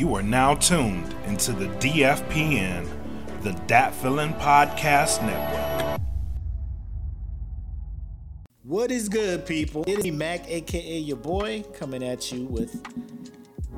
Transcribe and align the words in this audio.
You 0.00 0.14
are 0.14 0.22
now 0.22 0.54
tuned 0.54 1.14
into 1.26 1.52
the 1.52 1.66
DFPN, 1.76 2.88
the 3.42 3.52
Dat 3.66 3.94
Feeling 3.96 4.32
Podcast 4.32 5.20
Network. 5.20 6.00
What 8.62 8.90
is 8.90 9.10
good, 9.10 9.44
people? 9.44 9.84
It 9.86 9.98
is 9.98 10.04
me, 10.04 10.10
Mac, 10.10 10.50
aka 10.50 10.98
your 10.98 11.18
boy, 11.18 11.64
coming 11.74 12.02
at 12.02 12.32
you 12.32 12.46
with. 12.46 12.82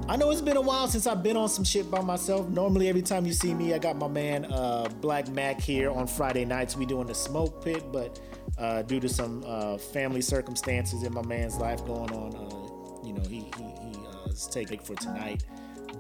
I 0.09 0.15
know 0.15 0.31
it's 0.31 0.41
been 0.41 0.57
a 0.57 0.61
while 0.61 0.87
since 0.87 1.09
I've 1.09 1.25
been 1.25 1.37
on 1.37 1.49
some 1.49 1.65
shit 1.65 1.91
by 1.91 2.01
myself. 2.03 2.49
Normally, 2.49 2.89
every 2.89 3.03
time 3.03 3.27
you 3.27 3.33
see 3.33 3.53
me, 3.53 3.75
I 3.75 3.79
got 3.79 3.97
my 3.97 4.07
man 4.07 4.45
uh, 4.45 4.89
Black 5.01 5.27
Mac 5.27 5.61
here 5.61 5.91
on 5.91 6.07
Friday 6.07 6.45
nights. 6.45 6.77
We 6.77 6.87
doing 6.87 7.09
the 7.09 7.17
smoke 7.17 7.65
pit, 7.65 7.83
but 7.91 8.21
uh, 8.59 8.83
due 8.83 9.01
to 9.01 9.09
some 9.09 9.43
uh, 9.45 9.77
family 9.77 10.23
circumstances 10.23 11.03
in 11.03 11.13
my 11.13 11.23
man's 11.23 11.57
life 11.57 11.85
going 11.85 12.13
on, 12.13 12.37
uh, 12.37 13.05
you 13.05 13.13
know, 13.13 13.29
he 13.29 13.51
he, 13.57 13.65
he 13.65 14.07
uh, 14.07 14.31
is 14.31 14.47
taking 14.47 14.79
for 14.79 14.95
tonight. 14.95 15.45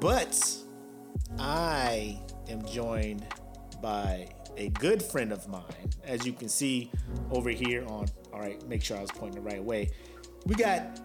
But 0.02 0.56
I 1.38 2.18
am 2.48 2.66
joined 2.66 3.24
by 3.80 4.30
a 4.56 4.68
good 4.70 5.00
friend 5.00 5.30
of 5.30 5.46
mine, 5.46 5.62
as 6.04 6.26
you 6.26 6.32
can 6.32 6.48
see 6.48 6.90
over 7.30 7.50
here 7.50 7.84
on. 7.86 8.06
All 8.32 8.40
right, 8.40 8.60
make 8.68 8.82
sure 8.82 8.96
I 8.96 9.00
was 9.00 9.12
pointing 9.12 9.44
the 9.44 9.48
right 9.48 9.62
way. 9.62 9.90
We 10.44 10.56
got 10.56 10.98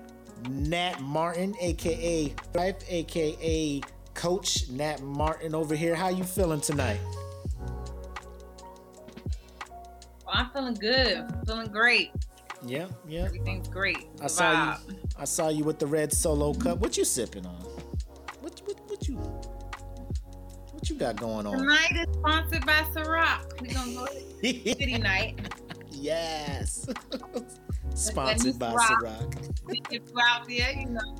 Nat 0.50 1.00
Martin, 1.00 1.54
aka 1.62 2.34
Life, 2.56 2.78
aka 2.90 3.82
Coach 4.16 4.68
Nat 4.70 5.04
Martin 5.04 5.54
over 5.54 5.76
here. 5.76 5.94
How 5.94 6.10
you 6.10 6.24
feeling 6.24 6.60
tonight? 6.60 7.00
Well, 10.26 10.34
I'm 10.34 10.50
feeling 10.50 10.74
good. 10.74 11.18
I'm 11.18 11.46
Feeling 11.46 11.68
great. 11.68 12.12
Yeah, 12.66 12.88
yeah. 13.08 13.26
Everything's 13.26 13.68
great. 13.68 14.08
I 14.24 14.26
saw 14.28 14.76
you. 14.88 14.96
I 15.20 15.26
saw 15.26 15.50
you 15.50 15.64
with 15.66 15.78
the 15.78 15.86
red 15.86 16.12
solo 16.12 16.56
cup. 16.56 16.80
What 16.80 16.98
you 16.98 17.06
sipping 17.06 17.46
on? 17.46 17.64
What 19.08 19.24
you 19.24 19.42
what 20.72 20.90
you 20.90 20.96
got 20.96 21.16
going 21.16 21.46
on? 21.48 21.58
Tonight 21.58 21.94
is 21.94 22.14
sponsored 22.16 22.66
by 22.66 22.82
Ciroc. 22.94 23.62
We 23.62 23.70
gonna 23.70 23.94
go 23.94 24.06
to 24.06 24.14
city 24.44 24.98
night. 24.98 25.40
yes. 25.92 26.88
Sponsored 27.96 28.60
by 28.60 28.74
Ciroc. 28.74 29.50
We 29.66 29.80
can 29.80 30.02
out 30.22 30.48
there, 30.48 30.72
you 30.74 30.88
know. 30.88 31.16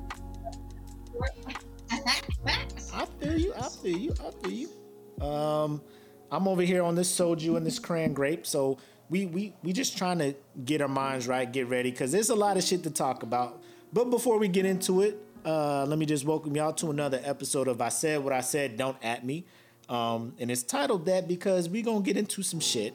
I 2.92 3.06
feel 3.20 3.38
you. 3.38 3.54
I 3.54 3.68
feel 3.68 3.96
you. 3.98 4.14
I 4.20 4.30
feel 4.42 4.52
you. 4.52 5.26
Um, 5.26 5.82
I'm 6.30 6.46
over 6.46 6.62
here 6.62 6.82
on 6.82 6.94
this 6.94 7.10
soju 7.12 7.56
and 7.56 7.66
this 7.66 7.78
cran 7.78 8.12
grape, 8.12 8.46
so 8.46 8.78
we 9.08 9.26
we 9.26 9.54
we 9.62 9.72
just 9.72 9.96
trying 9.96 10.18
to 10.18 10.34
get 10.64 10.82
our 10.82 10.88
minds 10.88 11.26
right, 11.26 11.50
get 11.50 11.68
ready, 11.68 11.90
because 11.90 12.12
there's 12.12 12.30
a 12.30 12.36
lot 12.36 12.58
of 12.58 12.64
shit 12.64 12.82
to 12.82 12.90
talk 12.90 13.22
about. 13.22 13.62
But 13.92 14.10
before 14.10 14.38
we 14.38 14.48
get 14.48 14.66
into 14.66 15.00
it, 15.00 15.18
uh, 15.48 15.86
let 15.86 15.98
me 15.98 16.04
just 16.04 16.26
welcome 16.26 16.54
y'all 16.54 16.74
to 16.74 16.90
another 16.90 17.22
episode 17.24 17.68
of 17.68 17.80
I 17.80 17.88
Said 17.88 18.22
What 18.22 18.34
I 18.34 18.40
Said, 18.42 18.76
Don't 18.76 18.98
At 19.02 19.24
Me. 19.24 19.46
Um, 19.88 20.34
and 20.38 20.50
it's 20.50 20.62
titled 20.62 21.06
that 21.06 21.26
because 21.26 21.70
we're 21.70 21.82
gonna 21.82 22.02
get 22.02 22.18
into 22.18 22.42
some 22.42 22.60
shit, 22.60 22.94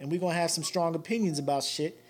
and 0.00 0.10
we're 0.10 0.18
gonna 0.18 0.32
have 0.32 0.50
some 0.50 0.64
strong 0.64 0.94
opinions 0.94 1.38
about 1.38 1.62
shit. 1.62 2.02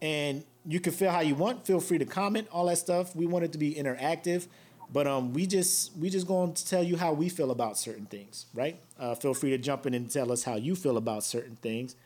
And 0.00 0.44
you 0.64 0.78
can 0.78 0.92
feel 0.92 1.10
how 1.10 1.18
you 1.20 1.34
want. 1.34 1.66
Feel 1.66 1.80
free 1.80 1.98
to 1.98 2.04
comment, 2.04 2.46
all 2.52 2.66
that 2.66 2.78
stuff. 2.78 3.16
We 3.16 3.26
want 3.26 3.44
it 3.44 3.50
to 3.52 3.58
be 3.58 3.74
interactive. 3.74 4.46
But 4.92 5.08
um, 5.08 5.32
we 5.32 5.46
just 5.46 5.96
we 5.96 6.10
just 6.10 6.28
going 6.28 6.54
to 6.54 6.64
tell 6.64 6.84
you 6.84 6.96
how 6.96 7.12
we 7.12 7.28
feel 7.28 7.50
about 7.50 7.76
certain 7.76 8.06
things, 8.06 8.46
right? 8.54 8.78
Uh, 9.00 9.16
feel 9.16 9.34
free 9.34 9.50
to 9.50 9.58
jump 9.58 9.84
in 9.86 9.94
and 9.94 10.08
tell 10.08 10.30
us 10.30 10.44
how 10.44 10.54
you 10.54 10.76
feel 10.76 10.96
about 10.96 11.24
certain 11.24 11.56
things. 11.56 11.96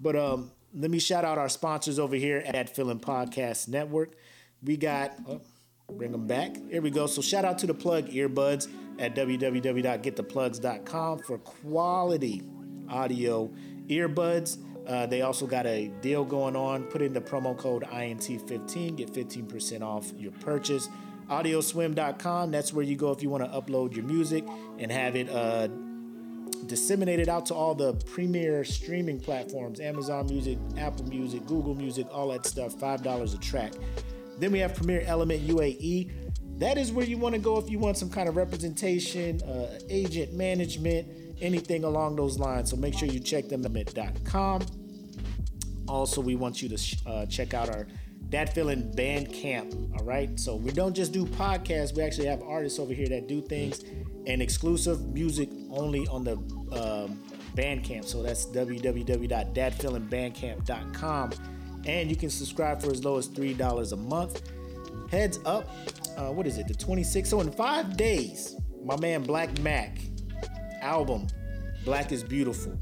But 0.00 0.16
um, 0.16 0.50
let 0.74 0.90
me 0.90 0.98
shout 0.98 1.24
out 1.24 1.38
our 1.38 1.48
sponsors 1.48 2.00
over 2.00 2.16
here 2.16 2.42
at 2.44 2.74
Feeling 2.74 2.98
Podcast 2.98 3.68
Network. 3.68 4.14
We 4.60 4.76
got 4.76 5.14
oh, 5.28 5.40
bring 5.92 6.12
them 6.12 6.26
back. 6.26 6.56
Here 6.70 6.82
we 6.82 6.90
go. 6.90 7.06
So 7.06 7.22
shout 7.22 7.44
out 7.44 7.58
to 7.58 7.66
the 7.66 7.74
plug 7.74 8.08
earbuds 8.08 8.68
at 8.98 9.14
www.gettheplugs.com 9.14 11.18
for 11.20 11.38
quality 11.38 12.42
audio 12.88 13.50
earbuds. 13.88 14.58
Uh, 14.86 15.06
they 15.06 15.22
also 15.22 15.46
got 15.46 15.66
a 15.66 15.88
deal 16.02 16.24
going 16.24 16.56
on. 16.56 16.84
Put 16.84 17.02
in 17.02 17.12
the 17.12 17.20
promo 17.20 17.56
code 17.56 17.84
INT15, 17.84 18.96
get 18.96 19.12
15% 19.12 19.82
off 19.82 20.12
your 20.16 20.32
purchase. 20.32 20.88
Audioswim.com, 21.28 22.50
that's 22.50 22.72
where 22.72 22.84
you 22.84 22.96
go 22.96 23.10
if 23.10 23.22
you 23.22 23.30
want 23.30 23.44
to 23.44 23.50
upload 23.50 23.96
your 23.96 24.04
music 24.04 24.44
and 24.78 24.92
have 24.92 25.16
it 25.16 25.30
uh, 25.30 25.68
disseminated 26.66 27.30
out 27.30 27.46
to 27.46 27.54
all 27.54 27.74
the 27.74 27.94
premier 28.06 28.62
streaming 28.62 29.18
platforms 29.18 29.80
Amazon 29.80 30.26
Music, 30.26 30.58
Apple 30.76 31.06
Music, 31.06 31.46
Google 31.46 31.74
Music, 31.74 32.06
all 32.10 32.28
that 32.28 32.44
stuff. 32.44 32.76
$5 32.76 33.34
a 33.34 33.38
track. 33.38 33.72
Then 34.38 34.52
we 34.52 34.58
have 34.60 34.74
Premier 34.74 35.02
Element 35.06 35.46
UAE. 35.46 36.10
That 36.58 36.78
is 36.78 36.92
where 36.92 37.04
you 37.04 37.18
want 37.18 37.34
to 37.34 37.40
go 37.40 37.58
if 37.58 37.68
you 37.68 37.78
want 37.78 37.96
some 37.96 38.10
kind 38.10 38.28
of 38.28 38.36
representation, 38.36 39.42
uh, 39.42 39.78
agent 39.88 40.34
management, 40.34 41.08
anything 41.40 41.84
along 41.84 42.16
those 42.16 42.38
lines. 42.38 42.70
So 42.70 42.76
make 42.76 42.96
sure 42.96 43.08
you 43.08 43.20
check 43.20 43.48
them 43.48 43.64
at 43.76 44.24
.com. 44.24 44.62
Also, 45.88 46.20
we 46.20 46.36
want 46.36 46.62
you 46.62 46.68
to 46.68 46.96
uh, 47.06 47.26
check 47.26 47.54
out 47.54 47.68
our 47.68 47.86
Dat 48.28 48.54
Feeling 48.54 48.92
Band 48.92 49.32
Camp. 49.32 49.74
All 49.98 50.04
right. 50.04 50.38
So 50.40 50.56
we 50.56 50.70
don't 50.70 50.94
just 50.94 51.12
do 51.12 51.26
podcasts, 51.26 51.94
we 51.94 52.02
actually 52.02 52.26
have 52.26 52.42
artists 52.42 52.78
over 52.78 52.94
here 52.94 53.08
that 53.08 53.28
do 53.28 53.42
things 53.42 53.84
and 54.26 54.40
exclusive 54.40 55.12
music 55.12 55.50
only 55.70 56.08
on 56.08 56.24
the 56.24 56.38
um, 56.72 57.22
Bandcamp. 57.54 58.06
So 58.06 58.22
that's 58.22 58.46
www.datfeelingbandcamp.com. 58.46 61.30
And 61.86 62.08
you 62.08 62.16
can 62.16 62.30
subscribe 62.30 62.80
for 62.80 62.90
as 62.90 63.04
low 63.04 63.18
as 63.18 63.28
$3 63.28 63.92
a 63.92 63.96
month. 63.96 64.42
Heads 65.10 65.38
up, 65.44 65.68
uh, 66.16 66.30
what 66.30 66.46
is 66.46 66.58
it, 66.58 66.66
the 66.66 66.74
26th? 66.74 67.26
So 67.26 67.40
in 67.40 67.50
five 67.52 67.96
days, 67.96 68.56
my 68.84 68.96
man 68.96 69.22
Black 69.22 69.58
Mac 69.60 69.98
album, 70.80 71.26
Black 71.84 72.12
is 72.12 72.22
Beautiful, 72.22 72.78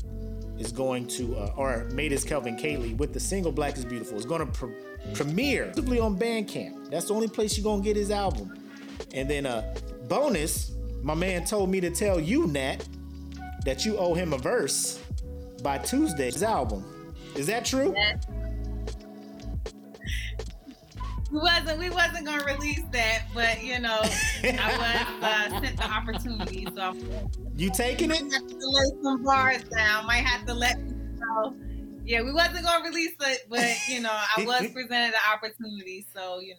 is 0.58 0.72
going 0.72 1.06
to, 1.08 1.36
uh, 1.36 1.54
or 1.56 1.84
made 1.92 2.12
as 2.12 2.24
Kelvin 2.24 2.56
Cayley 2.56 2.94
with 2.94 3.12
the 3.12 3.20
single 3.20 3.52
Black 3.52 3.76
is 3.76 3.84
Beautiful, 3.84 4.16
is 4.16 4.24
going 4.24 4.46
to 4.46 4.52
pre- 4.52 4.74
premiere 5.14 5.64
exclusively 5.64 5.98
on 5.98 6.16
Bandcamp. 6.16 6.90
That's 6.90 7.06
the 7.06 7.14
only 7.14 7.28
place 7.28 7.56
you're 7.56 7.64
going 7.64 7.82
to 7.82 7.84
get 7.84 7.96
his 7.96 8.10
album. 8.10 8.54
And 9.12 9.28
then, 9.28 9.46
uh, 9.46 9.74
bonus, 10.08 10.72
my 11.02 11.14
man 11.14 11.44
told 11.44 11.70
me 11.70 11.80
to 11.80 11.90
tell 11.90 12.20
you, 12.20 12.46
Nat, 12.46 12.86
that 13.64 13.84
you 13.84 13.96
owe 13.96 14.14
him 14.14 14.32
a 14.32 14.38
verse 14.38 15.00
by 15.62 15.78
Tuesday's 15.78 16.42
album. 16.42 16.84
Is 17.34 17.46
that 17.46 17.64
true? 17.64 17.94
We 21.32 21.38
wasn't 21.38 21.78
we 21.78 21.88
wasn't 21.90 22.26
gonna 22.26 22.44
release 22.44 22.82
that, 22.92 23.22
but 23.34 23.62
you 23.64 23.80
know, 23.80 24.00
I 24.02 25.08
was 25.48 25.56
uh, 25.56 25.60
sent 25.60 25.76
the 25.78 25.84
opportunity, 25.90 26.68
so 26.76 26.94
You 27.56 27.70
taking 27.70 28.10
it? 28.10 28.18
have 28.18 28.46
to 28.48 28.56
lay 28.60 29.02
some 29.02 29.22
bars 29.24 29.62
down. 29.64 30.06
Might 30.06 30.24
have 30.24 30.46
to 30.46 30.54
let 30.54 30.78
know. 30.78 31.54
Yeah, 32.04 32.22
we 32.22 32.32
wasn't 32.32 32.64
gonna 32.66 32.84
release 32.84 33.14
it, 33.20 33.46
but 33.48 33.64
you 33.88 34.00
know, 34.00 34.10
I 34.12 34.44
was 34.46 34.70
presented 34.72 35.14
the 35.14 35.32
opportunity, 35.34 36.06
so 36.14 36.40
you 36.40 36.50
know, 36.50 36.58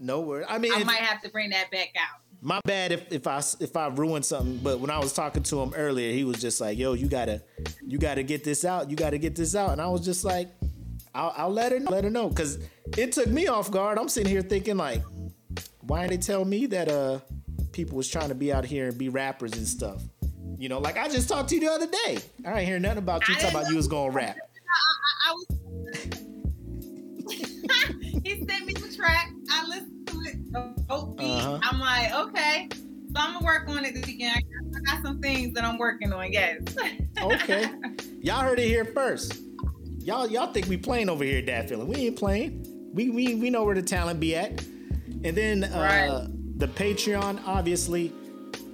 No 0.00 0.20
word. 0.22 0.44
I 0.48 0.58
mean, 0.58 0.72
I 0.74 0.82
might 0.84 0.96
have 0.98 1.22
to 1.22 1.28
bring 1.30 1.50
that 1.50 1.70
back 1.70 1.90
out. 1.96 2.20
my 2.40 2.60
bad 2.64 2.90
if, 2.90 3.12
if 3.12 3.26
I 3.28 3.40
if 3.60 3.76
I 3.76 3.86
ruined 3.88 4.24
something. 4.24 4.56
But 4.56 4.80
when 4.80 4.90
I 4.90 4.98
was 4.98 5.12
talking 5.12 5.42
to 5.44 5.60
him 5.60 5.72
earlier, 5.76 6.12
he 6.12 6.24
was 6.24 6.40
just 6.40 6.60
like, 6.60 6.78
"Yo, 6.78 6.94
you 6.94 7.06
gotta 7.08 7.42
you 7.86 7.98
gotta 7.98 8.24
get 8.24 8.42
this 8.42 8.64
out. 8.64 8.90
You 8.90 8.96
gotta 8.96 9.18
get 9.18 9.36
this 9.36 9.54
out." 9.54 9.70
And 9.70 9.80
I 9.80 9.86
was 9.88 10.04
just 10.04 10.24
like, 10.24 10.48
"I'll, 11.14 11.32
I'll 11.36 11.50
let 11.50 11.72
her 11.72 11.80
know, 11.80 11.90
let 11.90 12.04
her 12.04 12.10
know," 12.10 12.28
because 12.28 12.58
it 12.96 13.12
took 13.12 13.28
me 13.28 13.46
off 13.46 13.70
guard. 13.70 13.98
I'm 13.98 14.08
sitting 14.08 14.30
here 14.30 14.42
thinking 14.42 14.76
like, 14.76 15.02
why 15.82 16.06
didn't 16.06 16.20
they 16.20 16.26
tell 16.26 16.44
me 16.44 16.66
that 16.66 16.88
uh 16.88 17.20
people 17.72 17.96
was 17.96 18.08
trying 18.08 18.28
to 18.28 18.34
be 18.34 18.52
out 18.52 18.64
here 18.64 18.88
and 18.88 18.98
be 18.98 19.08
rappers 19.08 19.52
and 19.52 19.66
stuff? 19.66 20.02
You 20.58 20.68
know, 20.68 20.78
like 20.78 20.98
I 20.98 21.08
just 21.08 21.28
talked 21.28 21.48
to 21.50 21.54
you 21.54 21.62
the 21.62 21.70
other 21.72 21.86
day. 21.86 22.18
I 22.46 22.58
ain't 22.60 22.68
hear 22.68 22.78
nothing 22.78 22.98
about 22.98 23.26
you 23.28 23.34
I 23.34 23.40
talking 23.40 23.56
about 23.56 23.70
you 23.70 23.76
was 23.76 23.88
gonna 23.88 24.10
rap. 24.10 24.36
I, 24.36 25.30
I, 25.30 25.30
I 25.30 25.34
was. 25.34 25.46
he 28.22 28.44
sent 28.46 28.66
me 28.66 28.74
the 28.74 28.94
track. 28.94 29.30
I 29.50 29.66
listened 29.66 30.06
to 30.08 30.20
it. 30.20 30.36
Oh, 30.90 31.14
uh-huh. 31.18 31.60
I'm 31.62 31.80
like, 31.80 32.12
okay. 32.28 32.68
So 32.72 33.16
I'm 33.16 33.34
gonna 33.34 33.44
work 33.44 33.68
on 33.68 33.84
it 33.84 33.94
this 33.94 34.06
weekend. 34.06 34.36
I 34.36 34.40
got, 34.42 34.76
I 34.76 34.94
got 34.94 35.02
some 35.04 35.20
things 35.20 35.54
that 35.54 35.64
I'm 35.64 35.78
working 35.78 36.12
on. 36.12 36.32
Yes. 36.32 36.60
Okay, 37.22 37.68
y'all 38.20 38.42
heard 38.42 38.58
it 38.58 38.66
here 38.66 38.84
first. 38.84 39.42
Y'all 40.00 40.26
y'all 40.30 40.52
think 40.52 40.66
we 40.66 40.76
playing 40.76 41.08
over 41.08 41.24
here, 41.24 41.42
Dat 41.42 41.68
Feeling? 41.68 41.86
We 41.86 41.96
ain't 42.06 42.16
playing. 42.16 42.90
We 42.94 43.10
we 43.10 43.34
we 43.34 43.50
know 43.50 43.64
where 43.64 43.74
the 43.74 43.82
talent 43.82 44.18
be 44.20 44.34
at. 44.34 44.50
And 45.24 45.36
then 45.36 45.64
uh, 45.64 45.78
Right. 45.78 46.58
the 46.58 46.68
Patreon, 46.68 47.42
obviously, 47.46 48.10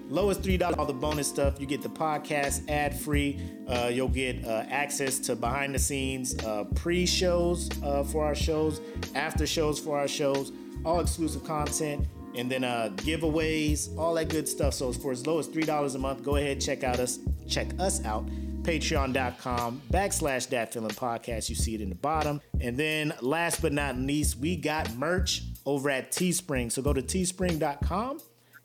lowest 0.09 0.43
three 0.43 0.57
dollars. 0.57 0.77
All 0.79 0.87
the 0.87 0.93
bonus 0.93 1.29
stuff. 1.29 1.61
You 1.61 1.67
get 1.67 1.83
the 1.83 1.89
podcast 1.89 2.69
ad 2.71 2.99
free. 2.99 3.41
Uh, 3.69 3.91
you'll 3.93 4.09
get 4.09 4.45
uh, 4.45 4.65
access 4.69 5.19
to 5.21 5.35
behind 5.35 5.75
the 5.75 5.79
scenes 5.81 6.37
uh, 6.45 6.65
pre 6.77 7.05
shows 7.07 7.71
uh, 7.83 8.05
for 8.05 8.25
our 8.25 8.35
shows, 8.37 8.81
after 9.17 9.47
shows 9.47 9.81
for 9.81 9.99
our 9.99 10.09
shows, 10.09 10.53
all 10.85 11.01
exclusive 11.01 11.43
content. 11.45 12.07
And 12.37 12.51
then 12.51 12.65
uh, 12.65 12.91
giveaways, 12.97 13.97
all 13.99 14.15
that 14.15 14.29
good 14.29 14.47
stuff. 14.47 14.75
So 14.75 14.93
for 14.93 15.11
as 15.11 15.27
low 15.27 15.39
as 15.41 15.47
three 15.49 15.65
dollars 15.65 15.97
a 15.97 15.99
month, 15.99 16.23
go 16.23 16.37
ahead 16.37 16.61
check 16.61 16.85
out 16.85 17.01
us 17.01 17.19
check 17.49 17.69
us 17.81 18.05
out 18.05 18.29
patreon.com 18.67 19.81
backslash 19.91 20.49
that 20.49 20.73
feeling 20.73 20.91
podcast 20.91 21.49
you 21.49 21.55
see 21.55 21.75
it 21.75 21.81
in 21.81 21.89
the 21.89 21.95
bottom 21.95 22.41
and 22.61 22.77
then 22.77 23.13
last 23.21 23.63
but 23.63 23.73
not 23.73 23.97
least 23.97 24.39
we 24.39 24.57
got 24.57 24.93
merch 24.97 25.43
over 25.65 25.89
at 25.89 26.11
teespring 26.11 26.71
so 26.71 26.83
go 26.83 26.93
to 26.93 27.03
teespring.com 27.03 28.19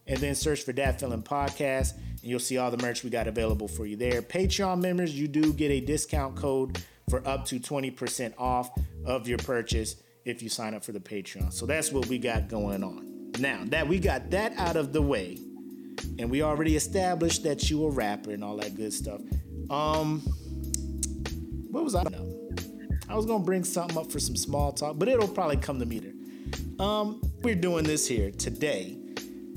and 0.07 0.19
then 0.19 0.35
search 0.35 0.63
for 0.63 0.73
Dat 0.73 0.99
Feeling 0.99 1.23
Podcast, 1.23 1.93
and 1.95 2.23
you'll 2.23 2.39
see 2.39 2.57
all 2.57 2.71
the 2.71 2.77
merch 2.83 3.03
we 3.03 3.09
got 3.09 3.27
available 3.27 3.67
for 3.67 3.85
you 3.85 3.95
there. 3.95 4.21
Patreon 4.21 4.81
members, 4.81 5.17
you 5.17 5.27
do 5.27 5.53
get 5.53 5.71
a 5.71 5.79
discount 5.79 6.35
code 6.35 6.83
for 7.09 7.25
up 7.27 7.45
to 7.45 7.59
20% 7.59 8.33
off 8.37 8.71
of 9.05 9.27
your 9.27 9.37
purchase 9.37 9.95
if 10.25 10.41
you 10.41 10.49
sign 10.49 10.73
up 10.73 10.83
for 10.83 10.91
the 10.91 10.99
Patreon. 10.99 11.51
So 11.51 11.65
that's 11.65 11.91
what 11.91 12.07
we 12.07 12.17
got 12.17 12.47
going 12.47 12.83
on. 12.83 13.31
Now 13.39 13.61
that 13.67 13.87
we 13.87 13.99
got 13.99 14.29
that 14.31 14.53
out 14.57 14.75
of 14.75 14.91
the 14.91 15.01
way, 15.01 15.37
and 16.19 16.29
we 16.29 16.41
already 16.41 16.75
established 16.75 17.43
that 17.43 17.69
you 17.69 17.85
a 17.85 17.89
rapper 17.89 18.31
and 18.31 18.43
all 18.43 18.57
that 18.57 18.75
good 18.75 18.93
stuff. 18.93 19.21
Um, 19.71 20.19
what 21.71 21.83
was 21.85 21.95
I? 21.95 22.03
I 23.07 23.15
was 23.15 23.25
gonna 23.25 23.43
bring 23.43 23.63
something 23.63 23.97
up 23.97 24.11
for 24.11 24.19
some 24.19 24.35
small 24.35 24.73
talk, 24.73 24.99
but 24.99 25.07
it'll 25.07 25.29
probably 25.29 25.57
come 25.57 25.79
to 25.79 25.85
me 25.85 25.99
there. 25.99 26.85
Um, 26.85 27.21
we're 27.41 27.55
doing 27.55 27.85
this 27.85 28.05
here 28.07 28.31
today 28.31 28.97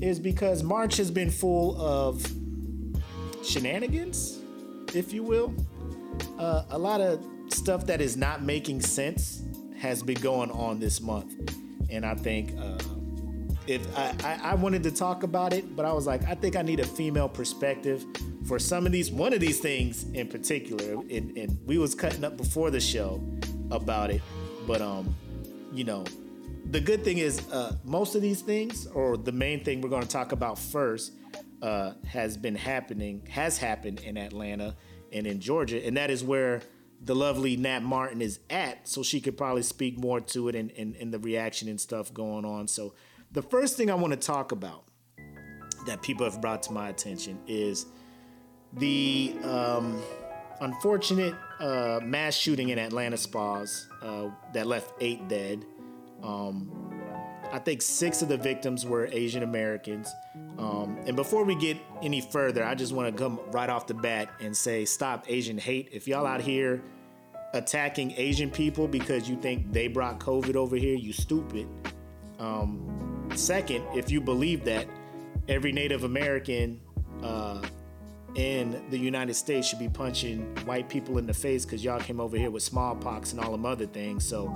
is 0.01 0.19
because 0.19 0.63
March 0.63 0.97
has 0.97 1.11
been 1.11 1.29
full 1.29 1.79
of 1.81 2.25
shenanigans, 3.43 4.39
if 4.93 5.11
you 5.11 5.21
will. 5.21 5.53
Uh, 6.39 6.63
a 6.69 6.77
lot 6.77 7.01
of 7.01 7.23
stuff 7.49 7.85
that 7.87 7.99
is 7.99 8.15
not 8.15 8.41
making 8.41 8.81
sense 8.81 9.43
has 9.77 10.01
been 10.01 10.19
going 10.21 10.49
on 10.49 10.79
this 10.79 11.01
month, 11.01 11.33
and 11.89 12.05
I 12.05 12.15
think 12.15 12.57
uh, 12.57 12.77
if 13.67 13.97
I, 13.97 14.39
I, 14.43 14.55
wanted 14.55 14.83
to 14.83 14.91
talk 14.91 15.23
about 15.23 15.53
it, 15.53 15.75
but 15.75 15.85
I 15.85 15.93
was 15.93 16.05
like, 16.05 16.23
I 16.25 16.35
think 16.35 16.55
I 16.55 16.61
need 16.61 16.79
a 16.79 16.85
female 16.85 17.27
perspective 17.27 18.05
for 18.47 18.59
some 18.59 18.85
of 18.85 18.91
these. 18.91 19.11
One 19.11 19.33
of 19.33 19.39
these 19.39 19.59
things 19.59 20.03
in 20.13 20.27
particular, 20.27 20.93
and, 20.93 21.37
and 21.37 21.57
we 21.65 21.77
was 21.77 21.95
cutting 21.95 22.23
up 22.23 22.37
before 22.37 22.69
the 22.69 22.79
show 22.79 23.23
about 23.71 24.11
it, 24.11 24.21
but 24.67 24.81
um, 24.81 25.15
you 25.73 25.83
know, 25.83 26.03
the 26.71 26.79
good 26.79 27.03
thing 27.03 27.17
is 27.17 27.39
uh, 27.51 27.75
most 27.83 28.15
of 28.15 28.21
these 28.21 28.41
things, 28.41 28.87
or 28.87 29.17
the 29.17 29.31
main 29.31 29.63
thing 29.63 29.81
we're 29.81 29.89
going 29.89 30.03
to 30.03 30.07
talk 30.07 30.31
about 30.31 30.59
first, 30.59 31.13
uh, 31.61 31.93
has 32.05 32.37
been 32.37 32.55
happening, 32.55 33.25
has 33.29 33.57
happened 33.57 33.99
in 34.01 34.17
Atlanta 34.17 34.75
and 35.11 35.25
in 35.25 35.39
Georgia, 35.39 35.83
and 35.85 35.97
that 35.97 36.11
is 36.11 36.23
where 36.23 36.61
the 37.01 37.15
lovely 37.15 37.55
Nat 37.57 37.81
Martin 37.81 38.21
is 38.21 38.39
at. 38.49 38.87
So 38.87 39.03
she 39.03 39.21
could 39.21 39.37
probably 39.37 39.63
speak 39.63 39.97
more 39.97 40.21
to 40.21 40.47
it 40.49 40.55
and, 40.55 40.71
and, 40.71 40.95
and 40.95 41.13
the 41.13 41.19
reaction 41.19 41.67
and 41.67 41.79
stuff 41.79 42.13
going 42.13 42.45
on. 42.45 42.67
So 42.67 42.93
the 43.35 43.41
first 43.41 43.75
thing 43.75 43.91
I 43.91 43.95
want 43.95 44.11
to 44.13 44.19
talk 44.19 44.53
about 44.53 44.85
that 45.85 46.01
people 46.01 46.25
have 46.25 46.41
brought 46.41 46.63
to 46.63 46.71
my 46.71 46.89
attention 46.89 47.37
is 47.47 47.85
the 48.73 49.35
um, 49.43 50.01
unfortunate 50.61 51.35
uh, 51.59 51.99
mass 52.01 52.33
shooting 52.33 52.69
in 52.69 52.79
Atlanta 52.79 53.17
spas 53.17 53.87
uh, 54.01 54.29
that 54.53 54.67
left 54.67 54.93
eight 55.01 55.27
dead. 55.27 55.65
Um, 56.23 56.71
I 57.51 57.59
think 57.59 57.81
six 57.81 58.21
of 58.21 58.29
the 58.29 58.37
victims 58.37 58.85
were 58.85 59.07
Asian 59.11 59.43
Americans. 59.43 60.09
Um, 60.57 60.97
and 61.05 61.15
before 61.15 61.43
we 61.43 61.55
get 61.55 61.77
any 62.01 62.21
further, 62.21 62.63
I 62.63 62.73
just 62.73 62.93
want 62.93 63.15
to 63.15 63.21
come 63.21 63.39
right 63.51 63.69
off 63.69 63.85
the 63.85 63.93
bat 63.93 64.29
and 64.39 64.55
say 64.55 64.85
stop 64.85 65.25
Asian 65.27 65.57
hate. 65.57 65.89
If 65.91 66.07
y'all 66.07 66.25
out 66.25 66.41
here 66.41 66.81
attacking 67.53 68.13
Asian 68.15 68.49
people 68.49 68.87
because 68.87 69.29
you 69.29 69.35
think 69.35 69.73
they 69.73 69.89
brought 69.89 70.19
COVID 70.19 70.55
over 70.55 70.77
here, 70.77 70.95
you 70.95 71.11
stupid. 71.11 71.67
Um, 72.39 72.94
second, 73.33 73.85
if 73.95 74.11
you 74.11 74.21
believe 74.21 74.63
that 74.65 74.87
every 75.47 75.71
Native 75.71 76.03
American 76.03 76.79
uh, 77.23 77.61
in 78.35 78.83
the 78.89 78.97
United 78.97 79.33
States 79.33 79.67
should 79.67 79.79
be 79.79 79.89
punching 79.89 80.41
white 80.65 80.89
people 80.89 81.17
in 81.17 81.25
the 81.25 81.33
face 81.33 81.65
because 81.65 81.83
y'all 81.83 81.99
came 81.99 82.19
over 82.19 82.37
here 82.37 82.51
with 82.51 82.63
smallpox 82.63 83.31
and 83.31 83.41
all 83.41 83.51
them 83.51 83.65
other 83.65 83.85
things. 83.85 84.27
So 84.27 84.47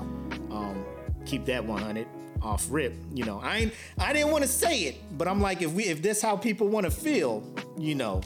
um, 0.51 0.86
keep 1.25 1.45
that 1.45 1.63
100 1.63 2.07
off 2.42 2.68
rip. 2.69 2.94
You 3.13 3.25
know, 3.25 3.39
I 3.39 3.57
ain't, 3.57 3.74
I 3.98 4.13
didn't 4.13 4.31
want 4.31 4.44
to 4.44 4.50
say 4.50 4.81
it, 4.81 5.18
but 5.18 5.27
I'm 5.27 5.42
like, 5.42 5.62
if 5.62 5.72
we 5.72 5.86
if 5.86 6.01
this 6.01 6.22
how 6.22 6.36
people 6.36 6.68
want 6.68 6.86
to 6.86 6.92
feel, 6.92 7.44
you 7.77 7.95
know, 7.95 8.22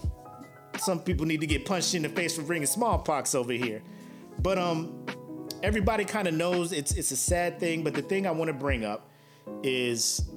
some 0.78 1.00
people 1.00 1.26
need 1.26 1.42
to 1.42 1.48
get 1.48 1.66
punched 1.66 1.94
in 1.94 2.02
the 2.02 2.10
face 2.10 2.36
for 2.36 2.42
bringing 2.42 2.66
smallpox 2.66 3.36
over 3.36 3.54
here. 3.54 3.82
But 4.42 4.58
um, 4.58 5.06
everybody 5.62 6.04
kind 6.06 6.28
of 6.28 6.34
knows 6.34 6.72
it's 6.72 6.94
it's 6.94 7.12
a 7.12 7.16
sad 7.16 7.60
thing. 7.60 7.84
But 7.84 7.94
the 7.94 8.02
thing 8.02 8.26
I 8.26 8.32
want 8.32 8.50
to 8.50 8.54
bring 8.54 8.84
up 8.84 9.10
is 9.64 10.30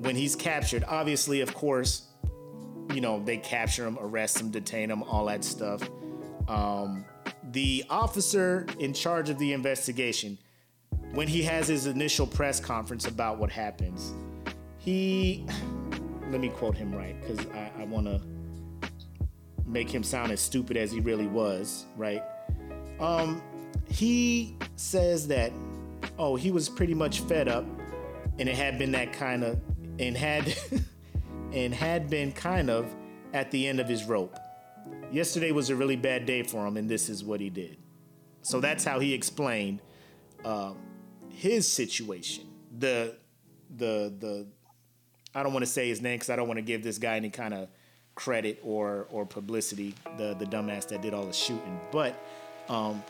when 0.00 0.16
he's 0.16 0.36
captured. 0.36 0.84
Obviously, 0.86 1.40
of 1.40 1.54
course, 1.54 2.06
you 2.92 3.00
know 3.00 3.22
they 3.24 3.36
capture 3.36 3.86
him, 3.86 3.98
arrest 4.00 4.40
him, 4.40 4.50
detain 4.50 4.90
him, 4.90 5.02
all 5.02 5.26
that 5.26 5.44
stuff. 5.44 5.82
Um, 6.48 7.04
the 7.52 7.84
officer 7.90 8.66
in 8.78 8.92
charge 8.92 9.30
of 9.30 9.38
the 9.38 9.52
investigation 9.52 10.38
when 11.12 11.26
he 11.26 11.42
has 11.42 11.68
his 11.68 11.86
initial 11.86 12.26
press 12.26 12.60
conference 12.60 13.06
about 13.06 13.38
what 13.38 13.50
happens, 13.50 14.12
he 14.78 15.44
let 16.30 16.40
me 16.40 16.48
quote 16.48 16.76
him 16.76 16.94
right 16.94 17.20
because 17.20 17.44
I, 17.48 17.72
I 17.80 17.84
want 17.84 18.06
to 18.06 18.20
make 19.66 19.90
him 19.90 20.02
sound 20.02 20.32
as 20.32 20.40
stupid 20.40 20.76
as 20.76 20.92
he 20.92 21.00
really 21.00 21.26
was, 21.26 21.86
right? 21.96 22.22
Um, 23.00 23.42
he 23.88 24.56
says 24.76 25.26
that 25.28 25.52
oh, 26.18 26.36
he 26.36 26.50
was 26.50 26.68
pretty 26.68 26.94
much 26.94 27.20
fed 27.20 27.48
up, 27.48 27.64
and 28.38 28.48
it 28.48 28.56
had 28.56 28.78
been 28.78 28.92
that 28.92 29.12
kind 29.12 29.44
of 29.44 29.60
and 29.98 30.16
had 30.16 30.54
and 31.52 31.74
had 31.74 32.08
been 32.08 32.32
kind 32.32 32.70
of 32.70 32.94
at 33.32 33.50
the 33.50 33.66
end 33.66 33.80
of 33.80 33.88
his 33.88 34.04
rope. 34.04 34.38
Yesterday 35.12 35.52
was 35.52 35.70
a 35.70 35.76
really 35.76 35.96
bad 35.96 36.26
day 36.26 36.42
for 36.42 36.66
him, 36.66 36.76
and 36.76 36.88
this 36.88 37.08
is 37.08 37.24
what 37.24 37.40
he 37.40 37.50
did. 37.50 37.76
So 38.42 38.60
that's 38.60 38.84
how 38.84 39.00
he 39.00 39.12
explained 39.12 39.82
um, 40.44 40.78
his 41.28 41.70
situation. 41.70 42.46
The 42.78 43.16
the 43.76 44.12
the 44.18 44.46
I 45.34 45.42
don't 45.42 45.52
want 45.52 45.64
to 45.64 45.70
say 45.70 45.88
his 45.88 46.00
name 46.00 46.16
because 46.16 46.30
I 46.30 46.36
don't 46.36 46.48
want 46.48 46.58
to 46.58 46.62
give 46.62 46.82
this 46.82 46.98
guy 46.98 47.16
any 47.16 47.30
kind 47.30 47.54
of 47.54 47.68
credit 48.14 48.60
or 48.62 49.06
or 49.10 49.26
publicity. 49.26 49.94
The 50.16 50.34
the 50.38 50.46
dumbass 50.46 50.88
that 50.88 51.02
did 51.02 51.14
all 51.14 51.26
the 51.26 51.32
shooting, 51.32 51.80
but 51.92 52.14
um, 52.68 53.02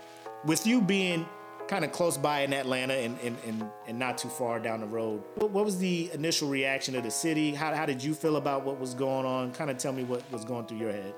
with 0.44 0.67
you 0.67 0.81
being 0.81 1.26
kind 1.70 1.84
of 1.84 1.93
close 1.93 2.19
by 2.19 2.40
in 2.40 2.52
Atlanta 2.52 2.94
and, 2.94 3.17
and, 3.20 3.37
and, 3.46 3.70
and 3.87 3.96
not 3.96 4.19
too 4.19 4.28
far 4.28 4.58
down 4.58 4.81
the 4.81 4.87
road, 4.87 5.22
what, 5.37 5.52
what 5.52 5.64
was 5.64 5.78
the 5.78 6.11
initial 6.12 6.49
reaction 6.49 6.96
of 6.96 7.05
the 7.05 7.11
city? 7.12 7.55
How, 7.55 7.72
how 7.72 7.87
did 7.87 8.02
you 8.02 8.12
feel 8.12 8.37
about 8.37 8.64
what 8.64 8.81
was 8.81 8.93
going 8.93 9.25
on? 9.25 9.52
Kind 9.52 9.70
of 9.70 9.78
tell 9.78 9.93
me 9.93 10.02
what 10.02 10.20
was 10.32 10.44
going 10.44 10.67
through 10.67 10.78
your 10.78 10.90
head. 10.90 11.14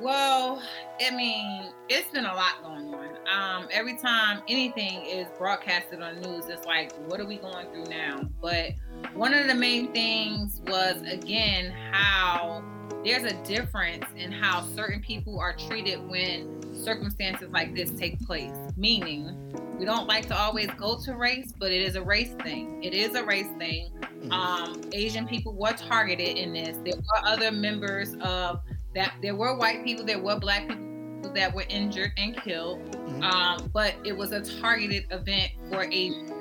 Well, 0.00 0.60
I 1.00 1.14
mean, 1.14 1.72
it's 1.88 2.10
been 2.10 2.26
a 2.26 2.34
lot 2.34 2.62
going 2.62 2.92
on. 2.94 3.04
Um, 3.32 3.68
every 3.70 3.96
time 3.96 4.42
anything 4.48 5.04
is 5.06 5.26
broadcasted 5.38 6.02
on 6.02 6.20
news, 6.20 6.44
it's 6.48 6.66
like, 6.66 6.92
what 7.06 7.20
are 7.20 7.26
we 7.26 7.36
going 7.38 7.66
through 7.68 7.84
now? 7.84 8.28
But 8.40 8.72
one 9.14 9.32
of 9.32 9.46
the 9.46 9.54
main 9.54 9.92
things 9.92 10.60
was 10.66 11.02
again 11.02 11.72
how 11.92 12.62
there's 13.04 13.24
a 13.24 13.34
difference 13.44 14.04
in 14.16 14.32
how 14.32 14.62
certain 14.74 15.00
people 15.00 15.38
are 15.38 15.54
treated 15.54 16.06
when 16.08 16.60
circumstances 16.74 17.48
like 17.50 17.74
this 17.74 17.90
take 17.90 18.18
place. 18.26 18.54
Meaning, 18.76 19.36
we 19.78 19.84
don't 19.84 20.06
like 20.06 20.26
to 20.28 20.36
always 20.36 20.68
go 20.76 20.98
to 21.04 21.14
race, 21.16 21.52
but 21.58 21.70
it 21.70 21.82
is 21.82 21.96
a 21.96 22.02
race 22.02 22.34
thing. 22.42 22.82
It 22.82 22.94
is 22.94 23.14
a 23.14 23.24
race 23.24 23.50
thing. 23.58 23.90
Mm-hmm. 24.00 24.32
Um, 24.32 24.80
Asian 24.92 25.26
people 25.26 25.54
were 25.54 25.72
targeted 25.72 26.36
in 26.36 26.52
this. 26.52 26.76
There 26.84 26.96
were 26.96 27.28
other 27.28 27.50
members 27.52 28.16
of 28.20 28.60
that 28.94 29.14
there 29.22 29.34
were 29.34 29.56
white 29.56 29.84
people, 29.84 30.04
there 30.04 30.18
were 30.18 30.38
black 30.38 30.68
people 30.68 31.32
that 31.34 31.54
were 31.54 31.64
injured 31.68 32.12
and 32.16 32.36
killed, 32.42 32.80
mm-hmm. 32.90 33.22
um, 33.22 33.70
but 33.72 33.94
it 34.04 34.16
was 34.16 34.32
a 34.32 34.40
targeted 34.60 35.06
event 35.10 35.52
for 35.70 35.84
Asian 35.84 36.32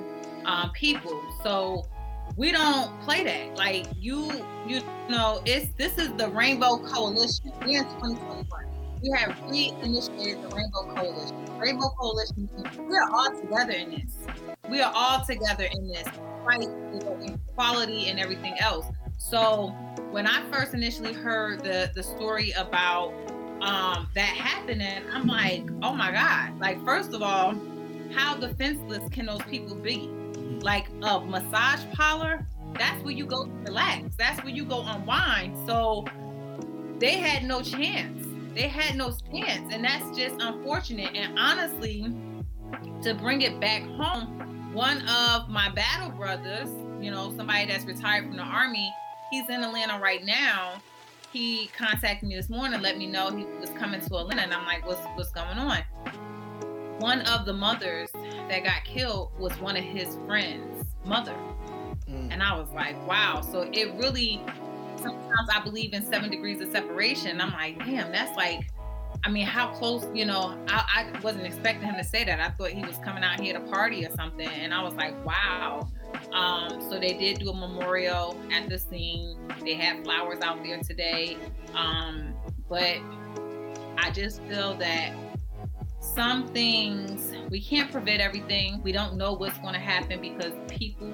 um, 0.46 0.72
people. 0.72 1.22
So 1.42 1.88
we 2.36 2.52
don't 2.52 3.00
play 3.02 3.24
that. 3.24 3.58
Like 3.58 3.88
you, 4.00 4.32
you 4.68 4.82
know, 5.10 5.42
it's 5.46 5.72
this 5.78 5.98
is 5.98 6.14
the 6.14 6.30
Rainbow 6.30 6.78
Coalition. 6.78 7.52
We're 7.62 7.84
in 7.84 7.86
2021. 7.86 8.48
We 9.02 9.12
have 9.18 9.32
reinitiated 9.50 10.50
the 10.50 10.56
Rainbow 10.56 10.96
Coalition. 10.96 11.60
Rainbow 11.60 11.90
Coalition, 11.90 12.50
we 12.90 12.98
are 12.98 13.10
all 13.12 13.32
together 13.36 13.74
in 13.74 13.92
this. 13.92 14.18
We 14.70 14.82
are 14.82 14.92
all 14.96 15.26
together 15.26 15.68
in 15.72 15.88
this 15.88 16.08
fight 16.46 16.70
for 17.02 17.20
equality 17.22 18.08
and 18.10 18.20
everything 18.20 18.58
else. 18.60 18.86
So 19.18 19.76
when 20.14 20.28
I 20.28 20.44
first 20.52 20.76
initially 20.76 21.12
heard 21.12 21.64
the 21.64 21.92
the 21.96 22.04
story 22.04 22.52
about 22.52 23.12
um, 23.62 24.08
that 24.14 24.28
happening, 24.38 25.02
I'm 25.12 25.26
like, 25.26 25.68
oh 25.82 25.94
my 25.94 26.12
god! 26.12 26.60
Like 26.60 26.84
first 26.86 27.14
of 27.14 27.24
all, 27.24 27.56
how 28.14 28.36
defenseless 28.36 29.10
can 29.12 29.26
those 29.26 29.42
people 29.50 29.76
be? 29.76 30.08
Like 30.62 30.88
a 31.02 31.20
massage 31.20 31.84
parlor, 31.94 32.46
that's 32.78 33.04
where 33.04 33.14
you 33.14 33.26
go 33.26 33.46
to 33.46 33.52
relax. 33.66 34.16
That's 34.16 34.40
where 34.44 34.54
you 34.54 34.66
go 34.66 34.84
unwind. 34.86 35.58
So 35.68 36.06
they 37.00 37.18
had 37.18 37.44
no 37.44 37.64
chance. 37.64 38.28
They 38.54 38.68
had 38.68 38.96
no 38.96 39.12
chance, 39.32 39.74
and 39.74 39.84
that's 39.84 40.16
just 40.16 40.36
unfortunate. 40.40 41.16
And 41.16 41.40
honestly, 41.40 42.14
to 43.02 43.16
bring 43.16 43.42
it 43.42 43.60
back 43.60 43.82
home, 43.82 44.74
one 44.76 45.02
of 45.10 45.50
my 45.50 45.70
battle 45.70 46.12
brothers, 46.12 46.70
you 47.02 47.10
know, 47.10 47.34
somebody 47.36 47.66
that's 47.66 47.86
retired 47.86 48.28
from 48.28 48.38
the 48.38 48.44
army, 48.44 48.94
he's 49.34 49.50
in 49.50 49.64
Atlanta 49.64 50.00
right 50.00 50.24
now. 50.24 50.76
He 51.32 51.72
contacted 51.76 52.30
me 52.30 52.36
this 52.36 52.50
morning, 52.50 52.82
let 52.82 52.98
me 52.98 53.08
know 53.08 53.36
he 53.36 53.46
was 53.60 53.72
coming 53.72 54.00
to 54.00 54.18
Atlanta, 54.18 54.44
and 54.44 54.54
I'm 54.54 54.66
like, 54.66 54.86
what's 54.86 55.02
what's 55.16 55.32
going 55.32 55.58
on? 55.58 55.80
One 57.00 57.22
of 57.22 57.46
the 57.46 57.54
mothers 57.54 58.12
that 58.14 58.64
got 58.64 58.84
killed 58.84 59.32
was 59.40 59.60
one 59.60 59.76
of 59.76 59.84
his 59.84 60.20
friends' 60.28 60.86
mother. 61.06 61.36
Mm. 62.08 62.32
And 62.32 62.44
I 62.44 62.56
was 62.56 62.70
like, 62.76 62.96
wow. 63.08 63.42
So 63.42 63.68
it 63.74 63.96
really, 63.96 64.42
sometimes 64.98 65.50
I 65.52 65.60
believe 65.64 65.94
in 65.94 66.06
seven 66.06 66.30
degrees 66.30 66.62
of 66.62 66.72
separation. 66.72 67.42
I'm 67.42 67.52
like, 67.52 67.80
damn, 67.80 68.12
that's 68.12 68.38
like, 68.38 68.70
I 69.26 69.30
mean, 69.30 69.48
how 69.48 69.70
close, 69.74 70.06
you 70.14 70.26
know, 70.26 70.56
I, 70.68 71.08
I 71.16 71.20
wasn't 71.22 71.48
expecting 71.48 71.88
him 71.88 71.96
to 71.96 72.04
say 72.04 72.24
that. 72.26 72.40
I 72.40 72.50
thought 72.50 72.70
he 72.70 72.86
was 72.86 73.00
coming 73.00 73.24
out 73.24 73.40
here 73.40 73.54
to 73.54 73.60
party 73.62 74.06
or 74.06 74.12
something. 74.12 74.48
And 74.48 74.72
I 74.72 74.84
was 74.84 74.94
like, 74.94 75.26
wow. 75.26 75.90
Um, 76.34 76.82
so 76.90 77.00
they 77.00 77.14
did 77.14 77.40
do 77.40 77.50
a 77.50 77.56
memorial 77.56 78.38
at 78.52 78.68
the 78.68 78.78
scene. 78.80 79.38
They 79.64 79.76
had 79.76 80.04
flowers 80.04 80.42
out 80.42 80.64
there 80.64 80.80
today. 80.80 81.38
Um, 81.76 82.34
but 82.68 82.98
I 83.98 84.12
just 84.12 84.42
feel 84.44 84.76
that 84.76 85.14
some 86.00 86.48
things 86.48 87.32
we 87.50 87.62
can't 87.62 87.92
prevent 87.92 88.22
everything. 88.22 88.82
We 88.84 88.92
don't 88.92 89.16
know 89.16 89.34
what's 89.34 89.58
going 89.60 89.74
to 89.74 89.80
happen 89.80 90.22
because 90.22 90.54
people 90.68 91.14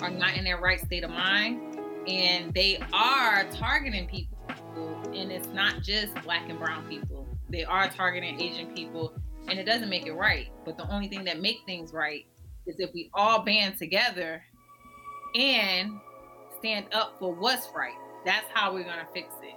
are 0.00 0.10
not 0.10 0.36
in 0.36 0.44
their 0.44 0.58
right 0.60 0.80
state 0.80 1.02
of 1.02 1.10
mind 1.10 1.78
and 2.06 2.52
they 2.54 2.78
are 2.92 3.44
targeting 3.50 4.06
people. 4.06 4.38
And 5.14 5.32
it's 5.32 5.48
not 5.48 5.82
just 5.82 6.14
black 6.22 6.48
and 6.48 6.58
brown 6.58 6.86
people, 6.88 7.26
they 7.48 7.64
are 7.64 7.88
targeting 7.88 8.40
Asian 8.40 8.74
people, 8.74 9.14
and 9.48 9.58
it 9.58 9.64
doesn't 9.64 9.88
make 9.88 10.06
it 10.06 10.12
right. 10.12 10.48
But 10.64 10.76
the 10.76 10.88
only 10.90 11.08
thing 11.08 11.24
that 11.24 11.40
make 11.40 11.58
things 11.66 11.92
right 11.92 12.26
is 12.66 12.76
if 12.78 12.92
we 12.92 13.10
all 13.14 13.42
band 13.42 13.78
together 13.78 14.42
and 15.34 16.00
stand 16.58 16.86
up 16.92 17.16
for 17.18 17.32
what's 17.32 17.68
right. 17.74 17.94
That's 18.24 18.46
how 18.52 18.72
we're 18.72 18.84
going 18.84 18.98
to 18.98 19.12
fix 19.12 19.34
it. 19.42 19.54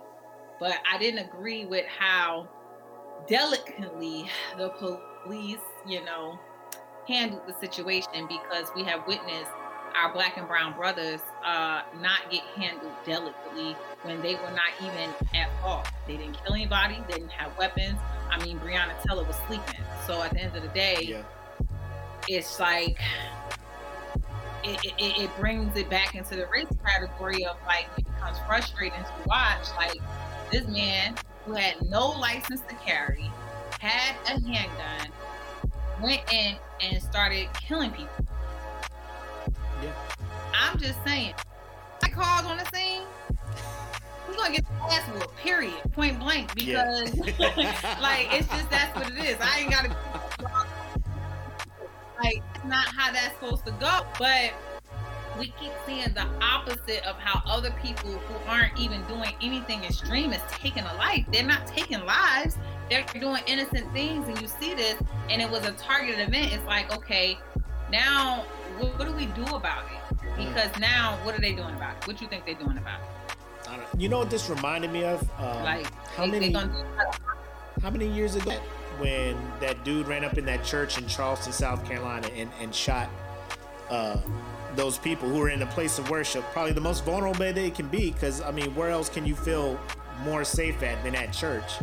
But 0.60 0.78
I 0.92 0.98
didn't 0.98 1.25
agree 1.28 1.66
with 1.66 1.86
how 1.86 2.48
delicately 3.28 4.30
the 4.58 4.70
police, 5.25 5.58
you 5.88 6.04
know, 6.06 6.40
handled 7.08 7.42
the 7.48 7.54
situation 7.60 8.28
because 8.28 8.68
we 8.75 8.84
have 8.84 9.06
witnessed 9.08 9.50
our 9.96 10.13
black 10.13 10.38
and 10.38 10.48
brown 10.48 10.74
brothers 10.74 11.20
uh, 11.44 11.82
not 12.00 12.20
get 12.30 12.42
handled 12.56 12.94
delicately 13.06 13.75
when 14.04 14.22
they 14.22 14.36
were 14.36 14.51
not 14.51 14.72
even 14.82 15.10
at 15.36 15.50
fault. 15.62 15.88
They 16.08 16.18
didn't 16.18 16.38
kill 16.44 16.54
anybody. 16.54 17.04
They 17.08 17.16
didn't 17.16 17.32
have 17.32 17.58
weapons. 17.58 17.98
I 18.30 18.44
mean, 18.44 18.60
Breonna 18.60 18.94
Taylor 19.06 19.25
was 19.25 19.36
sleeping. 19.48 19.82
So 20.08 20.22
at 20.22 20.32
the 20.32 20.42
end 20.42 20.56
of 20.56 20.63
the 20.63 20.70
day, 20.70 20.98
yeah. 21.01 21.24
it's 22.28 22.60
like 22.60 23.00
it, 24.63 24.86
it, 24.98 25.24
it, 25.24 25.30
brings 25.39 25.75
it 25.77 25.89
back 25.89 26.15
into 26.15 26.36
the 26.36 26.48
race 26.48 26.68
category 26.86 27.46
of 27.46 27.58
like 27.65 27.88
it 27.98 28.06
becomes 28.06 28.38
frustrating 28.48 29.00
to 29.00 29.13
watch. 29.27 29.68
Like 29.75 30.00
this 30.51 30.68
man 30.68 31.15
who 31.46 31.53
had 31.53 31.82
no 31.89 32.10
license 32.10 32.62
to 32.62 32.75
carry, 32.75 33.30
had 33.80 34.15
a 34.27 34.39
handgun, 34.39 35.08
went 36.01 36.22
in 36.32 36.56
and 36.82 37.01
started 37.01 37.48
killing 37.53 37.91
people. 37.91 38.25
Yeah. 39.82 39.94
I'm 40.53 40.77
just 40.77 41.03
saying, 41.06 41.34
I 42.03 42.10
called 42.10 42.46
on 42.46 42.58
the 42.58 42.65
scene. 42.75 43.03
He's 44.27 44.36
gonna 44.36 44.53
get 44.53 44.65
the 44.65 44.94
ass 44.94 45.08
whooped, 45.10 45.36
period, 45.38 45.74
point 45.91 46.20
blank, 46.20 46.53
because 46.56 47.13
yeah. 47.15 47.98
like 48.01 48.27
it's 48.32 48.48
just 48.48 48.70
that's 48.70 48.96
what 48.96 49.12
it 49.12 49.18
is. 49.25 49.38
I 49.41 49.60
ain't 49.60 49.72
gotta 49.72 49.96
like 52.24 52.42
it's 52.56 52.66
not 52.66 52.86
how 52.96 53.12
that's 53.12 53.34
supposed 53.34 53.66
to 53.66 53.72
go. 53.74 54.06
But 54.18 54.54
we 55.40 55.54
keep 55.60 55.72
seeing 55.86 56.13
the 56.13 56.28
opposite 56.42 57.06
of 57.06 57.18
how 57.18 57.42
other 57.50 57.72
people 57.82 58.12
who 58.12 58.50
aren't 58.50 58.78
even 58.80 59.04
doing 59.06 59.34
anything 59.42 59.84
extreme 59.84 60.34
is 60.34 60.42
taking 60.50 60.84
a 60.84 60.94
life. 60.96 61.25
They're 61.32 61.46
not 61.46 61.68
taking 61.68 62.06
lives. 62.06 62.58
They're 62.90 63.06
doing 63.13 63.42
innocent 63.48 63.92
things, 63.94 64.28
and 64.28 64.40
you 64.42 64.48
see 64.48 64.74
this, 64.74 64.96
and 65.30 65.42
it 65.42 65.50
was 65.50 65.66
a 65.66 65.72
targeted 65.74 66.28
event. 66.28 66.54
It's 66.54 66.66
like, 66.66 66.94
okay, 66.96 67.38
now 67.90 68.46
what, 68.78 69.00
what 69.00 69.08
do 69.08 69.13
we 69.13 69.28
do 69.28 69.46
about 69.56 69.86
it? 69.86 70.18
Because 70.36 70.70
now, 70.80 71.18
what 71.24 71.36
are 71.36 71.42
they 71.42 71.54
doing 71.54 71.74
about 71.75 71.96
it? 71.98 72.08
What 72.08 72.18
do 72.18 72.25
you 72.25 72.30
think 72.30 72.46
they're 72.46 72.56
doing 72.56 72.78
about 72.78 73.00
it? 73.00 73.08
You 73.98 74.10
know 74.10 74.20
what 74.20 74.30
this 74.30 74.50
reminded 74.50 74.92
me 74.92 75.06
of? 75.06 75.22
Um, 75.40 75.63
like 75.63 75.88
how 76.16 76.25
they, 76.25 76.51
many? 76.51 76.54
How 77.82 77.90
many 77.90 78.13
years 78.13 78.36
ago 78.36 78.60
when 79.01 79.36
that 79.60 79.84
dude 79.84 80.08
ran 80.08 80.24
up 80.24 80.38
in 80.38 80.46
that 80.46 80.63
church 80.63 81.00
in 81.00 81.08
Charleston, 81.08 81.51
South 81.51 81.84
Carolina, 81.86 82.29
and 82.36 82.50
and 82.62 82.74
shot 82.74 83.10
uh, 83.89 84.17
those 84.75 85.00
people 85.00 85.27
who 85.27 85.39
were 85.39 85.50
in 85.50 85.63
a 85.63 85.65
place 85.65 85.98
of 85.98 86.10
worship, 86.10 86.43
probably 86.53 86.72
the 86.72 86.81
most 86.81 87.03
vulnerable 87.03 87.51
they 87.51 87.72
can 87.72 87.88
be. 87.88 88.12
Because 88.12 88.41
I 88.41 88.51
mean, 88.51 88.75
where 88.75 88.91
else 88.91 89.10
can 89.10 89.25
you 89.25 89.36
feel 89.36 89.79
more 90.24 90.43
safe 90.43 90.84
at 90.84 91.03
than 91.03 91.15
at 91.15 91.34
church? 91.34 91.79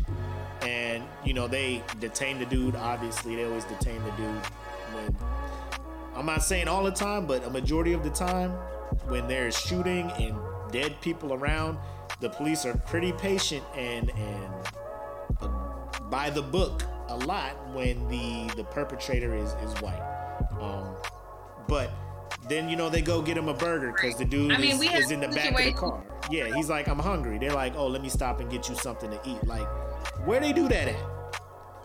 And 0.62 1.02
you 1.24 1.34
know, 1.34 1.48
they 1.48 1.82
detained 1.98 2.40
the 2.40 2.46
dude. 2.46 2.76
Obviously, 2.76 3.34
they 3.34 3.44
always 3.44 3.64
detain 3.64 4.02
the 4.04 4.12
dude 4.12 4.46
when 4.94 5.16
I'm 6.14 6.26
not 6.26 6.42
saying 6.44 6.68
all 6.68 6.84
the 6.84 6.92
time, 6.92 7.26
but 7.26 7.44
a 7.44 7.50
majority 7.50 7.94
of 7.94 8.04
the 8.04 8.10
time, 8.10 8.52
when 9.08 9.26
there's 9.26 9.58
shooting 9.58 10.10
and 10.12 10.36
dead 10.70 11.00
people 11.00 11.32
around, 11.32 11.78
the 12.20 12.30
police 12.30 12.64
are 12.64 12.76
pretty 12.86 13.12
patient 13.12 13.64
and 13.76 14.10
and 14.10 14.52
uh, 15.40 15.48
by 16.10 16.30
the 16.30 16.42
book 16.42 16.82
a 17.08 17.16
lot 17.16 17.56
when 17.74 18.06
the 18.08 18.52
the 18.56 18.64
perpetrator 18.64 19.34
is 19.34 19.54
is 19.62 19.74
white. 19.80 20.02
Um, 20.60 20.94
but 21.66 21.90
then 22.48 22.68
you 22.68 22.76
know 22.76 22.88
they 22.88 23.02
go 23.02 23.20
get 23.20 23.36
him 23.36 23.48
a 23.48 23.54
burger 23.54 23.92
because 23.92 24.16
the 24.16 24.24
dude 24.24 24.52
I 24.52 24.58
mean, 24.58 24.82
is, 24.82 25.06
is 25.06 25.10
in 25.10 25.20
the 25.20 25.28
back 25.28 25.50
of 25.50 25.64
the 25.64 25.72
car. 25.72 26.02
Yeah, 26.30 26.54
he's 26.54 26.68
like, 26.68 26.88
I'm 26.88 26.98
hungry. 26.98 27.38
They're 27.38 27.52
like, 27.52 27.74
oh, 27.76 27.86
let 27.86 28.02
me 28.02 28.08
stop 28.08 28.40
and 28.40 28.50
get 28.50 28.68
you 28.68 28.74
something 28.74 29.10
to 29.10 29.20
eat. 29.24 29.42
Like, 29.46 29.66
where 30.26 30.40
they 30.40 30.52
do 30.52 30.68
that 30.68 30.88
at? 30.88 31.18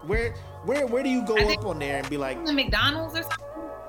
Where 0.06 0.34
where 0.65 0.86
where 0.86 1.03
do 1.03 1.10
you 1.10 1.25
go 1.25 1.38
up 1.38 1.65
on 1.65 1.80
there 1.80 1.98
and 1.98 2.10
be 2.10 2.18
like 2.18 2.44
the 2.46 2.53
McDonald's 2.53 3.18
or 3.18 3.24
something? 3.24 3.46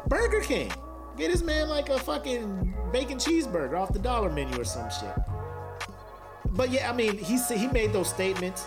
Burger 0.07 0.41
King. 0.41 0.73
Get 1.17 1.31
this 1.31 1.43
man 1.43 1.69
like 1.69 1.91
a 1.91 1.99
fucking 1.99 2.75
bacon 2.93 3.19
cheeseburger 3.19 3.79
off 3.79 3.93
the 3.93 3.99
dollar 4.01 4.31
menu 4.31 4.61
or 4.61 4.65
some 4.65 4.89
shit. 4.91 5.15
But 6.51 6.71
yeah, 6.71 6.91
I 6.91 6.95
mean, 6.95 7.19
he 7.19 7.39
he 7.55 7.67
made 7.69 7.93
those 7.93 8.09
statements, 8.09 8.67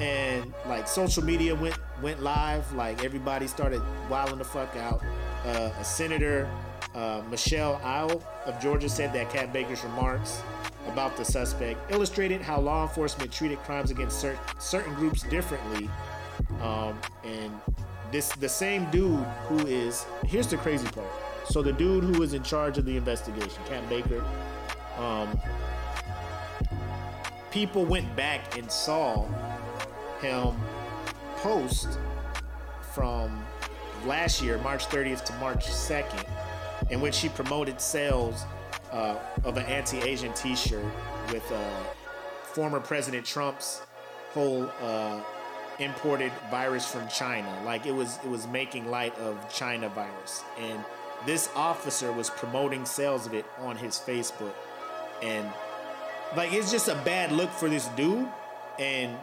and 0.00 0.52
like 0.66 0.88
social 0.88 1.24
media 1.24 1.54
went 1.54 1.78
went 2.02 2.22
live. 2.22 2.70
Like 2.72 3.04
everybody 3.04 3.46
started 3.46 3.82
wilding 4.08 4.38
the 4.38 4.44
fuck 4.44 4.76
out. 4.76 5.02
Uh, 5.44 5.70
a 5.78 5.84
senator 5.84 6.48
uh, 6.94 7.22
Michelle 7.30 7.80
Isle 7.84 8.22
of 8.46 8.60
Georgia 8.60 8.88
said 8.88 9.12
that 9.12 9.30
Cat 9.30 9.52
Baker's 9.52 9.82
remarks 9.84 10.42
about 10.86 11.16
the 11.16 11.24
suspect 11.24 11.90
illustrated 11.90 12.40
how 12.40 12.60
law 12.60 12.82
enforcement 12.82 13.32
treated 13.32 13.58
crimes 13.58 13.90
against 13.90 14.20
cer- 14.20 14.38
certain 14.58 14.94
groups 14.94 15.22
differently. 15.24 15.88
Um, 16.60 16.98
and 17.24 17.52
this 18.12 18.28
the 18.30 18.48
same 18.48 18.90
dude 18.90 19.24
who 19.48 19.66
is 19.66 20.06
here's 20.24 20.46
the 20.46 20.56
crazy 20.56 20.86
part. 20.88 21.08
So 21.46 21.62
the 21.62 21.72
dude 21.72 22.04
who 22.04 22.18
was 22.18 22.32
in 22.32 22.42
charge 22.42 22.78
of 22.78 22.84
the 22.84 22.96
investigation, 22.96 23.62
Cat 23.66 23.86
Baker, 23.88 24.24
um, 24.98 25.38
people 27.50 27.84
went 27.84 28.14
back 28.16 28.56
and 28.56 28.70
saw 28.70 29.26
him 30.24 30.56
post 31.36 31.98
from 32.94 33.44
last 34.06 34.42
year, 34.42 34.56
March 34.58 34.86
30th 34.86 35.24
to 35.24 35.32
March 35.34 35.66
2nd, 35.66 36.26
in 36.90 37.00
which 37.00 37.14
she 37.14 37.28
promoted 37.28 37.80
sales 37.80 38.44
uh, 38.90 39.16
of 39.44 39.58
an 39.58 39.66
anti-Asian 39.66 40.32
T-shirt 40.32 40.84
with 41.30 41.50
uh, 41.52 41.84
former 42.42 42.80
President 42.80 43.26
Trump's 43.26 43.82
whole 44.32 44.70
uh, 44.80 45.20
imported 45.78 46.32
virus 46.50 46.90
from 46.90 47.06
China. 47.08 47.62
Like 47.64 47.84
it 47.84 47.94
was, 47.94 48.18
it 48.24 48.30
was 48.30 48.46
making 48.46 48.90
light 48.90 49.16
of 49.18 49.52
China 49.52 49.90
virus, 49.90 50.42
and 50.58 50.82
this 51.26 51.50
officer 51.54 52.12
was 52.12 52.30
promoting 52.30 52.86
sales 52.86 53.26
of 53.26 53.34
it 53.34 53.44
on 53.58 53.76
his 53.76 53.96
Facebook, 53.96 54.54
and 55.22 55.46
like 56.34 56.52
it's 56.52 56.70
just 56.70 56.88
a 56.88 56.96
bad 57.04 57.30
look 57.30 57.50
for 57.50 57.68
this 57.68 57.88
dude, 57.88 58.28
and 58.78 59.16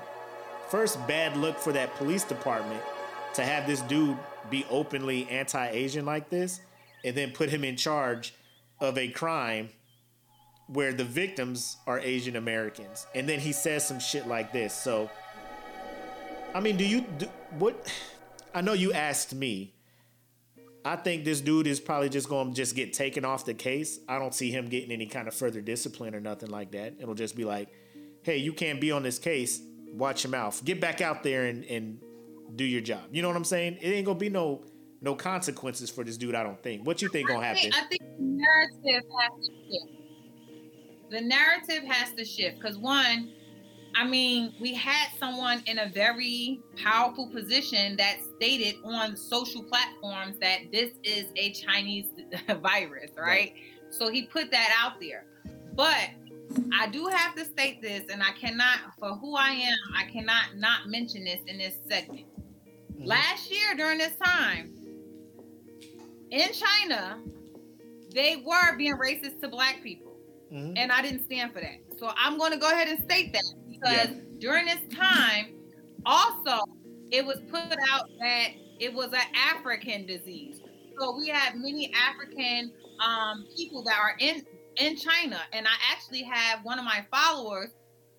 first 0.72 1.06
bad 1.06 1.36
look 1.36 1.60
for 1.60 1.74
that 1.74 1.94
police 1.96 2.24
department 2.24 2.82
to 3.34 3.44
have 3.44 3.68
this 3.68 3.82
dude 3.82 4.18
be 4.50 4.66
openly 4.70 5.28
anti-Asian 5.30 6.06
like 6.06 6.30
this 6.30 6.62
and 7.04 7.14
then 7.16 7.32
put 7.32 7.50
him 7.50 7.66
in 7.66 7.76
charge 7.76 8.34
of 8.80 8.98
a 8.98 9.10
crime 9.10 9.70
where 10.68 10.94
the 10.94 11.04
victims 11.04 11.76
are 11.86 12.00
Asian 12.00 12.38
Americans. 12.38 13.06
And 13.14 13.28
then 13.28 13.40
he 13.40 13.52
says 13.52 13.86
some 13.86 14.00
shit 14.00 14.28
like 14.28 14.54
this. 14.54 14.74
So, 14.74 15.10
I 16.56 16.62
mean, 16.62 16.78
do 16.78 16.86
you, 16.86 17.02
do, 17.02 17.28
what? 17.60 17.92
I 18.54 18.62
know 18.62 18.74
you 18.74 18.94
asked 18.94 19.34
me. 19.34 19.74
I 20.84 20.96
think 20.96 21.26
this 21.26 21.42
dude 21.42 21.68
is 21.68 21.80
probably 21.80 22.10
just 22.10 22.28
going 22.28 22.50
to 22.50 22.54
just 22.54 22.76
get 22.76 22.94
taken 22.94 23.24
off 23.24 23.46
the 23.46 23.54
case. 23.54 24.00
I 24.08 24.20
don't 24.20 24.34
see 24.34 24.52
him 24.52 24.68
getting 24.68 24.92
any 24.92 25.06
kind 25.06 25.28
of 25.28 25.34
further 25.34 25.62
discipline 25.62 26.16
or 26.16 26.20
nothing 26.20 26.50
like 26.50 26.72
that. 26.72 26.96
It'll 27.00 27.14
just 27.14 27.36
be 27.36 27.46
like, 27.46 27.70
hey, 28.24 28.38
you 28.38 28.54
can't 28.54 28.82
be 28.82 28.92
on 28.92 29.04
this 29.04 29.20
case. 29.20 29.62
Watch 29.92 30.24
your 30.24 30.32
mouth. 30.32 30.64
Get 30.64 30.80
back 30.80 31.02
out 31.02 31.24
there 31.24 31.46
and, 31.46 31.64
and 31.66 32.00
do 32.56 32.64
your 32.64 32.82
job. 32.82 33.02
You 33.12 33.22
know 33.22 33.28
what 33.28 33.38
I'm 33.38 33.44
saying? 33.44 33.78
It 33.82 33.90
ain't 33.90 34.08
to 34.08 34.16
be 34.16 34.30
no 34.30 34.64
no 35.02 35.16
consequences 35.16 35.90
for 35.90 36.04
this 36.04 36.18
dude. 36.18 36.36
I 36.36 36.44
don't 36.44 36.62
think. 36.62 36.86
What 36.86 37.02
you 37.02 37.10
think 37.10 37.28
gonna 37.28 37.46
happen? 37.46 37.72
I 37.74 37.86
think 37.86 38.02
the 38.18 38.24
narrative 38.24 39.10
has 39.20 39.48
to 39.48 39.54
shift. 39.68 40.02
The 41.10 41.22
narrative 41.22 41.84
has 41.90 42.14
to 42.14 42.24
shift 42.24 42.60
because 42.60 42.78
one, 42.78 43.32
I 43.96 44.06
mean, 44.06 44.54
we 44.62 44.74
had 44.74 45.08
someone 45.20 45.62
in 45.66 45.80
a 45.80 45.90
very 45.90 46.62
powerful 46.78 47.28
position 47.28 47.98
that 47.98 48.18
stated 48.38 48.76
on 48.86 49.18
social 49.18 49.64
platforms 49.64 50.38
that 50.40 50.72
this 50.72 50.92
is 51.04 51.26
a 51.36 51.52
Chinese 51.52 52.06
virus, 52.62 53.12
right? 53.18 53.26
right. 53.26 53.54
So 53.90 54.10
he 54.10 54.24
put 54.24 54.52
that 54.52 54.74
out 54.80 55.02
there. 55.02 55.26
But 55.76 56.12
I 56.74 56.88
do 56.88 57.08
have 57.08 57.36
to 57.36 57.46
state 57.46 57.82
this, 57.82 58.04
and 58.12 58.22
I 58.22 58.32
cannot, 58.32 58.80
for 59.00 59.16
who 59.16 59.36
I 59.36 59.50
am, 59.50 59.78
I 59.96 60.06
cannot 60.06 60.58
not 60.58 60.88
mention 60.88 61.24
this 61.24 61.40
in 61.48 61.58
this 61.58 61.76
segment. 61.90 62.26
Mm-hmm. 62.94 63.06
Last 63.06 63.52
year 63.52 63.76
during 63.76 63.98
this 63.98 64.16
time, 64.24 64.74
in 66.32 66.50
China, 66.54 67.20
they 68.14 68.44
were 68.46 68.76
being 68.78 68.96
racist 68.96 69.42
to 69.42 69.48
black 69.48 69.82
people. 69.84 70.12
Mm-hmm. 70.52 70.74
And 70.78 70.92
I 70.92 71.02
didn't 71.02 71.24
stand 71.24 71.54
for 71.54 71.62
that. 71.62 71.80
So 71.98 72.12
I'm 72.18 72.38
going 72.38 72.52
to 72.52 72.58
go 72.58 72.70
ahead 72.70 72.88
and 72.88 73.02
state 73.04 73.32
that 73.34 73.44
because 73.70 74.10
yeah. 74.10 74.22
during 74.40 74.66
this 74.66 74.82
time, 74.94 75.54
also, 76.06 76.60
it 77.12 77.26
was 77.26 77.40
put 77.50 77.78
out 77.90 78.10
that 78.20 78.48
it 78.80 78.94
was 78.94 79.14
an 79.14 79.22
African 79.36 80.06
disease. 80.06 80.60
So 81.00 81.16
we 81.18 81.28
have 81.30 81.56
many 81.56 81.92
African 81.94 82.72
um, 83.06 83.46
people 83.56 83.84
that 83.84 83.98
are 83.98 84.16
in 84.20 84.44
in 84.82 84.96
China, 84.96 85.40
and 85.54 85.68
I 85.68 85.74
actually 85.92 86.24
have 86.24 86.64
one 86.64 86.80
of 86.80 86.86
my 86.86 87.06
followers 87.12 87.70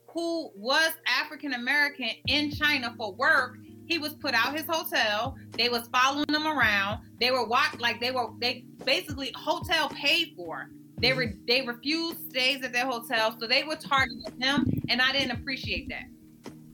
who 0.09 0.51
was 0.55 0.93
African 1.07 1.55
American 1.55 2.11
in 2.29 2.53
China 2.53 2.95
for 2.97 3.13
work. 3.15 3.57
He 3.87 3.99
was 3.99 4.15
put 4.15 4.33
out 4.33 4.57
his 4.57 4.67
hotel. 4.69 5.37
They 5.59 5.69
was 5.69 5.89
following 5.89 6.29
him 6.29 6.47
around. 6.47 7.01
They 7.21 7.33
were 7.33 7.45
watch 7.45 7.79
like 7.81 8.01
they 8.01 8.13
were 8.13 8.29
they 8.41 8.65
basically 8.85 9.33
hotel 9.35 9.89
paid 9.89 10.35
for. 10.37 10.71
They 10.99 11.13
were 11.13 11.35
they 11.49 11.63
refused 11.63 12.31
stays 12.31 12.63
at 12.63 12.73
their 12.73 12.87
hotel, 12.87 13.37
so 13.41 13.49
they 13.49 13.65
were 13.65 13.77
targeting 13.77 14.41
him, 14.41 14.65
and 14.89 15.03
I 15.03 15.13
didn't 15.13 15.33
appreciate 15.33 15.89
that. 15.89 16.05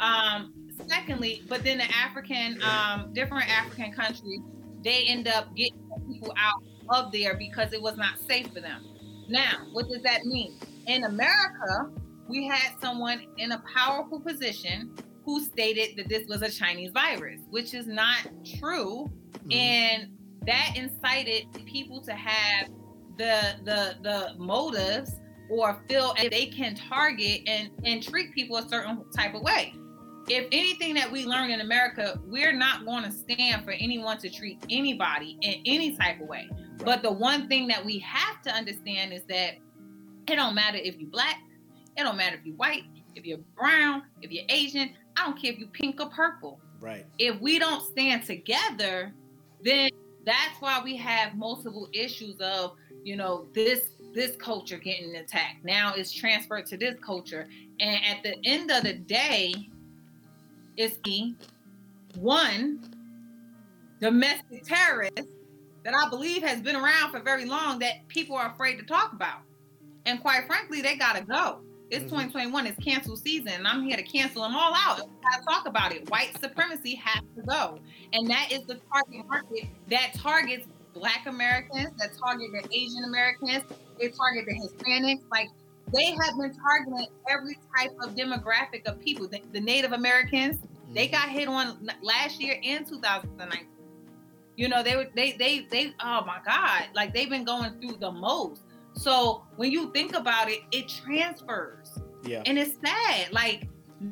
Um, 0.05 0.53
secondly, 0.87 1.43
but 1.49 1.65
then 1.65 1.79
the 1.79 1.91
African, 1.97 2.61
um, 2.63 3.13
different 3.15 3.49
African 3.49 3.93
countries, 3.93 4.41
they 4.85 5.05
end 5.09 5.29
up 5.29 5.57
getting 5.57 5.81
people 6.13 6.35
out 6.37 6.63
of 6.91 7.11
there 7.11 7.37
because 7.39 7.73
it 7.73 7.81
was 7.81 7.97
not 7.97 8.19
safe 8.19 8.53
for 8.53 8.61
them. 8.61 8.85
Now, 9.29 9.67
what 9.73 9.89
does 9.89 10.03
that 10.03 10.25
mean? 10.25 10.59
In 10.87 11.05
America, 11.05 11.91
we 12.29 12.47
had 12.47 12.79
someone 12.81 13.27
in 13.37 13.53
a 13.53 13.63
powerful 13.75 14.21
position 14.21 14.95
who 15.25 15.45
stated 15.45 15.97
that 15.97 16.09
this 16.09 16.27
was 16.29 16.43
a 16.43 16.51
Chinese 16.51 16.91
virus, 16.93 17.41
which 17.51 17.75
is 17.75 17.87
not 17.87 18.29
true. 18.59 19.11
Mm-hmm. 19.33 19.53
And 19.53 20.09
that 20.47 20.73
incited 20.77 21.47
people 21.67 22.01
to 22.03 22.13
have 22.13 22.69
the 23.19 23.57
the 23.65 23.97
the 24.03 24.35
motives 24.39 25.13
or 25.51 25.83
feel 25.89 26.15
they 26.31 26.47
can 26.47 26.75
target 26.75 27.43
and 27.47 27.71
and 27.85 28.03
treat 28.03 28.33
people 28.33 28.57
a 28.57 28.69
certain 28.69 29.05
type 29.11 29.35
of 29.35 29.43
way 29.43 29.75
if 30.29 30.47
anything 30.53 30.95
that 30.95 31.11
we 31.11 31.25
learn 31.25 31.51
in 31.51 31.61
America, 31.61 32.21
we're 32.27 32.53
not 32.53 32.85
going 32.85 33.05
to 33.05 33.13
stand 33.13 33.65
for 33.65 33.73
anyone 33.73 34.19
to 34.19 34.31
treat 34.31 34.59
anybody 34.71 35.39
in 35.43 35.63
any 35.65 35.97
type 35.97 36.21
of 36.21 36.29
way. 36.29 36.49
Right. 36.79 36.85
But 36.85 37.03
the 37.03 37.13
one 37.13 37.49
thing 37.49 37.69
that 37.69 37.85
we 37.85 37.99
have 38.01 38.43
to 38.43 38.51
understand 38.51 39.13
is 39.13 39.23
that 39.29 39.55
it 40.29 40.37
don't 40.37 40.55
matter 40.55 40.79
if 40.79 40.97
you're 40.99 41.11
black, 41.11 41.41
it 41.97 42.03
don't 42.03 42.17
matter 42.17 42.37
if 42.37 42.45
you're 42.45 42.57
white, 42.57 42.85
if 43.15 43.25
you're 43.25 43.39
brown, 43.57 44.03
if 44.23 44.31
you're 44.31 44.45
Asian, 44.49 44.91
I 45.17 45.25
don't 45.25 45.41
care 45.41 45.53
if 45.53 45.59
you're 45.59 45.69
pink 45.69 46.01
or 46.01 46.09
purple. 46.09 46.61
Right. 46.81 47.05
If 47.19 47.41
we 47.41 47.59
don't 47.59 47.85
stand 47.85 48.25
together, 48.25 49.13
then 49.65 49.91
that's 50.25 50.61
why 50.61 50.81
we 50.83 50.97
have 50.97 51.35
multiple 51.35 51.89
issues 51.93 52.37
of, 52.41 52.75
you 53.05 53.17
know, 53.17 53.47
this 53.55 53.91
this 54.15 54.37
culture 54.37 54.79
getting 54.79 55.17
attacked. 55.17 55.65
Now 55.65 55.95
it's 55.95 56.13
transferred 56.13 56.67
to 56.67 56.77
this 56.77 56.97
culture. 57.01 57.49
And 57.81 58.05
at 58.05 58.23
the 58.23 58.37
end 58.45 58.71
of 58.71 58.85
the 58.85 58.95
day, 58.95 59.55
it's 60.77 60.99
one 62.17 62.95
domestic 64.01 64.65
terrorist 64.65 65.29
that 65.85 65.95
I 65.95 66.09
believe 66.09 66.43
has 66.43 66.61
been 66.61 66.77
around 66.77 67.11
for 67.11 67.21
very 67.21 67.45
long 67.45 67.79
that 67.81 68.07
people 68.09 68.37
are 68.37 68.51
afraid 68.53 68.77
to 68.77 68.85
talk 68.85 69.13
about. 69.13 69.41
And 70.07 70.21
quite 70.21 70.47
frankly, 70.47 70.81
they 70.81 70.97
gotta 70.97 71.23
go. 71.23 71.61
It's 71.91 72.05
mm-hmm. 72.05 72.29
2021, 72.29 72.67
it's 72.67 72.85
cancel 72.85 73.17
season, 73.17 73.49
and 73.49 73.67
I'm 73.67 73.83
here 73.83 73.97
to 73.97 74.03
cancel 74.03 74.43
them 74.43 74.55
all 74.55 74.75
out. 74.75 75.01
I 75.01 75.41
talk 75.51 75.67
about 75.67 75.93
it. 75.93 76.11
White 76.11 76.39
supremacy 76.41 76.95
has 76.97 77.23
to 77.37 77.43
go. 77.43 77.79
And 78.13 78.29
that 78.29 78.49
is 78.53 78.65
the 78.67 78.81
target 78.93 79.27
market 79.27 79.65
that 79.89 80.13
targets 80.15 80.67
black 80.93 81.27
Americans, 81.27 81.91
that 81.99 82.11
target 82.19 82.51
the 82.53 82.77
Asian 82.77 83.05
Americans, 83.05 83.65
they 83.99 84.09
target 84.09 84.47
the 84.47 84.55
Hispanics. 84.55 85.23
Like 85.31 85.49
they 85.95 86.11
have 86.11 86.37
been 86.39 86.55
targeting 86.55 87.07
every 87.31 87.59
type 87.77 87.93
of 88.03 88.15
demographic 88.15 88.87
of 88.87 89.01
people. 89.01 89.27
The, 89.27 89.41
the 89.53 89.61
Native 89.61 89.93
Americans, 89.93 90.57
mm-hmm. 90.57 90.95
they 90.95 91.09
got 91.09 91.29
hit 91.31 91.49
on 91.49 91.91
last 92.03 92.41
year 92.41 92.59
in 92.63 92.85
2019. 92.85 93.78
You 94.59 94.69
know, 94.69 94.83
they 94.83 94.97
were 94.97 95.07
they 95.15 95.37
they 95.39 95.69
they 95.71 95.95
oh 96.01 96.25
my 96.27 96.41
God, 96.45 96.89
like 96.93 97.15
they've 97.15 97.31
been 97.31 97.45
going 97.45 97.81
through 97.81 97.99
the 98.01 98.11
most. 98.11 98.63
So 98.93 99.45
when 99.55 99.71
you 99.71 99.93
think 99.93 100.17
about 100.17 100.51
it, 100.51 100.63
it 100.73 100.89
transfers. 100.89 101.97
Yeah. 102.25 102.43
And 102.45 102.59
it's 102.59 102.75
sad. 102.85 103.33
Like 103.33 103.69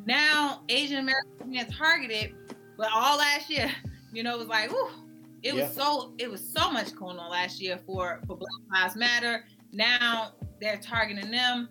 now 0.06 0.62
Asian 0.68 0.98
Americans 0.98 1.50
being 1.50 1.66
targeted, 1.66 2.37
but 2.78 2.88
all 2.94 3.18
last 3.18 3.50
year, 3.50 3.72
you 4.12 4.22
know, 4.22 4.37
it 4.37 4.38
was 4.38 4.46
like, 4.46 4.70
whew, 4.70 4.88
it 5.42 5.52
yeah. 5.52 5.64
was 5.64 5.74
so 5.74 6.12
it 6.16 6.30
was 6.30 6.48
so 6.48 6.70
much 6.70 6.94
going 6.94 7.18
on 7.18 7.28
last 7.28 7.61
year 7.61 7.80
for 7.85 8.20
for 8.28 8.37
Black 8.37 8.82
Lives 8.82 8.94
Matter. 8.94 9.46
Now 9.72 10.30
they're 10.61 10.78
targeting 10.78 11.32
them. 11.32 11.68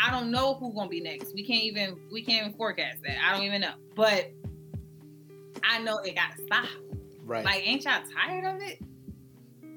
I 0.00 0.10
don't 0.10 0.30
know 0.30 0.54
who's 0.54 0.74
gonna 0.74 0.88
be 0.88 1.02
next. 1.02 1.34
We 1.34 1.44
can't 1.46 1.64
even 1.64 1.98
we 2.10 2.22
can't 2.22 2.46
even 2.46 2.56
forecast 2.56 3.02
that. 3.02 3.18
I 3.22 3.34
don't 3.34 3.44
even 3.44 3.60
know. 3.60 3.74
But 3.94 4.30
I 5.62 5.80
know 5.80 5.98
it 5.98 6.14
gotta 6.14 6.42
stop. 6.42 6.68
Right. 7.24 7.44
Like, 7.44 7.66
ain't 7.66 7.84
y'all 7.84 8.02
tired 8.14 8.44
of 8.44 8.60
it? 8.62 8.80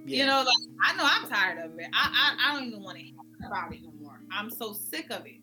Yeah. 0.06 0.20
You 0.20 0.26
know, 0.26 0.44
like 0.46 0.56
I 0.86 0.96
know 0.96 1.04
I'm 1.06 1.30
tired 1.30 1.66
of 1.66 1.78
it. 1.78 1.88
I 1.94 2.36
I, 2.40 2.50
I 2.50 2.56
don't 2.56 2.68
even 2.68 2.82
want 2.82 2.98
to 2.98 3.04
hear 3.04 3.14
about 3.46 3.74
it 3.74 3.82
no 3.84 3.92
more. 4.02 4.20
I'm 4.32 4.50
so 4.50 4.74
sick 4.74 5.12
of 5.12 5.26
it. 5.26 5.42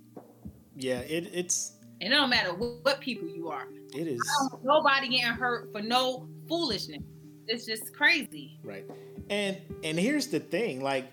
Yeah, 0.76 1.00
it, 1.00 1.30
it's 1.32 1.72
and 2.00 2.12
it 2.12 2.16
don't 2.16 2.30
matter 2.30 2.54
what, 2.54 2.82
what 2.82 3.00
people 3.00 3.28
you 3.28 3.48
are. 3.48 3.68
It 3.94 4.06
is 4.06 4.20
nobody 4.62 5.08
getting 5.08 5.26
hurt 5.32 5.70
for 5.72 5.82
no 5.82 6.26
foolishness. 6.48 7.02
It's 7.46 7.66
just 7.66 7.94
crazy. 7.94 8.58
Right. 8.62 8.84
And 9.28 9.58
and 9.82 9.98
here's 9.98 10.28
the 10.28 10.40
thing, 10.40 10.82
like 10.82 11.12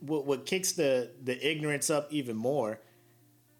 what 0.00 0.24
what 0.24 0.46
kicks 0.46 0.72
the 0.72 1.10
the 1.24 1.48
ignorance 1.48 1.90
up 1.90 2.12
even 2.12 2.36
more. 2.36 2.80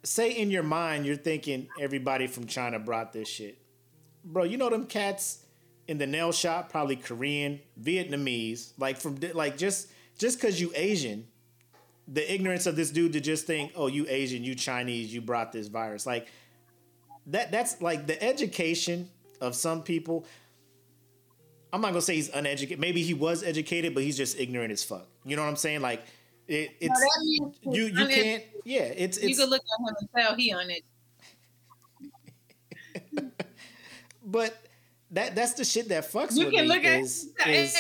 Say 0.05 0.31
in 0.31 0.51
your 0.51 0.63
mind 0.63 1.05
you're 1.05 1.17
thinking 1.17 1.69
everybody 1.81 2.29
from 2.29 2.47
China 2.47 2.79
brought 2.79 3.13
this 3.13 3.29
shit, 3.29 3.59
bro. 4.25 4.45
You 4.45 4.57
know 4.57 4.71
them 4.71 4.87
cats 4.87 5.45
in 5.89 5.97
the 5.99 6.07
nail 6.07 6.31
shop, 6.31 6.71
probably 6.71 6.97
Korean, 6.97 7.61
Vietnamese, 7.83 8.73
like 8.79 8.99
from 8.99 9.19
like 9.35 9.57
just 9.57 9.89
just 10.19 10.39
because 10.39 10.61
you 10.61 10.71
Asian, 10.75 11.27
the 12.07 12.33
ignorance 12.33 12.67
of 12.67 12.77
this 12.77 12.91
dude 12.91 13.15
to 13.15 13.21
just 13.21 13.47
think, 13.47 13.73
oh, 13.75 13.87
you 13.87 14.07
Asian, 14.09 14.45
you 14.45 14.55
Chinese, 14.55 15.13
you 15.13 15.21
brought 15.21 15.51
this 15.51 15.69
virus, 15.69 16.07
like 16.07 16.29
that. 17.27 17.51
That's 17.51 17.81
like 17.81 18.07
the 18.07 18.23
education 18.23 19.09
of 19.41 19.57
some 19.57 19.83
people. 19.83 20.27
I'm 21.73 21.81
not 21.81 21.89
gonna 21.89 22.03
say 22.03 22.17
he's 22.17 22.29
uneducated. 22.29 22.79
Maybe 22.79 23.03
he 23.03 23.15
was 23.15 23.43
educated, 23.43 23.95
but 23.95 24.03
he's 24.03 24.17
just 24.17 24.39
ignorant 24.39 24.73
as 24.73 24.85
fuck. 24.85 25.07
You 25.25 25.37
know 25.37 25.43
what 25.43 25.49
I'm 25.49 25.57
saying? 25.57 25.81
Like 25.81 26.05
it, 26.47 26.77
it's 26.81 27.01
no, 27.01 27.53
you. 27.63 27.85
You 27.87 27.95
can't. 27.95 28.45
Yeah, 28.65 28.81
it's, 28.83 29.17
it's. 29.17 29.29
You 29.29 29.37
can 29.37 29.51
look 29.51 29.63
at 29.63 29.81
him 29.81 29.97
and 30.01 30.09
tell 30.17 30.35
he 30.35 30.53
on 30.53 30.71
it. 30.71 30.85
but 34.25 34.68
that 35.13 35.35
that's 35.35 35.55
the 35.55 35.65
shit 35.65 35.89
that 35.89 36.05
fucks 36.11 36.37
you 36.37 36.47
with 36.47 36.55
can 36.55 36.69
me. 36.69 36.75
Look 36.75 36.85
at 36.85 37.01
is, 37.01 37.33
is, 37.47 37.77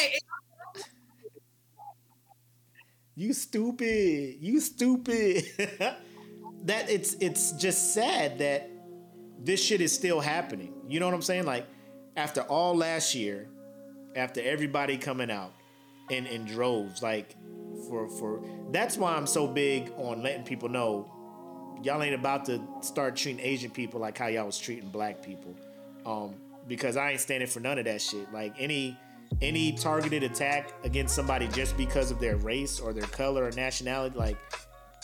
you 3.14 3.32
stupid. 3.32 4.36
You 4.40 4.60
stupid. 4.60 5.44
that 6.64 6.90
it's 6.90 7.14
it's 7.14 7.52
just 7.52 7.92
sad 7.94 8.38
that 8.38 8.70
this 9.40 9.62
shit 9.62 9.80
is 9.80 9.92
still 9.92 10.20
happening. 10.20 10.72
You 10.88 11.00
know 11.00 11.06
what 11.06 11.14
I'm 11.14 11.22
saying? 11.22 11.44
Like 11.44 11.66
after 12.16 12.42
all 12.42 12.76
last 12.76 13.14
year, 13.14 13.48
after 14.16 14.40
everybody 14.40 14.96
coming 14.96 15.30
out 15.30 15.52
in 16.10 16.26
in 16.26 16.44
droves, 16.44 17.02
like 17.02 17.34
for 17.88 18.08
for 18.08 18.42
that's 18.70 18.96
why 18.96 19.14
I'm 19.14 19.26
so 19.26 19.46
big 19.46 19.92
on 19.96 20.22
letting 20.22 20.44
people 20.44 20.68
know 20.68 21.10
y'all 21.82 22.02
ain't 22.02 22.14
about 22.14 22.44
to 22.46 22.60
start 22.80 23.16
treating 23.16 23.44
Asian 23.44 23.70
people 23.70 24.00
like 24.00 24.18
how 24.18 24.26
y'all 24.26 24.46
was 24.46 24.58
treating 24.58 24.88
black 24.90 25.22
people. 25.22 25.54
Um, 26.04 26.34
because 26.68 26.96
I 26.96 27.12
ain't 27.12 27.20
standing 27.20 27.48
for 27.48 27.60
none 27.60 27.78
of 27.78 27.86
that 27.86 28.00
shit. 28.00 28.32
Like 28.32 28.54
any 28.58 28.98
any 29.42 29.72
targeted 29.72 30.22
attack 30.22 30.72
against 30.84 31.14
somebody 31.14 31.48
just 31.48 31.76
because 31.76 32.10
of 32.10 32.18
their 32.20 32.36
race 32.36 32.80
or 32.80 32.92
their 32.92 33.08
color 33.08 33.44
or 33.44 33.50
nationality, 33.52 34.16
like 34.16 34.36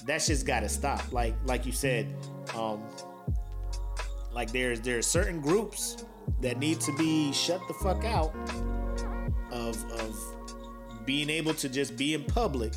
that 0.07 0.23
shit's 0.23 0.43
gotta 0.43 0.69
stop. 0.69 1.13
Like 1.13 1.35
like 1.45 1.67
you 1.67 1.73
said, 1.73 2.15
um, 2.55 2.83
like 4.33 4.53
there's 4.53 4.81
there's 4.81 5.07
certain 5.07 5.41
groups 5.41 6.05
that 6.41 6.59
need 6.59 6.81
to 6.81 6.93
be 6.97 7.33
shut 7.33 7.61
the 7.69 7.75
fuck 7.75 8.05
out 8.05 8.35
of 9.51 9.83
of 9.93 10.17
being 11.07 11.29
able 11.31 11.55
to 11.55 11.69
just 11.69 11.97
be 11.97 12.15
in 12.15 12.25
public. 12.25 12.73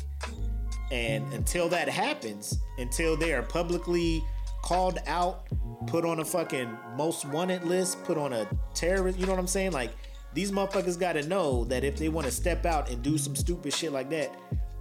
And 0.90 1.30
until 1.34 1.68
that 1.68 1.88
happens, 1.88 2.58
until 2.78 3.14
they 3.14 3.34
are 3.34 3.42
publicly 3.42 4.24
called 4.62 4.98
out, 5.06 5.46
put 5.86 6.04
on 6.04 6.20
a 6.20 6.24
fucking 6.24 6.76
most 6.96 7.24
wanted 7.26 7.64
list, 7.64 8.02
put 8.04 8.18
on 8.18 8.32
a 8.32 8.48
terrorist, 8.74 9.18
you 9.18 9.26
know 9.26 9.32
what 9.32 9.38
I'm 9.38 9.46
saying? 9.46 9.72
Like, 9.72 9.92
these 10.34 10.52
motherfuckers 10.52 10.98
gotta 10.98 11.26
know 11.26 11.64
that 11.64 11.84
if 11.84 11.96
they 11.96 12.08
wanna 12.08 12.30
step 12.30 12.66
out 12.66 12.90
and 12.90 13.02
do 13.02 13.18
some 13.18 13.34
stupid 13.34 13.72
shit 13.72 13.92
like 13.92 14.10
that, 14.10 14.34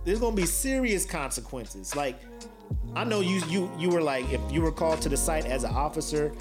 there's 0.03 0.19
gonna 0.19 0.35
be 0.35 0.45
serious 0.45 1.05
consequences. 1.05 1.95
Like, 1.95 2.19
I 2.95 3.03
know 3.03 3.21
you 3.21 3.41
you 3.47 3.71
you 3.77 3.89
were 3.89 4.01
like, 4.01 4.31
if 4.31 4.41
you 4.51 4.61
were 4.61 4.71
called 4.71 5.01
to 5.01 5.09
the 5.09 5.17
site 5.17 5.45
as 5.45 5.63
an 5.63 5.73
officer, 5.73 6.33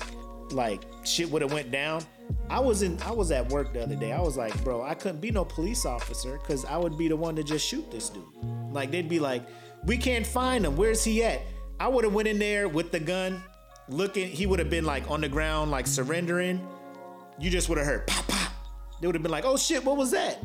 like 0.50 0.82
shit 1.04 1.30
would 1.30 1.42
have 1.42 1.52
went 1.52 1.70
down. 1.70 2.02
I 2.48 2.60
was 2.60 2.82
in 2.82 3.00
I 3.02 3.10
was 3.10 3.30
at 3.30 3.48
work 3.48 3.72
the 3.72 3.82
other 3.82 3.96
day. 3.96 4.12
I 4.12 4.20
was 4.20 4.36
like, 4.36 4.62
bro, 4.64 4.82
I 4.82 4.94
couldn't 4.94 5.20
be 5.20 5.30
no 5.30 5.44
police 5.44 5.84
officer 5.84 6.38
because 6.38 6.64
I 6.64 6.76
would 6.76 6.96
be 6.96 7.08
the 7.08 7.16
one 7.16 7.36
to 7.36 7.42
just 7.42 7.66
shoot 7.66 7.90
this 7.90 8.08
dude. 8.08 8.24
Like 8.72 8.90
they'd 8.90 9.08
be 9.08 9.18
like, 9.18 9.42
we 9.84 9.96
can't 9.96 10.26
find 10.26 10.64
him. 10.64 10.76
Where's 10.76 11.04
he 11.04 11.22
at? 11.24 11.42
I 11.78 11.88
would 11.88 12.04
have 12.04 12.14
went 12.14 12.28
in 12.28 12.38
there 12.38 12.68
with 12.68 12.90
the 12.90 13.00
gun, 13.00 13.42
looking. 13.88 14.28
He 14.28 14.46
would 14.46 14.58
have 14.58 14.70
been 14.70 14.84
like 14.84 15.10
on 15.10 15.20
the 15.20 15.28
ground, 15.28 15.70
like 15.70 15.86
surrendering. 15.86 16.66
You 17.38 17.50
just 17.50 17.68
would 17.68 17.78
have 17.78 17.86
heard 17.86 18.06
pop 18.06 18.26
pop. 18.28 18.52
They 19.00 19.06
would 19.06 19.14
have 19.14 19.22
been 19.22 19.32
like, 19.32 19.44
oh 19.44 19.56
shit, 19.56 19.84
what 19.84 19.96
was 19.96 20.10
that? 20.12 20.42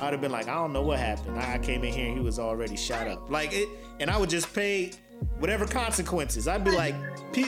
I'd 0.00 0.12
have 0.12 0.20
been 0.20 0.30
like, 0.30 0.46
I 0.46 0.54
don't 0.54 0.74
know 0.74 0.82
what 0.82 0.98
happened. 0.98 1.38
I 1.38 1.58
came 1.58 1.84
in 1.84 1.92
here 1.92 2.08
and 2.08 2.18
he 2.18 2.22
was 2.22 2.38
already 2.38 2.76
shot 2.76 3.08
up. 3.08 3.30
Like 3.30 3.52
it, 3.52 3.68
and 3.98 4.10
I 4.10 4.18
would 4.18 4.28
just 4.28 4.52
pay 4.54 4.92
whatever 5.38 5.66
consequences. 5.66 6.46
I'd 6.46 6.64
be 6.64 6.70
like, 6.70 6.94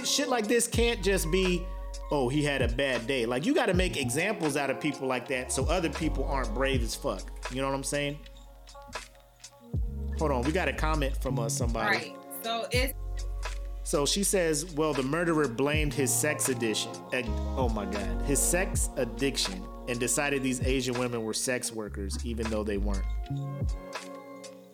shit 0.05 0.29
like 0.29 0.47
this 0.47 0.67
can't 0.67 1.03
just 1.03 1.31
be, 1.31 1.63
oh, 2.11 2.31
he 2.31 2.43
had 2.43 2.63
a 2.63 2.69
bad 2.69 3.07
day. 3.07 3.27
Like 3.27 3.45
you 3.45 3.55
got 3.55 3.67
to 3.67 3.75
make 3.75 3.99
examples 3.99 4.57
out 4.57 4.71
of 4.71 4.81
people 4.81 5.07
like 5.07 5.29
that 5.29 5.53
so 5.53 5.67
other 5.67 5.91
people 5.91 6.25
aren't 6.25 6.55
brave 6.55 6.83
as 6.83 6.95
fuck. 6.95 7.23
You 7.53 7.61
know 7.61 7.69
what 7.69 7.75
I'm 7.75 7.85
saying? 7.85 8.19
Hold 10.19 10.33
on, 10.33 10.43
we 10.43 10.53
got 10.53 10.69
a 10.69 10.73
comment 10.73 11.17
from 11.23 11.39
uh, 11.39 11.49
somebody. 11.49 11.97
Right. 11.97 12.17
So 12.43 12.67
it's 12.71 12.95
so 13.91 14.07
she 14.07 14.23
says, 14.23 14.67
well, 14.77 14.93
the 14.93 15.03
murderer 15.03 15.49
blamed 15.49 15.93
his 15.93 16.15
sex 16.15 16.49
addiction. 16.49 16.93
Oh 17.57 17.69
my 17.69 17.85
God. 17.85 18.23
His 18.23 18.39
sex 18.39 18.89
addiction 18.95 19.67
and 19.89 19.99
decided 19.99 20.45
these 20.45 20.65
Asian 20.65 20.97
women 20.97 21.25
were 21.25 21.35
sex 21.35 21.73
workers, 21.73 22.17
even 22.25 22.49
though 22.51 22.63
they 22.63 22.77
weren't. 22.77 23.05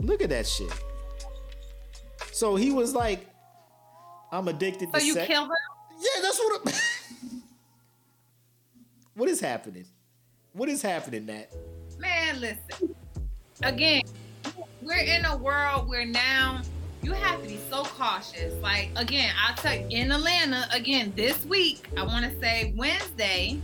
Look 0.00 0.20
at 0.20 0.28
that 0.28 0.46
shit. 0.46 0.70
So 2.30 2.56
he 2.56 2.70
was 2.70 2.94
like, 2.94 3.26
I'm 4.32 4.48
addicted 4.48 4.90
so 4.92 4.98
to 4.98 5.00
sex. 5.00 5.14
So 5.14 5.20
you 5.22 5.26
killed 5.26 5.48
her? 5.48 5.54
Yeah, 5.98 6.20
that's 6.20 6.38
what. 6.38 6.74
what 9.14 9.30
is 9.30 9.40
happening? 9.40 9.86
What 10.52 10.68
is 10.68 10.82
happening, 10.82 11.24
Nat? 11.24 11.46
Man, 11.98 12.38
listen. 12.38 12.94
Again, 13.62 14.02
we're 14.82 14.98
in 14.98 15.24
a 15.24 15.38
world 15.38 15.88
where 15.88 16.04
now 16.04 16.60
you 17.06 17.12
have 17.12 17.40
to 17.40 17.48
be 17.48 17.60
so 17.70 17.84
cautious. 17.84 18.52
Like 18.60 18.90
again, 18.96 19.32
I'll 19.40 19.54
tell 19.54 19.76
you 19.76 19.86
in 19.90 20.10
Atlanta 20.10 20.66
again 20.72 21.12
this 21.14 21.44
week. 21.44 21.88
I 21.96 22.04
want 22.04 22.24
to 22.24 22.40
say 22.40 22.74
Wednesday. 22.76 23.60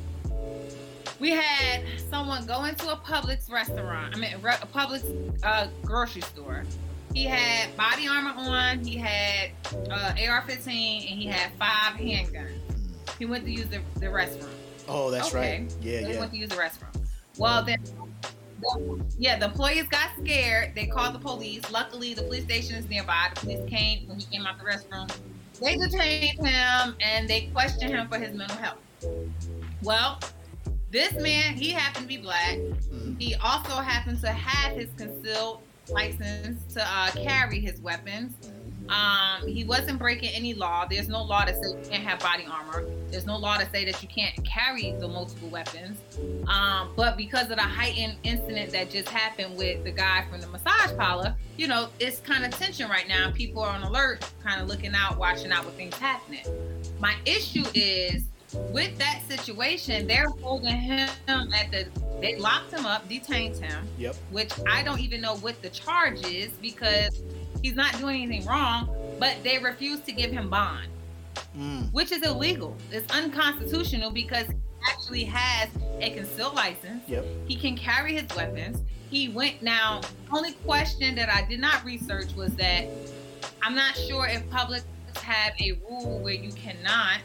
We 1.19 1.31
had 1.31 1.83
someone 2.09 2.47
go 2.47 2.65
into 2.65 2.89
a 2.93 2.97
Publix 2.97 3.51
restaurant. 3.51 4.15
I 4.15 4.19
mean, 4.19 4.33
a 4.33 4.67
Publix 4.67 5.05
uh, 5.43 5.67
grocery 5.85 6.23
store. 6.23 6.63
He 7.15 7.25
had 7.25 7.77
body 7.77 8.07
armor 8.07 8.33
on. 8.37 8.85
He 8.85 8.97
had 8.97 9.51
uh, 9.91 10.15
AR-15, 10.17 10.67
and 10.69 11.21
he 11.21 11.27
had 11.27 11.51
five 11.59 11.99
handguns. 11.99 12.59
He 13.19 13.27
went 13.27 13.45
to 13.45 13.51
use 13.51 13.67
the, 13.67 13.81
the 13.99 14.07
restroom. 14.07 14.49
Oh, 14.89 15.11
that's 15.11 15.35
okay. 15.35 15.63
right. 15.63 15.77
Yeah, 15.81 16.01
so 16.01 16.07
yeah. 16.07 16.13
He 16.13 16.19
went 16.19 16.31
to 16.31 16.39
use 16.39 16.49
the 16.49 16.57
restroom. 16.57 16.97
Well, 17.39 17.65
then 17.65 17.79
yeah, 19.19 19.39
the 19.39 19.47
employees 19.47 19.87
got 19.89 20.11
scared. 20.21 20.75
They 20.75 20.87
called 20.87 21.15
the 21.15 21.19
police. 21.19 21.71
Luckily, 21.71 22.15
the 22.15 22.23
police 22.23 22.45
station 22.45 22.77
is 22.77 22.89
nearby. 22.89 23.29
The 23.35 23.41
police 23.41 23.71
came 23.71 24.09
when 24.09 24.19
he 24.19 24.27
came 24.27 24.47
out 24.47 24.59
the 24.59 24.65
restroom. 24.65 25.11
They 25.61 25.77
detained 25.77 26.45
him 26.47 26.97
and 27.01 27.29
they 27.29 27.51
questioned 27.53 27.91
him 27.91 28.09
for 28.09 28.19
his 28.19 28.35
mental 28.35 28.57
health. 28.57 28.79
Well, 29.83 30.19
this 30.91 31.13
man, 31.15 31.55
he 31.55 31.71
happened 31.71 32.05
to 32.05 32.09
be 32.09 32.19
black. 32.19 32.59
He 33.19 33.35
also 33.37 33.77
happened 33.77 34.21
to 34.21 34.29
have 34.29 34.77
his 34.77 34.89
concealed 34.97 35.61
license 35.89 36.73
to 36.75 36.83
uh, 36.85 37.11
carry 37.13 37.61
his 37.61 37.81
weapons. 37.81 38.35
Um, 38.89 39.47
he 39.47 39.65
wasn't 39.65 39.99
breaking 39.99 40.31
any 40.35 40.55
law. 40.55 40.87
There's 40.89 41.09
no 41.09 41.23
law 41.23 41.45
that 41.45 41.55
says 41.55 41.73
you 41.73 41.91
can't 41.91 42.03
have 42.03 42.19
body 42.21 42.47
armor. 42.51 42.85
There's 43.11 43.27
no 43.27 43.37
law 43.37 43.57
to 43.57 43.69
say 43.71 43.85
that 43.85 44.03
you 44.03 44.09
can't 44.09 44.35
carry 44.45 44.93
the 44.93 45.09
multiple 45.09 45.49
weapons. 45.49 45.99
Um, 46.49 46.91
but 46.97 47.17
because 47.17 47.51
of 47.51 47.57
the 47.57 47.63
heightened 47.63 48.17
incident 48.23 48.73
that 48.73 48.91
just 48.91 49.09
happened 49.09 49.57
with 49.57 49.85
the 49.85 49.93
guy 49.93 50.25
from 50.31 50.41
the 50.41 50.49
massage 50.49 50.97
parlor, 50.97 51.35
you 51.57 51.69
know, 51.69 51.89
it's 52.01 52.21
kind 52.21 52.45
of 52.45 52.51
tension 52.53 52.89
right 52.89 53.07
now. 53.09 53.31
People 53.31 53.63
are 53.63 53.73
on 53.73 53.83
alert, 53.83 54.25
kind 54.43 54.61
of 54.61 54.69
looking 54.69 54.95
out, 54.95 55.19
watching 55.19 55.53
out 55.53 55.65
with 55.65 55.75
things 55.75 55.95
happening. 55.97 56.45
My 56.99 57.15
issue 57.25 57.65
is 57.75 58.25
with 58.71 58.99
that 58.99 59.23
situation, 59.29 60.07
they're 60.07 60.29
holding 60.29 60.77
him 60.77 61.09
at 61.29 61.71
the. 61.71 61.87
They 62.21 62.37
locked 62.37 62.73
him 62.73 62.87
up, 62.87 63.09
detained 63.09 63.57
him. 63.57 63.87
Yep. 63.99 64.15
Which 64.31 64.53
I 64.69 64.83
don't 64.83 65.01
even 65.01 65.21
know 65.21 65.37
what 65.37 65.61
the 65.61 65.71
charge 65.71 66.25
is 66.25 66.51
because 66.61 67.21
he's 67.63 67.75
not 67.75 67.99
doing 67.99 68.23
anything 68.23 68.47
wrong, 68.47 68.89
but 69.19 69.37
they 69.43 69.59
refuse 69.59 70.01
to 70.01 70.13
give 70.13 70.31
him 70.31 70.49
bond, 70.49 70.89
mm. 71.57 71.93
which 71.93 72.13
is 72.13 72.23
illegal. 72.25 72.77
It's 72.91 73.13
unconstitutional 73.13 74.11
because 74.11 74.47
he 74.47 74.55
actually 74.89 75.25
has 75.25 75.69
a 76.01 76.11
concealed 76.11 76.55
license. 76.55 77.03
Yep. 77.09 77.25
He 77.47 77.57
can 77.57 77.77
carry 77.77 78.15
his 78.15 78.37
weapons. 78.37 78.83
He 79.11 79.29
went 79.29 79.63
now. 79.63 80.01
Only 80.33 80.53
question 80.53 81.15
that 81.17 81.29
I 81.29 81.47
did 81.47 81.61
not 81.61 81.85
research 81.85 82.35
was 82.35 82.55
that 82.55 82.87
I'm 83.63 83.75
not 83.75 83.97
sure 83.97 84.27
if 84.27 84.49
Publix 84.49 84.85
have 85.17 85.53
a 85.61 85.73
rule 85.89 86.21
where 86.21 86.35
you 86.35 86.51
cannot 86.53 87.21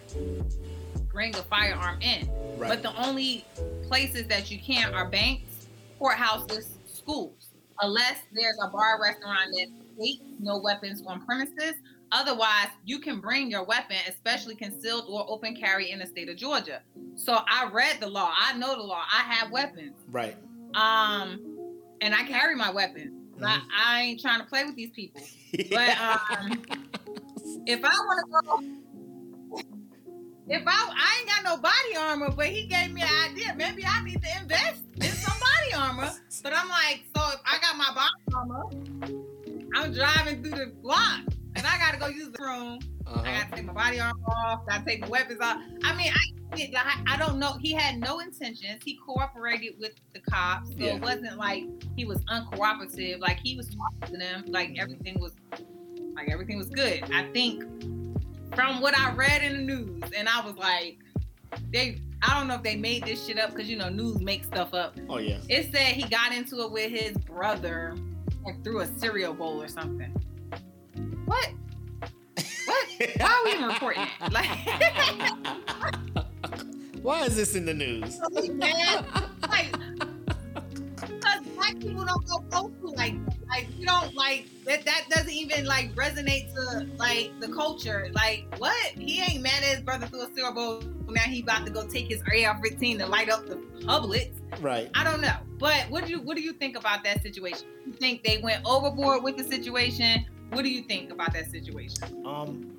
bring 1.18 1.36
a 1.36 1.42
firearm 1.42 2.00
in. 2.00 2.30
Right. 2.60 2.70
But 2.70 2.84
the 2.84 2.96
only 3.04 3.44
places 3.88 4.28
that 4.28 4.52
you 4.52 4.60
can 4.60 4.94
are 4.94 5.10
banks, 5.10 5.68
courthouses, 6.00 6.68
schools, 6.86 7.50
unless 7.82 8.20
there's 8.32 8.58
a 8.64 8.68
bar 8.68 9.02
restaurant 9.02 9.50
that 9.54 9.68
states 9.96 10.22
no 10.40 10.60
weapons 10.60 11.02
on 11.08 11.26
premises. 11.26 11.74
Otherwise, 12.12 12.68
you 12.86 13.00
can 13.00 13.20
bring 13.20 13.50
your 13.50 13.64
weapon, 13.64 13.98
especially 14.08 14.54
concealed 14.54 15.06
or 15.10 15.26
open 15.28 15.56
carry 15.56 15.90
in 15.90 15.98
the 15.98 16.06
state 16.06 16.30
of 16.30 16.38
Georgia. 16.38 16.82
So 17.16 17.40
I 17.50 17.68
read 17.74 18.00
the 18.00 18.08
law. 18.08 18.32
I 18.38 18.56
know 18.56 18.76
the 18.76 18.84
law. 18.84 19.02
I 19.12 19.24
have 19.24 19.50
weapons. 19.50 19.96
Right. 20.12 20.38
Um, 20.76 21.58
and 22.00 22.14
I 22.14 22.28
carry 22.28 22.56
my 22.56 22.70
weapons. 22.70 23.12
Mm-hmm. 23.34 23.44
I, 23.44 23.62
I, 23.76 24.02
ain't 24.02 24.22
trying 24.22 24.40
to 24.40 24.46
play 24.46 24.66
with 24.66 24.76
these 24.76 24.92
people. 24.92 25.22
But 25.72 26.00
um, 26.00 26.62
if 27.66 27.84
I 27.84 27.90
want 27.90 28.20
to 28.20 28.48
go, 28.48 28.87
if 30.50 30.64
I 30.66 30.90
I 30.96 31.20
ain't 31.20 31.30
got 31.30 31.44
no 31.44 31.58
body 31.62 31.96
armor, 31.98 32.32
but 32.32 32.48
he 32.48 32.68
gave 32.68 32.92
me 32.92 33.02
an 33.02 33.32
idea. 33.32 33.54
Maybe 33.56 33.84
I 33.86 34.04
need 34.04 34.22
to 34.22 34.42
invest 34.42 34.82
in 34.96 35.12
some 35.12 35.38
body 35.40 35.74
armor. 35.74 36.12
But 36.44 36.54
I'm 36.56 36.70
like, 36.70 37.04
so 37.16 37.22
if 37.34 37.42
I 37.46 37.60
got 37.60 37.78
my 37.78 37.94
body 37.94 38.36
armor 38.36 39.24
I'm 39.76 39.94
driving 39.94 40.42
through 40.42 40.52
the 40.52 40.72
block 40.82 41.22
and 41.56 41.66
I 41.66 41.78
gotta 41.78 41.98
go 41.98 42.08
use 42.08 42.32
the 42.32 42.44
room. 42.44 42.80
Uh-huh. 43.06 43.22
I 43.24 43.40
gotta 43.40 43.56
take 43.56 43.66
my 43.66 43.74
body 43.74 44.00
armor 44.00 44.20
off. 44.28 44.62
I 44.70 44.80
take 44.80 45.02
my 45.02 45.08
weapons 45.08 45.40
off. 45.40 45.62
I 45.84 45.96
mean, 45.96 46.12
I, 46.76 47.04
I 47.08 47.18
don't 47.18 47.38
know. 47.38 47.54
He 47.62 47.74
had 47.74 48.00
no 48.00 48.20
intentions. 48.20 48.82
He 48.84 48.98
cooperated 49.06 49.76
with 49.80 49.94
the 50.14 50.20
cops, 50.20 50.70
so 50.70 50.76
yeah. 50.78 50.96
it 50.96 51.02
wasn't 51.02 51.38
like 51.38 51.66
he 51.96 52.06
was 52.06 52.20
uncooperative. 52.26 53.20
Like 53.20 53.40
he 53.40 53.56
was 53.56 53.70
talking 53.70 54.16
to 54.16 54.18
them. 54.18 54.46
Like 54.48 54.78
everything 54.80 55.20
was, 55.20 55.34
like 56.16 56.30
everything 56.30 56.58
was 56.58 56.70
good. 56.70 57.04
I 57.14 57.30
think 57.32 57.64
from 58.56 58.82
what 58.82 58.98
I 58.98 59.14
read 59.14 59.44
in 59.44 59.54
the 59.54 59.74
news, 59.74 60.04
and 60.16 60.28
I 60.28 60.42
was 60.46 60.56
like, 60.56 61.00
they. 61.72 62.02
I 62.24 62.40
don't 62.40 62.48
know 62.48 62.56
if 62.56 62.64
they 62.64 62.76
made 62.76 63.04
this 63.04 63.28
shit 63.28 63.38
up 63.38 63.52
because 63.52 63.70
you 63.70 63.78
know 63.78 63.90
news 63.90 64.20
makes 64.20 64.48
stuff 64.48 64.74
up. 64.74 64.98
Oh 65.08 65.20
yeah. 65.20 65.38
It 65.50 65.72
said 65.72 65.94
he 65.94 66.02
got 66.02 66.34
into 66.34 66.62
it 66.62 66.72
with 66.72 66.90
his 66.90 67.16
brother 67.16 67.96
and 68.44 68.64
threw 68.64 68.80
a 68.80 68.88
cereal 68.88 69.36
bowl 69.36 69.62
or 69.62 69.68
something. 69.68 70.12
What? 71.26 71.50
What? 72.66 72.88
Why 73.18 73.26
are 73.26 73.44
we 73.46 73.52
even 73.52 73.66
reporting 73.68 74.04
it? 74.04 74.10
Like, 74.32 74.50
why 77.04 77.26
is 77.26 77.36
this 77.36 77.56
in 77.56 77.66
the 77.66 77.74
news? 77.74 78.20
Like, 79.50 79.76
black 81.78 81.90
people 81.90 82.06
don't 82.06 82.28
go 82.28 82.40
postal 82.50 82.96
like 82.96 83.16
like 83.48 83.68
you 83.78 83.86
don't 83.86 84.14
like 84.16 84.48
that 84.66 84.86
that 84.86 85.06
doesn't 85.10 85.32
even 85.32 85.66
like 85.66 85.94
resonate 85.96 86.54
to 86.54 86.88
like 86.98 87.32
the 87.40 87.48
culture. 87.50 88.10
Like 88.14 88.46
what? 88.58 88.88
He 88.98 89.22
ain't 89.22 89.42
mad 89.42 89.64
at 89.64 89.70
his 89.70 89.82
brother 89.82 90.08
threw 90.08 90.24
a 90.24 90.28
cereal 90.28 90.54
bowl. 90.54 90.82
Now 91.10 91.22
he 91.22 91.42
about 91.42 91.66
to 91.66 91.72
go 91.72 91.88
take 91.88 92.08
his 92.08 92.22
AR-15 92.22 93.00
to 93.00 93.08
light 93.08 93.30
up 93.30 93.48
the 93.48 93.56
public. 93.86 94.34
Right. 94.60 94.90
I 94.94 95.04
don't 95.04 95.22
know. 95.22 95.38
But 95.58 95.86
what 95.90 96.06
do 96.06 96.12
you 96.12 96.22
what 96.22 96.36
do 96.36 96.44
you 96.44 96.54
think 96.54 96.78
about 96.78 97.04
that 97.04 97.22
situation? 97.22 97.68
You 97.86 97.94
think 97.94 98.24
they 98.24 98.40
went 98.40 98.64
overboard 98.66 99.24
with 99.24 99.38
the 99.38 99.44
situation? 99.44 100.26
What 100.50 100.64
do 100.64 100.70
you 100.70 100.84
think 100.84 101.12
about 101.12 101.34
that 101.34 101.50
situation? 101.52 102.26
Um 102.26 102.78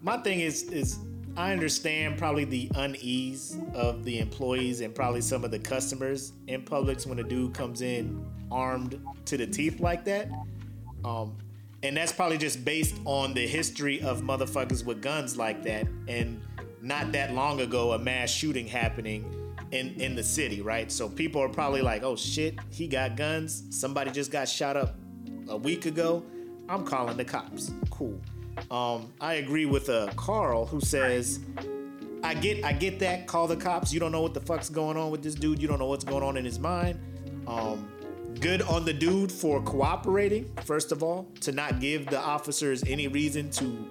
my 0.00 0.16
thing 0.18 0.40
is 0.40 0.64
is 0.64 0.98
I 1.36 1.52
understand 1.52 2.18
probably 2.18 2.44
the 2.44 2.70
unease 2.74 3.58
of 3.74 4.04
the 4.04 4.18
employees 4.18 4.82
and 4.82 4.94
probably 4.94 5.22
some 5.22 5.44
of 5.44 5.50
the 5.50 5.58
customers 5.58 6.32
in 6.46 6.62
Publix 6.62 7.06
when 7.06 7.18
a 7.18 7.22
dude 7.22 7.54
comes 7.54 7.80
in 7.80 8.24
armed 8.50 9.00
to 9.24 9.36
the 9.36 9.46
teeth 9.46 9.80
like 9.80 10.04
that. 10.04 10.28
Um, 11.04 11.36
and 11.82 11.96
that's 11.96 12.12
probably 12.12 12.38
just 12.38 12.64
based 12.64 12.96
on 13.06 13.32
the 13.34 13.46
history 13.46 14.02
of 14.02 14.20
motherfuckers 14.20 14.84
with 14.84 15.00
guns 15.00 15.36
like 15.36 15.62
that. 15.62 15.86
And 16.06 16.40
not 16.82 17.12
that 17.12 17.32
long 17.34 17.60
ago, 17.60 17.92
a 17.92 17.98
mass 17.98 18.30
shooting 18.30 18.66
happening 18.66 19.24
in, 19.70 19.94
in 20.00 20.14
the 20.14 20.22
city, 20.22 20.60
right? 20.60 20.92
So 20.92 21.08
people 21.08 21.40
are 21.42 21.48
probably 21.48 21.80
like, 21.80 22.02
oh 22.02 22.14
shit, 22.14 22.58
he 22.70 22.86
got 22.86 23.16
guns. 23.16 23.64
Somebody 23.70 24.10
just 24.10 24.30
got 24.30 24.48
shot 24.48 24.76
up 24.76 24.96
a 25.48 25.56
week 25.56 25.86
ago, 25.86 26.22
I'm 26.68 26.84
calling 26.84 27.16
the 27.16 27.24
cops. 27.24 27.72
Cool. 27.90 28.20
Um, 28.70 29.12
I 29.20 29.34
agree 29.34 29.66
with 29.66 29.88
uh, 29.88 30.08
Carl 30.16 30.66
who 30.66 30.80
says, 30.80 31.40
I 32.22 32.34
get 32.34 32.64
I 32.64 32.72
get 32.72 32.98
that. 33.00 33.26
Call 33.26 33.46
the 33.46 33.56
cops. 33.56 33.92
You 33.92 34.00
don't 34.00 34.12
know 34.12 34.22
what 34.22 34.34
the 34.34 34.40
fuck's 34.40 34.68
going 34.68 34.96
on 34.96 35.10
with 35.10 35.22
this 35.22 35.34
dude. 35.34 35.60
You 35.60 35.68
don't 35.68 35.78
know 35.78 35.86
what's 35.86 36.04
going 36.04 36.22
on 36.22 36.36
in 36.36 36.44
his 36.44 36.58
mind. 36.58 36.98
Um, 37.46 37.88
good 38.40 38.62
on 38.62 38.84
the 38.84 38.92
dude 38.92 39.32
for 39.32 39.60
cooperating. 39.62 40.52
First 40.64 40.92
of 40.92 41.02
all, 41.02 41.26
to 41.40 41.52
not 41.52 41.80
give 41.80 42.06
the 42.06 42.20
officers 42.20 42.84
any 42.84 43.08
reason 43.08 43.50
to 43.52 43.86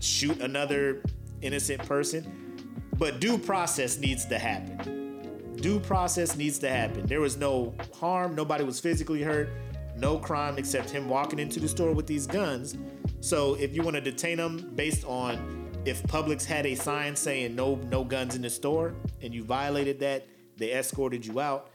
shoot 0.00 0.40
another 0.40 1.02
innocent 1.42 1.84
person. 1.86 2.80
But 2.98 3.20
due 3.20 3.38
process 3.38 3.98
needs 3.98 4.24
to 4.26 4.38
happen. 4.38 5.56
Due 5.56 5.80
process 5.80 6.36
needs 6.36 6.58
to 6.60 6.70
happen. 6.70 7.06
There 7.06 7.20
was 7.20 7.36
no 7.36 7.74
harm. 7.92 8.34
Nobody 8.34 8.64
was 8.64 8.80
physically 8.80 9.22
hurt. 9.22 9.48
No 9.96 10.18
crime 10.18 10.58
except 10.58 10.90
him 10.90 11.08
walking 11.08 11.38
into 11.38 11.60
the 11.60 11.68
store 11.68 11.92
with 11.92 12.06
these 12.06 12.26
guns. 12.26 12.76
So 13.24 13.54
if 13.54 13.74
you 13.74 13.80
want 13.80 13.94
to 13.94 14.02
detain 14.02 14.36
them 14.36 14.72
based 14.74 15.06
on 15.06 15.70
if 15.86 16.02
Publix 16.02 16.44
had 16.44 16.66
a 16.66 16.74
sign 16.74 17.16
saying 17.16 17.56
no 17.56 17.76
no 17.76 18.04
guns 18.04 18.36
in 18.36 18.42
the 18.42 18.50
store 18.50 18.94
and 19.22 19.32
you 19.32 19.42
violated 19.42 19.98
that, 20.00 20.26
they 20.58 20.74
escorted 20.74 21.24
you 21.24 21.40
out. 21.40 21.70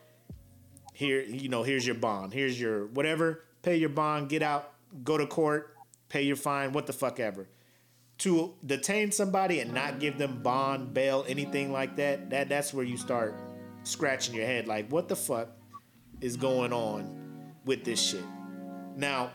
Here, 0.94 1.24
you 1.24 1.50
know, 1.50 1.64
here's 1.64 1.88
your 1.88 1.96
bond. 1.96 2.34
Here's 2.34 2.62
your 2.62 2.86
whatever. 2.90 3.46
Pay 3.64 3.78
your 3.78 3.90
bond, 3.90 4.30
get 4.30 4.44
out, 4.44 4.74
go 5.04 5.18
to 5.18 5.26
court, 5.26 5.76
pay 6.08 6.22
your 6.22 6.36
fine, 6.36 6.72
what 6.72 6.86
the 6.86 6.94
fuck 6.94 7.20
ever. 7.20 7.48
To 8.20 8.54
detain 8.64 9.12
somebody 9.12 9.60
and 9.60 9.74
not 9.74 10.00
give 10.00 10.20
them 10.20 10.44
bond, 10.44 10.94
bail, 10.94 11.26
anything 11.28 11.72
like 11.72 11.96
that, 11.96 12.30
that 12.30 12.50
that's 12.50 12.76
where 12.76 12.86
you 12.86 12.96
start 12.96 13.34
scratching 13.82 14.36
your 14.36 14.46
head 14.46 14.68
like 14.68 14.92
what 14.92 15.08
the 15.08 15.16
fuck 15.16 15.50
is 16.22 16.38
going 16.38 16.72
on 16.72 17.56
with 17.66 17.84
this 17.84 18.00
shit. 18.00 18.24
Now, 18.96 19.32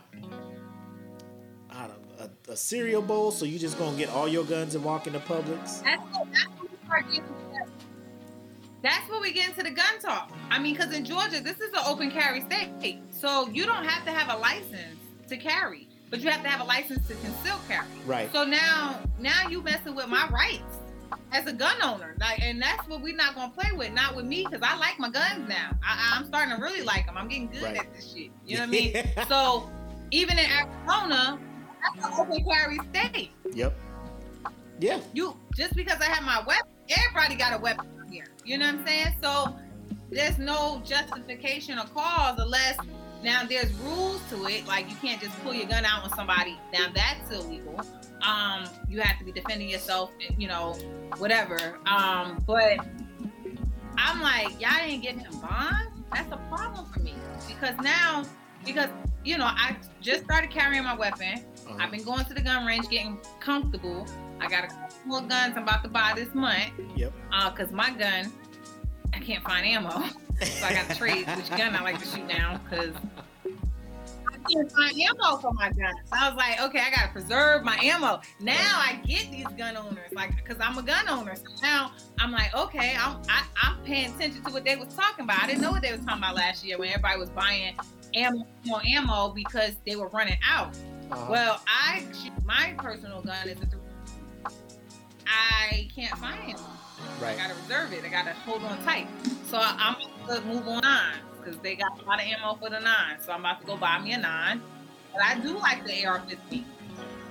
a, 2.47 2.55
cereal 2.55 3.01
bowl, 3.01 3.31
so 3.31 3.45
you 3.45 3.57
just 3.59 3.77
gonna 3.77 3.97
get 3.97 4.09
all 4.09 4.27
your 4.27 4.43
guns 4.45 4.75
and 4.75 4.83
walk 4.83 5.07
into 5.07 5.19
Publix? 5.19 5.83
That's 5.83 6.01
what, 6.11 6.27
that's 6.31 6.45
what 6.57 6.71
we 6.71 6.77
start 6.85 7.05
getting. 7.11 7.23
That's 8.81 9.09
what 9.09 9.21
we 9.21 9.31
get 9.31 9.49
into 9.49 9.63
the 9.63 9.71
gun 9.71 9.99
talk. 9.99 10.31
I 10.51 10.59
mean, 10.59 10.75
because 10.75 10.93
in 10.93 11.03
Georgia, 11.05 11.39
this 11.41 11.59
is 11.59 11.69
an 11.73 11.79
open 11.87 12.11
carry 12.11 12.41
state, 12.41 12.99
so 13.09 13.47
you 13.49 13.65
don't 13.65 13.83
have 13.83 14.05
to 14.05 14.11
have 14.11 14.35
a 14.35 14.39
license 14.39 14.99
to 15.27 15.37
carry, 15.37 15.87
but 16.11 16.19
you 16.19 16.29
have 16.29 16.43
to 16.43 16.49
have 16.49 16.61
a 16.61 16.65
license 16.65 17.07
to 17.07 17.15
conceal 17.15 17.59
carry. 17.67 17.87
Right. 18.05 18.31
So 18.31 18.43
now, 18.43 18.99
now 19.19 19.47
you 19.49 19.63
messing 19.63 19.95
with 19.95 20.07
my 20.07 20.27
rights 20.29 20.77
as 21.31 21.47
a 21.47 21.53
gun 21.53 21.81
owner, 21.81 22.15
like, 22.19 22.39
and 22.43 22.61
that's 22.61 22.87
what 22.87 23.01
we're 23.01 23.15
not 23.15 23.33
gonna 23.33 23.51
play 23.51 23.71
with. 23.75 23.91
Not 23.91 24.15
with 24.15 24.25
me, 24.25 24.45
because 24.45 24.61
I 24.61 24.77
like 24.77 24.99
my 24.99 25.09
guns 25.09 25.49
now. 25.49 25.71
I, 25.83 26.13
I'm 26.15 26.27
starting 26.27 26.55
to 26.55 26.61
really 26.61 26.83
like 26.83 27.07
them. 27.07 27.17
I'm 27.17 27.27
getting 27.27 27.47
good 27.47 27.63
Right. 27.63 27.77
at 27.77 27.91
this 27.91 28.13
shit. 28.13 28.29
You 28.45 28.57
know 28.57 28.61
what 28.61 28.67
I 28.67 28.71
mean? 28.71 29.03
so 29.27 29.67
even 30.11 30.37
in 30.37 30.45
Arizona, 30.45 31.39
that's 31.95 32.07
an 32.07 32.13
open 32.19 32.43
carry 32.45 32.79
state. 32.91 33.31
Yep. 33.53 33.77
Yeah. 34.79 34.99
You 35.13 35.37
just 35.55 35.75
because 35.75 35.99
I 36.01 36.05
have 36.05 36.23
my 36.23 36.43
weapon, 36.45 36.71
everybody 36.89 37.35
got 37.35 37.53
a 37.53 37.61
weapon 37.61 37.87
here. 38.09 38.27
You 38.43 38.57
know 38.57 38.65
what 38.65 38.75
I'm 38.75 38.87
saying? 38.87 39.15
So 39.21 39.55
there's 40.11 40.37
no 40.37 40.81
justification 40.85 41.79
or 41.79 41.85
cause 41.85 42.39
unless 42.39 42.77
now 43.23 43.43
there's 43.47 43.73
rules 43.75 44.21
to 44.29 44.45
it. 44.47 44.67
Like 44.67 44.89
you 44.89 44.95
can't 44.97 45.21
just 45.21 45.37
pull 45.43 45.53
your 45.53 45.67
gun 45.67 45.85
out 45.85 46.03
on 46.03 46.15
somebody. 46.15 46.57
Now 46.73 46.87
that's 46.93 47.31
illegal. 47.31 47.81
Um, 48.21 48.65
you 48.89 49.01
have 49.01 49.17
to 49.19 49.25
be 49.25 49.31
defending 49.31 49.69
yourself. 49.69 50.11
You 50.37 50.47
know, 50.47 50.73
whatever. 51.17 51.79
Um, 51.85 52.43
but 52.45 52.79
I'm 53.97 54.21
like, 54.21 54.59
y'all 54.59 54.71
ain't 54.81 55.01
getting 55.03 55.19
him 55.19 55.39
bond. 55.39 55.87
That's 56.13 56.31
a 56.31 56.37
problem 56.49 56.85
for 56.91 56.99
me 56.99 57.13
because 57.47 57.75
now, 57.81 58.23
because 58.65 58.89
you 59.23 59.37
know, 59.37 59.45
I 59.45 59.75
just 60.01 60.23
started 60.23 60.51
carrying 60.51 60.83
my 60.83 60.95
weapon. 60.95 61.43
Uh-huh. 61.67 61.77
I've 61.79 61.91
been 61.91 62.03
going 62.03 62.25
to 62.25 62.33
the 62.33 62.41
gun 62.41 62.65
range, 62.65 62.89
getting 62.89 63.17
comfortable. 63.39 64.07
I 64.39 64.47
got 64.47 64.65
a 64.65 64.67
couple 64.67 64.95
more 65.05 65.21
guns 65.21 65.53
I'm 65.55 65.63
about 65.63 65.83
to 65.83 65.89
buy 65.89 66.13
this 66.15 66.33
month. 66.33 66.71
Yep. 66.95 67.13
Uh, 67.31 67.51
cause 67.51 67.71
my 67.71 67.91
gun, 67.91 68.31
I 69.13 69.19
can't 69.19 69.43
find 69.43 69.65
ammo, 69.65 69.89
so 70.41 70.65
I 70.65 70.73
got 70.73 70.89
to 70.89 70.95
trade 70.95 71.25
which 71.35 71.49
gun 71.49 71.75
I 71.75 71.81
like 71.81 71.99
to 71.99 72.05
shoot 72.05 72.27
now. 72.27 72.59
Cause 72.69 72.93
I 73.45 74.53
can't 74.53 74.71
find 74.71 74.95
ammo 74.99 75.37
for 75.37 75.53
my 75.53 75.71
gun. 75.71 75.93
So 76.05 76.13
I 76.13 76.29
was 76.29 76.37
like, 76.37 76.61
okay, 76.61 76.79
I 76.79 76.89
gotta 76.91 77.11
preserve 77.11 77.63
my 77.63 77.77
ammo. 77.77 78.21
Now 78.39 78.53
I 78.75 78.99
get 79.05 79.31
these 79.31 79.47
gun 79.57 79.75
owners, 79.77 80.11
like, 80.13 80.45
cause 80.45 80.57
I'm 80.59 80.77
a 80.77 80.83
gun 80.83 81.07
owner. 81.09 81.35
So 81.35 81.43
now 81.63 81.93
I'm 82.19 82.31
like, 82.31 82.55
okay, 82.55 82.95
I'm 82.99 83.21
I, 83.27 83.45
I'm 83.61 83.77
paying 83.83 84.13
attention 84.13 84.43
to 84.43 84.51
what 84.51 84.63
they 84.65 84.75
was 84.75 84.93
talking 84.93 85.23
about. 85.23 85.41
I 85.41 85.47
didn't 85.47 85.61
know 85.61 85.71
what 85.71 85.81
they 85.81 85.91
was 85.91 86.01
talking 86.01 86.19
about 86.21 86.35
last 86.35 86.63
year 86.63 86.77
when 86.77 86.89
everybody 86.89 87.17
was 87.17 87.29
buying 87.29 87.75
ammo, 88.13 88.45
ammo, 88.65 88.79
ammo 88.85 89.33
because 89.33 89.75
they 89.85 89.95
were 89.95 90.09
running 90.09 90.37
out. 90.47 90.75
Uh-huh. 91.11 91.27
Well, 91.29 91.61
I 91.67 92.03
my 92.45 92.73
personal 92.77 93.21
gun 93.21 93.47
is 93.47 93.57
a 93.61 93.65
three. 93.65 93.79
I 95.27 95.87
can't 95.95 96.17
find 96.17 96.51
it. 96.51 96.59
I 97.23 97.35
gotta 97.35 97.55
reserve 97.55 97.93
it. 97.93 98.03
I 98.03 98.09
gotta 98.09 98.33
hold 98.33 98.63
on 98.63 98.81
tight. 98.83 99.07
So 99.47 99.57
I'm 99.61 99.95
gonna 100.27 100.41
move 100.41 100.67
on 100.67 100.81
nines 100.81 101.17
because 101.39 101.57
they 101.59 101.75
got 101.75 102.01
a 102.01 102.05
lot 102.05 102.19
of 102.21 102.25
ammo 102.27 102.55
for 102.55 102.69
the 102.69 102.79
nine. 102.79 103.17
So 103.21 103.31
I'm 103.31 103.41
about 103.41 103.61
to 103.61 103.67
go 103.67 103.77
buy 103.77 103.99
me 103.99 104.13
a 104.13 104.17
nine. 104.17 104.61
But 105.13 105.21
I 105.23 105.39
do 105.39 105.57
like 105.57 105.85
the 105.85 106.05
AR-15. 106.05 106.63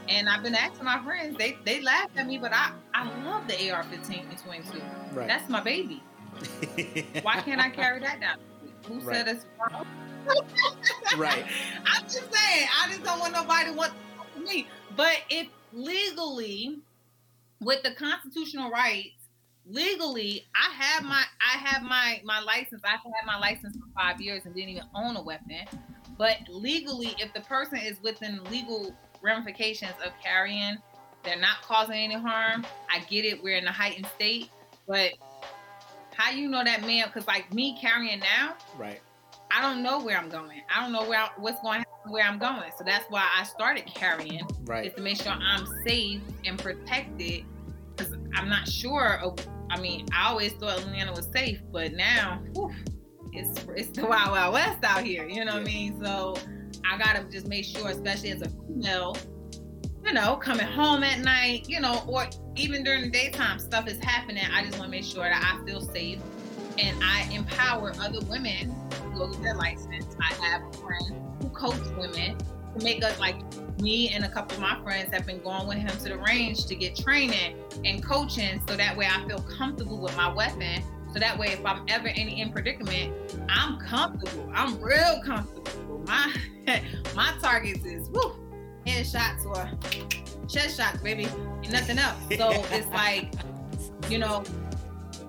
And 0.09 0.29
I've 0.29 0.43
been 0.43 0.55
asking 0.55 0.85
my 0.85 1.03
friends. 1.03 1.37
They 1.39 1.57
they 1.65 1.81
laugh 1.81 2.11
at 2.17 2.27
me, 2.27 2.39
but 2.39 2.53
I 2.53 2.73
I 2.95 3.05
love 3.25 3.47
the 3.49 3.71
AR-15 3.71 4.29
and 4.31 4.39
22. 4.39 4.81
Right. 5.13 5.27
That's 5.27 5.49
my 5.49 5.61
baby. 5.61 6.03
Why 7.23 7.41
can't 7.41 7.61
I 7.61 7.71
carry 7.71 8.01
that 8.01 8.21
down? 8.21 8.39
Who 8.87 8.95
Right. 9.01 9.17
said 9.17 9.29
it's 9.29 9.47
wrong? 9.59 9.87
Right. 11.17 11.45
I'm 11.87 12.03
just 12.05 12.33
saying, 12.33 12.69
I 12.83 12.89
just 12.89 13.03
don't 13.05 13.21
want 13.21 13.33
nobody 13.33 13.71
to 13.71 13.73
want 13.77 13.93
to 14.37 14.41
me. 14.41 14.67
But 14.97 15.19
if 15.31 15.49
legally, 15.73 16.79
with 17.61 17.83
the 17.83 17.93
constitutional 17.95 18.71
rights, 18.71 19.11
legally, 19.67 20.47
I 20.55 20.73
have 20.75 21.05
my 21.05 21.25
I 21.41 21.59
have 21.59 21.83
my 21.83 22.21
my 22.25 22.41
license. 22.41 22.83
I've 22.85 23.01
had 23.01 23.27
my 23.27 23.39
license 23.39 23.77
for 23.77 23.87
five 23.95 24.21
years 24.21 24.43
and 24.45 24.55
didn't 24.55 24.71
even 24.71 24.85
own 24.95 25.17
a 25.17 25.23
weapon. 25.23 25.67
But 26.17 26.39
legally, 26.49 27.15
if 27.19 27.33
the 27.35 27.41
person 27.41 27.79
is 27.79 28.01
within 28.03 28.43
legal 28.45 28.95
ramifications 29.23 29.95
of 30.05 30.13
carrying, 30.23 30.77
they're 31.25 31.41
not 31.41 31.63
causing 31.63 31.97
any 31.97 32.15
harm. 32.15 32.65
I 32.91 33.01
get 33.01 33.25
it. 33.25 33.43
We're 33.43 33.57
in 33.57 33.67
a 33.67 33.73
heightened 33.73 34.07
state, 34.15 34.51
but 34.87 35.13
how 36.15 36.31
you 36.31 36.49
know 36.49 36.63
that 36.63 36.83
man? 36.83 37.07
Because 37.07 37.27
like 37.27 37.53
me 37.53 37.77
carrying 37.81 38.21
now, 38.21 38.55
Right. 38.79 39.01
I 39.51 39.61
don't 39.63 39.83
know 39.83 40.01
where 40.01 40.19
I'm 40.19 40.29
going. 40.29 40.63
I 40.75 40.83
don't 40.83 40.93
know 40.93 41.09
where 41.09 41.21
I, 41.21 41.29
what's 41.37 41.61
going 41.63 41.83
to 41.83 41.89
happen 41.89 42.13
where 42.13 42.25
I'm 42.25 42.39
going. 42.39 42.71
So 42.77 42.85
that's 42.85 43.09
why 43.11 43.27
I 43.39 43.45
started 43.45 43.87
carrying 43.87 44.47
Right. 44.65 44.87
is 44.87 44.95
to 44.95 45.03
make 45.03 45.21
sure 45.21 45.33
I'm 45.33 45.67
safe 45.87 46.21
and 46.45 46.59
protected. 46.59 47.45
Because 47.97 48.15
I'm 48.35 48.49
not 48.49 48.69
sure. 48.69 49.21
Of, 49.23 49.39
I 49.71 49.81
mean, 49.81 50.07
I 50.13 50.29
always 50.29 50.53
thought 50.55 50.79
Atlanta 50.81 51.13
was 51.13 51.29
safe, 51.33 51.61
but 51.73 51.93
now 51.93 52.43
whew, 52.55 52.73
it's 53.33 53.65
it's 53.77 53.97
the 53.97 54.07
wild 54.07 54.33
wild 54.33 54.55
west 54.55 54.83
out 54.83 55.05
here. 55.05 55.29
You 55.29 55.45
know 55.45 55.55
what 55.55 55.63
I 55.63 55.65
mean? 55.65 56.03
So 56.03 56.37
I 56.85 56.99
gotta 56.99 57.25
just 57.31 57.47
make 57.47 57.65
sure, 57.65 57.89
especially 57.89 58.33
as 58.33 58.43
a 58.43 58.49
female, 58.49 59.17
you 60.05 60.13
know, 60.13 60.37
coming 60.37 60.67
home 60.67 61.03
at 61.05 61.21
night, 61.21 61.69
you 61.69 61.81
know, 61.81 62.03
or 62.07 62.27
even 62.57 62.83
during 62.85 63.03
the 63.03 63.11
daytime, 63.11 63.59
stuff 63.59 63.89
is 63.89 63.99
happening. 64.03 64.45
I 64.53 64.65
just 64.65 64.79
want 64.79 64.87
to 64.87 64.91
make 64.91 65.05
sure 65.05 65.23
that 65.23 65.43
I 65.43 65.65
feel 65.65 65.81
safe 65.81 66.19
and 66.79 66.97
I 67.03 67.29
empower 67.33 67.93
other 68.01 68.21
women 68.29 68.75
go 69.15 69.29
get 69.29 69.43
their 69.43 69.55
license. 69.55 70.17
I 70.21 70.35
have 70.47 70.63
a 70.63 70.73
friend 70.79 71.23
who 71.43 71.49
coaches 71.51 71.91
women 71.99 72.37
to 72.77 72.85
make 72.85 73.05
us 73.05 73.19
like 73.19 73.37
me 73.81 74.11
and 74.11 74.25
a 74.25 74.29
couple 74.29 74.57
of 74.57 74.61
my 74.61 74.81
friends 74.83 75.13
have 75.13 75.27
been 75.27 75.41
going 75.43 75.67
with 75.67 75.79
him 75.79 75.89
to 75.89 76.09
the 76.09 76.19
range 76.19 76.67
to 76.67 76.75
get 76.75 76.97
training 76.97 77.57
and 77.85 78.05
coaching 78.05 78.61
so 78.69 78.77
that 78.77 78.97
way 78.97 79.07
I 79.07 79.27
feel 79.27 79.41
comfortable 79.43 80.01
with 80.01 80.17
my 80.17 80.33
weapon. 80.33 80.83
So 81.13 81.21
that 81.21 81.39
way 81.39 81.49
if 81.49 81.65
I'm 81.65 81.85
ever 81.89 82.09
any 82.09 82.41
in 82.41 82.51
predicament, 82.53 83.13
I'm 83.49 83.79
comfortable. 83.79 84.51
I'm 84.53 84.81
real 84.81 85.23
comfortable. 85.25 86.03
My 86.07 86.35
my 87.15 87.33
targets 87.41 87.85
is 87.85 88.09
woo, 88.11 88.35
headshots 88.87 89.47
or 89.47 89.71
chest 90.49 90.77
shots, 90.77 91.01
baby, 91.03 91.25
and 91.63 91.73
nothing 91.73 91.99
else. 91.99 92.19
So 92.37 92.51
it's 92.77 92.89
like, 92.89 93.33
you 94.11 94.19
know, 94.19 94.43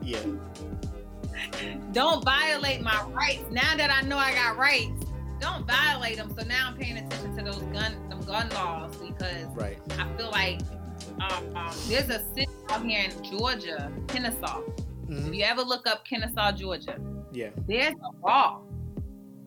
Yeah. 0.02 0.20
Don't 1.92 2.24
violate 2.24 2.82
my 2.82 3.04
rights. 3.10 3.44
Now 3.52 3.76
that 3.76 3.90
I 3.92 4.08
know 4.08 4.18
I 4.18 4.34
got 4.34 4.58
rights, 4.58 5.06
don't 5.40 5.66
violate 5.68 6.18
them. 6.18 6.34
So 6.38 6.46
now 6.46 6.68
I'm 6.70 6.78
paying 6.78 6.98
attention 6.98 7.36
to 7.38 7.44
those 7.44 7.62
gun, 7.74 8.10
them 8.10 8.22
gun 8.26 8.50
laws 8.50 8.96
because 8.98 9.46
Right. 9.50 9.78
I 10.00 10.08
feel 10.18 10.32
like 10.32 10.62
um, 11.20 11.56
um, 11.56 11.74
there's 11.88 12.10
a 12.10 12.26
city 12.34 12.48
out 12.70 12.84
here 12.86 13.06
in 13.10 13.24
Georgia, 13.24 13.92
Kennesaw. 14.08 14.62
If 15.08 15.26
Mhm. 15.26 15.36
you 15.36 15.44
ever 15.44 15.62
look 15.62 15.88
up 15.88 16.04
Kennesaw, 16.06 16.52
Georgia, 16.54 17.00
Yeah. 17.32 17.50
there's 17.68 17.94
a 17.94 18.26
law. 18.26 18.62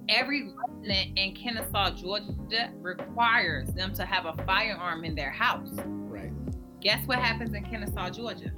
Every 0.08 0.52
resident 0.54 1.18
in 1.18 1.34
Kennesaw, 1.34 1.90
Georgia, 1.90 2.70
requires 2.80 3.68
them 3.72 3.92
to 3.94 4.04
have 4.06 4.26
a 4.26 4.34
firearm 4.44 5.04
in 5.04 5.14
their 5.14 5.30
house. 5.30 5.74
Right. 5.86 6.32
Guess 6.80 7.06
what 7.06 7.18
happens 7.18 7.54
in 7.54 7.64
Kennesaw, 7.64 8.10
Georgia? 8.10 8.50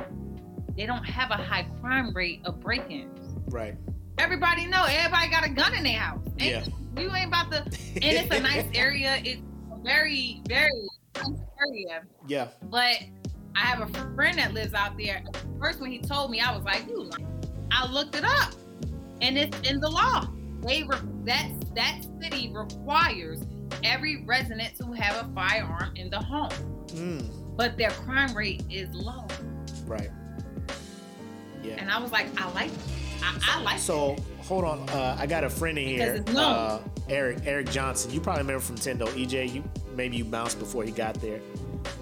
They 0.77 0.87
don't 0.87 1.05
have 1.05 1.31
a 1.31 1.43
high 1.43 1.67
crime 1.81 2.13
rate 2.15 2.41
of 2.45 2.61
break-ins. 2.61 3.20
Right. 3.51 3.77
everybody 4.19 4.67
know 4.67 4.85
everybody 4.89 5.29
got 5.31 5.45
a 5.47 5.51
gun 5.51 5.75
in 5.75 5.85
their 5.85 5.99
house. 5.99 6.21
Ain't, 6.39 6.67
Yeah. 6.67 7.03
You 7.03 7.15
ain't 7.15 7.29
about 7.29 7.51
to. 7.53 7.59
And 7.63 8.05
it's 8.05 8.35
a 8.35 8.41
nice 8.41 8.67
area. 8.75 9.21
It's 9.25 9.43
very 9.85 10.43
very 10.47 10.71
nice 11.17 11.27
area. 11.69 12.03
Yeah. 12.27 12.49
But 12.65 12.97
I 13.57 13.61
have 13.61 13.81
a 13.81 14.15
friend 14.15 14.39
that 14.39 14.53
lives 14.55 14.75
out 14.75 14.97
there. 14.99 15.23
First, 15.59 15.81
when 15.81 15.91
he 15.91 15.99
told 16.01 16.31
me, 16.31 16.41
I 16.41 16.55
was 16.55 16.65
like, 16.65 16.87
"You." 16.89 17.11
I 17.73 17.91
looked 17.91 18.17
it 18.17 18.25
up, 18.25 18.53
and 19.21 19.39
it's 19.39 19.57
in 19.69 19.81
the 19.81 19.89
law. 19.89 20.27
They 20.67 20.83
re- 20.83 20.97
that 21.25 21.49
that 21.75 22.01
city 22.21 22.53
requires 22.55 23.41
every 23.85 24.25
resident 24.25 24.77
to 24.79 24.93
have 24.93 25.25
a 25.27 25.33
firearm 25.35 25.93
in 25.97 26.11
the 26.11 26.19
home, 26.19 26.51
Mm, 26.89 27.57
but 27.57 27.79
their 27.79 27.91
crime 27.91 28.35
rate 28.37 28.65
is 28.71 28.93
low. 28.95 29.25
right. 29.87 30.11
Yeah. 31.63 31.75
And 31.79 31.91
I 31.91 31.99
was 32.01 32.11
like, 32.13 32.27
I 32.41 32.51
like, 32.53 32.71
I, 33.23 33.39
I 33.59 33.63
like. 33.63 33.79
So 33.79 34.17
hold 34.43 34.65
on, 34.65 34.89
uh, 34.91 35.17
I 35.19 35.27
got 35.27 35.45
a 35.45 35.51
friend 35.51 35.79
in 35.79 35.87
here, 35.87 36.25
uh, 36.37 36.81
Eric 37.09 37.39
Eric 37.45 37.71
Johnson. 37.71 38.11
You 38.13 38.21
probably 38.21 38.43
remember 38.43 38.61
from 38.61 38.77
Tendo. 38.77 39.07
EJ, 39.09 39.53
you 39.53 39.65
maybe 39.95 40.17
you 40.17 40.25
bounced 40.25 40.59
before 40.59 40.85
he 40.85 40.91
got 40.91 41.15
there, 41.21 41.41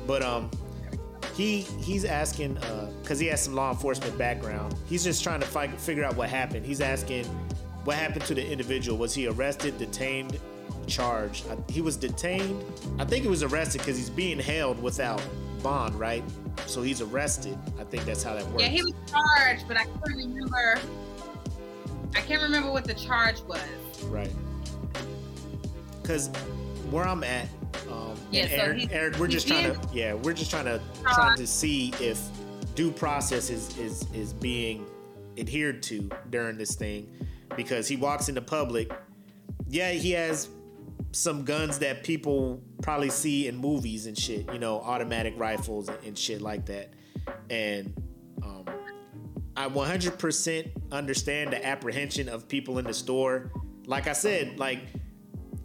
but 0.07 0.23
um, 0.23 0.51
he 1.35 1.61
he's 1.61 2.05
asking 2.05 2.55
because 3.03 3.19
he 3.19 3.27
has 3.27 3.43
some 3.43 3.55
law 3.55 3.71
enforcement 3.71 4.17
background. 4.19 4.75
He's 4.87 5.05
just 5.05 5.23
trying 5.23 5.41
to 5.41 5.47
fi- 5.47 5.69
figure 5.69 6.05
out 6.05 6.17
what 6.17 6.29
happened. 6.29 6.65
He's 6.67 6.81
asking 6.81 7.25
what 7.85 7.97
happened 7.97 8.25
to 8.27 8.35
the 8.35 8.47
individual. 8.47 8.99
Was 8.99 9.15
he 9.15 9.27
arrested, 9.29 9.79
detained, 9.79 10.39
charged? 10.87 11.49
Uh, 11.49 11.57
he 11.69 11.81
was 11.81 11.97
detained. 11.97 12.63
I 12.99 13.05
think 13.05 13.23
he 13.23 13.29
was 13.29 13.43
arrested 13.43 13.79
because 13.79 13.97
he's 13.97 14.11
being 14.11 14.39
held 14.39 14.83
without 14.83 15.23
bond, 15.63 15.95
right? 15.99 16.23
So 16.67 16.83
he's 16.83 17.01
arrested. 17.01 17.57
I 17.79 17.85
think 17.85 18.05
that's 18.05 18.23
how 18.23 18.35
that 18.35 18.47
works. 18.49 18.63
Yeah, 18.63 18.69
he 18.69 18.83
was 18.83 18.93
charged, 19.07 19.67
but 19.69 19.77
I 19.77 19.85
can't 19.85 20.03
remember. 20.17 20.79
I 22.15 22.21
can't 22.21 22.43
remember 22.43 22.71
what 22.71 22.85
the 22.85 22.95
charge 22.95 23.41
was. 23.43 23.61
Right. 24.05 24.33
Because 26.03 26.29
where 26.91 27.07
I'm 27.07 27.23
at, 27.25 27.49
um, 27.91 28.15
Yeah, 28.31 28.47
so 28.49 28.55
Eric, 28.55 28.79
he- 28.79 28.89
Eric, 28.93 29.19
we're 29.19 29.29
just 29.29 29.47
trying 29.47 29.73
to, 29.75 29.81
yeah, 29.93 30.15
we're 30.15 30.33
just 30.33 30.51
trying 30.51 30.65
to 30.67 30.81
Uh, 31.05 31.15
trying 31.15 31.37
to 31.37 31.47
see 31.47 31.93
if 32.01 32.21
due 32.75 32.91
process 32.91 33.51
is 33.51 33.77
is 33.79 34.07
is 34.15 34.33
being 34.33 34.87
adhered 35.37 35.83
to 35.85 36.09
during 36.31 36.57
this 36.57 36.75
thing, 36.75 37.09
because 37.57 37.87
he 37.89 37.97
walks 37.97 38.29
into 38.29 38.41
public. 38.41 38.91
Yeah, 39.69 39.91
he 39.93 40.13
has 40.13 40.49
some 41.13 41.45
guns 41.45 41.79
that 41.81 42.05
people 42.05 42.63
probably 42.83 43.11
see 43.11 43.49
in 43.49 43.57
movies 43.57 44.07
and 44.07 44.17
shit, 44.19 44.51
you 44.53 44.59
know, 44.59 44.81
automatic 44.81 45.35
rifles 45.37 45.89
and, 45.89 45.99
and 46.07 46.19
shit 46.19 46.41
like 46.41 46.67
that, 46.67 46.93
and 47.51 47.93
um, 48.43 48.65
I 49.59 49.69
100% 49.69 50.71
understand 50.93 51.53
the 51.53 51.67
apprehension 51.67 52.29
of 52.29 52.47
people 52.47 52.79
in 52.79 52.85
the 52.85 52.95
store. 52.95 53.51
Like 53.87 54.07
I 54.07 54.13
said, 54.13 54.57
like 54.57 54.79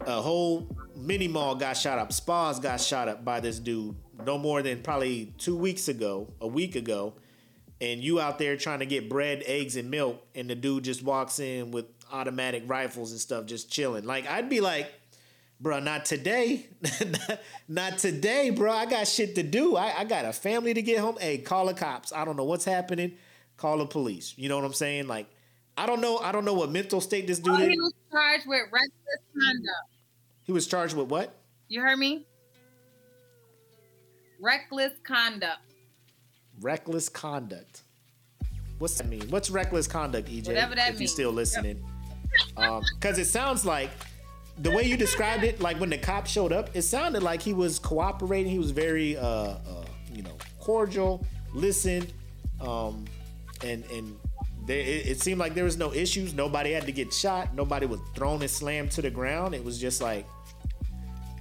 a 0.00 0.20
whole 0.20 0.66
mini 0.96 1.28
mall 1.28 1.54
got 1.54 1.76
shot 1.76 2.00
up. 2.00 2.12
Spas 2.12 2.58
got 2.58 2.80
shot 2.80 3.06
up 3.06 3.24
by 3.24 3.38
this 3.38 3.60
dude 3.60 3.94
no 4.26 4.36
more 4.36 4.62
than 4.62 4.82
probably 4.82 5.32
two 5.38 5.56
weeks 5.56 5.86
ago, 5.86 6.26
a 6.40 6.48
week 6.48 6.74
ago. 6.74 7.14
And 7.80 8.02
you 8.02 8.18
out 8.18 8.40
there 8.40 8.56
trying 8.56 8.80
to 8.80 8.86
get 8.86 9.08
bread, 9.08 9.44
eggs, 9.46 9.76
and 9.76 9.88
milk, 9.92 10.26
and 10.34 10.50
the 10.50 10.56
dude 10.56 10.82
just 10.82 11.04
walks 11.04 11.38
in 11.38 11.70
with 11.70 11.86
automatic 12.10 12.64
rifles 12.66 13.12
and 13.12 13.20
stuff, 13.20 13.46
just 13.46 13.70
chilling. 13.70 14.04
Like 14.04 14.28
I'd 14.28 14.48
be 14.48 14.60
like, 14.60 14.92
bro, 15.60 15.78
not 15.78 16.04
today, 16.04 16.66
not 17.68 17.98
today, 17.98 18.50
bro. 18.50 18.72
I 18.72 18.86
got 18.86 19.06
shit 19.06 19.36
to 19.36 19.44
do. 19.44 19.76
I, 19.76 20.00
I 20.00 20.04
got 20.04 20.24
a 20.24 20.32
family 20.32 20.74
to 20.74 20.82
get 20.82 20.98
home. 20.98 21.16
Hey, 21.20 21.38
call 21.38 21.66
the 21.66 21.74
cops. 21.74 22.12
I 22.12 22.24
don't 22.24 22.36
know 22.36 22.44
what's 22.44 22.64
happening. 22.64 23.18
Call 23.56 23.78
the 23.78 23.86
police. 23.86 24.34
You 24.36 24.48
know 24.48 24.56
what 24.56 24.64
I'm 24.64 24.72
saying? 24.72 25.06
Like, 25.06 25.26
I 25.76 25.86
don't 25.86 26.00
know. 26.00 26.18
I 26.18 26.32
don't 26.32 26.44
know 26.44 26.54
what 26.54 26.70
mental 26.70 27.00
state 27.00 27.26
this 27.26 27.38
dude 27.38 27.54
Oh, 27.54 27.68
he 27.68 27.78
was 27.78 27.92
charged 28.10 28.46
with 28.46 28.62
reckless 28.72 29.22
conduct. 29.32 29.90
He 30.44 30.52
was 30.52 30.66
charged 30.66 30.96
with 30.96 31.08
what? 31.08 31.34
You 31.68 31.80
heard 31.80 31.98
me? 31.98 32.26
Reckless 34.40 34.92
conduct. 35.02 35.60
Reckless 36.60 37.08
conduct. 37.08 37.82
What's 38.78 38.98
that 38.98 39.08
mean? 39.08 39.28
What's 39.30 39.50
reckless 39.50 39.86
conduct, 39.86 40.28
EJ? 40.28 40.48
Whatever 40.48 40.74
that 40.74 40.92
if 40.92 41.00
you're 41.00 41.08
still 41.08 41.32
listening. 41.32 41.82
Because 42.56 43.18
it 43.20 43.26
sounds 43.26 43.64
like 43.64 43.90
the 44.58 44.70
way 44.72 44.82
you 44.82 44.96
described 44.96 45.44
it, 45.44 45.60
like 45.60 45.78
when 45.78 45.88
the 45.88 45.98
cop 45.98 46.26
showed 46.26 46.52
up, 46.52 46.74
it 46.74 46.82
sounded 46.82 47.22
like 47.22 47.40
he 47.40 47.52
was 47.52 47.78
cooperating. 47.78 48.50
He 48.50 48.58
was 48.58 48.72
very, 48.72 49.16
uh, 49.16 49.24
uh, 49.24 49.84
you 50.12 50.22
know, 50.22 50.36
cordial, 50.58 51.24
listened, 51.52 52.12
um, 52.60 53.04
and 53.62 53.84
and 53.90 54.16
it, 54.68 55.06
it 55.06 55.20
seemed 55.20 55.38
like 55.38 55.54
there 55.54 55.64
was 55.64 55.76
no 55.76 55.92
issues. 55.92 56.32
Nobody 56.34 56.72
had 56.72 56.86
to 56.86 56.92
get 56.92 57.12
shot. 57.12 57.54
Nobody 57.54 57.86
was 57.86 58.00
thrown 58.14 58.40
and 58.40 58.50
slammed 58.50 58.90
to 58.92 59.02
the 59.02 59.10
ground. 59.10 59.54
It 59.54 59.62
was 59.62 59.78
just 59.78 60.00
like, 60.00 60.26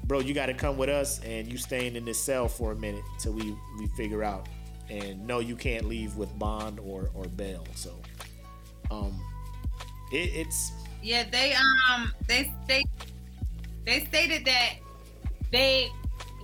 bro, 0.06 0.19
you 0.19 0.34
got 0.34 0.47
to 0.47 0.54
come 0.54 0.78
with 0.78 0.89
us, 0.89 1.19
and 1.21 1.49
you 1.49 1.58
staying 1.58 1.95
in 1.95 2.06
this 2.06 2.19
cell 2.19 2.47
for 2.47 2.73
a 2.73 2.76
minute 2.76 3.04
till 3.19 3.34
we 3.34 3.56
we 3.80 3.88
figure 3.95 4.23
out. 4.23 4.47
And 4.89 5.26
no, 5.26 5.39
you 5.39 5.56
can't 5.56 5.86
leave 5.86 6.17
with 6.17 6.38
bond 6.38 6.80
or 6.80 7.10
or 7.13 7.26
bail. 7.26 7.65
So, 7.76 7.95
um, 8.91 9.19
it, 10.12 10.32
it's 10.36 10.71
Yeah, 11.02 11.23
they 11.30 11.56
um 11.56 12.13
they 12.28 12.54
they 12.67 12.84
they 13.86 14.06
stated 14.06 14.45
that 14.45 14.73
they 15.52 15.89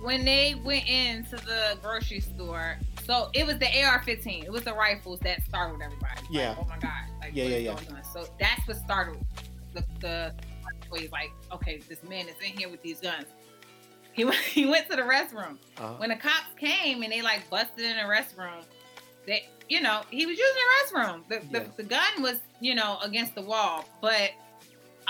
when 0.02 0.24
they 0.24 0.54
went 0.64 0.88
into 0.88 1.36
the 1.36 1.76
grocery 1.82 2.20
store, 2.20 2.78
so 3.04 3.30
it 3.34 3.46
was 3.46 3.58
the 3.58 3.66
AR-15. 3.66 4.44
It 4.44 4.52
was 4.52 4.62
the 4.64 4.74
rifles 4.74 5.18
that 5.20 5.42
startled 5.44 5.82
everybody. 5.82 6.20
Like, 6.22 6.30
Yeah. 6.30 6.54
oh 6.58 6.64
my 6.68 6.78
god. 6.78 7.04
Like, 7.20 7.32
Yeah, 7.34 7.44
yeah, 7.44 7.56
yeah. 7.74 8.02
So 8.12 8.26
that's 8.38 8.66
what 8.68 8.76
startled 8.78 9.24
the 9.74 9.84
the 10.00 10.34
employees. 10.82 11.10
Like, 11.12 11.30
okay, 11.52 11.80
this 11.88 12.02
man 12.02 12.26
is 12.28 12.34
in 12.44 12.56
here 12.58 12.68
with 12.68 12.82
these 12.82 13.00
guns. 13.00 13.26
He 14.12 14.24
went, 14.30 14.36
he 14.38 14.66
went 14.66 14.88
to 14.90 14.96
the 14.96 15.02
restroom. 15.02 15.56
uh, 15.78 15.94
When 15.94 16.10
the 16.10 16.16
cops 16.16 16.52
came 16.58 17.02
and 17.02 17.12
they 17.12 17.22
like 17.22 17.48
busted 17.50 17.84
in 17.84 17.96
the 17.96 18.02
restroom, 18.02 18.62
they 19.26 19.48
you 19.68 19.80
know 19.80 20.02
he 20.10 20.26
was 20.26 20.36
using 20.38 20.54
the 20.54 20.98
restroom. 20.98 21.28
The, 21.28 21.38
the, 21.52 21.64
Yeah. 21.64 21.70
the 21.76 21.82
gun 21.84 22.22
was 22.22 22.40
you 22.60 22.74
know 22.74 22.98
against 23.02 23.34
the 23.34 23.42
wall, 23.42 23.84
but 24.00 24.30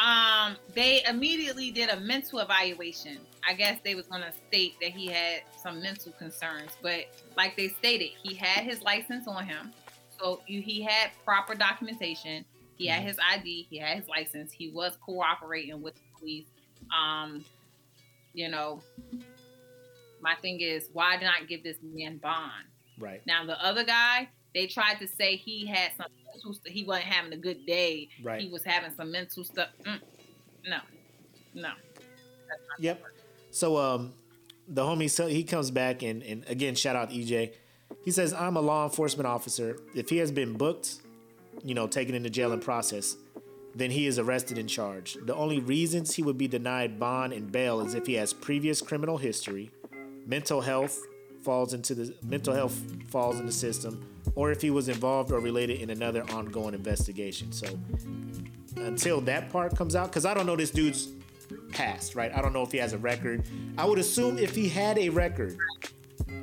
um 0.02 0.56
they 0.74 1.02
immediately 1.08 1.70
did 1.70 1.90
a 1.90 2.00
mental 2.00 2.38
evaluation. 2.38 3.18
I 3.46 3.52
guess 3.54 3.78
they 3.84 3.94
was 3.94 4.06
gonna 4.06 4.32
state 4.48 4.74
that 4.80 4.90
he 4.92 5.06
had 5.06 5.42
some 5.62 5.82
mental 5.82 6.12
concerns, 6.12 6.70
but 6.82 7.04
like 7.36 7.56
they 7.56 7.68
stated, 7.68 8.10
he 8.22 8.34
had 8.34 8.64
his 8.64 8.82
license 8.82 9.26
on 9.28 9.46
him, 9.46 9.72
so 10.18 10.40
you, 10.46 10.62
he 10.62 10.82
had 10.82 11.10
proper 11.24 11.54
documentation. 11.54 12.44
He 12.76 12.86
had 12.86 13.02
Mhm. 13.02 13.06
his 13.08 13.18
ID. 13.18 13.66
He 13.68 13.76
had 13.78 13.98
his 13.98 14.08
license. 14.08 14.52
He 14.52 14.70
was 14.70 14.96
cooperating 15.04 15.82
with 15.82 15.94
the 15.96 16.00
police. 16.18 16.46
Um, 16.96 17.44
you 18.32 18.48
know, 18.48 18.82
my 20.22 20.34
thing 20.36 20.60
is, 20.60 20.88
why 20.92 21.16
not 21.16 21.46
give 21.48 21.62
this 21.62 21.76
man 21.82 22.16
bond? 22.18 22.64
right, 22.98 23.26
Now 23.26 23.44
the 23.44 23.62
other 23.64 23.84
guy, 23.84 24.28
they 24.54 24.66
tried 24.66 24.94
to 25.00 25.06
say 25.08 25.36
he 25.36 25.66
had 25.66 25.92
some 25.96 26.06
mental 26.32 26.54
st- 26.54 26.74
he 26.74 26.84
wasn't 26.84 27.06
having 27.06 27.32
a 27.32 27.36
good 27.36 27.66
day. 27.66 28.08
right. 28.22 28.40
He 28.40 28.48
was 28.48 28.64
having 28.64 28.92
some 28.96 29.10
mental 29.12 29.44
stuff. 29.44 29.68
Mm, 29.84 30.00
no, 30.66 30.78
no. 31.54 31.70
Yep. 32.78 33.02
So 33.50 33.76
um, 33.76 34.12
the 34.68 34.82
homie 34.82 35.10
so 35.10 35.26
he 35.26 35.44
comes 35.44 35.70
back 35.70 36.02
and 36.02 36.22
and 36.22 36.44
again 36.48 36.74
shout 36.74 36.96
out 36.96 37.10
EJ. 37.10 37.52
He 38.04 38.10
says 38.10 38.32
I'm 38.32 38.56
a 38.56 38.60
law 38.60 38.84
enforcement 38.84 39.26
officer. 39.26 39.78
If 39.94 40.08
he 40.08 40.18
has 40.18 40.30
been 40.30 40.54
booked, 40.54 40.96
you 41.64 41.74
know, 41.74 41.86
taken 41.86 42.14
into 42.14 42.30
jail 42.30 42.52
and 42.52 42.62
processed, 42.62 43.18
then 43.74 43.90
he 43.90 44.06
is 44.06 44.18
arrested 44.18 44.58
and 44.58 44.68
charged. 44.68 45.26
The 45.26 45.34
only 45.34 45.60
reasons 45.60 46.14
he 46.14 46.22
would 46.22 46.38
be 46.38 46.48
denied 46.48 46.98
bond 46.98 47.32
and 47.32 47.50
bail 47.50 47.80
is 47.80 47.94
if 47.94 48.06
he 48.06 48.14
has 48.14 48.32
previous 48.32 48.80
criminal 48.80 49.18
history, 49.18 49.70
mental 50.26 50.60
health 50.60 51.00
falls 51.42 51.74
into 51.74 51.94
the 51.94 52.14
mental 52.22 52.54
health 52.54 52.78
falls 53.08 53.38
in 53.40 53.46
the 53.46 53.52
system, 53.52 54.06
or 54.34 54.50
if 54.50 54.60
he 54.62 54.70
was 54.70 54.88
involved 54.88 55.32
or 55.32 55.40
related 55.40 55.80
in 55.80 55.90
another 55.90 56.22
ongoing 56.30 56.74
investigation. 56.74 57.52
So 57.52 57.66
until 58.76 59.20
that 59.22 59.50
part 59.50 59.76
comes 59.76 59.96
out, 59.96 60.10
because 60.10 60.24
I 60.24 60.34
don't 60.34 60.46
know 60.46 60.56
this 60.56 60.70
dude's 60.70 61.08
past, 61.72 62.14
right? 62.14 62.32
I 62.34 62.40
don't 62.42 62.52
know 62.52 62.62
if 62.62 62.72
he 62.72 62.78
has 62.78 62.92
a 62.92 62.98
record. 62.98 63.44
I 63.78 63.84
would 63.84 63.98
assume 63.98 64.38
if 64.38 64.54
he 64.54 64.68
had 64.68 64.98
a 64.98 65.08
record, 65.08 65.56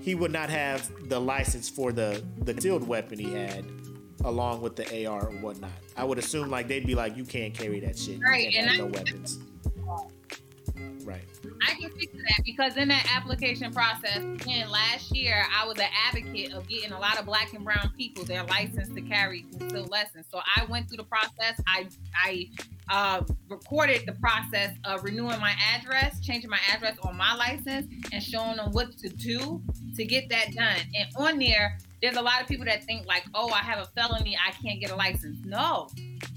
he 0.02 0.16
would 0.16 0.32
not 0.32 0.50
have 0.50 0.90
the 1.10 1.20
license 1.20 1.70
for 1.70 1.92
the 1.92 2.24
the 2.40 2.54
concealed 2.54 2.88
weapon 2.88 3.20
he 3.20 3.34
had, 3.34 3.66
along 4.26 4.62
with 4.62 4.76
the 4.76 5.06
AR 5.06 5.28
or 5.28 5.32
whatnot. 5.38 5.72
I 5.96 6.04
would 6.04 6.18
assume 6.18 6.50
like 6.50 6.68
they'd 6.68 6.86
be 6.86 6.96
like, 6.96 7.16
you 7.18 7.24
can't 7.26 7.54
carry 7.54 7.80
that 7.82 7.98
shit. 7.98 8.20
Right, 8.22 8.54
and 8.56 8.70
I- 8.70 8.76
no 8.78 8.86
weapons. 8.86 9.40
Right. 11.04 11.24
I 11.66 11.74
can 11.74 11.90
to 11.90 12.18
that 12.18 12.44
because 12.46 12.78
in 12.78 12.88
that 12.90 13.08
application 13.16 13.74
process, 13.74 14.18
again, 14.18 14.70
last 14.70 15.16
year 15.16 15.44
I 15.56 15.66
was 15.66 15.78
an 15.78 15.88
advocate 16.08 16.54
of 16.54 16.68
getting 16.68 16.92
a 16.92 17.00
lot 17.00 17.20
of 17.20 17.26
black 17.26 17.54
and 17.54 17.64
brown 17.64 17.92
people 17.98 18.24
their 18.24 18.44
license 18.44 18.94
to 18.94 19.02
carry 19.02 19.44
concealed 19.58 19.90
lessons. 19.90 20.26
So 20.32 20.40
I 20.56 20.66
went 20.66 20.88
through 20.88 20.98
the 20.98 21.04
process. 21.04 21.60
I 21.68 21.88
I 22.16 22.50
uh, 22.90 23.22
recorded 23.50 24.06
the 24.06 24.14
process 24.14 24.74
of 24.86 25.04
renewing 25.04 25.40
my 25.40 25.54
address, 25.76 26.20
changing 26.20 26.50
my 26.50 26.60
address 26.74 26.98
on 27.04 27.18
my 27.18 27.36
license, 27.36 27.92
and 28.12 28.24
showing 28.24 28.58
them 28.58 28.72
what 28.72 28.98
to 28.98 29.10
do 29.10 29.62
to 29.96 30.06
get 30.06 30.30
that 30.30 30.54
done. 30.54 30.80
And 30.96 31.10
on 31.18 31.40
there, 31.40 31.78
there's 32.02 32.16
a 32.16 32.22
lot 32.22 32.42
of 32.42 32.48
people 32.48 32.66
that 32.66 32.84
think 32.84 33.06
like, 33.08 33.26
oh, 33.34 33.50
I 33.50 33.60
have 33.60 33.80
a 33.80 33.86
felony, 34.00 34.38
I 34.38 34.52
can't 34.52 34.80
get 34.80 34.92
a 34.92 34.96
license. 34.96 35.38
No, 35.46 35.88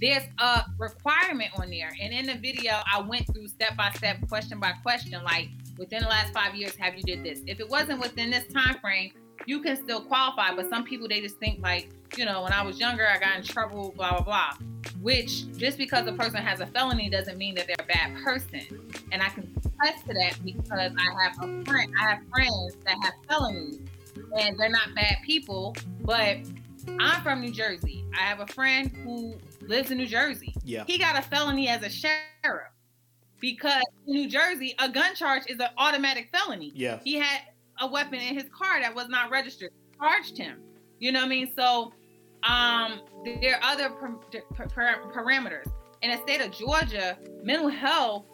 there's 0.00 0.24
a 0.38 0.64
requirement 0.78 1.50
on 1.56 1.70
there. 1.70 1.90
And 2.00 2.12
in 2.12 2.26
the 2.26 2.34
video, 2.34 2.72
I 2.92 3.00
went 3.00 3.26
through 3.32 3.48
step 3.48 3.76
by 3.76 3.90
step, 3.90 4.16
question 4.28 4.58
by 4.58 4.72
question, 4.82 5.22
like 5.22 5.48
within 5.78 6.02
the 6.02 6.08
last 6.08 6.32
five 6.32 6.54
years, 6.54 6.74
have 6.76 6.94
you 6.96 7.02
did 7.02 7.24
this? 7.24 7.42
If 7.46 7.61
it 7.61 7.68
wasn't 7.68 8.00
within 8.00 8.30
this 8.30 8.46
time 8.46 8.78
frame, 8.80 9.12
you 9.46 9.61
can 9.61 9.76
still 9.76 10.02
qualify. 10.02 10.54
But 10.54 10.68
some 10.70 10.84
people 10.84 11.08
they 11.08 11.20
just 11.20 11.38
think 11.38 11.62
like, 11.62 11.90
you 12.16 12.24
know, 12.24 12.42
when 12.42 12.52
I 12.52 12.62
was 12.62 12.78
younger, 12.78 13.06
I 13.06 13.18
got 13.18 13.36
in 13.36 13.42
trouble, 13.42 13.92
blah 13.96 14.12
blah 14.12 14.22
blah. 14.22 14.66
Which 15.00 15.50
just 15.56 15.78
because 15.78 16.06
a 16.06 16.12
person 16.12 16.42
has 16.42 16.61
a 16.61 16.66
felony 16.66 17.08
doesn't 17.11 17.38
mean 17.38 17.54
that 17.54 17.66
they're 17.66 17.76
a 17.78 17.86
bad 17.86 18.22
person. 18.22 18.90
And 19.12 19.22
I 19.22 19.28
can 19.28 19.54
attest 19.58 20.06
to 20.06 20.14
that 20.14 20.36
because 20.44 20.68
I 20.70 21.24
have 21.24 21.36
a 21.38 21.64
friend, 21.64 21.92
I 22.00 22.11
have 22.11 22.20
friends 22.30 22.76
that 22.84 22.96
have 23.02 23.14
felonies 23.28 23.80
and 24.38 24.58
they're 24.58 24.68
not 24.68 24.94
bad 24.94 25.18
people, 25.24 25.74
but 26.02 26.38
I'm 26.98 27.22
from 27.22 27.40
New 27.40 27.52
Jersey. 27.52 28.04
I 28.14 28.22
have 28.22 28.40
a 28.40 28.46
friend 28.46 28.90
who 29.04 29.34
lives 29.66 29.90
in 29.90 29.98
New 29.98 30.06
Jersey. 30.06 30.54
Yeah. 30.64 30.84
He 30.86 30.98
got 30.98 31.18
a 31.18 31.22
felony 31.22 31.68
as 31.68 31.82
a 31.82 31.90
sheriff 31.90 32.68
because 33.40 33.82
in 34.06 34.14
New 34.14 34.28
Jersey, 34.28 34.74
a 34.78 34.88
gun 34.88 35.14
charge 35.14 35.42
is 35.48 35.58
an 35.61 35.68
automatic 35.78 36.28
felony. 36.32 36.72
Yeah. 36.74 37.00
He 37.02 37.14
had 37.14 37.40
a 37.80 37.86
weapon 37.86 38.20
in 38.20 38.34
his 38.34 38.48
car 38.50 38.80
that 38.80 38.94
was 38.94 39.08
not 39.08 39.30
registered. 39.30 39.70
Charged 39.98 40.36
him. 40.36 40.58
You 40.98 41.12
know 41.12 41.20
what 41.20 41.26
I 41.26 41.28
mean? 41.28 41.52
So 41.56 41.92
um, 42.42 43.00
there 43.24 43.56
are 43.56 43.72
other 43.72 43.90
per- 43.90 44.14
per- 44.68 45.12
parameters. 45.12 45.70
In 46.02 46.11
the 46.11 46.16
state 46.18 46.40
of 46.40 46.50
Georgia, 46.52 47.18
mental 47.42 47.68
health, 47.68 48.24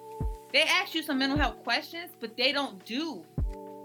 they 0.53 0.63
ask 0.63 0.95
you 0.95 1.03
some 1.03 1.19
mental 1.19 1.39
health 1.39 1.63
questions, 1.65 2.13
but 2.21 2.37
they 2.37 2.53
don't 2.53 2.85
do 2.85 3.25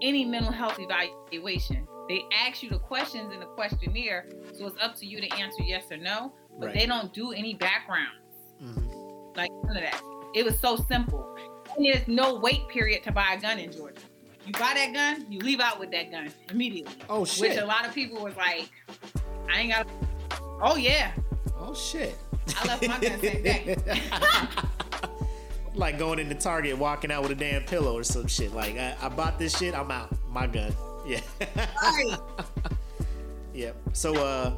any 0.02 0.24
mental 0.24 0.52
health 0.52 0.78
evaluation. 0.78 1.86
They 2.08 2.24
ask 2.32 2.62
you 2.62 2.68
the 2.68 2.78
questions 2.78 3.32
in 3.32 3.40
the 3.40 3.46
questionnaire, 3.46 4.26
so 4.52 4.66
it's 4.66 4.76
up 4.82 4.96
to 4.96 5.06
you 5.06 5.20
to 5.20 5.32
answer 5.34 5.62
yes 5.62 5.84
or 5.90 5.96
no. 5.96 6.34
But 6.58 6.66
right. 6.66 6.74
they 6.74 6.86
don't 6.86 7.14
do 7.14 7.32
any 7.32 7.54
backgrounds, 7.54 8.36
mm-hmm. 8.62 9.36
like 9.36 9.50
none 9.64 9.76
of 9.76 9.82
that. 9.82 10.02
It 10.34 10.44
was 10.44 10.58
so 10.58 10.76
simple. 10.76 11.36
And 11.76 11.86
there's 11.86 12.06
no 12.06 12.38
wait 12.38 12.68
period 12.68 13.02
to 13.04 13.12
buy 13.12 13.34
a 13.34 13.40
gun 13.40 13.58
in 13.58 13.72
Georgia. 13.72 14.02
You 14.46 14.52
buy 14.52 14.72
that 14.74 14.92
gun, 14.92 15.26
you 15.30 15.38
leave 15.38 15.60
out 15.60 15.78
with 15.78 15.90
that 15.92 16.10
gun 16.10 16.30
immediately. 16.50 16.92
Oh 17.08 17.24
shit! 17.24 17.50
Which 17.50 17.58
a 17.58 17.64
lot 17.64 17.86
of 17.86 17.94
people 17.94 18.22
was 18.22 18.36
like, 18.36 18.68
I 19.50 19.60
ain't 19.60 19.72
got. 19.72 19.88
Oh 20.60 20.76
yeah. 20.76 21.12
Oh 21.56 21.74
shit. 21.74 22.18
I 22.58 22.66
left 22.66 22.88
my 22.88 22.98
gun 22.98 23.20
same 23.20 23.42
day. 23.42 23.76
like 25.74 25.98
going 25.98 26.18
into 26.18 26.34
Target, 26.34 26.78
walking 26.78 27.10
out 27.10 27.22
with 27.22 27.32
a 27.32 27.34
damn 27.34 27.62
pillow 27.62 27.96
or 27.96 28.04
some 28.04 28.26
shit. 28.26 28.52
Like 28.52 28.76
I, 28.76 28.96
I 29.00 29.08
bought 29.08 29.38
this 29.38 29.56
shit, 29.56 29.74
I'm 29.74 29.90
out. 29.90 30.10
My 30.28 30.46
gun. 30.46 30.74
Yeah. 31.06 31.20
Right. 31.56 32.16
yep. 33.54 33.76
So 33.92 34.14
uh. 34.14 34.54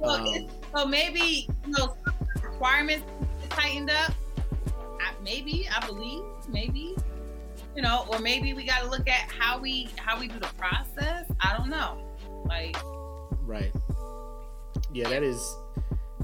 So, 0.00 0.08
um, 0.08 0.48
so 0.74 0.86
maybe 0.86 1.48
you 1.66 1.72
know 1.72 1.96
requirements 2.42 3.06
tightened 3.48 3.90
up. 3.90 4.12
I, 5.00 5.12
maybe 5.22 5.68
I 5.74 5.84
believe 5.86 6.22
maybe 6.48 6.94
you 7.76 7.82
know, 7.82 8.06
or 8.08 8.18
maybe 8.18 8.54
we 8.54 8.64
got 8.64 8.82
to 8.82 8.90
look 8.90 9.06
at 9.06 9.30
how 9.30 9.58
we 9.58 9.88
how 9.96 10.18
we 10.18 10.28
do 10.28 10.38
the 10.38 10.50
process. 10.58 11.30
I 11.40 11.56
don't 11.56 11.68
know. 11.68 11.98
Like. 12.46 12.76
Right. 13.42 13.70
Yeah, 14.92 15.08
that 15.10 15.22
is 15.22 15.56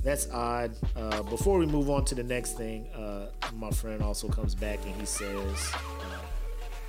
that's 0.02 0.28
odd. 0.30 0.72
Uh, 0.96 1.22
before 1.22 1.58
we 1.58 1.66
move 1.66 1.90
on 1.90 2.04
to 2.06 2.14
the 2.14 2.22
next 2.22 2.56
thing, 2.56 2.88
uh, 2.88 3.26
my 3.54 3.70
friend 3.70 4.02
also 4.02 4.28
comes 4.28 4.54
back 4.54 4.78
and 4.84 4.94
he 4.96 5.06
says, 5.06 5.72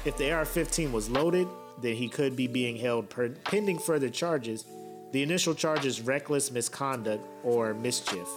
if 0.05 0.17
the 0.17 0.31
AR-15 0.31 0.91
was 0.91 1.09
loaded, 1.09 1.47
then 1.81 1.95
he 1.95 2.09
could 2.09 2.35
be 2.35 2.47
being 2.47 2.75
held 2.75 3.09
per- 3.09 3.29
pending 3.29 3.79
further 3.79 4.09
charges. 4.09 4.65
The 5.11 5.21
initial 5.21 5.53
charge 5.53 5.85
is 5.85 6.01
reckless 6.01 6.51
misconduct 6.51 7.25
or 7.43 7.73
mischief. 7.73 8.27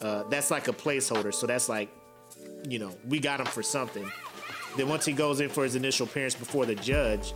Uh, 0.00 0.22
that's 0.30 0.50
like 0.50 0.68
a 0.68 0.72
placeholder. 0.72 1.34
So 1.34 1.46
that's 1.46 1.68
like, 1.68 1.90
you 2.68 2.78
know, 2.78 2.96
we 3.08 3.18
got 3.18 3.40
him 3.40 3.46
for 3.46 3.62
something. 3.62 4.10
Then 4.76 4.88
once 4.88 5.04
he 5.04 5.12
goes 5.12 5.40
in 5.40 5.48
for 5.48 5.64
his 5.64 5.74
initial 5.74 6.06
appearance 6.06 6.34
before 6.34 6.64
the 6.64 6.76
judge, 6.76 7.34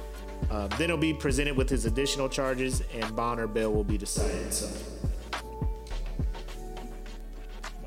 uh, 0.50 0.68
then 0.78 0.88
he'll 0.88 0.96
be 0.96 1.14
presented 1.14 1.56
with 1.56 1.68
his 1.68 1.84
additional 1.84 2.28
charges, 2.28 2.82
and 2.92 3.16
bond 3.16 3.40
or 3.40 3.46
bail 3.46 3.72
will 3.72 3.84
be 3.84 3.98
decided. 3.98 4.52
So 4.52 4.68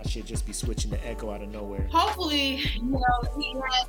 shit 0.08 0.26
just 0.26 0.46
be 0.46 0.54
switching 0.54 0.92
to 0.92 1.08
echo 1.08 1.32
out 1.32 1.42
of 1.42 1.50
nowhere. 1.50 1.88
Hopefully, 1.92 2.62
you 2.76 2.84
know, 2.84 3.62
has 3.70 3.88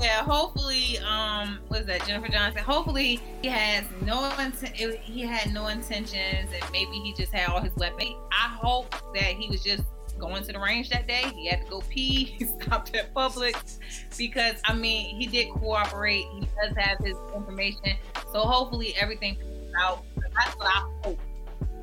yeah, 0.00 0.22
hopefully, 0.22 0.98
um, 0.98 1.58
was 1.68 1.86
that 1.86 2.06
Jennifer 2.06 2.30
Johnson? 2.30 2.62
Hopefully, 2.62 3.20
he 3.42 3.48
has 3.48 3.84
no 4.02 4.30
inten- 4.36 5.00
he 5.00 5.22
had 5.22 5.52
no 5.52 5.66
intentions, 5.66 6.50
and 6.52 6.72
maybe 6.72 6.92
he 7.02 7.12
just 7.14 7.32
had 7.32 7.48
all 7.48 7.60
his 7.60 7.74
weapons. 7.74 8.14
I 8.30 8.48
hope 8.48 8.94
that 9.14 9.24
he 9.24 9.48
was 9.48 9.64
just 9.64 9.82
going 10.16 10.44
to 10.44 10.52
the 10.52 10.58
range 10.60 10.90
that 10.90 11.08
day. 11.08 11.24
He 11.34 11.48
had 11.48 11.64
to 11.64 11.70
go 11.70 11.82
pee. 11.88 12.24
He 12.38 12.44
stopped 12.44 12.94
at 12.94 13.12
Publix 13.12 13.78
because 14.16 14.54
I 14.66 14.74
mean 14.74 15.16
he 15.16 15.26
did 15.26 15.50
cooperate. 15.50 16.26
He 16.32 16.40
does 16.40 16.76
have 16.76 16.98
his 16.98 17.16
information, 17.34 17.96
so 18.32 18.42
hopefully 18.42 18.94
everything 19.00 19.36
out. 19.80 20.04
That's 20.16 20.56
what 20.56 20.68
I 20.68 20.88
hope 21.02 21.18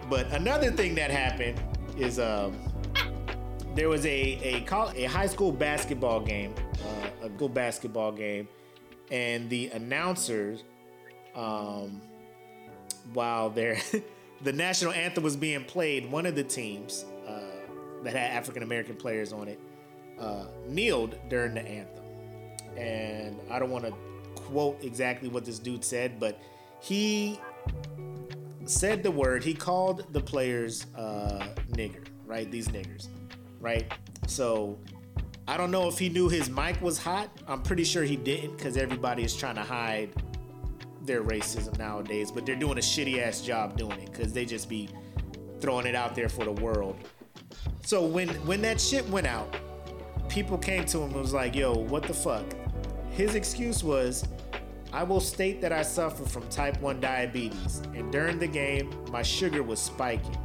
But 0.08 0.30
another 0.32 0.70
thing 0.70 0.94
that 0.96 1.10
happened 1.10 1.60
is 1.96 2.18
um, 2.18 2.54
there 3.74 3.88
was 3.88 4.04
a 4.06 4.10
a, 4.10 4.60
college, 4.62 4.96
a 4.96 5.04
high 5.06 5.26
school 5.26 5.52
basketball 5.52 6.20
game, 6.20 6.54
uh, 6.74 7.26
a 7.26 7.28
good 7.28 7.54
basketball 7.54 8.12
game, 8.12 8.48
and 9.10 9.48
the 9.50 9.68
announcers, 9.70 10.64
um, 11.34 12.00
while 13.12 13.50
there, 13.50 13.78
the 14.42 14.52
national 14.52 14.92
anthem 14.92 15.24
was 15.24 15.36
being 15.36 15.64
played, 15.64 16.10
one 16.10 16.26
of 16.26 16.34
the 16.34 16.44
teams 16.44 17.04
uh, 17.26 17.40
that 18.02 18.12
had 18.12 18.32
African 18.32 18.62
American 18.62 18.96
players 18.96 19.32
on 19.32 19.48
it 19.48 19.60
uh, 20.18 20.46
kneeled 20.66 21.18
during 21.28 21.54
the 21.54 21.62
anthem. 21.62 22.04
and 22.76 23.38
I 23.50 23.58
don't 23.58 23.70
want 23.70 23.84
to 23.84 23.92
quote 24.34 24.82
exactly 24.82 25.28
what 25.28 25.44
this 25.44 25.58
dude 25.58 25.84
said, 25.84 26.20
but 26.20 26.40
he 26.80 27.40
said 28.64 29.02
the 29.02 29.10
word. 29.10 29.44
He 29.44 29.54
called 29.54 30.12
the 30.12 30.20
players 30.20 30.86
uh, 30.96 31.48
nigger, 31.72 32.04
right? 32.26 32.50
These 32.50 32.68
niggers, 32.68 33.08
right? 33.62 33.90
So 34.26 34.78
I 35.48 35.56
don't 35.56 35.70
know 35.70 35.88
if 35.88 35.98
he 35.98 36.08
knew 36.08 36.28
his 36.28 36.50
mic 36.50 36.80
was 36.82 36.98
hot. 36.98 37.30
I'm 37.48 37.62
pretty 37.62 37.84
sure 37.84 38.02
he 38.02 38.16
didn't 38.16 38.58
because 38.58 38.76
everybody 38.76 39.22
is 39.22 39.34
trying 39.34 39.54
to 39.54 39.62
hide 39.62 40.10
their 41.02 41.22
racism 41.22 41.76
nowadays, 41.78 42.30
but 42.30 42.44
they're 42.44 42.56
doing 42.56 42.78
a 42.78 42.82
shitty 42.82 43.20
ass 43.20 43.40
job 43.40 43.76
doing 43.76 43.98
it 43.98 44.12
because 44.12 44.32
they 44.32 44.44
just 44.44 44.68
be 44.68 44.88
throwing 45.60 45.86
it 45.86 45.94
out 45.94 46.14
there 46.14 46.28
for 46.28 46.44
the 46.44 46.52
world. 46.52 46.96
So 47.84 48.04
when 48.04 48.28
when 48.46 48.60
that 48.62 48.80
shit 48.80 49.08
went 49.08 49.26
out, 49.26 49.56
people 50.28 50.58
came 50.58 50.84
to 50.86 50.98
him 50.98 51.10
and 51.10 51.20
was 51.20 51.32
like, 51.32 51.54
"Yo, 51.54 51.74
what 51.74 52.04
the 52.04 52.14
fuck?" 52.14 52.44
His 53.10 53.34
excuse 53.34 53.82
was, 53.82 54.26
"I 54.92 55.02
will 55.02 55.20
state 55.20 55.60
that 55.60 55.72
I 55.72 55.82
suffer 55.82 56.24
from 56.24 56.48
type 56.48 56.80
1 56.80 57.00
diabetes, 57.00 57.82
and 57.94 58.10
during 58.12 58.38
the 58.38 58.46
game, 58.46 58.90
my 59.10 59.22
sugar 59.22 59.62
was 59.62 59.80
spiking. 59.80 60.38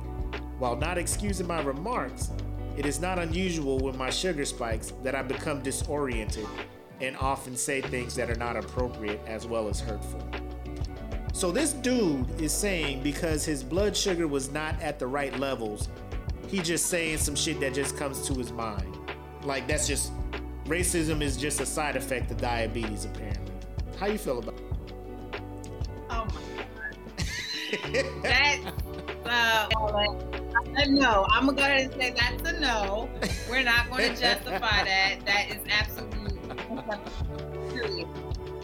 While 0.57 0.75
not 0.75 0.97
excusing 0.97 1.45
my 1.45 1.61
remarks, 1.61 2.31
it 2.77 2.85
is 2.85 2.99
not 2.99 3.17
unusual 3.17 3.79
when 3.79 3.97
my 3.97 4.11
sugar 4.11 4.45
spikes 4.45 4.93
that 5.03 5.15
I 5.15 5.23
become 5.23 5.63
disoriented 5.63 6.45
and 7.01 7.17
often 7.17 7.55
say 7.55 7.81
things 7.81 8.15
that 8.15 8.29
are 8.29 8.35
not 8.35 8.55
appropriate 8.55 9.19
as 9.25 9.47
well 9.47 9.67
as 9.67 9.79
hurtful. 9.79 10.23
So 11.33 11.51
this 11.51 11.73
dude 11.73 12.39
is 12.39 12.51
saying 12.51 13.01
because 13.01 13.43
his 13.43 13.63
blood 13.63 13.97
sugar 13.97 14.27
was 14.27 14.51
not 14.51 14.79
at 14.81 14.99
the 14.99 15.07
right 15.07 15.37
levels, 15.39 15.89
he 16.47 16.59
just 16.59 16.85
saying 16.87 17.17
some 17.17 17.35
shit 17.35 17.59
that 17.59 17.73
just 17.73 17.97
comes 17.97 18.27
to 18.27 18.33
his 18.35 18.51
mind. 18.51 18.95
Like 19.43 19.67
that's 19.67 19.87
just 19.87 20.11
racism 20.65 21.21
is 21.21 21.35
just 21.35 21.59
a 21.59 21.65
side 21.65 21.95
effect 21.95 22.29
of 22.29 22.37
diabetes 22.37 23.05
apparently. 23.05 23.53
How 23.99 24.05
you 24.05 24.19
feel 24.19 24.39
about 24.39 24.53
it? 24.53 24.61
Oh 26.09 26.27
my 29.25 30.05
god. 30.05 30.33
That's 30.75 30.89
uh, 30.89 30.91
no. 30.91 31.25
I'm 31.29 31.45
gonna 31.45 31.57
go 31.57 31.63
ahead 31.63 31.91
and 31.91 31.93
say 31.93 32.13
that's 32.15 32.49
a 32.49 32.59
no. 32.59 33.09
We're 33.49 33.63
not 33.63 33.89
going 33.89 34.13
to 34.15 34.21
justify 34.21 34.83
that. 34.83 35.17
That 35.25 35.49
is 35.49 35.61
absolutely. 35.69 36.37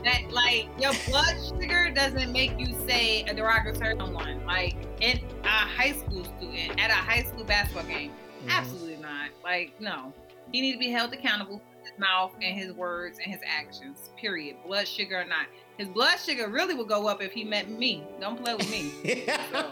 That 0.04 0.32
like 0.32 0.68
your 0.80 0.92
blood 1.08 1.36
sugar 1.48 1.90
doesn't 1.92 2.32
make 2.34 2.60
you 2.60 2.76
say 2.86 3.24
a 3.24 3.34
derogatory 3.34 3.96
to 3.96 4.00
someone. 4.00 4.46
Like 4.46 4.76
in 5.00 5.20
a 5.44 5.48
high 5.48 5.94
school 5.94 6.26
student 6.26 6.80
at 6.80 6.90
a 6.90 6.94
high 6.94 7.24
school 7.24 7.46
basketball 7.46 7.86
game, 7.86 8.12
mm-hmm. 8.12 8.50
absolutely 8.50 8.98
not. 8.98 9.30
Like 9.44 9.80
no, 9.80 10.14
he 10.52 10.62
needs 10.62 10.76
to 10.76 10.80
be 10.80 10.90
held 10.90 11.14
accountable 11.14 11.60
for 11.60 11.90
his 11.90 11.98
mouth 11.98 12.34
and 12.42 12.58
his 12.58 12.74
words 12.74 13.18
and 13.24 13.32
his 13.32 13.42
actions. 13.48 14.10
Period. 14.18 14.58
Blood 14.66 14.88
sugar 14.88 15.22
or 15.22 15.26
not. 15.26 15.48
His 15.78 15.88
blood 15.88 16.20
sugar 16.20 16.50
really 16.50 16.76
would 16.76 16.88
go 16.88 17.08
up 17.08 17.22
if 17.22 17.32
he 17.32 17.44
met 17.44 17.70
me. 17.70 18.04
Don't 18.20 18.42
play 18.42 18.54
with 18.56 18.70
me. 18.70 19.26
so 19.52 19.72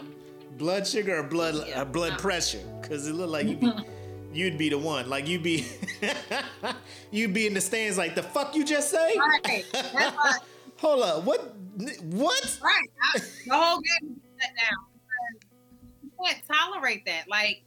blood 0.58 0.86
sugar 0.86 1.18
or 1.18 1.22
blood 1.22 1.66
yeah, 1.68 1.82
uh, 1.82 1.84
blood 1.84 2.18
pressure? 2.18 2.62
Because 2.80 3.06
it 3.06 3.14
looked 3.14 3.32
like 3.32 3.46
you'd 3.46 3.60
be, 3.60 3.72
you'd 4.32 4.58
be 4.58 4.68
the 4.68 4.78
one. 4.78 5.08
Like 5.08 5.28
you'd 5.28 5.42
be 5.42 5.66
you'd 7.10 7.34
be 7.34 7.46
in 7.46 7.54
the 7.54 7.60
stands 7.60 7.98
like 7.98 8.14
the 8.14 8.22
fuck 8.22 8.54
you 8.54 8.64
just 8.64 8.90
say. 8.90 9.16
Right. 9.16 9.64
Hold 10.78 11.02
up. 11.02 11.24
What? 11.24 11.54
What? 12.02 12.58
Right. 12.62 12.88
I, 13.14 13.18
the 13.46 13.54
whole 13.54 13.80
game 13.80 14.20
shut 14.40 14.50
down. 14.56 14.78
You 16.02 16.10
can't 16.24 16.42
tolerate 16.46 17.06
that. 17.06 17.28
Like, 17.28 17.62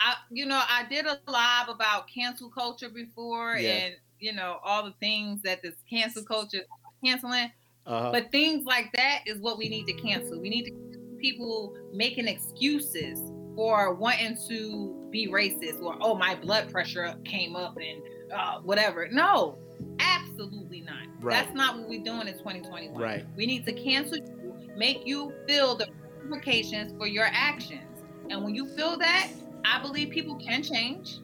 I, 0.00 0.14
you 0.30 0.46
know, 0.46 0.62
I 0.68 0.84
did 0.88 1.06
a 1.06 1.18
live 1.28 1.68
about 1.68 2.08
cancel 2.08 2.48
culture 2.48 2.88
before, 2.88 3.56
yeah. 3.56 3.70
and 3.70 3.94
you 4.18 4.32
know 4.32 4.58
all 4.64 4.84
the 4.84 4.94
things 5.00 5.42
that 5.42 5.62
this 5.62 5.74
cancel 5.88 6.22
culture 6.22 6.62
canceling. 7.04 7.50
Uh-huh. 7.86 8.10
But 8.10 8.32
things 8.32 8.64
like 8.64 8.92
that 8.94 9.20
is 9.26 9.38
what 9.38 9.58
we 9.58 9.68
need 9.68 9.86
to 9.86 9.92
cancel. 9.92 10.40
We 10.40 10.48
need 10.48 10.64
to 10.64 10.72
people 11.18 11.74
making 11.92 12.28
excuses 12.28 13.20
for 13.54 13.94
wanting 13.94 14.36
to 14.48 15.08
be 15.10 15.28
racist 15.28 15.82
or 15.82 15.96
oh 16.00 16.14
my 16.14 16.34
blood 16.34 16.70
pressure 16.70 17.14
came 17.24 17.56
up 17.56 17.76
and 17.76 18.02
uh, 18.32 18.60
whatever. 18.60 19.08
No, 19.10 19.58
absolutely 19.98 20.82
not. 20.82 21.06
Right. 21.20 21.32
That's 21.44 21.54
not 21.54 21.78
what 21.78 21.88
we're 21.88 22.02
doing 22.02 22.28
in 22.28 22.34
2021. 22.34 23.00
Right. 23.00 23.24
We 23.36 23.46
need 23.46 23.64
to 23.66 23.72
cancel 23.72 24.18
you, 24.18 24.54
make 24.76 25.06
you 25.06 25.32
feel 25.46 25.74
the 25.74 25.88
implications 26.22 26.92
for 26.98 27.06
your 27.06 27.28
actions. 27.30 28.04
And 28.28 28.44
when 28.44 28.54
you 28.54 28.66
feel 28.76 28.98
that, 28.98 29.30
I 29.64 29.80
believe 29.80 30.10
people 30.10 30.36
can 30.36 30.62
change, 30.62 31.18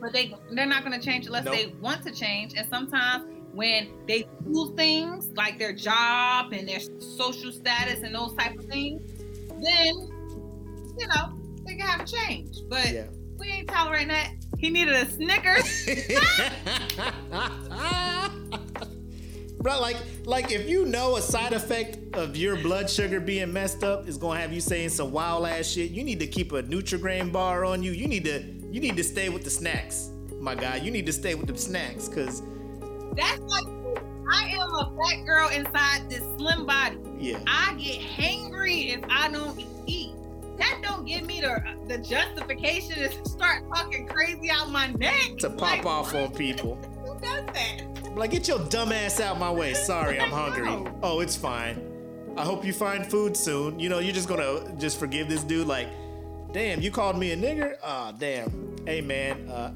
but 0.00 0.12
they 0.12 0.34
they're 0.52 0.66
not 0.66 0.84
going 0.84 0.98
to 0.98 1.04
change 1.04 1.26
unless 1.26 1.44
nope. 1.44 1.54
they 1.54 1.66
want 1.80 2.04
to 2.04 2.12
change. 2.12 2.54
And 2.56 2.68
sometimes 2.68 3.24
when 3.52 3.88
they 4.06 4.26
do 4.44 4.74
things 4.76 5.30
like 5.36 5.58
their 5.58 5.72
job 5.72 6.52
and 6.52 6.68
their 6.68 6.80
social 7.00 7.52
status 7.52 8.02
and 8.02 8.14
those 8.14 8.34
type 8.34 8.58
of 8.58 8.66
things, 8.66 9.00
then 9.48 9.94
you 10.98 11.06
know 11.08 11.32
they 11.66 11.74
can 11.74 11.86
have 11.86 12.00
a 12.00 12.06
change. 12.06 12.58
But 12.68 12.92
yeah. 12.92 13.06
we 13.38 13.48
ain't 13.48 13.68
tolerating 13.68 14.08
that. 14.08 14.32
He 14.58 14.70
needed 14.70 14.94
a 14.94 15.06
Snickers. 15.06 15.86
Bro, 19.60 19.80
like, 19.80 19.96
like 20.24 20.52
if 20.52 20.68
you 20.68 20.84
know 20.84 21.16
a 21.16 21.22
side 21.22 21.52
effect 21.52 22.16
of 22.16 22.36
your 22.36 22.56
blood 22.56 22.88
sugar 22.88 23.18
being 23.18 23.52
messed 23.52 23.82
up 23.82 24.08
is 24.08 24.16
gonna 24.16 24.38
have 24.38 24.52
you 24.52 24.60
saying 24.60 24.90
some 24.90 25.10
wild 25.10 25.46
ass 25.46 25.66
shit, 25.66 25.90
you 25.90 26.04
need 26.04 26.20
to 26.20 26.28
keep 26.28 26.52
a 26.52 26.62
Nutri-Grain 26.62 27.30
bar 27.30 27.64
on 27.64 27.82
you. 27.82 27.90
You 27.90 28.06
need 28.06 28.24
to, 28.24 28.40
you 28.70 28.80
need 28.80 28.96
to 28.96 29.04
stay 29.04 29.28
with 29.28 29.42
the 29.42 29.50
snacks, 29.50 30.10
my 30.40 30.54
guy. 30.54 30.76
You 30.76 30.92
need 30.92 31.06
to 31.06 31.12
stay 31.12 31.34
with 31.34 31.48
the 31.48 31.58
snacks, 31.58 32.08
cause 32.08 32.42
that's 33.16 33.40
like 33.40 33.66
I 34.30 34.50
am 34.50 34.74
a 34.74 34.92
fat 34.96 35.24
girl 35.24 35.48
inside 35.48 36.10
this 36.10 36.22
slim 36.36 36.66
body. 36.66 36.98
Yeah. 37.18 37.38
I 37.46 37.74
get 37.74 38.00
hangry 38.00 38.94
if 38.96 39.00
I 39.08 39.30
don't 39.30 39.58
eat. 39.86 40.12
That 40.58 40.80
don't 40.82 41.06
give 41.06 41.24
me 41.24 41.40
the 41.40 41.62
the 41.86 41.98
justification 41.98 42.96
to 42.96 43.28
start 43.28 43.64
talking 43.74 44.06
crazy 44.06 44.50
out 44.50 44.70
my 44.70 44.88
neck. 44.92 45.38
To 45.38 45.50
pop 45.50 45.60
like, 45.60 45.86
off 45.86 46.14
on 46.14 46.30
people. 46.32 46.74
Who 47.06 47.18
does 47.20 47.46
that? 47.46 48.16
Like, 48.16 48.32
get 48.32 48.48
your 48.48 48.58
dumb 48.66 48.92
ass 48.92 49.20
out 49.20 49.38
my 49.38 49.50
way. 49.50 49.74
Sorry, 49.74 50.18
I'm 50.20 50.30
hungry. 50.30 50.90
Oh, 51.02 51.20
it's 51.20 51.36
fine. 51.36 51.84
I 52.36 52.44
hope 52.44 52.64
you 52.64 52.72
find 52.72 53.06
food 53.06 53.36
soon. 53.36 53.78
You 53.78 53.88
know, 53.88 53.98
you're 54.00 54.14
just 54.14 54.28
gonna 54.28 54.74
just 54.76 54.98
forgive 54.98 55.28
this 55.28 55.44
dude. 55.44 55.66
Like, 55.66 55.88
damn, 56.52 56.80
you 56.80 56.90
called 56.90 57.18
me 57.18 57.32
a 57.32 57.36
nigger? 57.36 57.76
Ah, 57.82 58.10
oh, 58.12 58.16
damn. 58.18 58.76
Hey, 58.86 59.00
man. 59.00 59.48
Uh, 59.48 59.72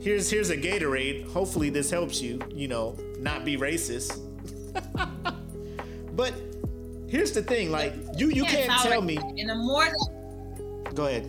here's 0.00 0.30
here's 0.30 0.50
a 0.50 0.56
Gatorade. 0.56 1.26
Hopefully 1.28 1.70
this 1.70 1.90
helps 1.90 2.20
you, 2.20 2.40
you 2.50 2.68
know, 2.68 2.96
not 3.18 3.44
be 3.44 3.56
racist. 3.56 4.20
but 6.16 6.34
here's 7.08 7.32
the 7.32 7.42
thing, 7.42 7.70
like 7.70 7.94
you 8.16 8.28
you 8.28 8.44
can't 8.44 8.70
tell 8.82 9.02
me. 9.02 9.16
And 9.16 9.48
the 9.48 9.54
more 9.54 9.84
that 9.84 10.20
Go 10.94 11.06
ahead. 11.06 11.26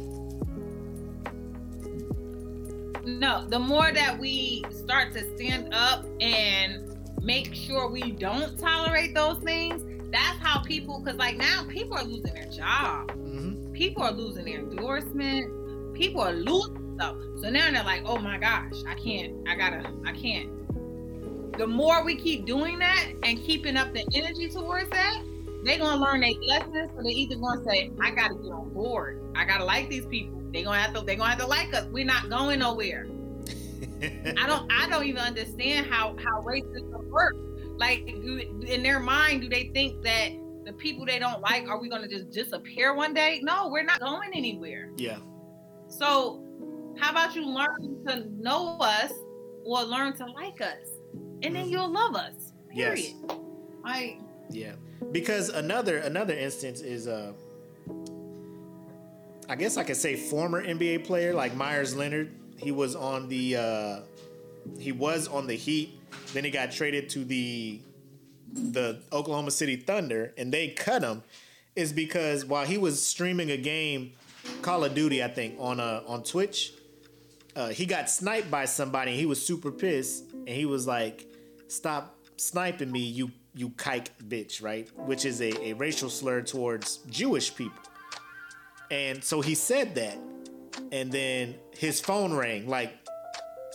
No, 3.05 3.45
the 3.47 3.59
more 3.59 3.91
that 3.91 4.17
we 4.17 4.63
start 4.71 5.13
to 5.13 5.35
stand 5.35 5.73
up 5.73 6.05
and 6.19 6.97
make 7.21 7.53
sure 7.53 7.89
we 7.89 8.11
don't 8.11 8.57
tolerate 8.59 9.13
those 9.13 9.37
things, 9.39 9.83
that's 10.11 10.37
how 10.39 10.61
people 10.61 10.99
because 10.99 11.17
like 11.17 11.37
now 11.37 11.63
people 11.69 11.97
are 11.97 12.03
losing 12.03 12.33
their 12.33 12.49
job. 12.49 13.11
Mm-hmm. 13.11 13.71
People 13.73 14.03
are 14.03 14.11
losing 14.11 14.45
their 14.45 14.59
endorsement. 14.59 15.93
People 15.95 16.21
are 16.21 16.33
losing 16.33 16.80
stuff. 17.01 17.15
So 17.41 17.49
now 17.49 17.71
they're 17.71 17.83
like, 17.83 18.03
oh 18.05 18.19
my 18.19 18.37
gosh, 18.37 18.83
I 18.87 18.93
can't, 18.95 19.33
I 19.47 19.55
gotta, 19.55 19.91
I 20.05 20.11
can't. 20.13 20.49
The 21.57 21.67
more 21.67 22.03
we 22.03 22.15
keep 22.15 22.45
doing 22.45 22.79
that 22.79 23.07
and 23.23 23.37
keeping 23.39 23.75
up 23.77 23.93
the 23.93 24.05
energy 24.13 24.49
towards 24.49 24.89
that, 24.91 25.21
they're 25.63 25.77
gonna 25.77 26.01
learn 26.01 26.21
their 26.21 26.33
lessons. 26.47 26.89
So 26.95 27.03
they're 27.03 27.11
either 27.11 27.35
gonna 27.35 27.63
say, 27.63 27.91
I 27.99 28.11
gotta 28.11 28.35
get 28.35 28.51
on 28.51 28.69
board. 28.73 29.21
I 29.35 29.45
gotta 29.45 29.65
like 29.65 29.89
these 29.89 30.05
people. 30.05 30.41
They're 30.51 30.63
gonna 30.63 30.79
have 30.79 30.93
to, 30.93 31.01
they're 31.01 31.15
gonna 31.15 31.29
have 31.29 31.39
to 31.39 31.47
like 31.47 31.73
us. 31.73 31.85
We're 31.91 32.05
not 32.05 32.29
going 32.29 32.59
nowhere. 32.59 33.07
I 34.01 34.47
don't, 34.47 34.71
I 34.71 34.87
don't 34.89 35.05
even 35.05 35.21
understand 35.21 35.87
how 35.87 36.15
how 36.23 36.41
racism 36.41 37.09
works. 37.09 37.37
Like 37.77 38.07
in 38.07 38.83
their 38.83 38.99
mind, 38.99 39.41
do 39.41 39.49
they 39.49 39.71
think 39.73 40.03
that 40.03 40.31
the 40.65 40.73
people 40.73 41.05
they 41.05 41.19
don't 41.19 41.41
like 41.41 41.67
are 41.67 41.79
we 41.79 41.89
going 41.89 42.03
to 42.03 42.07
just 42.07 42.29
disappear 42.29 42.93
one 42.93 43.13
day? 43.13 43.39
No, 43.43 43.69
we're 43.69 43.83
not 43.83 43.99
going 43.99 44.31
anywhere. 44.33 44.91
Yeah. 44.97 45.17
So 45.87 46.43
how 47.01 47.09
about 47.09 47.35
you 47.35 47.45
learn 47.45 48.05
to 48.05 48.27
know 48.39 48.77
us 48.79 49.11
or 49.65 49.83
learn 49.83 50.13
to 50.17 50.25
like 50.27 50.61
us? 50.61 50.77
And 51.41 51.55
then 51.55 51.63
mm-hmm. 51.63 51.69
you'll 51.69 51.91
love 51.91 52.15
us. 52.15 52.53
Period. 52.69 52.99
Yes. 52.99 53.37
I 53.83 54.17
Yeah. 54.51 54.73
Because 55.11 55.49
another 55.49 55.97
another 55.97 56.35
instance 56.35 56.81
is 56.81 57.07
uh 57.07 57.33
I 59.49 59.55
guess 59.55 59.77
I 59.77 59.83
could 59.83 59.97
say 59.97 60.15
former 60.15 60.63
NBA 60.63 61.03
player 61.03 61.33
like 61.33 61.55
Meyers 61.55 61.95
Leonard. 61.95 62.31
He 62.57 62.71
was 62.71 62.95
on 62.95 63.27
the 63.27 63.57
uh 63.57 63.99
he 64.79 64.91
was 64.91 65.27
on 65.27 65.47
the 65.47 65.55
Heat. 65.55 65.99
Then 66.33 66.43
he 66.43 66.51
got 66.51 66.71
traded 66.71 67.09
to 67.09 67.25
the 67.25 67.81
the 68.53 69.01
Oklahoma 69.11 69.49
City 69.49 69.75
Thunder 69.75 70.33
and 70.37 70.53
they 70.53 70.69
cut 70.69 71.01
him 71.01 71.23
is 71.75 71.91
because 71.91 72.45
while 72.45 72.65
he 72.65 72.77
was 72.77 73.03
streaming 73.03 73.49
a 73.49 73.57
game 73.57 74.11
Call 74.61 74.83
of 74.83 74.93
Duty 74.93 75.23
I 75.23 75.29
think 75.29 75.55
on 75.57 75.79
uh 75.79 76.03
on 76.05 76.21
Twitch 76.21 76.73
uh, 77.55 77.69
he 77.69 77.85
got 77.85 78.09
sniped 78.09 78.49
by 78.49 78.65
somebody. 78.65 79.15
he 79.15 79.25
was 79.25 79.45
super 79.45 79.71
pissed, 79.71 80.31
and 80.31 80.49
he 80.49 80.65
was 80.65 80.87
like 80.87 81.27
stop 81.67 82.17
sniping 82.37 82.91
me, 82.91 82.99
you 82.99 83.31
you 83.53 83.69
kike 83.69 84.07
bitch, 84.27 84.61
right? 84.63 84.89
Which 84.97 85.25
is 85.25 85.41
a, 85.41 85.69
a 85.69 85.73
racial 85.73 86.09
slur 86.09 86.41
towards 86.41 86.97
Jewish 87.09 87.53
people. 87.53 87.77
And 88.89 89.23
so 89.23 89.41
he 89.41 89.55
said 89.55 89.95
that. 89.95 90.17
And 90.91 91.11
then 91.11 91.55
his 91.77 91.99
phone 91.99 92.33
rang, 92.33 92.67
like, 92.67 92.93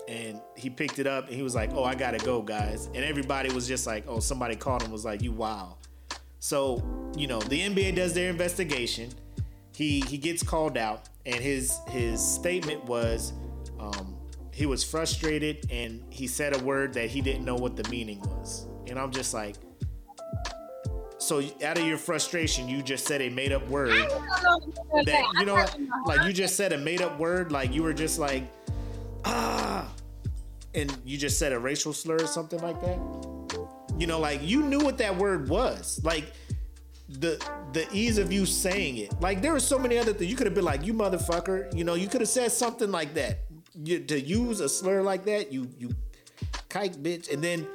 and 0.08 0.40
he 0.56 0.70
picked 0.70 0.98
it 0.98 1.06
up 1.06 1.26
and 1.26 1.34
he 1.34 1.42
was 1.42 1.54
like, 1.54 1.72
Oh, 1.74 1.84
I 1.84 1.94
gotta 1.94 2.18
go, 2.18 2.40
guys. 2.40 2.86
And 2.94 3.04
everybody 3.04 3.52
was 3.52 3.66
just 3.66 3.86
like, 3.86 4.04
Oh, 4.06 4.20
somebody 4.20 4.56
called 4.56 4.82
him, 4.82 4.90
was 4.90 5.04
like, 5.04 5.22
You 5.22 5.32
wow. 5.32 5.76
So, 6.38 6.82
you 7.16 7.26
know, 7.26 7.40
the 7.40 7.60
NBA 7.60 7.96
does 7.96 8.14
their 8.14 8.30
investigation. 8.30 9.10
He 9.74 10.00
he 10.00 10.16
gets 10.16 10.42
called 10.42 10.78
out, 10.78 11.08
and 11.26 11.34
his 11.34 11.78
his 11.88 12.26
statement 12.26 12.84
was 12.84 13.34
um, 13.78 14.16
he 14.52 14.66
was 14.66 14.82
frustrated 14.82 15.66
and 15.70 16.02
he 16.10 16.26
said 16.26 16.56
a 16.56 16.64
word 16.64 16.94
that 16.94 17.10
he 17.10 17.20
didn't 17.20 17.44
know 17.44 17.56
what 17.56 17.76
the 17.76 17.88
meaning 17.90 18.20
was. 18.20 18.66
And 18.86 18.98
I'm 18.98 19.10
just 19.10 19.34
like, 19.34 19.56
so 21.18 21.42
out 21.64 21.76
of 21.78 21.84
your 21.84 21.98
frustration, 21.98 22.68
you 22.68 22.82
just 22.82 23.06
said 23.06 23.20
a 23.20 23.28
made 23.28 23.52
up 23.52 23.66
word 23.68 23.90
that 23.90 25.24
you 25.38 25.44
know, 25.44 25.64
like 26.04 26.26
you 26.26 26.32
just 26.32 26.56
said 26.56 26.72
a 26.72 26.78
made 26.78 27.02
up 27.02 27.18
word, 27.18 27.52
like 27.52 27.72
you 27.72 27.82
were 27.82 27.92
just 27.92 28.18
like, 28.18 28.44
ah, 29.24 29.88
and 30.74 30.96
you 31.04 31.18
just 31.18 31.38
said 31.38 31.52
a 31.52 31.58
racial 31.58 31.92
slur 31.92 32.16
or 32.16 32.26
something 32.26 32.60
like 32.60 32.80
that. 32.80 32.98
You 33.98 34.06
know, 34.06 34.20
like 34.20 34.40
you 34.42 34.62
knew 34.62 34.80
what 34.80 34.98
that 34.98 35.16
word 35.16 35.48
was, 35.48 36.00
like 36.04 36.32
the 37.08 37.44
the 37.72 37.86
ease 37.92 38.18
of 38.18 38.32
you 38.32 38.46
saying 38.46 38.98
it. 38.98 39.20
Like 39.20 39.40
there 39.42 39.52
were 39.52 39.60
so 39.60 39.78
many 39.78 39.98
other 39.98 40.12
things 40.12 40.30
you 40.30 40.36
could 40.36 40.46
have 40.46 40.54
been 40.54 40.64
like, 40.64 40.84
you 40.84 40.92
motherfucker. 40.92 41.74
You 41.74 41.84
know, 41.84 41.94
you 41.94 42.08
could 42.08 42.20
have 42.20 42.28
said 42.28 42.52
something 42.52 42.90
like 42.90 43.14
that. 43.14 43.45
You, 43.84 44.00
to 44.00 44.20
use 44.20 44.60
a 44.60 44.68
slur 44.68 45.02
like 45.02 45.24
that, 45.26 45.52
you 45.52 45.68
you 45.78 45.90
kike 46.68 46.96
bitch, 46.96 47.32
and 47.32 47.42
then 47.42 47.66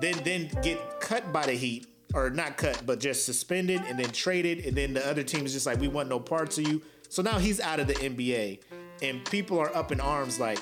then 0.00 0.14
then 0.24 0.50
get 0.62 1.00
cut 1.00 1.32
by 1.32 1.46
the 1.46 1.52
Heat 1.52 1.86
or 2.14 2.30
not 2.30 2.56
cut, 2.56 2.82
but 2.86 3.00
just 3.00 3.26
suspended 3.26 3.82
and 3.88 3.98
then 3.98 4.10
traded, 4.10 4.64
and 4.66 4.76
then 4.76 4.94
the 4.94 5.06
other 5.06 5.22
team 5.22 5.44
is 5.44 5.52
just 5.52 5.66
like, 5.66 5.80
we 5.80 5.88
want 5.88 6.08
no 6.08 6.20
parts 6.20 6.58
of 6.58 6.68
you. 6.68 6.80
So 7.08 7.22
now 7.22 7.38
he's 7.38 7.60
out 7.60 7.80
of 7.80 7.86
the 7.86 7.94
NBA, 7.94 8.60
and 9.02 9.24
people 9.24 9.58
are 9.58 9.74
up 9.76 9.92
in 9.92 10.00
arms 10.00 10.38
like, 10.38 10.58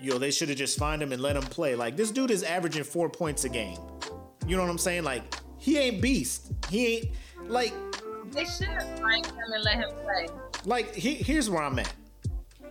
yo, 0.00 0.18
they 0.18 0.30
should 0.30 0.48
have 0.48 0.58
just 0.58 0.78
fined 0.78 1.02
him 1.02 1.12
and 1.12 1.20
let 1.20 1.36
him 1.36 1.42
play. 1.42 1.74
Like 1.74 1.96
this 1.96 2.10
dude 2.10 2.30
is 2.30 2.42
averaging 2.42 2.84
four 2.84 3.08
points 3.08 3.44
a 3.44 3.48
game. 3.48 3.78
You 4.46 4.56
know 4.56 4.62
what 4.62 4.70
I'm 4.70 4.78
saying? 4.78 5.04
Like 5.04 5.22
he 5.58 5.76
ain't 5.78 6.00
beast. 6.00 6.52
He 6.70 6.86
ain't 6.86 7.08
like. 7.46 7.72
They 8.30 8.44
should 8.44 8.68
have 8.68 8.98
fined 8.98 9.26
him 9.26 9.36
and 9.38 9.64
let 9.64 9.76
him 9.76 9.90
play. 10.02 10.28
Like 10.64 10.94
he, 10.94 11.14
here's 11.14 11.48
where 11.50 11.62
I'm 11.62 11.78
at. 11.78 11.92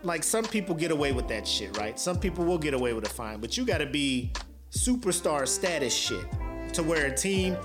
Like 0.04 0.24
some 0.24 0.46
people 0.46 0.76
get 0.76 0.92
away 0.92 1.12
with 1.12 1.28
that 1.28 1.48
shit, 1.48 1.78
right? 1.78 2.00
Some 2.00 2.20
people 2.20 2.46
will 2.46 2.58
get 2.58 2.74
away 2.74 2.94
with 2.94 3.06
a 3.06 3.10
fine, 3.10 3.40
but 3.40 3.58
you 3.58 3.66
got 3.66 3.80
to 3.80 3.86
be 3.86 4.32
superstar 4.72 5.48
status 5.48 5.94
shit 5.96 6.26
to 6.74 6.84
where 6.84 7.08
a 7.08 7.16
team, 7.16 7.58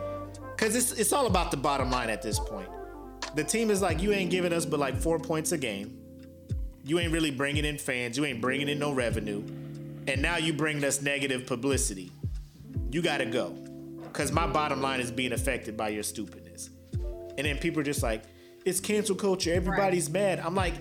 because 0.56 0.74
it's 0.74 0.92
it's 0.92 1.12
all 1.12 1.26
about 1.26 1.50
the 1.50 1.56
bottom 1.56 1.90
line 1.90 2.10
at 2.10 2.22
this 2.22 2.38
point. 2.38 2.68
The 3.34 3.44
team 3.44 3.70
is 3.70 3.80
like, 3.80 4.02
you 4.02 4.12
ain't 4.12 4.30
giving 4.30 4.52
us 4.52 4.66
but 4.66 4.78
like 4.80 4.96
four 4.96 5.18
points 5.18 5.52
a 5.52 5.58
game. 5.58 5.98
You 6.84 6.98
ain't 6.98 7.12
really 7.12 7.30
bringing 7.30 7.64
in 7.64 7.78
fans. 7.78 8.16
You 8.16 8.24
ain't 8.24 8.40
bringing 8.40 8.68
in 8.68 8.78
no 8.78 8.92
revenue, 8.92 9.42
and 10.06 10.20
now 10.20 10.36
you 10.36 10.52
bring 10.52 10.84
us 10.84 11.00
negative 11.00 11.46
publicity. 11.46 12.12
You 12.90 13.02
got 13.02 13.18
to 13.18 13.26
go, 13.26 13.50
because 14.02 14.32
my 14.32 14.46
bottom 14.46 14.82
line 14.82 15.00
is 15.00 15.10
being 15.10 15.32
affected 15.32 15.76
by 15.76 15.90
your 15.90 16.02
stupidness. 16.02 16.70
And 17.38 17.46
then 17.46 17.58
people 17.58 17.80
are 17.80 17.84
just 17.84 18.02
like, 18.02 18.24
it's 18.64 18.78
cancel 18.78 19.16
culture. 19.16 19.52
Everybody's 19.52 20.06
right. 20.06 20.38
mad. 20.38 20.40
I'm 20.40 20.54
like, 20.54 20.74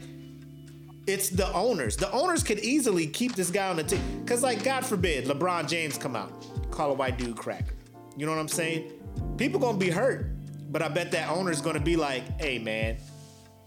it's 1.07 1.29
the 1.29 1.51
owners. 1.53 1.97
The 1.97 2.11
owners 2.11 2.43
could 2.43 2.59
easily 2.59 3.07
keep 3.07 3.35
this 3.35 3.49
guy 3.49 3.69
on 3.69 3.77
the 3.77 3.83
team. 3.83 4.25
Cause 4.25 4.43
like, 4.43 4.63
God 4.63 4.85
forbid, 4.85 5.25
LeBron 5.25 5.67
James 5.67 5.97
come 5.97 6.15
out, 6.15 6.31
call 6.71 6.91
a 6.91 6.93
white 6.93 7.17
dude 7.17 7.35
cracker. 7.37 7.73
You 8.17 8.25
know 8.25 8.31
what 8.31 8.39
I'm 8.39 8.47
saying? 8.47 8.91
People 9.37 9.59
gonna 9.59 9.77
be 9.77 9.89
hurt, 9.89 10.27
but 10.69 10.81
I 10.81 10.87
bet 10.87 11.11
that 11.11 11.29
owner's 11.29 11.61
gonna 11.61 11.79
be 11.79 11.95
like, 11.95 12.39
"Hey, 12.39 12.59
man, 12.59 12.97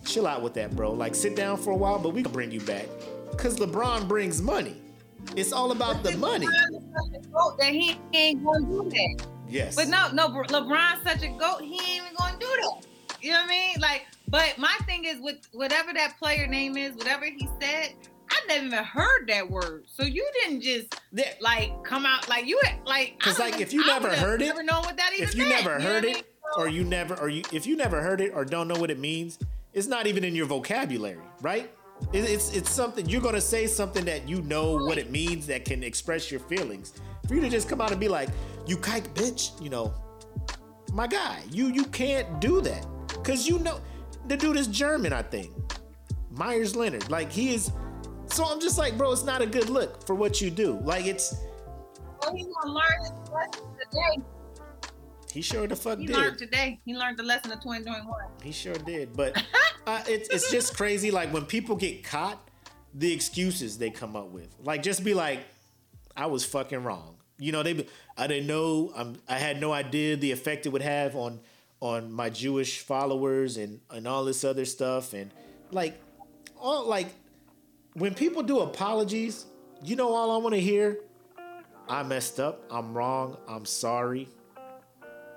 chill 0.05 0.26
out 0.26 0.43
with 0.43 0.55
that, 0.55 0.74
bro. 0.76 0.93
Like, 0.93 1.14
sit 1.14 1.35
down 1.35 1.57
for 1.57 1.70
a 1.70 1.76
while, 1.76 1.99
but 1.99 2.11
we 2.11 2.22
can 2.22 2.32
bring 2.32 2.51
you 2.51 2.61
back." 2.61 2.87
Cause 3.37 3.57
LeBron 3.59 4.07
brings 4.07 4.41
money. 4.41 4.76
It's 5.37 5.53
all 5.53 5.72
about 5.72 6.03
the 6.03 6.16
money. 6.16 6.47
That 7.59 7.72
he 7.72 7.99
ain't 8.12 8.45
gonna 8.45 8.66
do 8.66 8.91
that. 8.91 9.26
Yes. 9.49 9.74
But 9.74 9.89
no, 9.89 10.11
no, 10.12 10.28
LeBron's 10.28 11.03
such 11.03 11.22
a 11.22 11.28
goat. 11.28 11.61
He 11.61 11.74
ain't 11.74 12.03
even 12.03 12.14
gonna 12.16 12.39
do 12.39 12.47
that. 12.47 12.87
You 13.20 13.32
know 13.32 13.39
what 13.39 13.47
I 13.47 13.49
mean? 13.49 13.76
Like, 13.80 14.07
but 14.35 14.59
my 14.59 14.76
thing 14.85 15.05
is 15.05 15.20
with 15.20 15.47
whatever 15.53 15.93
that 15.93 16.18
player 16.18 16.49
name 16.49 16.76
is, 16.76 16.97
whatever 16.97 17.24
he 17.24 17.49
said, 17.61 17.95
I 18.28 18.41
never 18.49 18.66
even 18.66 18.82
heard 18.82 19.28
that 19.28 19.49
word. 19.49 19.85
So 19.87 20.03
you 20.03 20.28
didn't 20.43 20.62
just 20.62 21.01
like 21.41 21.85
come 21.85 22.05
out 22.05 22.28
like 22.28 22.45
you 22.45 22.61
like 22.85 23.16
because 23.16 23.39
like 23.39 23.61
if 23.61 23.72
you 23.72 23.87
never 23.87 24.09
heard 24.11 24.43
it, 24.43 24.47
never 24.47 24.64
know 24.64 24.80
what 24.80 24.97
that 24.97 25.12
if 25.14 25.37
you 25.37 25.45
meant, 25.45 25.64
never 25.64 25.78
heard 25.78 26.05
it, 26.05 26.26
or 26.57 26.66
you 26.66 26.82
never 26.82 27.14
or 27.20 27.28
you 27.28 27.45
if 27.53 27.64
you 27.64 27.76
never 27.76 28.03
heard 28.03 28.20
it 28.20 28.32
or 28.35 28.45
don't 28.45 28.66
know 28.66 28.74
what 28.74 28.91
it 28.91 28.99
means, 28.99 29.39
it's 29.72 29.87
not 29.87 30.09
even 30.09 30.24
in 30.24 30.35
your 30.35 30.47
vocabulary, 30.47 31.22
right? 31.41 31.70
It, 32.12 32.28
it's 32.28 32.53
it's 32.57 32.70
something 32.70 33.09
you're 33.09 33.22
gonna 33.22 33.41
say 33.41 33.68
something 33.68 34.05
that 34.07 34.28
you 34.28 34.43
know 34.43 34.78
right. 34.78 34.85
what 34.85 34.99
it 34.99 35.12
means 35.12 35.47
that 35.47 35.64
can 35.64 35.85
express 35.85 36.32
your 36.32 36.41
feelings. 36.41 36.93
For 37.28 37.37
you 37.37 37.41
to 37.41 37.49
just 37.49 37.68
come 37.68 37.80
out 37.80 37.93
and 37.93 38.01
be 38.01 38.09
like, 38.09 38.30
"You 38.66 38.78
kike 38.78 39.14
bitch," 39.14 39.62
you 39.62 39.70
know, 39.70 39.95
my 40.93 41.07
guy, 41.07 41.41
you 41.53 41.68
you 41.68 41.85
can't 41.85 42.41
do 42.41 42.61
that 42.62 42.85
because 43.07 43.47
you 43.47 43.61
know 43.61 43.78
the 44.27 44.37
dude 44.37 44.57
is 44.57 44.66
German, 44.66 45.12
I 45.12 45.22
think. 45.22 45.53
Meyers 46.31 46.75
Leonard, 46.75 47.11
like 47.11 47.31
he 47.31 47.55
is 47.55 47.70
so 48.27 48.45
I'm 48.45 48.61
just 48.61 48.79
like, 48.79 48.97
bro, 48.97 49.12
it's 49.12 49.25
not 49.25 49.43
a 49.43 49.47
good 49.47 49.68
look 49.68 50.05
for 50.07 50.14
what 50.14 50.41
you 50.41 50.51
do. 50.51 50.81
Like 50.83 51.07
it's. 51.07 51.35
Well, 52.20 52.35
he's 52.35 52.47
gonna 52.47 52.72
learn 52.72 53.01
his 53.01 53.31
lesson 53.31 53.66
today. 53.79 54.25
He 55.33 55.43
sure 55.43 55.66
the 55.66 55.77
fuck 55.77 55.99
he 55.99 56.07
did. 56.07 56.16
He 56.16 56.22
learned 56.22 56.39
today. 56.39 56.81
He 56.85 56.95
learned 56.95 57.18
the 57.18 57.22
lesson 57.22 57.53
of 57.53 57.61
2021. 57.61 58.12
He 58.43 58.53
sure 58.53 58.75
did. 58.75 59.16
But 59.16 59.37
uh, 59.87 60.03
it's 60.09 60.29
it's 60.31 60.51
just 60.51 60.77
crazy. 60.77 61.11
Like 61.11 61.33
when 61.33 61.45
people 61.45 61.77
get 61.77 62.03
caught, 62.03 62.49
the 62.95 63.12
excuses 63.12 63.79
they 63.79 63.91
come 63.91 64.16
up 64.16 64.31
with. 64.31 64.55
Like 64.62 64.83
just 64.83 65.05
be 65.05 65.14
like, 65.14 65.41
I 66.16 66.27
was 66.27 66.45
fucking 66.45 66.83
wrong. 66.83 67.16
You 67.39 67.53
know, 67.53 67.62
they. 67.62 67.87
I 68.16 68.27
didn't 68.27 68.47
know. 68.47 68.93
I'm, 68.97 69.20
I 69.29 69.39
had 69.39 69.61
no 69.61 69.72
idea 69.72 70.16
the 70.16 70.33
effect 70.33 70.66
it 70.66 70.70
would 70.70 70.83
have 70.83 71.14
on 71.14 71.41
on 71.85 72.11
my 72.11 72.30
Jewish 72.30 72.80
followers 72.80 73.59
and 73.59 73.78
and 73.91 74.09
all 74.09 74.24
this 74.24 74.43
other 74.43 74.64
stuff 74.64 75.12
and 75.12 75.30
like 75.70 76.01
all 76.59 76.87
like 76.87 77.09
when 77.93 78.14
people 78.14 78.43
do 78.43 78.61
apologies, 78.61 79.45
you 79.82 79.95
know 79.95 80.14
all 80.14 80.30
I 80.30 80.39
want 80.39 80.55
to 80.55 80.61
hear? 80.61 80.99
I 81.87 82.03
messed 82.03 82.41
up. 82.41 82.64
I'm 82.70 82.95
wrong. 82.95 83.37
I'm 83.47 83.66
sorry. 83.66 84.28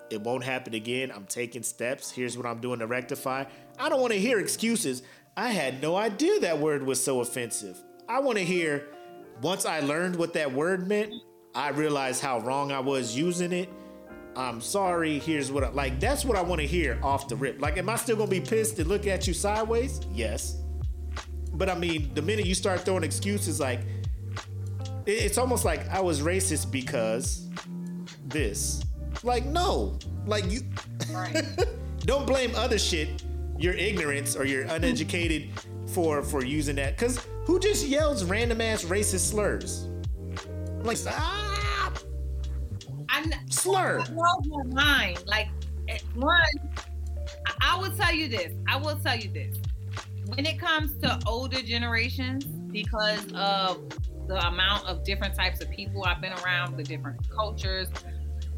It 0.09 0.21
won't 0.21 0.45
happen 0.45 0.73
again. 0.73 1.11
I'm 1.13 1.25
taking 1.25 1.63
steps. 1.63 2.09
Here's 2.09 2.37
what 2.37 2.45
I'm 2.45 2.61
doing 2.61 2.79
to 2.79 2.87
rectify. 2.87 3.43
I 3.77 3.89
don't 3.89 3.99
want 3.99 4.13
to 4.13 4.19
hear 4.19 4.39
excuses. 4.39 5.03
I 5.35 5.49
had 5.49 5.81
no 5.81 5.97
idea 5.97 6.39
that 6.39 6.59
word 6.59 6.81
was 6.81 7.03
so 7.03 7.19
offensive. 7.19 7.77
I 8.07 8.19
want 8.21 8.37
to 8.37 8.45
hear 8.45 8.87
once 9.41 9.65
I 9.65 9.81
learned 9.81 10.15
what 10.15 10.33
that 10.33 10.53
word 10.53 10.87
meant, 10.87 11.13
I 11.53 11.69
realized 11.69 12.21
how 12.21 12.39
wrong 12.39 12.71
I 12.71 12.79
was 12.79 13.17
using 13.17 13.51
it. 13.51 13.69
I'm 14.37 14.61
sorry. 14.61 15.17
Here's 15.17 15.51
what 15.51 15.63
I 15.63 15.69
like. 15.69 15.99
That's 15.99 16.23
what 16.23 16.37
I 16.37 16.41
want 16.41 16.61
to 16.61 16.67
hear 16.67 16.99
off 17.01 17.27
the 17.27 17.35
rip. 17.35 17.59
Like, 17.59 17.77
am 17.77 17.89
I 17.89 17.95
still 17.95 18.15
gonna 18.15 18.29
be 18.29 18.39
pissed 18.39 18.77
and 18.77 18.87
look 18.87 19.07
at 19.07 19.27
you 19.27 19.33
sideways? 19.33 19.99
Yes. 20.13 20.61
But 21.53 21.69
I 21.69 21.75
mean, 21.75 22.13
the 22.13 22.21
minute 22.21 22.45
you 22.45 22.53
start 22.53 22.81
throwing 22.81 23.03
excuses, 23.03 23.59
like 23.59 23.79
it's 25.07 25.39
almost 25.39 25.65
like 25.65 25.89
I 25.89 25.99
was 25.99 26.21
racist 26.21 26.71
because 26.71 27.49
this. 28.27 28.83
Like, 29.23 29.45
no, 29.45 29.97
like 30.27 30.49
you 30.51 30.61
right. 31.09 31.43
don't 32.01 32.27
blame 32.27 32.53
other 32.55 32.77
shit, 32.77 33.23
your 33.57 33.73
ignorance 33.73 34.35
or 34.35 34.45
your 34.45 34.63
uneducated 34.63 35.49
for 35.87 36.21
for 36.21 36.45
using 36.45 36.75
that. 36.75 36.95
Cause 36.95 37.25
who 37.45 37.59
just 37.59 37.87
yells 37.87 38.23
random 38.23 38.61
ass 38.61 38.83
racist 38.83 39.31
slurs? 39.31 39.87
Like, 40.83 40.99
ah, 41.07 41.66
I'm 43.09 43.31
slur. 43.49 44.03
My 44.13 44.63
mind. 44.65 45.23
Like, 45.25 45.49
one, 46.15 46.41
I 47.61 47.77
will 47.79 47.95
tell 47.95 48.13
you 48.13 48.27
this. 48.27 48.53
I 48.67 48.77
will 48.77 48.97
tell 48.97 49.17
you 49.17 49.29
this 49.29 49.57
when 50.35 50.45
it 50.45 50.59
comes 50.59 50.93
to 51.01 51.19
older 51.25 51.61
generations, 51.61 52.45
because 52.45 53.25
of 53.33 53.89
the 54.27 54.45
amount 54.47 54.85
of 54.85 55.03
different 55.03 55.35
types 55.35 55.61
of 55.61 55.69
people 55.71 56.03
I've 56.03 56.21
been 56.21 56.33
around, 56.33 56.75
the 56.75 56.83
different 56.83 57.17
cultures, 57.29 57.87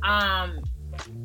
um, 0.03 0.59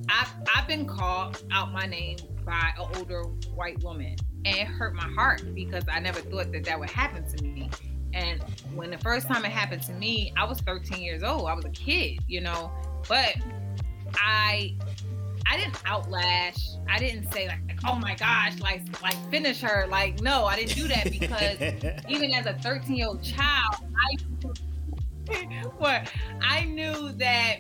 I've, 0.08 0.32
I've 0.54 0.68
been 0.68 0.86
called 0.86 1.42
out 1.50 1.72
my 1.72 1.86
name 1.86 2.18
by 2.44 2.72
an 2.78 2.86
older 2.96 3.22
white 3.54 3.82
woman, 3.82 4.16
and 4.44 4.54
it 4.54 4.66
hurt 4.66 4.94
my 4.94 5.08
heart 5.08 5.42
because 5.54 5.84
I 5.90 5.98
never 5.98 6.20
thought 6.20 6.52
that 6.52 6.64
that 6.64 6.78
would 6.78 6.90
happen 6.90 7.26
to 7.36 7.42
me. 7.42 7.70
And 8.12 8.40
when 8.74 8.90
the 8.90 8.98
first 8.98 9.26
time 9.26 9.44
it 9.44 9.50
happened 9.50 9.82
to 9.84 9.92
me, 9.94 10.32
I 10.36 10.44
was 10.44 10.60
13 10.60 11.02
years 11.02 11.22
old. 11.22 11.48
I 11.48 11.54
was 11.54 11.64
a 11.64 11.70
kid, 11.70 12.20
you 12.28 12.42
know, 12.42 12.70
but 13.08 13.34
I 14.16 14.74
I 15.46 15.56
didn't 15.56 15.74
outlash. 15.84 16.76
I 16.88 16.98
didn't 16.98 17.32
say 17.32 17.48
like, 17.48 17.78
oh 17.86 17.96
my 17.96 18.14
gosh, 18.14 18.58
like 18.60 18.82
like 19.02 19.16
finish 19.30 19.60
her. 19.60 19.86
Like 19.88 20.20
no, 20.20 20.44
I 20.44 20.56
didn't 20.56 20.76
do 20.76 20.88
that 20.88 21.10
because 21.10 22.02
even 22.08 22.32
as 22.34 22.46
a 22.46 22.54
13 22.54 22.96
year 22.96 23.08
old 23.08 23.22
child, 23.22 23.76
I 23.96 24.16
what? 25.78 26.10
I 26.42 26.64
knew 26.64 27.12
that 27.12 27.56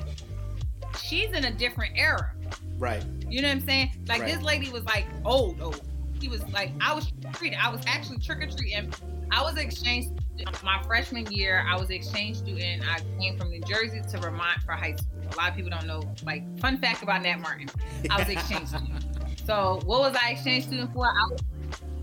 she's 1.00 1.30
in 1.32 1.44
a 1.44 1.50
different 1.52 1.92
era. 1.96 2.32
Right. 2.78 3.04
You 3.28 3.42
know 3.42 3.48
what 3.48 3.54
I'm 3.56 3.66
saying? 3.66 3.90
Like 4.08 4.22
Right. 4.22 4.34
this 4.34 4.42
lady 4.42 4.70
was 4.70 4.84
like 4.84 5.06
old, 5.24 5.60
old. 5.60 5.80
She 6.20 6.28
was 6.28 6.42
like, 6.52 6.70
I 6.80 6.94
was 6.94 7.12
treated. 7.34 7.58
I 7.60 7.70
was 7.70 7.80
actually 7.86 8.18
trick 8.18 8.42
or 8.42 8.46
treating. 8.46 8.92
I 9.30 9.42
was 9.42 9.56
exchange 9.56 10.06
student. 10.06 10.23
My 10.62 10.82
freshman 10.86 11.26
year. 11.30 11.64
I 11.68 11.78
was 11.78 11.90
exchange 11.90 12.38
student. 12.38 12.82
I 12.88 13.00
came 13.20 13.38
from 13.38 13.50
New 13.50 13.60
Jersey 13.62 14.00
to 14.10 14.18
Vermont 14.18 14.62
for 14.64 14.72
high 14.72 14.96
school. 14.96 15.22
A 15.32 15.36
lot 15.36 15.50
of 15.50 15.56
people 15.56 15.70
don't 15.70 15.86
know. 15.86 16.02
Like 16.24 16.58
fun 16.58 16.78
fact 16.78 17.02
about 17.02 17.22
Nat 17.22 17.36
Martin, 17.36 17.68
I 18.10 18.18
was 18.18 18.28
exchange 18.28 18.68
student. 18.68 19.04
So 19.46 19.78
what 19.84 20.00
was 20.00 20.16
I 20.24 20.30
exchange 20.30 20.64
student 20.64 20.94
for? 20.94 21.04
I 21.04 21.28
was 21.30 21.40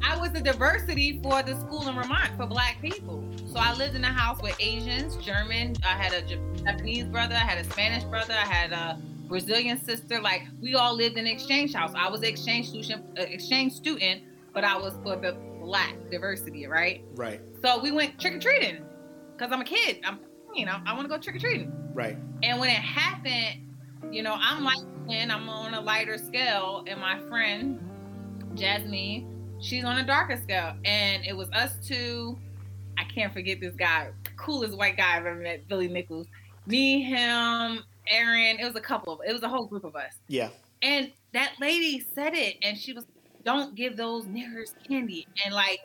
I 0.04 0.18
was 0.18 0.32
the 0.32 0.42
diversity 0.42 1.20
for 1.24 1.42
the 1.42 1.60
school 1.60 1.88
in 1.88 1.96
Vermont 1.96 2.32
for 2.38 2.46
Black 2.46 2.82
people. 2.82 3.24
So 3.52 3.58
I 3.58 3.74
lived 3.76 3.96
in 3.96 4.04
a 4.04 4.12
house 4.12 4.42
with 4.42 4.56
Asians, 4.60 5.16
German. 5.18 5.76
I 5.84 5.90
had 5.90 6.14
a 6.14 6.22
Japanese 6.64 7.06
brother. 7.06 7.36
I 7.36 7.40
had 7.40 7.64
a 7.66 7.70
Spanish 7.70 8.04
brother. 8.04 8.34
I 8.34 8.46
had 8.46 8.72
a 8.72 9.02
Brazilian 9.28 9.80
sister. 9.80 10.20
Like 10.22 10.44
we 10.62 10.76
all 10.76 10.96
lived 10.96 11.18
in 11.18 11.26
exchange 11.26 11.74
house. 11.74 11.94
I 11.96 12.10
was 12.10 12.22
exchange 12.22 12.70
student, 12.70 13.06
uh, 13.18 13.24
exchange 13.24 13.74
student, 13.74 14.22
but 14.54 14.64
I 14.64 14.78
was 14.78 14.94
for 15.04 15.16
the 15.16 15.36
Black 15.62 15.96
diversity, 16.10 16.68
right? 16.68 17.04
Right. 17.16 17.40
So 17.62 17.80
we 17.80 17.92
went 17.92 18.20
trick 18.20 18.34
or 18.34 18.40
treating 18.40 18.84
because 19.38 19.54
I'm 19.54 19.62
a 19.62 19.66
kid. 19.66 20.02
I'm, 20.04 20.20
you 20.54 20.66
know, 20.66 20.78
I 20.86 20.94
want 20.94 21.04
to 21.04 21.10
go 21.10 21.18
trick 21.18 21.36
or 21.36 21.40
treating. 21.40 21.72
Right. 21.94 22.18
And 22.44 22.60
when 22.60 22.70
it 22.70 22.82
happened, 22.82 23.68
you 24.12 24.24
know, 24.24 24.36
I'm 24.38 24.64
like, 24.64 24.80
and 25.10 25.32
I'm 25.32 25.48
on 25.50 25.74
a 25.74 25.82
lighter 25.82 26.18
scale, 26.18 26.84
and 26.88 27.00
my 27.00 27.20
friend 27.28 27.80
Jasmine, 28.56 29.58
she's 29.60 29.84
on 29.84 29.98
a 29.98 30.06
darker 30.06 30.38
scale, 30.42 30.74
and 30.84 31.26
it 31.26 31.36
was 31.36 31.50
us 31.52 31.74
two. 31.86 32.38
I 32.98 33.04
can't 33.04 33.32
forget 33.32 33.60
this 33.60 33.76
guy, 33.76 34.10
coolest 34.38 34.78
white 34.78 34.98
guy 34.98 35.18
I've 35.18 35.26
ever 35.26 35.36
met, 35.36 35.68
Billy 35.68 35.88
Nichols. 35.88 36.28
Me, 36.66 37.02
him, 37.02 37.84
Aaron. 38.08 38.60
It 38.60 38.66
was 38.66 38.76
a 38.76 38.82
couple 38.82 39.14
of, 39.14 39.20
it 39.28 39.34
was 39.34 39.44
a 39.44 39.50
whole 39.50 39.66
group 39.66 39.84
of 39.84 39.96
us. 39.96 40.14
Yeah. 40.28 40.50
And 40.82 41.12
that 41.34 41.54
lady 41.60 42.06
said 42.14 42.34
it, 42.34 42.58
and 42.64 42.78
she 42.78 42.94
was, 42.94 43.06
"Don't 43.44 43.76
give 43.76 43.98
those 43.98 44.26
niggers 44.26 44.74
candy." 44.88 45.28
And 45.46 45.54
like, 45.54 45.80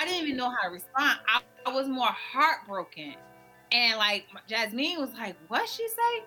I 0.00 0.04
didn't 0.04 0.22
even 0.24 0.36
know 0.36 0.50
how 0.50 0.62
to 0.68 0.70
respond. 0.72 1.18
I, 1.28 1.40
I 1.66 1.72
was 1.72 1.88
more 1.88 2.08
heartbroken, 2.08 3.14
and 3.72 3.96
like 3.98 4.26
Jasmine 4.48 4.98
was 5.00 5.12
like, 5.14 5.36
"What 5.48 5.68
she 5.68 5.86
say?" 5.88 6.24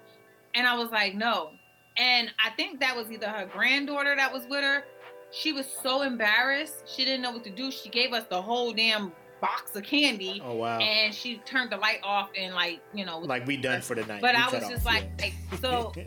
And 0.56 0.66
I 0.68 0.76
was 0.78 0.90
like, 0.92 1.16
"No." 1.16 1.52
And 1.98 2.32
I 2.44 2.52
think 2.52 2.80
that 2.82 2.96
was 2.96 3.12
either 3.12 3.28
her 3.28 3.46
granddaughter 3.48 4.16
that 4.16 4.32
was 4.32 4.46
with 4.48 4.62
her. 4.62 4.84
She 5.32 5.52
was 5.52 5.66
so 5.84 6.04
embarrassed. 6.04 6.84
She 6.88 7.04
didn't 7.04 7.22
know 7.22 7.32
what 7.32 7.44
to 7.46 7.50
do. 7.50 7.72
She 7.72 7.90
gave 7.90 8.14
us 8.14 8.26
the 8.30 8.42
whole 8.42 8.72
damn 8.72 9.12
box 9.42 9.76
of 9.76 9.84
candy, 9.84 10.42
Oh 10.44 10.54
wow. 10.56 10.80
and 10.80 11.14
she 11.14 11.38
turned 11.40 11.72
the 11.72 11.78
light 11.78 12.00
off 12.04 12.30
and 12.36 12.56
like, 12.56 12.80
you 12.94 13.06
know, 13.06 13.20
like 13.20 13.46
we 13.46 13.56
done 13.58 13.82
for 13.82 13.96
the 13.96 14.06
night. 14.06 14.22
but 14.22 14.34
We 14.36 14.42
I 14.42 14.46
was 14.46 14.64
off, 14.64 14.70
just 14.72 14.86
yeah. 14.86 14.92
like, 14.92 15.22
like 15.22 15.34
so. 15.60 15.92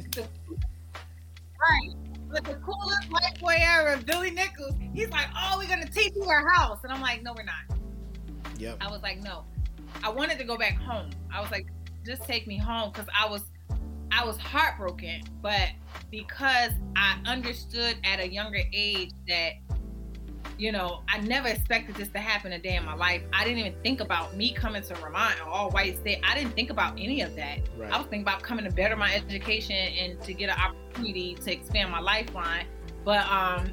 right. 1.61 1.91
But 2.31 2.45
the 2.45 2.55
coolest 2.57 3.11
white 3.11 3.39
boy 3.41 3.57
ever, 3.59 3.97
Billy 4.05 4.31
Nichols, 4.31 4.75
he's 4.95 5.09
like, 5.11 5.27
"Oh, 5.37 5.57
we're 5.59 5.69
gonna 5.69 5.89
take 5.89 6.15
you 6.15 6.25
our 6.25 6.49
house," 6.49 6.79
and 6.85 6.93
I'm 6.93 7.01
like, 7.01 7.23
"No, 7.23 7.33
we're 7.37 7.43
not." 7.43 7.79
Yep. 8.59 8.79
I 8.81 8.91
was 8.91 9.03
like, 9.03 9.19
"No." 9.23 9.45
I 10.05 10.11
wanted 10.11 10.39
to 10.39 10.45
go 10.45 10.57
back 10.57 10.77
home. 10.77 11.11
I 11.33 11.41
was 11.41 11.51
like, 11.51 11.67
"Just 12.07 12.23
take 12.25 12.47
me 12.47 12.57
home," 12.57 12.93
because 12.93 13.09
I 13.19 13.29
was, 13.29 13.43
I 14.13 14.25
was 14.25 14.39
heartbroken. 14.39 15.23
But 15.43 15.71
because 16.11 16.73
I 16.97 17.19
understood 17.27 17.97
at 18.05 18.21
a 18.21 18.29
younger 18.33 18.63
age 18.73 19.11
that, 19.27 19.55
you 20.61 20.73
know, 20.73 21.03
I 21.09 21.19
never 21.23 21.49
expected 21.49 21.95
this 21.95 22.09
to 22.11 22.19
happen 22.19 22.53
a 22.53 22.59
day 22.59 22.77
in 22.77 22.85
my 22.85 22.95
life. 22.95 23.23
I 23.33 23.45
didn't 23.45 23.61
even 23.61 23.75
think 23.83 24.01
about 24.01 24.37
me 24.37 24.53
coming 24.53 24.83
to 24.83 24.95
Vermont, 24.95 25.37
an 25.41 25.49
all 25.49 25.71
white 25.71 25.99
state. 25.99 26.21
I 26.23 26.37
didn't 26.37 26.53
think 26.53 26.69
about 26.69 27.01
any 27.01 27.23
of 27.23 27.35
that. 27.37 27.61
Right. 27.79 27.91
I 27.91 27.97
was 27.97 28.07
thinking 28.09 28.21
about 28.23 28.43
coming 28.43 28.67
to 28.67 28.71
better 28.71 28.95
my 28.95 29.15
education 29.15 29.75
and 29.75 30.21
to 30.21 30.35
get 30.35 30.51
an 30.51 30.59
opportunity 30.61 31.35
to 31.37 31.51
expand 31.53 31.91
my 31.91 32.01
lifeline. 32.01 32.67
But 33.07 33.27
um, 33.31 33.73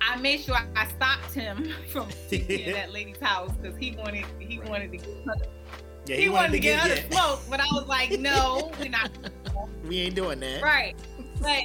I 0.00 0.16
made 0.20 0.40
sure 0.40 0.54
I 0.76 0.86
stopped 0.86 1.34
him 1.34 1.70
from 1.88 2.06
taking 2.30 2.72
that 2.72 2.92
lady's 2.92 3.18
house 3.18 3.50
because 3.60 3.76
he 3.76 3.96
wanted 3.96 4.24
he 4.38 4.60
Right. 4.60 4.68
wanted 4.68 4.92
to 4.92 4.98
get 4.98 5.08
yeah, 6.06 6.16
he, 6.16 6.28
wanted 6.28 6.52
to 6.52 6.60
get 6.60 6.86
yeah. 6.86 6.94
to 6.94 7.12
smoke. 7.12 7.40
But 7.50 7.60
I 7.60 7.66
was 7.72 7.86
like, 7.88 8.12
no, 8.18 8.70
we're 8.78 8.88
not 8.88 9.10
We 9.88 9.98
ain't 9.98 10.14
doing 10.14 10.38
that. 10.40 10.62
right. 10.62 10.94
But 11.40 11.64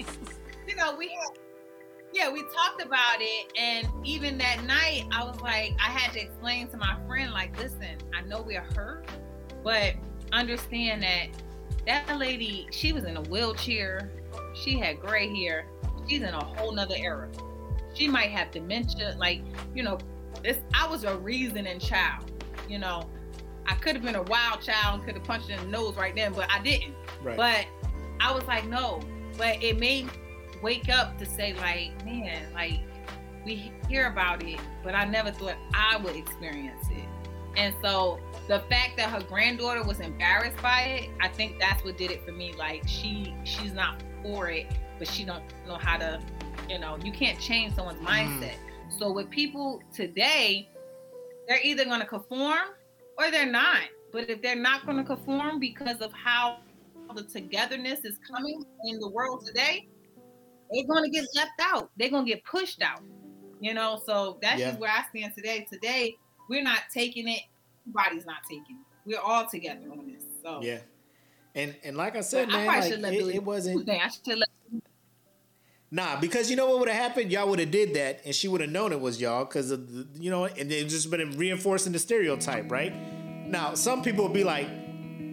you 0.68 0.76
know, 0.76 0.96
we 0.96 1.10
had 1.10 1.43
yeah, 2.14 2.32
we 2.32 2.44
talked 2.44 2.82
about 2.82 3.18
it, 3.20 3.52
and 3.58 3.88
even 4.06 4.38
that 4.38 4.64
night, 4.64 5.06
I 5.12 5.24
was 5.24 5.42
like, 5.42 5.76
I 5.80 5.90
had 5.90 6.14
to 6.14 6.22
explain 6.22 6.68
to 6.70 6.78
my 6.78 6.96
friend, 7.08 7.32
like, 7.32 7.58
listen, 7.60 7.98
I 8.16 8.22
know 8.22 8.42
we're 8.42 8.62
hurt, 8.62 9.08
but 9.64 9.96
understand 10.32 11.04
that 11.04 11.28
that 11.88 12.18
lady, 12.18 12.68
she 12.72 12.94
was 12.94 13.04
in 13.06 13.18
a 13.18 13.22
wheelchair, 13.24 14.12
she 14.54 14.78
had 14.78 15.00
gray 15.00 15.28
hair, 15.36 15.66
she's 16.08 16.22
in 16.22 16.34
a 16.34 16.44
whole 16.44 16.72
nother 16.72 16.96
era. 16.98 17.30
She 17.94 18.08
might 18.08 18.30
have 18.30 18.52
dementia, 18.52 19.16
like, 19.18 19.42
you 19.76 19.84
know, 19.84 19.98
this. 20.42 20.58
I 20.74 20.88
was 20.88 21.04
a 21.04 21.16
reasoning 21.18 21.80
child, 21.80 22.32
you 22.68 22.80
know. 22.80 23.10
I 23.66 23.76
could 23.76 23.96
have 23.96 24.04
been 24.04 24.16
a 24.16 24.24
wild 24.24 24.62
child 24.62 24.96
and 24.96 25.06
could 25.06 25.16
have 25.16 25.24
punched 25.24 25.50
her 25.50 25.56
in 25.56 25.72
the 25.72 25.78
nose 25.78 25.96
right 25.96 26.16
then, 26.16 26.34
but 26.34 26.50
I 26.52 26.60
didn't. 26.62 26.96
Right. 27.22 27.38
But 27.38 27.66
I 28.20 28.34
was 28.34 28.44
like, 28.46 28.68
no. 28.68 29.02
But 29.38 29.64
it 29.64 29.80
made 29.80 30.10
wake 30.64 30.90
up 30.90 31.18
to 31.20 31.26
say, 31.26 31.54
like, 31.54 32.04
man, 32.06 32.52
like 32.54 32.80
we 33.46 33.72
hear 33.88 34.08
about 34.08 34.42
it, 34.42 34.60
but 34.84 34.96
I 34.96 35.06
never 35.06 35.32
thought 35.32 35.58
I 35.74 35.98
would 35.98 36.16
experience 36.16 36.88
it. 36.90 37.06
And 37.56 37.76
so 37.84 38.20
the 38.48 38.60
fact 38.62 38.98
that 38.98 39.10
her 39.10 39.22
granddaughter 39.22 39.84
was 39.84 40.00
embarrassed 40.00 40.62
by 40.62 40.82
it, 40.82 41.10
I 41.22 41.28
think 41.28 41.60
that's 41.60 41.84
what 41.84 41.98
did 41.98 42.10
it 42.10 42.26
for 42.26 42.32
me. 42.32 42.54
Like 42.58 42.88
she 42.88 43.36
she's 43.44 43.74
not 43.74 44.02
for 44.24 44.50
it, 44.50 44.68
but 44.98 45.08
she 45.08 45.24
don't 45.24 45.44
know 45.68 45.76
how 45.76 45.98
to, 45.98 46.20
you 46.70 46.80
know, 46.80 46.98
you 47.04 47.12
can't 47.12 47.40
change 47.40 47.76
someone's 47.76 48.00
mm-hmm. 48.00 48.42
mindset. 48.42 48.56
So 48.98 49.12
with 49.12 49.30
people 49.30 49.82
today, 49.94 50.70
they're 51.48 51.62
either 51.62 51.86
gonna 51.86 52.08
conform 52.08 52.70
or 53.18 53.30
they're 53.30 53.46
not. 53.46 53.84
But 54.12 54.30
if 54.30 54.42
they're 54.42 54.56
not 54.56 54.86
gonna 54.86 55.04
conform 55.04 55.60
because 55.60 56.02
of 56.02 56.12
how 56.14 56.60
the 57.16 57.24
togetherness 57.24 58.06
is 58.06 58.18
coming 58.28 58.66
in 58.86 59.00
the 59.00 59.10
world 59.10 59.46
today, 59.46 59.88
they're 60.72 60.86
gonna 60.88 61.10
get 61.10 61.26
left 61.36 61.60
out. 61.62 61.90
They're 61.98 62.10
gonna 62.10 62.28
get 62.28 62.44
pushed 62.44 62.82
out. 62.82 63.02
You 63.60 63.74
know, 63.74 64.02
so 64.06 64.40
that's 64.42 64.60
Yeah. 64.60 64.70
just 64.70 64.80
where 64.80 64.92
I 64.92 65.04
stand 65.10 65.34
today. 65.36 65.66
Today, 65.72 66.18
we're 66.50 66.64
not 66.64 66.82
taking 66.94 67.28
it. 67.28 67.40
Everybody's 67.88 68.26
not 68.26 68.38
taking 68.50 68.78
it. 68.80 68.86
We're 69.06 69.20
all 69.20 69.48
together 69.50 69.90
on 69.92 70.12
this. 70.12 70.24
So 70.44 70.62
Yeah. 70.62 70.80
And 71.56 71.76
and 71.84 71.96
like 71.96 72.16
I 72.16 72.22
said, 72.22 72.48
But 72.48 72.58
man, 72.58 72.68
probably 72.68 72.98
like, 72.98 73.14
it, 73.14 73.20
Billy 73.20 73.36
it 73.36 73.44
wasn't 73.44 73.90
I 73.90 74.08
should 74.10 74.40
let 74.40 74.50
nah 75.92 76.20
because 76.20 76.50
you 76.50 76.56
know 76.56 76.68
what 76.68 76.80
would 76.80 76.90
have 76.90 76.98
happened? 76.98 77.32
Y'all 77.32 77.48
would 77.50 77.60
have 77.60 77.70
did 77.70 77.94
that, 77.94 78.22
and 78.26 78.34
she 78.34 78.48
would 78.48 78.62
have 78.62 78.72
known 78.72 78.92
it 78.92 79.00
was 79.00 79.22
y'all 79.22 79.46
because 79.46 79.70
of 79.70 79.92
the, 79.94 80.08
you 80.20 80.32
know, 80.32 80.46
and 80.46 80.70
they 80.72 80.84
just 80.84 81.12
been 81.12 81.38
reinforcing 81.38 81.94
the 81.94 82.00
stereotype, 82.00 82.72
right? 82.72 82.94
Now 83.48 83.76
some 83.76 84.02
people 84.02 84.24
would 84.24 84.34
be 84.34 84.44
like, 84.44 84.68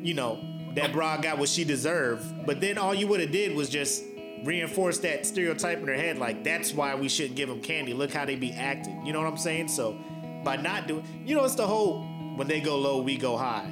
you 0.02 0.12
know, 0.14 0.44
that 0.74 0.92
broad 0.92 1.22
got 1.22 1.38
what 1.38 1.48
she 1.48 1.64
deserved, 1.64 2.46
but 2.46 2.60
then 2.60 2.76
all 2.76 2.94
you 2.94 3.06
would 3.08 3.20
have 3.20 3.32
did 3.32 3.56
was 3.56 3.70
just 3.70 4.04
reinforce 4.44 4.98
that 4.98 5.26
stereotype 5.26 5.78
in 5.78 5.88
her 5.88 5.94
head, 5.94 6.18
like 6.18 6.44
that's 6.44 6.72
why 6.72 6.94
we 6.94 7.08
shouldn't 7.08 7.36
give 7.36 7.48
them 7.48 7.60
candy. 7.60 7.94
Look 7.94 8.12
how 8.12 8.24
they 8.24 8.36
be 8.36 8.52
acting. 8.52 9.04
You 9.04 9.12
know 9.12 9.20
what 9.20 9.28
I'm 9.28 9.36
saying? 9.36 9.68
So 9.68 9.98
by 10.44 10.56
not 10.56 10.86
doing, 10.86 11.04
you 11.24 11.36
know, 11.36 11.44
it's 11.44 11.54
the 11.54 11.66
whole 11.66 12.04
when 12.36 12.48
they 12.48 12.60
go 12.60 12.78
low, 12.78 13.02
we 13.02 13.16
go 13.16 13.36
high. 13.36 13.70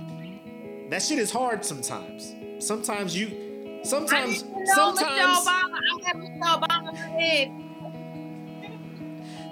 That 0.91 1.03
shit 1.03 1.19
is 1.19 1.31
hard 1.31 1.65
sometimes. 1.65 2.35
Sometimes 2.65 3.17
you, 3.17 3.29
I 3.29 3.87
sometimes, 3.87 4.45
Michelle 4.45 4.97
sometimes, 4.97 5.47
Obama. 5.47 5.79
I 5.79 6.01
had 6.05 6.17
Michelle 6.17 6.61
Obama 6.61 6.89
in 6.89 6.95
my 6.95 7.21
head. 7.21 7.51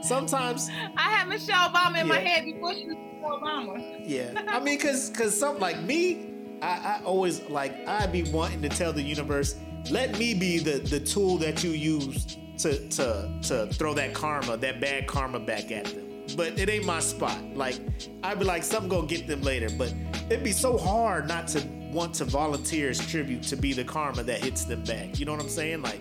sometimes, 0.05 0.69
I 0.97 1.11
had 1.11 1.29
Michelle 1.29 1.71
Obama 1.71 2.01
in 2.01 2.09
my 2.09 2.19
head 2.19 2.45
before 2.45 2.75
she 2.75 2.87
was 2.87 2.97
Michelle 2.97 3.41
Obama. 3.41 4.03
yeah. 4.05 4.43
I 4.49 4.61
mean, 4.61 4.79
cause, 4.79 5.11
cause 5.11 5.39
something 5.39 5.61
like 5.61 5.81
me, 5.83 6.33
I, 6.63 6.99
I 6.99 7.01
always 7.05 7.43
like 7.49 7.87
I'd 7.87 8.13
be 8.13 8.25
wanting 8.25 8.63
to 8.63 8.69
tell 8.69 8.93
the 8.93 9.03
universe, 9.03 9.57
let 9.91 10.19
me 10.19 10.35
be 10.35 10.59
the 10.59 10.79
the 10.79 11.01
tool 11.01 11.37
that 11.39 11.63
you 11.63 11.71
use 11.71 12.37
to 12.59 12.89
to 12.89 13.39
to 13.43 13.67
throw 13.73 13.95
that 13.95 14.15
karma, 14.15 14.57
that 14.57 14.81
bad 14.81 15.07
karma 15.07 15.39
back 15.41 15.71
at 15.71 15.85
them. 15.87 16.05
But 16.37 16.59
it 16.59 16.69
ain't 16.69 16.85
my 16.85 17.01
spot. 17.01 17.39
Like 17.55 17.79
I'd 18.23 18.39
be 18.39 18.45
like, 18.45 18.63
something 18.63 18.89
gonna 18.89 19.07
get 19.07 19.27
them 19.27 19.43
later. 19.43 19.69
But 19.77 19.95
it'd 20.29 20.45
be 20.45 20.53
so 20.53 20.77
hard 20.77 21.29
not 21.29 21.49
to 21.49 21.61
want 21.93 22.15
to 22.15 22.25
volunteer 22.25 22.91
as 22.91 23.05
tribute 23.07 23.43
to 23.45 23.57
be 23.57 23.73
the 23.73 23.85
karma 23.85 24.23
that 24.25 24.43
hits 24.43 24.65
them 24.65 24.83
back. 24.85 25.19
You 25.19 25.27
know 25.27 25.33
what 25.33 25.41
I'm 25.41 25.49
saying? 25.49 25.83
Like, 25.83 26.01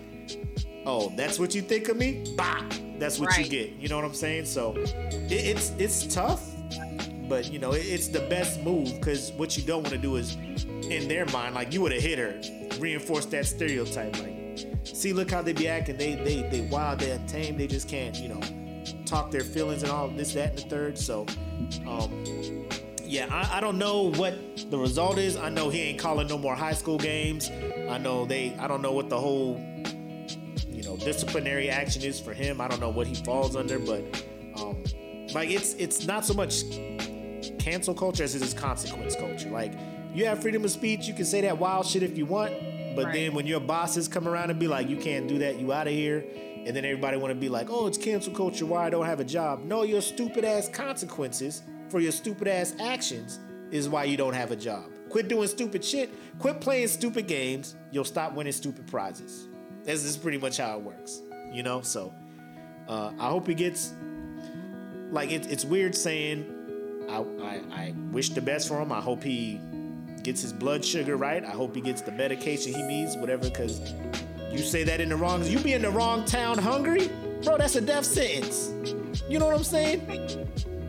oh, 0.84 1.12
that's 1.16 1.38
what 1.38 1.54
you 1.54 1.62
think 1.62 1.88
of 1.88 1.96
me? 1.96 2.34
Bah, 2.36 2.62
that's 2.98 3.18
what 3.18 3.36
you 3.38 3.44
get. 3.44 3.70
You 3.72 3.88
know 3.88 3.96
what 3.96 4.04
I'm 4.04 4.14
saying? 4.14 4.46
So 4.46 4.74
it, 4.76 5.32
it's 5.32 5.70
it's 5.78 6.12
tough, 6.12 6.55
but 7.28 7.52
you 7.52 7.58
know 7.58 7.72
it, 7.72 7.84
it's 7.86 8.08
the 8.08 8.20
best 8.20 8.62
move 8.62 8.94
because 8.94 9.32
what 9.32 9.56
you 9.56 9.62
don't 9.62 9.82
want 9.82 9.94
to 9.94 9.98
do 9.98 10.16
is, 10.16 10.34
in 10.88 11.08
their 11.08 11.26
mind, 11.26 11.54
like 11.54 11.72
you 11.72 11.80
would 11.80 11.92
have 11.92 12.02
hit 12.02 12.18
her, 12.18 12.40
reinforce 12.78 13.26
that 13.26 13.46
stereotype. 13.46 14.18
Like, 14.18 14.58
see, 14.84 15.12
look 15.12 15.30
how 15.30 15.42
they 15.42 15.52
be 15.52 15.68
acting. 15.68 15.96
They 15.96 16.14
they 16.14 16.48
they 16.48 16.62
wild, 16.62 17.00
they 17.00 17.10
untamed. 17.10 17.58
They 17.58 17.66
just 17.66 17.88
can't, 17.88 18.16
you 18.16 18.28
know, 18.28 18.40
talk 19.04 19.30
their 19.30 19.42
feelings 19.42 19.82
and 19.82 19.92
all 19.92 20.08
this, 20.08 20.34
that, 20.34 20.50
and 20.50 20.58
the 20.58 20.62
third. 20.62 20.98
So, 20.98 21.26
um, 21.86 22.24
yeah, 23.02 23.28
I, 23.30 23.58
I 23.58 23.60
don't 23.60 23.78
know 23.78 24.10
what 24.12 24.34
the 24.70 24.78
result 24.78 25.18
is. 25.18 25.36
I 25.36 25.48
know 25.48 25.68
he 25.70 25.82
ain't 25.82 25.98
calling 25.98 26.26
no 26.26 26.38
more 26.38 26.54
high 26.54 26.74
school 26.74 26.98
games. 26.98 27.50
I 27.88 27.98
know 27.98 28.24
they. 28.24 28.54
I 28.58 28.66
don't 28.66 28.82
know 28.82 28.92
what 28.92 29.08
the 29.08 29.18
whole, 29.18 29.58
you 30.68 30.82
know, 30.82 30.96
disciplinary 30.96 31.70
action 31.70 32.02
is 32.02 32.20
for 32.20 32.34
him. 32.34 32.60
I 32.60 32.68
don't 32.68 32.80
know 32.80 32.90
what 32.90 33.06
he 33.06 33.14
falls 33.14 33.56
under, 33.56 33.78
but 33.78 34.02
um, 34.56 34.82
like 35.34 35.50
it's 35.50 35.74
it's 35.74 36.06
not 36.06 36.24
so 36.24 36.34
much 36.34 36.64
cancel 37.66 37.94
culture 37.94 38.22
as 38.22 38.36
it 38.36 38.42
is 38.42 38.54
consequence 38.54 39.16
culture. 39.16 39.50
Like 39.50 39.72
you 40.14 40.24
have 40.26 40.40
freedom 40.40 40.64
of 40.64 40.70
speech, 40.70 41.08
you 41.08 41.14
can 41.14 41.24
say 41.24 41.40
that 41.40 41.58
wild 41.58 41.84
shit 41.84 42.04
if 42.04 42.16
you 42.16 42.24
want, 42.24 42.52
but 42.94 43.06
Right. 43.06 43.14
then 43.14 43.34
when 43.34 43.44
your 43.44 43.58
bosses 43.58 44.06
come 44.06 44.28
around 44.28 44.50
and 44.50 44.60
be 44.60 44.68
like, 44.68 44.88
you 44.88 44.96
can't 44.96 45.26
do 45.26 45.38
that, 45.38 45.58
you 45.58 45.72
out 45.72 45.88
of 45.88 45.92
here. 45.92 46.24
And 46.64 46.74
then 46.76 46.84
everybody 46.84 47.16
want 47.16 47.32
to 47.32 47.38
be 47.38 47.48
like, 47.48 47.68
oh, 47.68 47.88
it's 47.88 47.98
cancel 47.98 48.32
culture. 48.32 48.66
Why 48.66 48.86
I 48.86 48.90
don't 48.90 49.04
have 49.04 49.18
a 49.18 49.24
job? 49.24 49.64
No, 49.64 49.82
your 49.82 50.00
stupid 50.00 50.44
ass 50.44 50.68
consequences 50.68 51.62
for 51.88 51.98
your 52.00 52.12
stupid 52.12 52.46
ass 52.46 52.74
actions 52.80 53.40
is 53.72 53.88
why 53.88 54.04
you 54.04 54.16
don't 54.16 54.34
have 54.34 54.52
a 54.52 54.56
job. 54.56 54.84
Quit 55.08 55.26
doing 55.28 55.48
stupid 55.48 55.84
shit. 55.84 56.10
Quit 56.38 56.60
playing 56.60 56.86
stupid 56.88 57.26
games. 57.26 57.74
You'll 57.90 58.04
stop 58.04 58.32
winning 58.34 58.52
stupid 58.52 58.86
prizes. 58.86 59.48
This 59.82 60.04
is 60.04 60.16
pretty 60.16 60.38
much 60.38 60.56
how 60.58 60.76
it 60.78 60.82
works, 60.82 61.20
you 61.52 61.62
know. 61.64 61.80
So 61.82 62.12
uh, 62.88 63.12
I 63.18 63.28
hope 63.28 63.46
he 63.48 63.54
gets. 63.54 63.92
Like 65.10 65.30
it, 65.32 65.50
it's 65.50 65.64
weird 65.64 65.94
saying. 65.96 66.52
I, 67.08 67.24
I 67.42 67.60
I 67.72 67.94
wish 68.12 68.30
the 68.30 68.40
best 68.40 68.68
for 68.68 68.80
him. 68.80 68.92
I 68.92 69.00
hope 69.00 69.22
he 69.22 69.60
gets 70.22 70.42
his 70.42 70.52
blood 70.52 70.84
sugar 70.84 71.16
right. 71.16 71.44
I 71.44 71.50
hope 71.50 71.74
he 71.74 71.80
gets 71.80 72.02
the 72.02 72.12
medication 72.12 72.74
he 72.74 72.82
needs, 72.82 73.16
whatever. 73.16 73.48
Because 73.48 73.94
you 74.50 74.58
say 74.58 74.82
that 74.84 75.00
in 75.00 75.08
the 75.08 75.16
wrong, 75.16 75.44
you 75.44 75.58
be 75.58 75.72
in 75.74 75.82
the 75.82 75.90
wrong 75.90 76.24
town 76.24 76.58
hungry, 76.58 77.10
bro. 77.44 77.58
That's 77.58 77.76
a 77.76 77.80
death 77.80 78.04
sentence. 78.04 78.72
You 79.28 79.38
know 79.38 79.46
what 79.46 79.56
I'm 79.56 79.64
saying? 79.64 80.48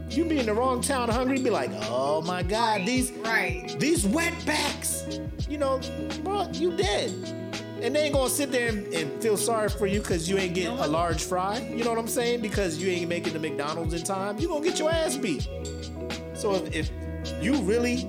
You 0.09 0.25
be 0.25 0.39
in 0.39 0.45
the 0.45 0.53
wrong 0.53 0.81
town 0.81 1.09
hungry, 1.09 1.41
be 1.41 1.49
like, 1.49 1.69
oh 1.89 2.21
my 2.21 2.41
god, 2.41 2.85
these 2.85 3.11
Right. 3.11 3.75
these 3.79 4.05
wetbacks. 4.05 5.19
You 5.49 5.57
know, 5.57 5.79
bro, 6.23 6.49
you 6.53 6.75
dead. 6.75 7.11
And 7.81 7.95
they 7.95 8.05
ain't 8.05 8.13
gonna 8.15 8.29
sit 8.29 8.51
there 8.51 8.69
and, 8.69 8.91
and 8.93 9.21
feel 9.21 9.37
sorry 9.37 9.69
for 9.69 9.85
you 9.85 9.99
because 9.99 10.27
you 10.27 10.37
ain't 10.37 10.55
getting 10.55 10.77
a 10.79 10.87
large 10.87 11.23
fry. 11.23 11.59
You 11.59 11.83
know 11.83 11.91
what 11.91 11.99
I'm 11.99 12.07
saying? 12.07 12.41
Because 12.41 12.79
you 12.81 12.89
ain't 12.89 13.07
making 13.07 13.33
the 13.33 13.39
McDonald's 13.39 13.93
in 13.93 14.01
time. 14.01 14.39
You 14.39 14.47
gonna 14.47 14.63
get 14.65 14.79
your 14.79 14.89
ass 14.91 15.15
beat. 15.15 15.47
So 16.37 16.53
if, 16.55 16.73
if 16.73 16.91
you 17.43 17.55
really 17.61 18.05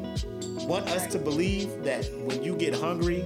want 0.67 0.89
us 0.89 1.07
to 1.09 1.19
believe 1.19 1.83
that 1.85 2.05
when 2.25 2.43
you 2.43 2.55
get 2.57 2.75
hungry, 2.75 3.25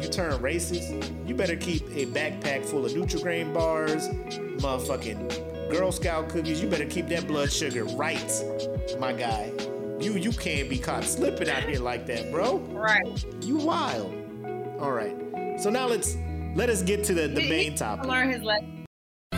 you 0.00 0.08
turn 0.08 0.32
racist, 0.40 1.26
you 1.26 1.34
better 1.34 1.56
keep 1.56 1.82
a 1.90 2.06
backpack 2.06 2.64
full 2.64 2.84
of 2.86 2.92
Nutri-Grain 2.92 3.52
bars, 3.52 4.08
motherfucking 4.58 5.70
Girl 5.70 5.90
Scout 5.90 6.28
cookies. 6.28 6.62
You 6.62 6.68
better 6.68 6.86
keep 6.86 7.08
that 7.08 7.26
blood 7.26 7.50
sugar 7.50 7.84
right, 7.84 8.42
my 8.98 9.12
guy. 9.12 9.52
You 10.00 10.12
you 10.12 10.32
can't 10.32 10.68
be 10.68 10.78
caught 10.78 11.04
slipping 11.04 11.48
out 11.48 11.62
here 11.62 11.80
like 11.80 12.06
that, 12.06 12.30
bro. 12.30 12.58
Right. 12.58 13.24
You 13.42 13.56
wild. 13.56 14.12
All 14.78 14.92
right. 14.92 15.16
So 15.60 15.70
now 15.70 15.86
let's 15.86 16.16
let 16.54 16.68
us 16.68 16.82
get 16.82 17.04
to 17.04 17.14
the, 17.14 17.28
the 17.28 17.40
He- 17.40 17.48
main 17.48 17.74
topic. 17.74 18.06
Learn 18.06 18.30
his 18.30 18.42
lesson. 18.42 18.73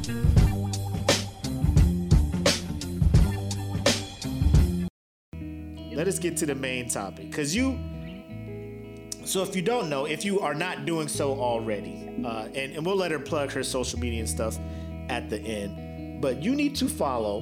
Let 6.05 6.13
us 6.13 6.19
get 6.19 6.37
to 6.37 6.45
the 6.45 6.53
main 6.53 6.87
topic 6.87 7.31
because 7.31 7.55
you 7.55 7.79
so 9.23 9.41
if 9.41 9.55
you 9.55 9.63
don't 9.63 9.89
know 9.89 10.05
if 10.05 10.23
you 10.23 10.39
are 10.39 10.53
not 10.53 10.85
doing 10.85 11.07
so 11.07 11.31
already 11.33 12.07
uh, 12.23 12.47
and, 12.53 12.73
and 12.73 12.85
we'll 12.85 12.95
let 12.95 13.09
her 13.09 13.17
plug 13.17 13.51
her 13.51 13.63
social 13.63 13.97
media 13.97 14.19
and 14.19 14.29
stuff 14.29 14.59
at 15.09 15.31
the 15.31 15.39
end 15.39 16.21
but 16.21 16.43
you 16.43 16.53
need 16.53 16.75
to 16.75 16.87
follow 16.87 17.41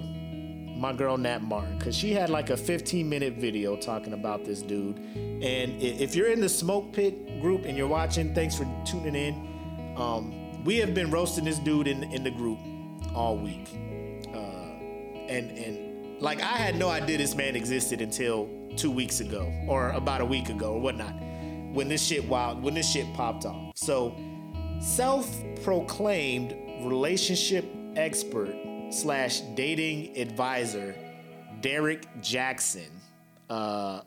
my 0.77 0.93
girl 0.93 1.17
nat 1.17 1.43
martin 1.43 1.77
because 1.77 1.93
she 1.93 2.13
had 2.13 2.29
like 2.29 2.51
a 2.51 2.55
15 2.55 3.07
minute 3.07 3.33
video 3.33 3.75
talking 3.75 4.13
about 4.13 4.45
this 4.45 4.61
dude. 4.61 4.97
And 4.97 5.81
if 5.81 6.15
you're 6.15 6.31
in 6.31 6.41
the 6.41 6.49
smoke 6.49 6.93
pit 6.93 7.41
group 7.41 7.65
and 7.65 7.77
you're 7.77 7.87
watching 7.87 8.33
thanks 8.33 8.55
for 8.55 8.65
tuning 8.85 9.15
in. 9.15 9.95
Um, 9.97 10.63
we 10.63 10.77
have 10.77 10.93
been 10.93 11.11
roasting 11.11 11.43
this 11.43 11.59
dude 11.59 11.87
in, 11.87 12.03
in 12.11 12.23
the 12.23 12.31
group 12.31 12.59
all 13.13 13.37
week. 13.37 13.69
Uh, 14.33 14.39
and 15.29 15.51
and 15.51 15.92
like 16.23 16.41
I 16.41 16.55
had 16.55 16.77
no 16.77 16.87
idea 16.87 17.17
this 17.17 17.35
man 17.35 17.53
existed 17.53 17.99
until 17.99 18.49
two 18.77 18.89
weeks 18.89 19.19
ago 19.19 19.51
or 19.67 19.89
about 19.89 20.21
a 20.21 20.25
week 20.25 20.47
ago 20.47 20.75
or 20.75 20.79
whatnot 20.79 21.13
when 21.73 21.89
this 21.89 22.01
shit 22.01 22.25
wild 22.29 22.63
when 22.63 22.73
this 22.73 22.89
shit 22.89 23.13
popped 23.13 23.45
off. 23.45 23.73
So 23.75 24.15
self-proclaimed 24.79 26.55
relationship 26.85 27.65
expert 27.97 28.55
slash 28.89 29.41
dating 29.55 30.17
advisor 30.17 30.95
Derrick 31.59 32.07
Jaxn, 32.21 32.89
uh, 33.49 34.01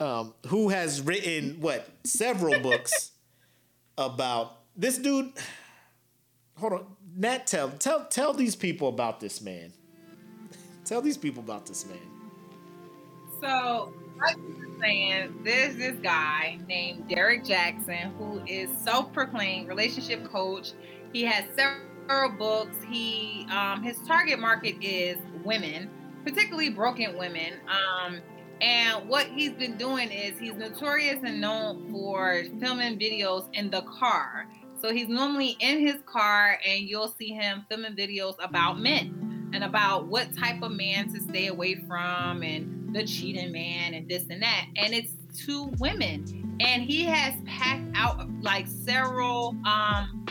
um, 0.00 0.34
who 0.48 0.68
has 0.68 1.00
written 1.00 1.60
what 1.60 1.88
several 2.04 2.60
books 2.60 3.12
about 3.96 4.58
this 4.76 4.98
dude. 4.98 5.32
Hold 6.56 6.72
on, 6.74 6.86
Nat, 7.16 7.46
tell 7.46 7.70
tell 7.70 8.04
tell 8.04 8.34
these 8.34 8.54
people 8.54 8.88
about 8.88 9.20
this 9.20 9.40
man. 9.40 9.72
Tell 10.90 11.00
these 11.00 11.16
people 11.16 11.40
about 11.40 11.66
this 11.66 11.86
man. 11.86 11.98
So, 13.40 13.92
like 14.20 14.36
you 14.38 14.56
were 14.58 14.80
saying, 14.80 15.40
there's 15.44 15.76
this 15.76 15.94
guy 16.02 16.58
named 16.66 17.08
Derrick 17.08 17.44
Jaxn 17.44 18.12
who 18.18 18.42
is 18.44 18.68
self-proclaimed 18.82 19.68
relationship 19.68 20.24
coach. 20.24 20.72
He 21.12 21.22
has 21.22 21.44
several 21.54 22.32
books. 22.36 22.74
He 22.88 23.46
um, 23.52 23.84
his 23.84 23.98
target 23.98 24.40
market 24.40 24.82
is 24.82 25.16
women, 25.44 25.88
particularly 26.24 26.70
broken 26.70 27.16
women. 27.16 27.52
Um, 27.68 28.18
and 28.60 29.08
what 29.08 29.26
he's 29.26 29.52
been 29.52 29.76
doing 29.76 30.10
is 30.10 30.40
he's 30.40 30.56
notorious 30.56 31.20
and 31.22 31.40
known 31.40 31.88
for 31.92 32.42
filming 32.58 32.98
videos 32.98 33.46
in 33.52 33.70
the 33.70 33.82
car. 33.82 34.48
So 34.82 34.92
he's 34.92 35.08
normally 35.08 35.56
in 35.60 35.86
his 35.86 36.02
car, 36.04 36.58
and 36.66 36.80
you'll 36.80 37.14
see 37.16 37.28
him 37.28 37.64
filming 37.68 37.94
videos 37.94 38.34
about 38.42 38.80
men 38.80 39.29
and 39.52 39.64
about 39.64 40.06
what 40.06 40.34
type 40.36 40.62
of 40.62 40.72
man 40.72 41.12
to 41.12 41.20
stay 41.20 41.48
away 41.48 41.76
from 41.86 42.42
and 42.42 42.94
the 42.94 43.04
cheating 43.04 43.52
man 43.52 43.94
and 43.94 44.08
this 44.08 44.24
and 44.30 44.42
that. 44.42 44.66
And 44.76 44.92
it's 44.92 45.12
two 45.36 45.70
women. 45.78 46.58
And 46.60 46.82
he 46.82 47.04
has 47.04 47.34
packed 47.46 47.90
out 47.94 48.28
like 48.42 48.66
several 48.66 49.56
um 49.64 50.26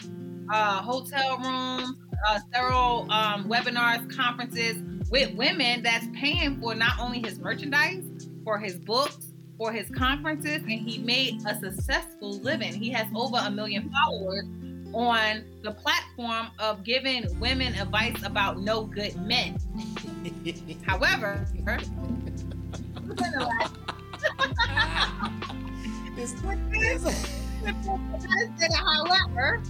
uh 0.51 0.81
hotel 0.81 1.37
rooms, 1.37 1.97
uh 2.27 2.39
several 2.53 3.11
um 3.11 3.49
webinars, 3.49 4.09
conferences 4.15 4.81
with 5.09 5.33
women 5.33 5.81
that's 5.81 6.07
paying 6.13 6.59
for 6.61 6.75
not 6.75 6.99
only 6.99 7.19
his 7.19 7.39
merchandise, 7.39 8.03
for 8.43 8.59
his 8.59 8.75
books, 8.75 9.33
for 9.57 9.71
his 9.71 9.89
conferences, 9.89 10.57
and 10.57 10.71
he 10.71 10.99
made 10.99 11.41
a 11.45 11.59
successful 11.59 12.39
living. 12.39 12.73
He 12.73 12.89
has 12.91 13.07
over 13.15 13.37
a 13.37 13.49
million 13.49 13.91
followers 13.91 14.45
on 14.93 15.43
the 15.63 15.71
platform 15.71 16.47
of 16.59 16.83
giving 16.83 17.25
women 17.39 17.73
advice 17.75 18.21
about 18.23 18.59
no 18.59 18.83
good 18.85 19.15
men. 19.21 19.57
However, 20.85 21.45
within 23.07 23.31
the 23.31 23.45
last- 23.45 23.75
This- 26.15 26.33
however, 28.75 29.61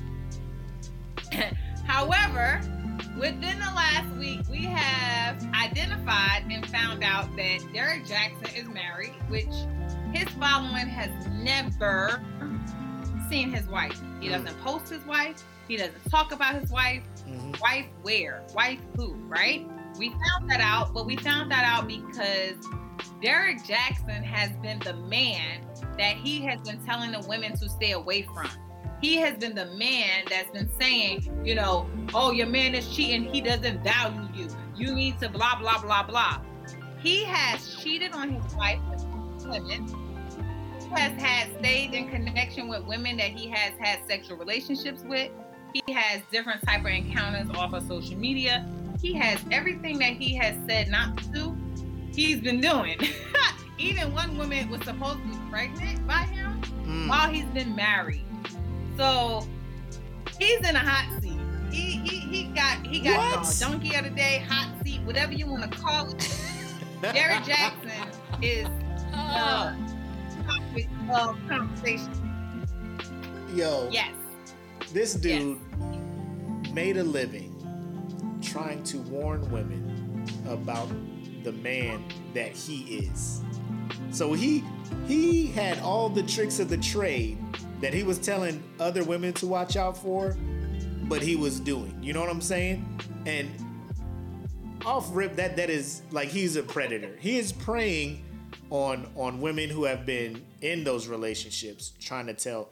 however, 1.85 2.61
within 3.19 3.59
the 3.59 3.71
last 3.75 4.15
week, 4.17 4.41
we 4.49 4.63
have 4.65 5.43
identified 5.53 6.43
and 6.49 6.65
found 6.67 7.03
out 7.03 7.35
that 7.35 7.59
Derrick 7.73 8.05
Jaxn 8.05 8.57
is 8.57 8.67
married, 8.69 9.13
which 9.27 9.47
his 10.13 10.27
following 10.35 10.87
has 10.87 11.09
never 11.27 12.21
seen 13.29 13.51
his 13.51 13.67
wife. 13.67 13.99
He 14.19 14.29
doesn't 14.29 14.59
post 14.61 14.89
his 14.89 15.05
wife. 15.05 15.43
He 15.67 15.77
doesn't 15.77 16.09
talk 16.09 16.31
about 16.31 16.55
his 16.55 16.71
wife. 16.71 17.03
Mhm. 17.27 17.59
Wife 17.61 17.85
where? 18.01 18.43
Wife 18.53 18.79
who? 18.95 19.13
Right? 19.27 19.67
We 19.97 20.09
found 20.09 20.49
that 20.49 20.61
out, 20.61 20.93
but 20.93 21.05
we 21.05 21.15
found 21.17 21.51
that 21.51 21.63
out 21.63 21.87
because 21.87 22.55
Derrick 23.21 23.59
Jaxn 23.63 24.23
has 24.23 24.49
been 24.57 24.79
the 24.79 24.93
man 24.93 25.61
that 25.97 26.15
he 26.15 26.41
has 26.45 26.61
been 26.61 26.83
telling 26.85 27.11
the 27.11 27.19
women 27.27 27.55
to 27.57 27.69
stay 27.69 27.91
away 27.91 28.23
from. 28.23 28.49
He 29.01 29.17
has 29.17 29.37
been 29.37 29.55
the 29.55 29.67
man 29.75 30.25
that's 30.29 30.51
been 30.51 30.69
saying, 30.79 31.41
you 31.45 31.55
know, 31.55 31.89
oh, 32.13 32.31
your 32.31 32.47
man 32.47 32.75
is 32.75 32.93
cheating. 32.93 33.23
He 33.25 33.41
doesn't 33.41 33.83
value 33.83 34.27
you. 34.33 34.47
You 34.75 34.93
need 34.93 35.19
to 35.19 35.29
blah, 35.29 35.57
blah, 35.59 35.81
blah, 35.81 36.03
blah. 36.03 36.41
He 37.01 37.23
has 37.25 37.81
cheated 37.81 38.13
on 38.13 38.29
his 38.29 38.55
wife 38.55 38.79
with 38.89 39.05
women. 39.47 39.87
Has 40.91 41.11
had 41.21 41.47
stayed 41.59 41.93
in 41.93 42.09
connection 42.09 42.67
with 42.67 42.83
women 42.83 43.17
that 43.17 43.31
he 43.31 43.49
has 43.49 43.73
had 43.79 43.99
sexual 44.07 44.37
relationships 44.37 45.03
with. 45.03 45.31
He 45.73 45.93
has 45.93 46.21
different 46.31 46.65
type 46.65 46.81
of 46.81 46.87
encounters 46.87 47.49
off 47.55 47.73
of 47.73 47.87
social 47.87 48.17
media. 48.17 48.67
He 49.01 49.13
has 49.13 49.39
everything 49.51 49.99
that 49.99 50.13
he 50.13 50.35
has 50.35 50.55
said 50.67 50.89
not 50.89 51.17
to. 51.33 51.55
He's 52.13 52.41
been 52.41 52.59
doing. 52.59 52.97
Even 53.77 54.13
one 54.13 54.37
woman 54.37 54.69
was 54.69 54.81
supposed 54.83 55.19
to 55.19 55.27
be 55.27 55.37
pregnant 55.49 56.05
by 56.05 56.23
him 56.23 56.61
mm. 56.85 57.07
while 57.07 57.29
he's 57.29 57.45
been 57.45 57.75
married. 57.75 58.25
So 58.97 59.47
he's 60.37 60.59
in 60.59 60.75
a 60.75 60.79
hot 60.79 61.21
seat. 61.21 61.39
He 61.71 61.97
he, 61.99 62.19
he 62.19 62.43
got 62.45 62.85
he 62.85 62.99
got 62.99 63.45
what? 63.45 63.57
donkey 63.59 63.95
of 63.95 64.03
the 64.03 64.09
day, 64.09 64.43
hot 64.49 64.73
seat, 64.83 65.01
whatever 65.03 65.33
you 65.33 65.45
want 65.45 65.71
to 65.71 65.77
call 65.77 66.09
it. 66.09 66.39
Jared 67.13 67.45
Jackson 67.45 67.91
is 68.41 68.67
uh, 69.13 69.73
topic 69.73 69.88
of 71.11 71.37
conversation. 71.47 72.11
Yo. 73.53 73.87
Yes. 73.91 74.13
This 74.93 75.13
dude 75.13 75.57
yes. 76.63 76.73
made 76.73 76.97
a 76.97 77.03
living 77.03 77.55
trying 78.41 78.83
to 78.83 78.97
warn 78.99 79.49
women 79.51 80.25
about 80.47 80.89
the 81.43 81.51
man 81.51 82.03
that 82.33 82.51
he 82.51 82.97
is. 82.97 83.41
So 84.11 84.33
he 84.33 84.63
he 85.07 85.47
had 85.47 85.79
all 85.79 86.09
the 86.09 86.23
tricks 86.23 86.59
of 86.59 86.69
the 86.69 86.77
trade 86.77 87.37
that 87.81 87.93
he 87.93 88.03
was 88.03 88.17
telling 88.17 88.63
other 88.79 89.03
women 89.03 89.33
to 89.33 89.47
watch 89.47 89.75
out 89.75 89.97
for, 89.97 90.35
but 91.03 91.21
he 91.21 91.35
was 91.35 91.59
doing. 91.59 91.97
You 92.01 92.13
know 92.13 92.21
what 92.21 92.29
I'm 92.29 92.41
saying? 92.41 92.85
And 93.25 93.49
off 94.85 95.09
rip 95.11 95.35
that 95.35 95.55
that 95.57 95.69
is 95.69 96.01
like 96.11 96.29
he's 96.29 96.55
a 96.55 96.63
predator. 96.63 97.15
He 97.19 97.37
is 97.37 97.51
preying 97.51 98.23
on 98.69 99.07
on 99.15 99.41
women 99.41 99.69
who 99.69 99.85
have 99.85 100.05
been 100.05 100.45
in 100.61 100.83
those 100.83 101.07
relationships, 101.07 101.93
trying 101.99 102.27
to 102.27 102.33
tell 102.33 102.69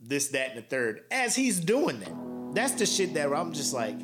this, 0.00 0.28
that, 0.28 0.50
and 0.50 0.58
the 0.58 0.62
third 0.62 1.04
as 1.10 1.34
he's 1.34 1.60
doing 1.60 2.00
that. 2.00 2.54
That's 2.54 2.72
the 2.72 2.86
shit 2.86 3.14
that 3.14 3.32
I'm 3.32 3.52
just 3.52 3.72
like, 3.72 3.98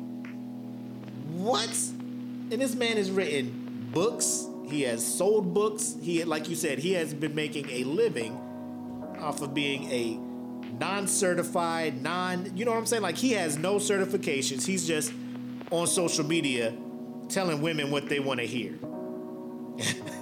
what? 1.29 1.69
And 1.69 2.53
this 2.53 2.73
man 2.75 2.97
has 2.97 3.11
written 3.11 3.89
books. 3.93 4.47
He 4.67 4.83
has 4.83 5.05
sold 5.05 5.53
books. 5.53 5.95
He, 6.01 6.23
like 6.23 6.49
you 6.49 6.55
said, 6.55 6.79
he 6.79 6.93
has 6.93 7.13
been 7.13 7.35
making 7.35 7.69
a 7.69 7.83
living 7.83 8.39
off 9.19 9.41
of 9.41 9.53
being 9.53 9.91
a 9.91 10.17
non-certified, 10.79 12.01
non, 12.01 12.55
you 12.55 12.65
know 12.65 12.71
what 12.71 12.77
I'm 12.77 12.85
saying? 12.85 13.03
Like 13.03 13.17
he 13.17 13.33
has 13.33 13.57
no 13.57 13.75
certifications. 13.75 14.65
He's 14.65 14.87
just 14.87 15.11
on 15.71 15.87
social 15.87 16.25
media 16.25 16.75
telling 17.27 17.61
women 17.61 17.91
what 17.91 18.09
they 18.09 18.19
want 18.19 18.39
to 18.39 18.47
hear. 18.47 18.77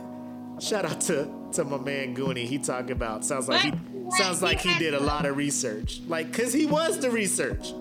Shout 0.60 0.86
out 0.86 1.02
to 1.02 1.30
to 1.54 1.64
my 1.64 1.78
man 1.78 2.16
Goonie. 2.16 2.46
He 2.46 2.58
talking 2.58 2.92
about 2.92 3.24
sounds 3.24 3.48
like 3.48 3.62
he 3.62 3.72
sounds 4.18 4.42
like 4.42 4.60
he 4.60 4.78
did 4.80 4.94
a 4.94 5.00
lot 5.00 5.26
of 5.26 5.38
research. 5.38 6.02
Like 6.08 6.34
cuz 6.34 6.54
he 6.54 6.66
was 6.66 7.00
the 7.00 7.12
research. 7.12 7.74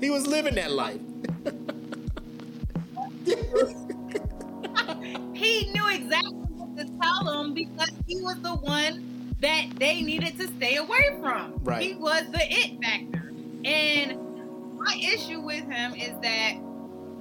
He 0.00 0.10
was 0.10 0.26
living 0.26 0.54
that 0.54 0.72
life. 0.72 1.00
he 5.34 5.70
knew 5.72 5.88
exactly 5.88 6.32
what 6.32 6.76
to 6.76 6.84
tell 7.00 7.24
them 7.24 7.54
because 7.54 7.90
he 8.06 8.20
was 8.20 8.36
the 8.40 8.54
one 8.54 9.34
that 9.40 9.66
they 9.78 10.02
needed 10.02 10.38
to 10.38 10.46
stay 10.48 10.76
away 10.76 11.16
from. 11.20 11.54
Right. 11.62 11.82
He 11.82 11.94
was 11.94 12.24
the 12.30 12.40
it 12.42 12.82
factor. 12.82 13.32
And 13.64 14.78
my 14.78 14.98
issue 15.02 15.40
with 15.40 15.64
him 15.70 15.94
is 15.94 16.12
that 16.22 16.54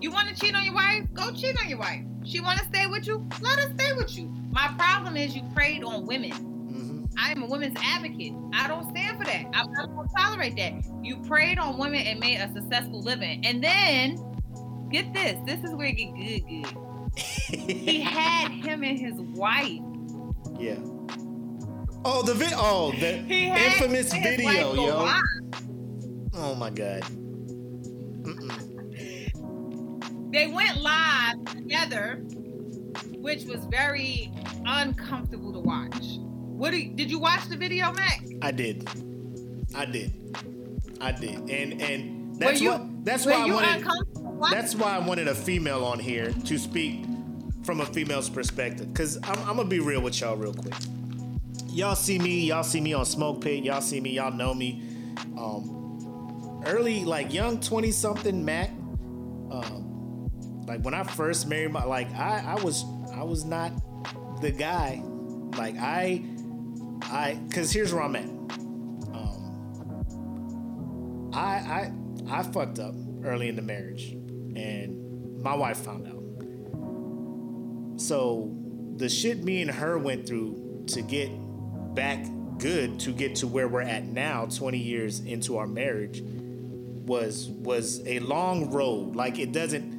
you 0.01 0.11
want 0.11 0.29
to 0.29 0.35
cheat 0.35 0.55
on 0.55 0.63
your 0.63 0.73
wife? 0.73 1.05
Go 1.13 1.31
cheat 1.31 1.57
on 1.61 1.69
your 1.69 1.79
wife. 1.79 2.03
She 2.25 2.39
want 2.39 2.59
to 2.59 2.65
stay 2.65 2.85
with 2.85 3.07
you? 3.07 3.27
Let 3.41 3.59
her 3.59 3.73
stay 3.75 3.93
with 3.93 4.17
you. 4.17 4.33
My 4.51 4.67
problem 4.77 5.15
is 5.17 5.35
you 5.35 5.43
preyed 5.53 5.83
on 5.83 6.05
women. 6.05 6.31
Mm-hmm. 6.31 7.05
I 7.17 7.31
am 7.31 7.43
a 7.43 7.45
women's 7.47 7.77
advocate. 7.83 8.33
I 8.53 8.67
don't 8.67 8.89
stand 8.89 9.17
for 9.17 9.25
that. 9.25 9.45
I'm 9.53 9.71
not 9.73 9.87
going 9.95 10.07
to 10.07 10.15
tolerate 10.15 10.55
that. 10.57 10.73
You 11.03 11.17
preyed 11.17 11.59
on 11.59 11.77
women 11.77 12.01
and 12.01 12.19
made 12.19 12.37
a 12.37 12.51
successful 12.53 13.01
living. 13.01 13.45
And 13.45 13.63
then, 13.63 14.17
get 14.91 15.13
this. 15.13 15.37
This 15.45 15.63
is 15.63 15.75
where 15.75 15.87
it 15.87 15.93
get 15.93 16.15
good, 16.15 16.47
good. 16.47 16.89
he 17.59 18.01
had 18.01 18.51
him 18.51 18.83
and 18.83 18.99
his 18.99 19.13
wife. 19.15 19.81
Yeah. 20.57 20.75
Oh, 22.05 22.23
the 22.23 22.33
vi- 22.33 22.53
oh 22.55 22.91
the 22.93 23.17
infamous 23.17 24.13
video, 24.13 24.73
yo. 24.73 25.11
Oh 26.33 26.55
my 26.55 26.69
god. 26.69 27.03
they 30.31 30.47
went 30.47 30.81
live 30.81 31.43
together, 31.45 32.23
which 33.17 33.45
was 33.45 33.65
very 33.65 34.31
uncomfortable 34.65 35.53
to 35.53 35.59
watch. 35.59 36.17
What 36.19 36.73
you, 36.73 36.89
did 36.93 37.09
you 37.09 37.19
watch 37.19 37.47
the 37.47 37.55
video, 37.55 37.91
Mac? 37.93 38.21
I 38.41 38.51
did. 38.51 38.87
I 39.75 39.85
did. 39.85 40.11
I 41.01 41.11
did. 41.11 41.49
And 41.49 41.81
and 41.81 42.35
that's 42.35 42.61
you, 42.61 42.71
what 42.71 43.05
that's 43.05 43.25
why 43.25 43.33
I 43.33 43.45
wanted 43.45 43.87
that's 44.51 44.75
why 44.75 44.95
I 44.95 44.99
wanted 44.99 45.27
a 45.27 45.35
female 45.35 45.85
on 45.85 45.99
here 45.99 46.31
to 46.31 46.57
speak 46.57 47.05
from 47.63 47.81
a 47.81 47.85
female's 47.85 48.29
perspective. 48.29 48.93
Cause 48.93 49.17
I'm, 49.23 49.39
I'm 49.39 49.57
gonna 49.57 49.65
be 49.65 49.79
real 49.79 50.01
with 50.01 50.19
y'all 50.19 50.35
real 50.35 50.53
quick. 50.53 50.73
Y'all 51.67 51.95
see 51.95 52.17
me, 52.17 52.45
y'all 52.47 52.63
see 52.63 52.81
me 52.81 52.93
on 52.93 53.05
Smoke 53.05 53.41
Pit, 53.41 53.63
y'all 53.63 53.81
see 53.81 54.01
me, 54.01 54.11
y'all 54.11 54.31
know 54.31 54.53
me. 54.53 54.83
Um, 55.37 56.63
early, 56.65 57.05
like 57.05 57.33
young 57.33 57.59
20 57.59 57.91
something 57.91 58.43
Mac. 58.43 58.69
Um, 59.51 59.88
like 60.69 60.85
when 60.85 60.93
I 60.93 61.01
first 61.03 61.47
married 61.47 61.71
my 61.71 61.83
like 61.83 62.13
I 62.13 62.43
I 62.45 62.63
was 62.63 62.85
I 63.15 63.23
was 63.23 63.43
not 63.43 63.71
the 64.39 64.51
guy. 64.51 65.01
Like 65.57 65.75
I 65.77 66.23
I 67.01 67.39
cuz 67.49 67.71
here's 67.71 67.91
where 67.91 68.03
I'm 68.03 68.15
at. 68.15 68.29
Um 69.15 69.31
I 71.33 71.39
I 71.39 71.91
I 72.29 72.43
fucked 72.43 72.77
up 72.77 72.93
early 73.23 73.49
in 73.49 73.55
the 73.55 73.63
marriage 73.63 74.11
and 74.11 75.41
my 75.41 75.55
wife 75.55 75.77
found 75.77 76.07
out. 76.07 76.23
So 77.99 78.55
the 78.97 79.09
shit 79.09 79.43
me 79.43 79.63
and 79.63 79.71
her 79.71 79.97
went 79.97 80.27
through 80.27 80.83
to 80.89 81.01
get 81.01 81.31
back 81.95 82.23
good 82.59 82.99
to 82.99 83.11
get 83.11 83.33
to 83.37 83.47
where 83.47 83.67
we're 83.67 83.81
at 83.81 84.05
now 84.05 84.45
20 84.45 84.77
years 84.77 85.21
into 85.21 85.57
our 85.57 85.65
marriage 85.65 86.21
was 86.21 87.47
was 87.49 88.05
a 88.05 88.19
long 88.19 88.69
road 88.69 89.15
like 89.15 89.39
it 89.39 89.51
doesn't 89.51 89.98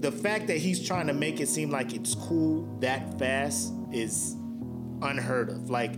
the 0.00 0.10
fact 0.10 0.46
that 0.46 0.56
he's 0.56 0.86
trying 0.86 1.06
to 1.06 1.12
make 1.12 1.40
it 1.40 1.48
seem 1.48 1.70
like 1.70 1.94
it's 1.94 2.14
cool 2.14 2.62
that 2.80 3.18
fast 3.18 3.72
is 3.92 4.34
unheard 5.02 5.50
of. 5.50 5.68
Like 5.68 5.92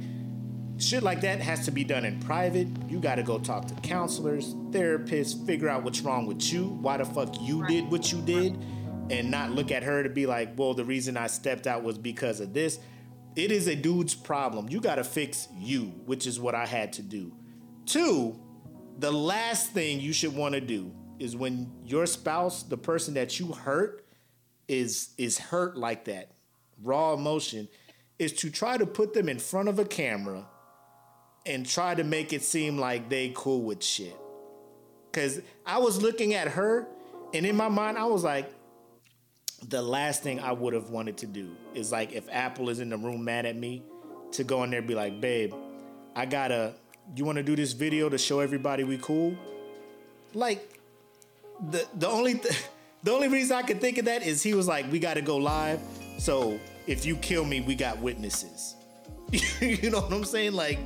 shit 0.78 1.04
like 1.04 1.20
that 1.20 1.40
has 1.40 1.64
to 1.66 1.70
be 1.70 1.84
done 1.84 2.04
in 2.04 2.18
private. 2.20 2.66
You 2.88 2.98
got 2.98 3.14
to 3.16 3.22
go 3.22 3.38
talk 3.38 3.68
to 3.68 3.74
counselors, 3.76 4.54
therapists, 4.70 5.46
figure 5.46 5.68
out 5.68 5.84
what's 5.84 6.00
wrong 6.00 6.26
with 6.26 6.52
you, 6.52 6.64
why 6.64 6.96
the 6.96 7.04
fuck 7.04 7.40
you 7.40 7.64
did 7.68 7.90
what 7.90 8.12
you 8.12 8.20
did, 8.22 8.58
and 9.10 9.30
not 9.30 9.52
look 9.52 9.70
at 9.70 9.84
her 9.84 10.02
to 10.02 10.08
be 10.08 10.26
like, 10.26 10.58
well, 10.58 10.74
the 10.74 10.84
reason 10.84 11.16
I 11.16 11.28
stepped 11.28 11.68
out 11.68 11.84
was 11.84 11.96
because 11.96 12.40
of 12.40 12.52
this. 12.52 12.80
It 13.36 13.52
is 13.52 13.68
a 13.68 13.76
dude's 13.76 14.14
problem. 14.14 14.68
You 14.68 14.80
got 14.80 14.96
to 14.96 15.04
fix 15.04 15.48
you, 15.56 15.84
which 16.06 16.26
is 16.26 16.40
what 16.40 16.54
I 16.54 16.66
had 16.66 16.92
to 16.94 17.02
do. 17.02 17.32
Two, 17.86 18.38
the 18.98 19.12
last 19.12 19.70
thing 19.70 20.00
you 20.00 20.12
should 20.12 20.34
want 20.34 20.54
to 20.54 20.60
do 20.60 20.92
is 21.22 21.36
when 21.36 21.70
your 21.86 22.04
spouse, 22.06 22.64
the 22.64 22.76
person 22.76 23.14
that 23.14 23.38
you 23.38 23.52
hurt, 23.52 24.04
is 24.66 25.10
is 25.18 25.38
hurt 25.38 25.76
like 25.76 26.06
that, 26.06 26.32
raw 26.82 27.14
emotion, 27.14 27.68
is 28.18 28.32
to 28.32 28.50
try 28.50 28.76
to 28.76 28.86
put 28.86 29.14
them 29.14 29.28
in 29.28 29.38
front 29.38 29.68
of 29.68 29.78
a 29.78 29.84
camera 29.84 30.46
and 31.46 31.64
try 31.64 31.94
to 31.94 32.02
make 32.02 32.32
it 32.32 32.42
seem 32.42 32.76
like 32.76 33.08
they 33.08 33.32
cool 33.34 33.62
with 33.62 33.82
shit. 33.82 34.16
Cause 35.12 35.40
I 35.66 35.78
was 35.78 36.02
looking 36.02 36.34
at 36.34 36.48
her 36.48 36.88
and 37.34 37.44
in 37.46 37.56
my 37.56 37.68
mind 37.68 37.98
I 37.98 38.04
was 38.06 38.24
like, 38.24 38.52
the 39.68 39.82
last 39.82 40.22
thing 40.22 40.40
I 40.40 40.52
would 40.52 40.74
have 40.74 40.90
wanted 40.90 41.18
to 41.18 41.26
do 41.26 41.54
is 41.74 41.92
like 41.92 42.12
if 42.12 42.28
Apple 42.30 42.68
is 42.68 42.80
in 42.80 42.90
the 42.90 42.96
room 42.96 43.24
mad 43.24 43.46
at 43.46 43.56
me, 43.56 43.82
to 44.32 44.44
go 44.44 44.64
in 44.64 44.70
there 44.70 44.78
and 44.78 44.88
be 44.88 44.94
like, 44.94 45.20
babe, 45.20 45.52
I 46.16 46.26
gotta 46.26 46.74
you 47.14 47.24
wanna 47.24 47.42
do 47.42 47.54
this 47.54 47.72
video 47.72 48.08
to 48.08 48.18
show 48.18 48.40
everybody 48.40 48.82
we 48.84 48.98
cool? 48.98 49.36
Like 50.34 50.71
the 51.70 51.86
the 51.94 52.08
only 52.08 52.34
th- 52.34 52.64
the 53.02 53.12
only 53.12 53.28
reason 53.28 53.56
I 53.56 53.62
could 53.62 53.80
think 53.80 53.98
of 53.98 54.04
that 54.06 54.22
is 54.26 54.42
he 54.42 54.54
was 54.54 54.66
like, 54.66 54.90
we 54.90 54.98
got 54.98 55.14
to 55.14 55.22
go 55.22 55.36
live. 55.36 55.80
So 56.18 56.58
if 56.86 57.04
you 57.06 57.16
kill 57.16 57.44
me, 57.44 57.60
we 57.60 57.74
got 57.74 57.98
witnesses. 57.98 58.76
you 59.60 59.90
know 59.90 60.00
what 60.00 60.12
I'm 60.12 60.24
saying? 60.24 60.52
Like 60.52 60.78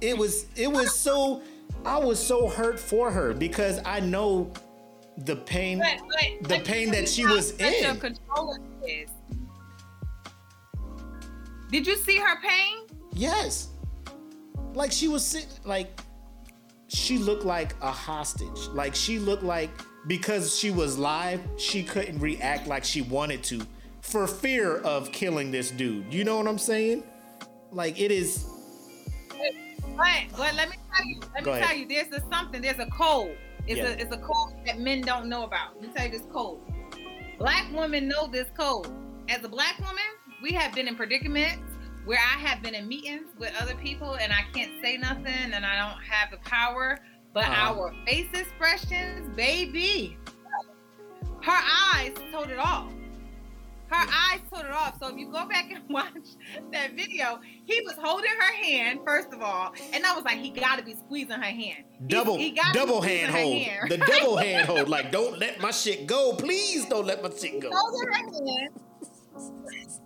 it 0.00 0.16
was 0.16 0.46
it 0.56 0.70
was 0.70 0.94
so 0.94 1.42
I 1.84 1.98
was 1.98 2.24
so 2.24 2.48
hurt 2.48 2.78
for 2.78 3.10
her 3.10 3.34
because 3.34 3.80
I 3.84 4.00
know 4.00 4.52
the 5.18 5.36
pain 5.36 5.78
but, 5.78 5.98
but, 6.08 6.48
the 6.48 6.56
but 6.56 6.64
pain 6.64 6.90
that 6.92 7.08
she 7.08 7.26
was 7.26 7.52
in. 7.58 8.00
Did 11.70 11.86
you 11.86 11.96
see 11.96 12.18
her 12.18 12.40
pain? 12.42 12.86
Yes. 13.12 13.68
Like 14.74 14.92
she 14.92 15.08
was 15.08 15.24
sitting 15.24 15.48
like 15.64 16.00
she 16.88 17.18
looked 17.18 17.44
like 17.44 17.74
a 17.80 17.90
hostage. 17.90 18.68
Like 18.72 18.94
she 18.94 19.18
looked 19.18 19.42
like 19.42 19.70
because 20.06 20.56
she 20.56 20.70
was 20.70 20.98
live, 20.98 21.40
she 21.56 21.82
couldn't 21.82 22.18
react 22.18 22.66
like 22.66 22.84
she 22.84 23.02
wanted 23.02 23.42
to 23.44 23.66
for 24.00 24.26
fear 24.26 24.78
of 24.78 25.12
killing 25.12 25.50
this 25.52 25.70
dude. 25.70 26.12
You 26.12 26.24
know 26.24 26.36
what 26.38 26.48
I'm 26.48 26.58
saying? 26.58 27.04
Like 27.70 28.00
it 28.00 28.10
is 28.10 28.44
But 29.96 30.36
but 30.36 30.54
let 30.54 30.68
me 30.70 30.76
tell 30.94 31.06
you, 31.06 31.20
let 31.34 31.44
Go 31.44 31.52
me 31.52 31.58
ahead. 31.58 31.68
tell 31.68 31.76
you, 31.78 31.86
there's 31.88 32.12
a 32.12 32.20
something, 32.30 32.60
there's 32.62 32.78
a 32.78 32.86
code. 32.86 33.36
It's 33.66 33.78
Yeah. 33.78 33.84
a 33.88 33.90
it's 33.92 34.14
a 34.14 34.18
code 34.18 34.54
that 34.66 34.80
men 34.80 35.02
don't 35.02 35.28
know 35.28 35.44
about. 35.44 35.74
Let 35.74 35.82
me 35.82 35.88
tell 35.94 36.06
you 36.06 36.12
this 36.12 36.26
code. 36.32 36.58
Black 37.38 37.70
women 37.72 38.08
know 38.08 38.26
this 38.26 38.48
code. 38.56 38.88
As 39.28 39.44
a 39.44 39.48
black 39.48 39.78
woman, 39.78 40.04
we 40.42 40.52
have 40.52 40.74
been 40.74 40.88
in 40.88 40.96
predicaments 40.96 41.62
where 42.04 42.18
I 42.18 42.38
have 42.40 42.62
been 42.62 42.74
in 42.74 42.88
meetings 42.88 43.28
with 43.38 43.52
other 43.60 43.74
people 43.76 44.14
and 44.14 44.32
I 44.32 44.42
can't 44.52 44.72
say 44.82 44.96
nothing 44.96 45.52
and 45.52 45.64
I 45.64 45.76
don't 45.78 46.02
have 46.02 46.30
the 46.32 46.38
power. 46.38 46.98
But 47.32 47.44
Uh-huh. 47.44 47.74
our 47.80 47.94
face 48.06 48.28
expressions, 48.34 49.34
baby, 49.36 50.16
her 51.42 51.60
eyes 51.94 52.12
told 52.30 52.50
it 52.50 52.58
all. 52.58 52.88
Her 53.88 54.06
eyes 54.08 54.40
told 54.50 54.64
it 54.64 54.70
off. 54.70 54.98
So 55.00 55.08
if 55.08 55.16
you 55.18 55.26
go 55.30 55.46
back 55.46 55.70
and 55.70 55.82
watch 55.90 56.12
that 56.72 56.92
video, 56.94 57.40
he 57.66 57.80
was 57.82 57.94
holding 58.02 58.30
her 58.30 58.54
hand 58.64 59.00
first 59.04 59.32
of 59.32 59.42
all, 59.42 59.74
and 59.92 60.04
I 60.06 60.14
was 60.14 60.24
like, 60.24 60.38
he 60.38 60.50
got 60.50 60.78
to 60.78 60.84
be 60.84 60.94
squeezing 60.94 61.36
her 61.38 61.42
hand. 61.42 61.84
Double 62.06 62.36
he 62.38 62.50
gotta 62.52 62.72
double 62.78 63.02
hand 63.02 63.32
hold. 63.34 63.54
hand. 63.62 63.90
The 63.90 63.98
double 63.98 64.36
hand 64.36 64.66
hold. 64.66 64.88
Like, 64.88 65.10
don't 65.12 65.38
let 65.38 65.60
my 65.60 65.70
shit 65.72 66.06
go. 66.06 66.32
Please 66.34 66.86
don't 66.86 67.06
let 67.06 67.22
my 67.22 67.30
shit 67.30 67.60
go. 67.60 67.70
holding 67.72 68.08
her 68.08 68.14
hand. 68.14 68.70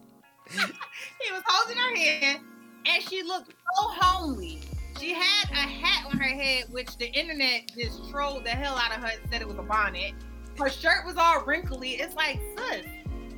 he 0.50 1.32
was 1.32 1.42
holding 1.46 1.76
her 1.76 1.96
hand, 1.96 2.40
and 2.86 3.02
she 3.08 3.22
looked 3.22 3.50
so 3.76 3.88
homely. 4.00 4.60
She 4.98 5.12
had 5.12 5.50
a 5.50 5.54
hat 5.54 6.06
on 6.06 6.18
her 6.18 6.24
head, 6.24 6.64
which 6.70 6.96
the 6.96 7.10
internet 7.12 7.70
just 7.76 8.10
trolled 8.10 8.44
the 8.44 8.50
hell 8.50 8.76
out 8.76 8.96
of 8.96 9.02
her 9.02 9.08
and 9.08 9.30
said 9.30 9.42
it 9.42 9.48
was 9.48 9.58
a 9.58 9.62
bonnet. 9.62 10.12
Her 10.58 10.70
shirt 10.70 11.04
was 11.04 11.16
all 11.16 11.44
wrinkly. 11.44 11.90
It's 11.90 12.14
like, 12.14 12.40
sis, 12.56 12.86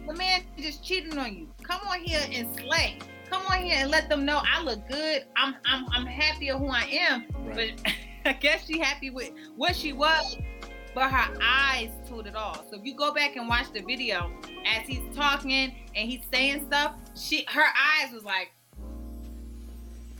the 0.06 0.14
man 0.14 0.42
just 0.56 0.84
cheating 0.84 1.18
on 1.18 1.34
you. 1.34 1.48
Come 1.62 1.80
on 1.88 2.00
here 2.00 2.20
and 2.32 2.54
slay. 2.56 2.98
Come 3.28 3.42
on 3.50 3.62
here 3.62 3.76
and 3.78 3.90
let 3.90 4.08
them 4.08 4.24
know 4.24 4.40
I 4.42 4.62
look 4.62 4.88
good. 4.88 5.24
I'm 5.36 5.54
I'm 5.66 5.86
I'm 5.92 6.06
happy 6.06 6.50
of 6.50 6.60
who 6.60 6.68
I 6.68 6.84
am. 6.84 7.26
Right. 7.44 7.78
But 7.84 7.92
I 8.24 8.32
guess 8.34 8.66
she 8.66 8.78
happy 8.78 9.10
with 9.10 9.32
what 9.56 9.76
she 9.76 9.92
was, 9.92 10.36
but 10.94 11.10
her 11.10 11.36
eyes 11.42 11.90
told 12.08 12.26
it 12.26 12.34
all. 12.34 12.64
So 12.70 12.78
if 12.78 12.84
you 12.84 12.94
go 12.94 13.12
back 13.12 13.36
and 13.36 13.48
watch 13.48 13.72
the 13.72 13.82
video 13.82 14.32
as 14.66 14.86
he's 14.86 15.14
talking 15.14 15.74
and 15.94 16.10
he's 16.10 16.22
saying 16.32 16.66
stuff, 16.66 16.94
she 17.14 17.44
her 17.48 17.64
eyes 17.64 18.12
was 18.12 18.24
like 18.24 18.52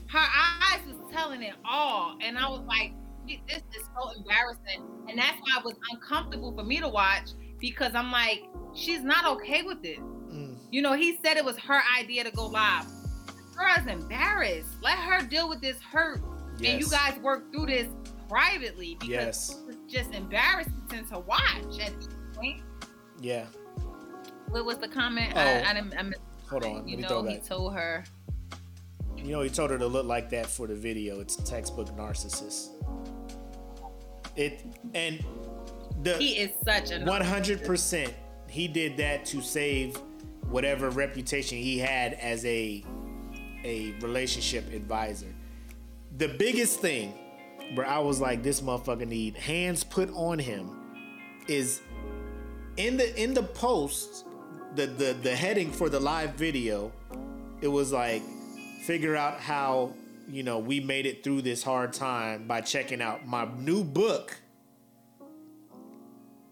her 0.08 0.18
eyes 0.18 0.80
was 0.86 0.96
telling 1.10 1.42
it 1.42 1.54
all. 1.64 2.16
And 2.20 2.38
I 2.38 2.48
was 2.48 2.62
like, 2.66 2.92
this 3.26 3.62
is 3.76 3.88
so 3.94 4.10
embarrassing. 4.16 4.82
And 5.08 5.18
that's 5.18 5.36
why 5.40 5.58
it 5.58 5.64
was 5.64 5.74
uncomfortable 5.92 6.54
for 6.56 6.64
me 6.64 6.80
to 6.80 6.88
watch 6.88 7.30
because 7.58 7.94
I'm 7.94 8.10
like, 8.12 8.44
she's 8.74 9.02
not 9.02 9.26
okay 9.36 9.62
with 9.62 9.84
it. 9.84 9.98
Mm. 10.00 10.56
You 10.70 10.82
know, 10.82 10.94
he 10.94 11.18
said 11.24 11.36
it 11.36 11.44
was 11.44 11.58
her 11.58 11.80
idea 11.98 12.24
to 12.24 12.30
go 12.30 12.46
live. 12.46 12.86
Girl's 13.56 13.86
embarrassed. 13.86 14.68
Let 14.82 14.98
her 14.98 15.26
deal 15.26 15.48
with 15.48 15.60
this 15.60 15.78
hurt 15.80 16.20
and 16.64 16.80
you 16.80 16.88
guys 16.88 17.18
work 17.20 17.52
through 17.52 17.66
this 17.66 17.88
privately 18.28 18.96
because 18.98 19.08
Yes. 19.08 19.62
it's 19.68 19.92
just 19.92 20.12
embarrassing 20.14 21.06
to 21.10 21.18
watch 21.20 21.78
at 21.80 21.94
this 21.96 22.08
point. 22.34 22.62
Yeah. 23.20 23.46
What 24.48 24.64
was 24.64 24.78
the 24.78 24.88
comment? 24.88 25.32
Oh. 25.34 25.40
I, 25.40 25.70
I 25.70 25.74
didn't. 25.74 25.94
I 25.94 26.10
Hold 26.48 26.64
on. 26.64 26.88
You 26.88 26.96
know, 26.98 27.22
he 27.24 27.38
told 27.38 27.74
her. 27.74 28.04
You 29.24 29.32
know, 29.32 29.42
he 29.42 29.50
told 29.50 29.70
her 29.70 29.78
to 29.78 29.86
look 29.86 30.06
like 30.06 30.30
that 30.30 30.46
for 30.46 30.66
the 30.66 30.74
video. 30.74 31.20
It's 31.20 31.36
textbook 31.36 31.88
narcissist. 31.96 32.68
It 34.36 34.64
and 34.94 35.22
the 36.02 36.16
He 36.16 36.38
is 36.38 36.50
such 36.64 36.92
a. 36.92 37.04
One 37.04 37.22
hundred 37.22 37.64
percent. 37.64 38.14
He 38.48 38.68
did 38.68 38.96
that 38.98 39.26
to 39.26 39.42
save 39.42 39.96
whatever 40.48 40.88
reputation 40.90 41.58
he 41.58 41.78
had 41.78 42.14
as 42.14 42.44
a 42.44 42.84
a 43.64 43.92
relationship 44.00 44.72
advisor. 44.72 45.34
The 46.16 46.28
biggest 46.28 46.80
thing 46.80 47.12
where 47.74 47.86
I 47.86 47.98
was 47.98 48.20
like, 48.20 48.42
this 48.42 48.60
motherfucker 48.62 49.06
need 49.06 49.36
hands 49.36 49.84
put 49.84 50.10
on 50.14 50.38
him 50.38 50.70
is 51.48 51.82
in 52.76 52.96
the 52.96 53.22
in 53.22 53.34
the 53.34 53.42
post, 53.42 54.24
the 54.74 54.86
the 54.86 55.16
the 55.22 55.34
heading 55.34 55.70
for 55.70 55.90
the 55.90 56.00
live 56.00 56.34
video, 56.34 56.92
it 57.60 57.68
was 57.68 57.92
like 57.92 58.22
figure 58.82 59.16
out 59.16 59.40
how 59.40 59.92
you 60.28 60.42
know 60.42 60.58
we 60.58 60.80
made 60.80 61.06
it 61.06 61.24
through 61.24 61.42
this 61.42 61.62
hard 61.62 61.92
time 61.92 62.46
by 62.46 62.60
checking 62.60 63.00
out 63.00 63.26
my 63.26 63.48
new 63.56 63.84
book 63.84 64.36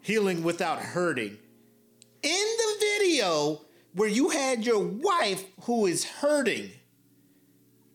healing 0.07 0.45
without 0.45 0.79
hurting. 0.79 1.37
In 2.23 2.47
the 2.59 2.77
video 2.79 3.63
where 3.93 4.09
you 4.09 4.29
had 4.29 4.65
your 4.65 4.79
wife 4.79 5.45
who 5.63 5.87
is 5.87 6.05
hurting 6.05 6.71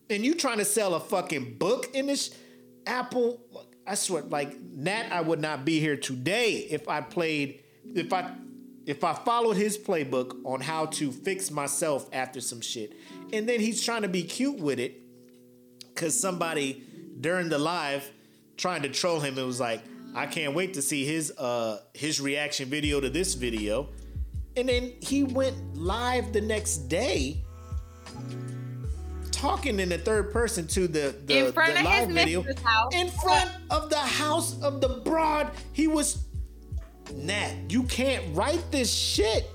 and 0.09 0.25
you 0.25 0.35
trying 0.35 0.57
to 0.57 0.65
sell 0.65 0.93
a 0.93 0.99
fucking 0.99 1.57
book 1.57 1.89
in 1.93 2.07
this 2.07 2.35
Apple, 2.85 3.39
I 3.87 3.95
swear, 3.95 4.23
like 4.23 4.59
Nat, 4.59 5.07
I 5.09 5.21
would 5.21 5.39
not 5.39 5.63
be 5.63 5.79
here 5.79 5.95
today 5.95 6.67
if 6.69 6.89
I 6.89 6.99
played, 6.99 7.63
if 7.95 8.11
I, 8.11 8.29
if 8.85 9.05
I 9.05 9.13
followed 9.13 9.55
his 9.55 9.77
playbook 9.77 10.43
on 10.43 10.59
how 10.59 10.87
to 10.87 11.11
fix 11.13 11.49
myself 11.49 12.09
after 12.11 12.41
some 12.41 12.59
shit. 12.59 12.93
And 13.33 13.47
then 13.47 13.59
he's 13.59 13.83
trying 13.83 14.01
to 14.01 14.07
be 14.09 14.23
cute 14.23 14.59
with 14.59 14.79
it 14.79 14.95
because 15.93 16.19
somebody 16.19 16.83
during 17.19 17.49
the 17.49 17.57
live 17.57 18.09
trying 18.57 18.81
to 18.83 18.89
troll 18.89 19.19
him 19.19 19.37
it 19.37 19.43
was 19.43 19.59
like 19.59 19.81
i 20.15 20.25
can't 20.25 20.53
wait 20.53 20.73
to 20.73 20.81
see 20.81 21.05
his 21.05 21.31
uh 21.37 21.79
his 21.93 22.19
reaction 22.21 22.69
video 22.69 22.99
to 22.99 23.09
this 23.09 23.33
video. 23.33 23.89
And 24.57 24.67
then 24.67 24.93
he 25.01 25.23
went 25.23 25.77
live 25.77 26.33
the 26.33 26.41
next 26.41 26.89
day 26.89 27.41
talking 29.31 29.79
in 29.79 29.89
the 29.89 29.97
third 29.97 30.31
person 30.31 30.67
to 30.67 30.87
the 30.87 31.15
the, 31.25 31.47
In 31.47 31.53
front 31.53 31.73
the 31.73 31.79
of 31.79 31.85
live 31.85 32.07
his 32.09 32.15
video 32.15 32.43
house. 32.63 32.93
in 32.93 33.09
front 33.09 33.49
of 33.69 33.89
the 33.89 33.97
house 33.97 34.61
of 34.61 34.81
the 34.81 34.89
broad 35.05 35.51
he 35.73 35.87
was 35.87 36.25
nat 37.15 37.53
you 37.69 37.83
can't 37.83 38.23
write 38.35 38.63
this 38.71 38.93
shit. 38.93 39.49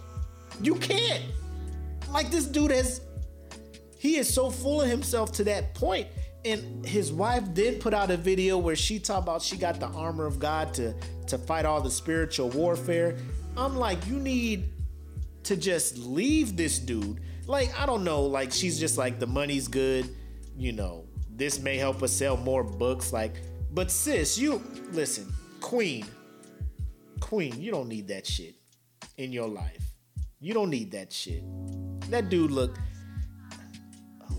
You 0.61 0.77
can't. 0.77 1.23
Like 2.11 2.31
this 2.31 2.47
dude 2.47 2.71
has 2.71 3.01
he 4.07 4.17
is 4.17 4.33
so 4.33 4.51
full 4.51 4.83
of 4.83 4.89
himself 4.89 5.33
to 5.33 5.45
that 5.45 5.75
point. 5.75 6.09
And 6.45 6.87
his 6.87 7.13
wife 7.13 7.53
did 7.55 7.81
put 7.81 7.93
out 7.93 8.11
a 8.11 8.17
video 8.17 8.57
where 8.57 8.77
she 8.77 8.99
talked 9.01 9.25
about 9.25 9.43
she 9.43 9.57
got 9.57 9.81
the 9.81 9.89
armor 9.89 10.27
of 10.27 10.39
god 10.39 10.73
to 10.75 10.95
to 11.27 11.39
fight 11.39 11.65
all 11.65 11.81
the 11.81 11.91
spiritual 11.91 12.51
warfare. 12.51 13.17
I'm 13.57 13.77
like 13.77 14.07
you 14.07 14.19
need 14.19 14.69
to 15.45 15.57
just 15.57 15.99
leave 15.99 16.57
this 16.57 16.79
dude. 16.79 17.21
Like 17.47 17.79
i 17.81 17.87
don't 17.87 18.03
know 18.03 18.23
like 18.23 18.53
she's 18.53 18.79
just 18.79 18.99
like 18.99 19.21
the 19.21 19.27
money's 19.27 19.69
good 19.69 20.09
you 20.57 20.73
know 20.73 21.05
this 21.31 21.61
may 21.61 21.77
help 21.77 22.03
us 22.03 22.11
sell 22.11 22.37
more 22.37 22.65
books 22.65 23.13
like 23.13 23.35
but 23.71 23.89
sis 23.89 24.37
you 24.37 24.61
listen 24.91 25.33
queen 25.61 26.05
queen 27.21 27.61
you 27.61 27.71
don't 27.71 27.89
need 27.89 28.09
that 28.09 28.27
shit 28.27 28.57
in 29.17 29.33
your 29.33 29.49
life. 29.49 29.95
You 30.41 30.55
don't 30.55 30.71
need 30.71 30.93
that 30.93 31.13
shit. 31.13 31.43
That 32.11 32.29
dude 32.29 32.51
look 32.51 32.77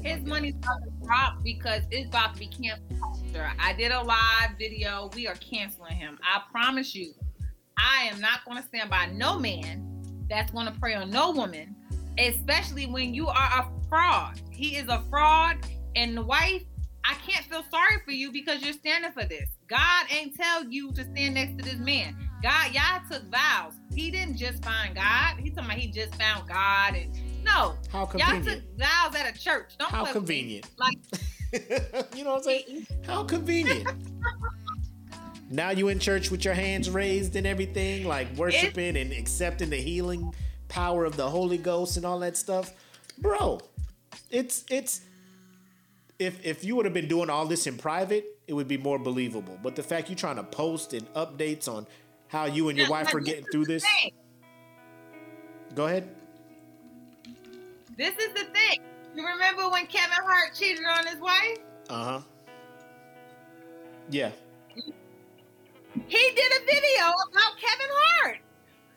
His 0.07 0.25
money's 0.25 0.55
about 0.55 0.84
to 0.84 1.05
drop 1.05 1.43
because 1.43 1.84
it's 1.91 2.07
about 2.07 2.35
to 2.35 2.39
be 2.39 2.47
canceled. 2.47 3.01
I 3.59 3.73
did 3.73 3.91
a 3.91 4.01
live 4.01 4.57
video. 4.57 5.11
We 5.13 5.27
are 5.27 5.35
canceling 5.35 5.95
him. 5.95 6.17
I 6.23 6.41
promise 6.49 6.95
you. 6.95 7.13
I 7.77 8.05
am 8.05 8.21
not 8.21 8.43
going 8.45 8.57
to 8.57 8.67
stand 8.67 8.89
by 8.89 9.07
no 9.07 9.38
man 9.38 9.85
that's 10.29 10.51
going 10.51 10.65
to 10.65 10.79
prey 10.79 10.95
on 10.95 11.11
no 11.11 11.31
woman, 11.31 11.75
especially 12.17 12.85
when 12.85 13.13
you 13.13 13.27
are 13.27 13.35
a 13.35 13.67
fraud. 13.89 14.39
He 14.49 14.77
is 14.77 14.88
a 14.88 15.03
fraud, 15.09 15.57
and 15.95 16.15
the 16.15 16.23
wife. 16.23 16.63
I 17.03 17.13
can't 17.25 17.45
feel 17.45 17.63
sorry 17.69 18.01
for 18.03 18.11
you 18.11 18.31
because 18.31 18.61
you're 18.61 18.73
standing 18.73 19.11
for 19.11 19.23
this. 19.23 19.47
God 19.67 20.05
ain't 20.11 20.35
tell 20.35 20.65
you 20.65 20.91
to 20.93 21.03
stand 21.03 21.35
next 21.35 21.57
to 21.57 21.63
this 21.63 21.79
man. 21.79 22.17
God, 22.43 22.73
y'all 22.73 23.01
took 23.09 23.23
vows. 23.31 23.73
He 23.93 24.11
didn't 24.11 24.38
just 24.38 24.63
find 24.63 24.95
God. 24.95 25.38
He 25.38 25.49
talking 25.49 25.65
about 25.65 25.77
he 25.77 25.89
just 25.89 26.15
found 26.15 26.47
God 26.49 26.95
and 26.95 27.13
no. 27.48 27.76
How 27.91 27.99
Y'all 27.99 28.07
convenient. 28.07 28.45
took 28.45 28.78
vows 28.78 29.15
at 29.15 29.36
a 29.36 29.40
church. 29.40 29.78
Don't 29.80 29.90
How 29.90 30.03
play 30.03 30.14
with 30.14 30.30
me. 30.30 30.60
convenient. 30.60 30.68
Like 30.78 30.98
you 32.15 32.24
know 32.24 32.32
what 32.32 32.38
I'm 32.38 32.44
saying? 32.44 32.88
How 33.06 33.24
convenient. 33.24 33.88
now 35.49 35.69
you 35.72 35.88
in 35.88 35.99
church 35.99 36.30
with 36.30 36.44
your 36.45 36.53
hands 36.53 36.90
raised 36.90 37.36
and 37.36 37.48
everything, 37.48 38.06
like 38.06 38.28
worshiping 38.36 38.98
and 38.98 39.11
accepting 39.14 39.69
the 39.69 39.78
healing 39.78 40.34
power 40.68 41.06
of 41.06 41.15
the 41.15 41.30
Holy 41.30 41.57
Ghost 41.57 41.98
and 41.98 42.06
all 42.06 42.19
that 42.19 42.36
stuff. 42.38 42.74
Bro, 43.18 43.61
it's 44.30 44.65
it's 44.69 45.02
if 46.19 46.45
if 46.45 46.64
you 46.64 46.76
would 46.76 46.86
have 46.86 46.94
been 46.94 47.07
doing 47.07 47.30
all 47.30 47.45
this 47.45 47.65
in 47.68 47.78
private, 47.78 48.26
it 48.48 48.53
would 48.53 48.68
be 48.68 48.78
more 48.78 48.99
believable. 48.99 49.57
But 49.64 49.76
the 49.76 49.84
fact 49.84 50.10
you're 50.10 50.18
trying 50.18 50.36
to 50.38 50.44
post 50.44 50.94
and 50.94 51.11
updates 51.14 51.68
on 51.68 51.88
how 52.28 52.45
you 52.45 52.68
and 52.69 52.78
your 52.78 52.90
wife 52.90 53.14
are 53.14 53.19
getting 53.22 53.45
through 53.52 53.65
this. 53.65 53.86
Go 55.76 55.86
ahead. 55.86 56.10
This 57.98 58.15
is 58.18 58.30
the 58.34 58.45
thing. 58.53 58.80
You 59.15 59.26
remember 59.26 59.69
when 59.69 59.88
Kevin 59.88 60.24
Hart 60.24 60.53
cheated 60.53 60.86
on 60.86 61.07
his 61.07 61.18
wife? 61.18 61.57
Uh-huh. 61.90 62.22
Yeah. 64.11 64.32
He 64.76 66.32
did 66.36 66.52
a 66.52 66.65
video 66.65 67.06
about 67.32 67.57
Kevin 67.60 67.88
Hart. 67.91 68.38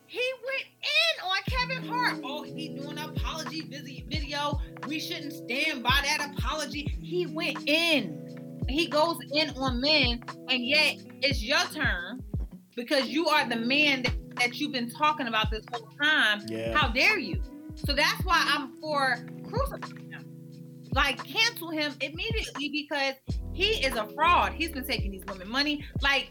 He 0.07 0.23
went 0.45 0.67
in 0.83 1.25
on 1.25 1.39
Kevin 1.47 1.89
Hart. 1.89 2.21
Oh, 2.23 2.43
he 2.43 2.69
doing 2.69 2.99
an 2.99 3.11
apology 3.11 3.63
video. 3.63 4.61
We 4.87 5.01
shouldn't 5.01 5.33
stand 5.33 5.83
by 5.83 5.99
that 6.05 6.33
apology. 6.37 6.99
He 7.01 7.27
went 7.27 7.67
in. 7.67 8.65
he 8.69 8.87
goes 8.87 9.17
in 9.33 9.51
on 9.51 9.81
men, 9.81 10.23
and 10.49 10.67
yet 10.67 10.97
it's 11.23 11.43
your 11.43 11.61
turn 11.73 12.23
because 12.77 13.09
you 13.09 13.29
are 13.29 13.49
the 13.49 13.57
man 13.57 14.03
that, 14.03 14.37
that 14.37 14.61
you've 14.61 14.73
been 14.73 14.91
talking 14.91 15.27
about 15.27 15.51
this 15.51 15.65
whole 15.73 15.89
time. 16.03 16.43
Yeah. 16.49 16.77
How 16.77 16.89
dare 16.89 17.19
you? 17.19 17.41
So 17.77 17.93
that's 17.93 18.25
why 18.25 18.43
I'm 18.47 18.81
for 18.81 19.19
crucifying 19.49 20.11
him. 20.11 20.27
Like 20.93 21.23
cancel 21.25 21.71
him 21.71 21.95
immediately 22.01 22.69
because 22.69 23.15
he 23.53 23.85
is 23.85 23.95
a 23.97 24.07
fraud. 24.15 24.53
He's 24.53 24.71
been 24.71 24.87
taking 24.87 25.11
these 25.11 25.25
women 25.27 25.49
money. 25.49 25.85
Like, 26.01 26.31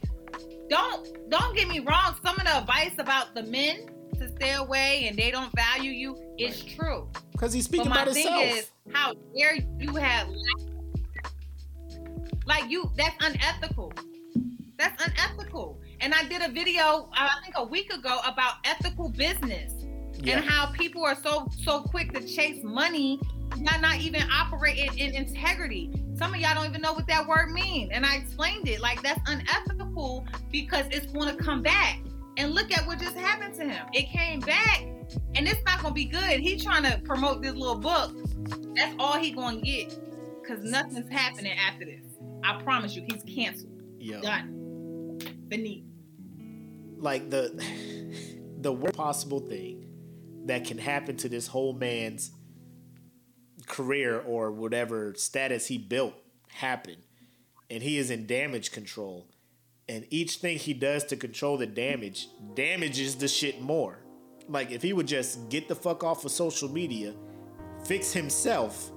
don't 0.70 1.30
don't 1.30 1.56
get 1.56 1.68
me 1.68 1.80
wrong. 1.80 2.16
Some 2.24 2.36
of 2.36 2.44
the 2.44 2.58
advice 2.58 2.94
about 2.98 3.34
the 3.36 3.44
men 3.44 3.90
to 4.20 4.30
stay 4.30 4.54
away 4.54 5.08
and 5.08 5.18
they 5.18 5.32
don't 5.32 5.52
value 5.56 5.92
you 5.92 6.18
is 6.38 6.64
true. 6.64 7.10
Because 7.32 7.54
he's 7.54 7.66
speaking 7.66 7.86
But 7.86 7.96
my 7.96 8.02
about 8.04 8.14
thing 8.14 8.28
himself. 8.28 8.58
is, 8.58 8.72
how 8.94 9.14
dare 9.38 9.56
you 9.56 9.96
have 9.96 10.28
like 12.46 12.70
you? 12.70 12.92
That's 12.98 13.16
unethical. 13.26 13.94
That's 14.78 15.06
unethical. 15.06 15.80
And 16.02 16.14
I 16.14 16.24
did 16.24 16.42
a 16.42 16.50
video, 16.50 17.10
I 17.14 17.30
think 17.44 17.56
a 17.58 17.64
week 17.64 17.94
ago, 17.94 18.20
about 18.26 18.56
ethical 18.64 19.10
business 19.10 19.74
yeah. 20.22 20.38
and 20.38 20.46
how 20.46 20.68
people 20.68 21.04
are 21.04 21.16
so 21.16 21.50
so 21.64 21.82
quick 21.82 22.14
to 22.14 22.26
chase 22.26 22.64
money, 22.64 23.20
not 23.58 23.82
not 23.82 23.98
even 23.98 24.24
operating 24.32 24.98
in 24.98 25.16
integrity. 25.16 25.92
Some 26.18 26.34
of 26.34 26.40
y'all 26.40 26.56
don't 26.56 26.66
even 26.66 26.82
know 26.82 26.94
what 26.94 27.08
that 27.08 27.28
word 27.28 27.52
means, 27.52 27.92
and 27.94 28.06
I 28.06 28.16
explained 28.16 28.68
it. 28.68 28.82
Like 28.82 29.02
that's 29.02 29.20
unethical 29.30 30.26
because 30.52 30.86
it's 30.92 31.08
going 31.08 31.36
to 31.36 31.42
come 31.42 31.62
back. 31.62 32.00
And 32.38 32.54
look 32.54 32.72
at 32.72 32.88
what 32.88 33.00
just 33.00 33.18
happened 33.18 33.54
to 33.56 33.66
him. 33.66 33.86
It 33.92 34.08
came 34.10 34.40
back, 34.40 34.82
and 35.36 35.46
it's 35.46 35.62
not 35.66 35.82
going 35.82 35.92
to 35.92 35.96
be 35.96 36.06
good. 36.06 36.40
He's 36.40 36.64
trying 36.64 36.84
to 36.84 36.98
promote 37.04 37.42
this 37.42 37.54
little 37.54 37.78
book. 37.78 38.14
That's 38.76 38.96
all 38.98 39.18
he 39.18 39.32
going 39.32 39.60
to 39.60 39.66
get, 39.66 39.94
because 40.42 40.64
nothing's 40.64 41.12
happening 41.12 41.52
after 41.52 41.84
this. 41.84 42.06
I 42.44 42.62
promise 42.62 42.96
you, 42.96 43.06
he's 43.10 43.24
canceled. 43.24 43.82
Yo. 44.00 44.22
Done. 44.22 45.20
Beneath. 45.50 45.84
like 46.98 47.30
the 47.30 47.52
the 48.62 48.72
worst 48.72 48.96
possible 48.96 49.40
thing 49.42 49.89
that 50.50 50.66
can 50.66 50.78
happen 50.78 51.16
to 51.18 51.30
this 51.30 51.48
whole 51.48 51.74
man's 51.74 52.32
career 53.68 54.20
or 54.20 54.52
whatever 54.52 55.14
status 55.16 55.68
he 55.68 55.78
built 55.78 56.14
happen. 56.50 56.96
and 57.70 57.84
he 57.84 57.98
is 57.98 58.10
in 58.10 58.26
damage 58.26 58.72
control 58.72 59.28
and 59.88 60.06
each 60.10 60.38
thing 60.38 60.58
he 60.58 60.74
does 60.74 61.04
to 61.04 61.16
control 61.16 61.58
the 61.58 61.68
damage 61.68 62.28
damages 62.56 63.16
the 63.16 63.28
shit 63.28 63.62
more 63.62 64.00
like 64.48 64.72
if 64.72 64.82
he 64.82 64.92
would 64.92 65.08
just 65.08 65.50
get 65.50 65.68
the 65.68 65.76
fuck 65.76 66.04
off 66.04 66.26
of 66.26 66.32
social 66.32 66.70
media 66.70 67.14
fix 67.86 68.12
himself 68.12 68.92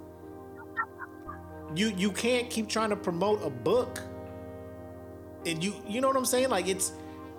you 1.74 1.92
you 1.98 2.10
can't 2.10 2.48
keep 2.48 2.66
trying 2.66 2.88
to 2.90 2.96
promote 2.96 3.42
a 3.44 3.50
book 3.50 4.00
and 5.44 5.62
you 5.62 5.74
you 5.86 6.00
know 6.00 6.08
what 6.08 6.16
i'm 6.16 6.24
saying 6.24 6.48
like 6.48 6.66
it's 6.66 6.92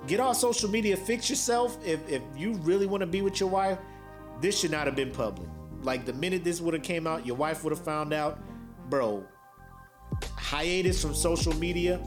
get 0.08 0.20
off 0.20 0.38
social 0.38 0.70
media, 0.70 0.98
fix 0.98 1.30
yourself. 1.30 1.78
If 1.86 2.08
if 2.10 2.22
you 2.36 2.54
really 2.56 2.86
want 2.86 3.02
to 3.02 3.08
be 3.08 3.22
with 3.22 3.40
your 3.40 3.50
wife, 3.50 3.78
this 4.44 4.60
should 4.60 4.72
not 4.72 4.86
have 4.86 4.96
been 4.96 5.10
public. 5.10 5.48
Like 5.82 6.06
the 6.06 6.14
minute 6.14 6.44
this 6.44 6.60
would 6.60 6.74
have 6.74 6.84
came 6.84 7.08
out, 7.08 7.26
your 7.26 7.38
wife 7.38 7.64
would 7.64 7.72
have 7.72 7.84
found 7.84 8.14
out, 8.14 8.40
bro. 8.90 9.26
Hiatus 10.38 11.02
from 11.02 11.16
social 11.16 11.54
media. 11.56 12.00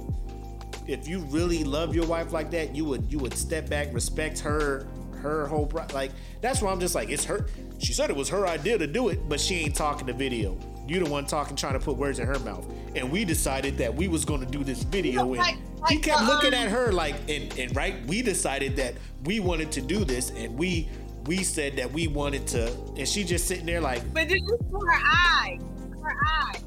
If 0.86 1.08
you 1.08 1.20
really 1.20 1.64
love 1.64 1.94
your 1.94 2.06
wife 2.06 2.32
like 2.32 2.50
that, 2.50 2.76
you 2.76 2.84
would 2.84 3.10
you 3.10 3.18
would 3.18 3.34
step 3.34 3.68
back, 3.70 3.92
respect 3.92 4.38
her 4.40 4.86
her 5.14 5.46
whole 5.46 5.66
pro- 5.66 5.86
like. 5.94 6.12
That's 6.42 6.60
why 6.60 6.70
I'm 6.70 6.78
just 6.78 6.94
like 6.94 7.08
it's 7.08 7.24
her. 7.24 7.46
She 7.78 7.94
said 7.94 8.10
it 8.10 8.16
was 8.16 8.28
her 8.28 8.46
idea 8.46 8.76
to 8.78 8.86
do 8.86 9.08
it, 9.08 9.28
but 9.28 9.40
she 9.40 9.56
ain't 9.56 9.74
talking 9.74 10.06
the 10.06 10.12
video. 10.12 10.58
You 10.86 11.02
the 11.02 11.10
one 11.10 11.26
talking, 11.26 11.56
trying 11.56 11.72
to 11.72 11.80
put 11.80 11.96
words 11.96 12.18
in 12.18 12.26
her 12.26 12.38
mouth. 12.40 12.64
And 12.94 13.10
we 13.10 13.24
decided 13.24 13.78
that 13.78 13.92
we 13.92 14.08
was 14.08 14.24
gonna 14.26 14.46
do 14.46 14.62
this 14.62 14.82
video, 14.82 15.22
and 15.22 15.38
like- 15.38 15.56
he 15.88 15.98
kept 15.98 16.20
the, 16.20 16.26
looking 16.26 16.54
um, 16.54 16.60
at 16.60 16.68
her 16.68 16.92
like, 16.92 17.14
and 17.28 17.58
and 17.58 17.74
right, 17.74 18.04
we 18.06 18.20
decided 18.20 18.76
that 18.76 18.94
we 19.24 19.40
wanted 19.40 19.72
to 19.72 19.80
do 19.80 20.04
this, 20.04 20.30
and 20.30 20.56
we 20.56 20.88
we 21.26 21.42
said 21.42 21.76
that 21.76 21.90
we 21.92 22.06
wanted 22.08 22.46
to, 22.48 22.72
and 22.96 23.08
she 23.08 23.24
just 23.24 23.46
sitting 23.46 23.66
there 23.66 23.80
like, 23.80 24.02
But 24.12 24.28
did 24.28 24.42
you 24.42 24.58
see 24.60 24.86
her 24.86 25.00
eyes? 25.04 25.60
Her 26.02 26.16
eyes. 26.38 26.64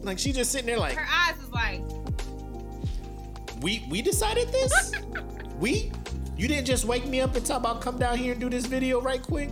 like 0.00 0.18
she 0.18 0.32
just 0.32 0.50
sitting 0.52 0.66
there 0.66 0.78
like, 0.78 0.94
Her 0.94 1.06
eyes 1.08 1.36
was 1.38 1.50
like, 1.50 1.80
we 3.60 3.84
we 3.90 4.02
decided 4.02 4.48
this, 4.48 4.92
we, 5.58 5.92
you 6.36 6.48
didn't 6.48 6.66
just 6.66 6.84
wake 6.84 7.06
me 7.06 7.20
up 7.20 7.34
and 7.36 7.44
talk 7.44 7.60
about 7.60 7.80
come 7.80 7.98
down 7.98 8.16
here 8.16 8.32
and 8.32 8.40
do 8.40 8.48
this 8.48 8.66
video 8.66 9.00
right 9.00 9.22
quick. 9.22 9.50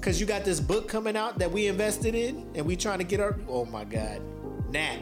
Cause 0.00 0.20
you 0.20 0.26
got 0.26 0.44
this 0.44 0.60
book 0.60 0.86
coming 0.86 1.16
out 1.16 1.38
that 1.38 1.50
we 1.50 1.66
invested 1.66 2.14
in, 2.14 2.46
and 2.54 2.66
we 2.66 2.76
trying 2.76 2.98
to 2.98 3.04
get 3.04 3.20
our. 3.20 3.38
Oh 3.48 3.64
my 3.64 3.84
God, 3.84 4.20
Nat. 4.70 4.98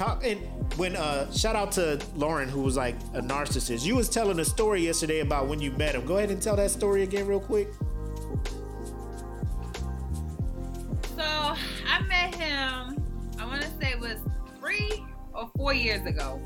And 0.00 0.40
when 0.76 0.96
uh 0.96 1.30
shout 1.32 1.56
out 1.56 1.72
to 1.72 2.00
Lauren 2.14 2.48
who 2.48 2.62
was 2.62 2.76
like 2.76 2.94
a 3.14 3.20
narcissist. 3.20 3.84
You 3.84 3.96
was 3.96 4.08
telling 4.08 4.38
a 4.38 4.44
story 4.44 4.82
yesterday 4.82 5.20
about 5.20 5.48
when 5.48 5.60
you 5.60 5.72
met 5.72 5.94
him. 5.94 6.06
Go 6.06 6.18
ahead 6.18 6.30
and 6.30 6.40
tell 6.40 6.56
that 6.56 6.70
story 6.70 7.02
again 7.02 7.26
real 7.26 7.40
quick. 7.40 7.68
so 11.18 11.24
I 11.24 12.00
met 12.06 12.34
him, 12.36 13.04
I 13.40 13.44
want 13.44 13.60
to 13.62 13.68
say 13.80 13.90
it 13.90 13.98
was 13.98 14.18
three 14.60 15.04
or 15.34 15.50
four 15.56 15.74
years 15.74 16.06
ago. 16.06 16.40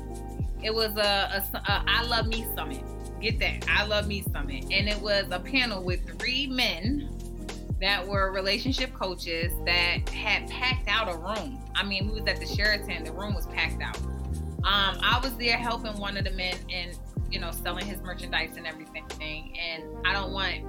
It 0.63 0.73
was 0.73 0.97
a, 0.97 1.43
a, 1.53 1.57
a 1.57 1.83
I 1.87 2.03
Love 2.03 2.27
Me 2.27 2.45
Summit. 2.55 2.83
Get 3.21 3.39
that. 3.39 3.65
I 3.69 3.85
Love 3.85 4.07
Me 4.07 4.23
Summit. 4.33 4.63
And 4.71 4.89
it 4.89 4.99
was 4.99 5.25
a 5.29 5.39
panel 5.39 5.83
with 5.83 6.17
three 6.17 6.47
men 6.47 7.09
that 7.83 8.07
were 8.07 8.31
relationship 8.31 8.93
coaches 8.93 9.51
that 9.65 10.07
had 10.07 10.49
packed 10.49 10.87
out 10.87 11.13
a 11.13 11.17
room. 11.17 11.59
I 11.75 11.83
mean, 11.83 12.07
we 12.07 12.21
was 12.21 12.29
at 12.29 12.39
the 12.39 12.47
Sheraton, 12.47 13.03
the 13.03 13.11
room 13.11 13.33
was 13.33 13.45
packed 13.47 13.81
out. 13.81 13.97
Um, 14.63 14.97
I 15.03 15.19
was 15.21 15.35
there 15.35 15.57
helping 15.57 15.99
one 15.99 16.15
of 16.15 16.23
the 16.23 16.31
men 16.31 16.55
and 16.71 16.97
you 17.29 17.41
know 17.41 17.51
selling 17.51 17.85
his 17.85 18.01
merchandise 18.01 18.55
and 18.55 18.65
everything. 18.65 19.03
And 19.59 19.83
I 20.07 20.13
don't 20.13 20.31
want 20.31 20.63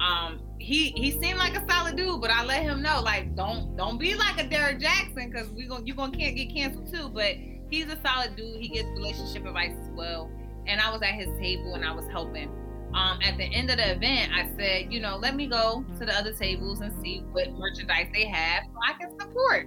um 0.00 0.38
he 0.58 0.90
he 0.90 1.12
seemed 1.12 1.38
like 1.38 1.56
a 1.56 1.66
solid 1.66 1.96
dude, 1.96 2.20
but 2.20 2.30
I 2.30 2.44
let 2.44 2.62
him 2.62 2.82
know 2.82 3.00
like 3.00 3.34
don't 3.34 3.74
don't 3.74 3.96
be 3.96 4.14
like 4.14 4.38
a 4.38 4.46
Derrick 4.46 4.80
Jaxn 4.80 5.32
because 5.32 5.48
we 5.48 5.64
gonna 5.64 5.86
you 5.86 5.94
gonna 5.94 6.14
can't 6.14 6.36
get 6.36 6.52
canceled 6.52 6.92
too. 6.92 7.08
But 7.08 7.36
he's 7.70 7.86
a 7.86 7.98
solid 8.04 8.36
dude. 8.36 8.60
He 8.60 8.68
gets 8.68 8.88
relationship 8.88 9.46
advice 9.46 9.72
as 9.80 9.88
well. 9.92 10.30
And 10.66 10.78
I 10.78 10.92
was 10.92 11.00
at 11.00 11.14
his 11.14 11.28
table 11.38 11.74
and 11.74 11.86
I 11.86 11.92
was 11.92 12.06
helping. 12.08 12.50
Um, 12.94 13.18
at 13.22 13.36
the 13.36 13.44
end 13.44 13.70
of 13.70 13.76
the 13.78 13.90
event, 13.92 14.32
I 14.32 14.48
said, 14.56 14.92
you 14.92 15.00
know, 15.00 15.16
let 15.16 15.34
me 15.34 15.46
go 15.48 15.84
to 15.98 16.04
the 16.06 16.14
other 16.16 16.32
tables 16.32 16.80
and 16.80 16.92
see 17.02 17.24
what 17.32 17.52
merchandise 17.54 18.06
they 18.12 18.26
have 18.26 18.64
so 18.66 18.78
I 18.88 18.92
can 18.92 19.18
support. 19.18 19.66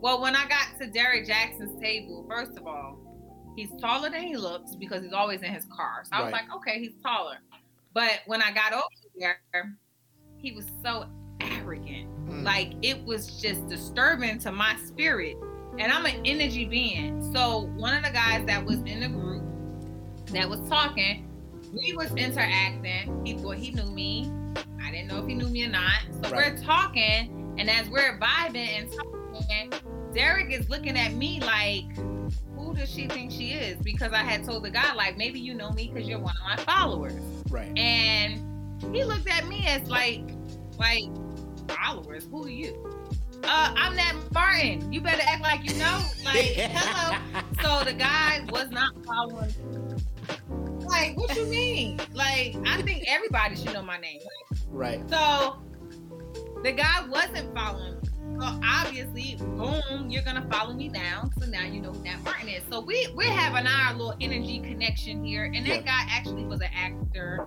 Well, 0.00 0.20
when 0.22 0.34
I 0.34 0.46
got 0.48 0.78
to 0.80 0.86
Derrick 0.86 1.26
Jaxn's 1.28 1.78
table, 1.80 2.24
first 2.28 2.56
of 2.56 2.66
all, 2.66 2.98
he's 3.54 3.70
taller 3.80 4.08
than 4.08 4.22
he 4.22 4.36
looks 4.36 4.74
because 4.76 5.02
he's 5.02 5.12
always 5.12 5.42
in 5.42 5.52
his 5.52 5.66
car. 5.66 6.04
So 6.04 6.10
I 6.12 6.22
was 6.22 6.32
Right. 6.32 6.44
like, 6.48 6.56
okay, 6.56 6.78
he's 6.78 6.94
taller. 7.02 7.38
But 7.92 8.20
when 8.26 8.40
I 8.40 8.52
got 8.52 8.72
over 8.72 8.84
there, 9.18 9.40
he 10.38 10.52
was 10.52 10.64
so 10.82 11.06
arrogant. 11.40 12.08
Mm. 12.28 12.44
Like 12.44 12.74
it 12.82 13.04
was 13.04 13.40
just 13.42 13.66
disturbing 13.68 14.38
to 14.40 14.52
my 14.52 14.76
spirit. 14.86 15.36
And 15.78 15.92
I'm 15.92 16.06
an 16.06 16.24
energy 16.24 16.64
being. 16.64 17.32
So 17.34 17.66
one 17.76 17.94
of 17.94 18.04
the 18.04 18.10
guys 18.10 18.46
that 18.46 18.64
was 18.64 18.78
in 18.78 19.00
the 19.00 19.08
group 19.08 19.42
that 20.32 20.48
was 20.48 20.60
talking, 20.68 21.27
we 21.72 21.94
was 21.96 22.10
interacting. 22.14 23.24
He 23.24 23.34
thought 23.34 23.56
he 23.56 23.70
knew 23.72 23.90
me. 23.90 24.30
I 24.82 24.90
didn't 24.90 25.08
know 25.08 25.18
if 25.22 25.26
he 25.28 25.34
knew 25.34 25.48
me 25.48 25.64
or 25.64 25.68
not. 25.68 26.00
So 26.22 26.30
Right. 26.30 26.52
we're 26.52 26.58
talking, 26.62 27.54
and 27.58 27.68
as 27.70 27.88
we're 27.88 28.18
vibing 28.18 28.56
and 28.56 28.90
talking, 28.92 29.72
Derrick 30.14 30.52
is 30.52 30.68
looking 30.70 30.96
at 30.98 31.12
me 31.12 31.40
like, 31.40 31.84
who 32.56 32.74
does 32.74 32.90
she 32.90 33.06
think 33.06 33.30
she 33.30 33.52
is? 33.52 33.76
Because 33.82 34.12
I 34.12 34.18
had 34.22 34.44
told 34.44 34.64
the 34.64 34.70
guy, 34.70 34.92
like, 34.94 35.16
maybe 35.16 35.38
you 35.38 35.54
know 35.54 35.70
me 35.70 35.90
because 35.92 36.08
you're 36.08 36.18
one 36.18 36.34
of 36.36 36.56
my 36.58 36.64
followers. 36.64 37.22
Right. 37.50 37.76
And 37.78 38.42
he 38.94 39.04
looked 39.04 39.28
at 39.28 39.46
me 39.46 39.66
as 39.66 39.88
like, 39.88 40.22
like, 40.78 41.04
followers, 41.68 42.26
who 42.30 42.44
are 42.46 42.50
you? 42.50 42.84
Uh, 43.44 43.72
I'm 43.76 43.94
Nat 43.94 44.14
Martin. 44.32 44.92
You 44.92 45.00
better 45.00 45.22
act 45.24 45.42
like 45.42 45.64
you 45.70 45.78
know. 45.78 46.02
Like, 46.24 46.36
hello. 46.56 47.18
So 47.62 47.84
the 47.84 47.92
guy 47.92 48.40
was 48.50 48.68
not 48.70 48.92
following. 49.04 49.52
Like, 50.88 51.16
what 51.16 51.36
you 51.36 51.46
mean? 51.46 52.00
Like, 52.12 52.56
I 52.66 52.82
think 52.82 53.04
everybody 53.06 53.56
should 53.56 53.72
know 53.72 53.82
my 53.82 53.98
name. 53.98 54.20
Right. 54.68 55.00
So 55.10 55.58
the 56.62 56.72
guy 56.72 57.06
wasn't 57.08 57.54
following. 57.54 57.94
me. 57.94 58.08
So 58.40 58.60
obviously, 58.64 59.36
boom, 59.36 60.08
you're 60.10 60.22
gonna 60.22 60.46
follow 60.50 60.72
me 60.72 60.88
now. 60.88 61.28
So 61.40 61.46
now 61.48 61.64
you 61.64 61.80
know 61.80 61.92
who 61.92 62.02
Nat 62.02 62.18
Martin 62.24 62.48
is. 62.48 62.62
So 62.70 62.80
we 62.80 63.08
we're 63.16 63.32
having 63.32 63.66
our 63.66 63.92
little 63.94 64.14
energy 64.20 64.60
connection 64.60 65.24
here. 65.24 65.44
And 65.44 65.66
that 65.66 65.84
guy 65.84 66.04
actually 66.08 66.44
was 66.44 66.60
an 66.60 66.70
actor. 66.74 67.46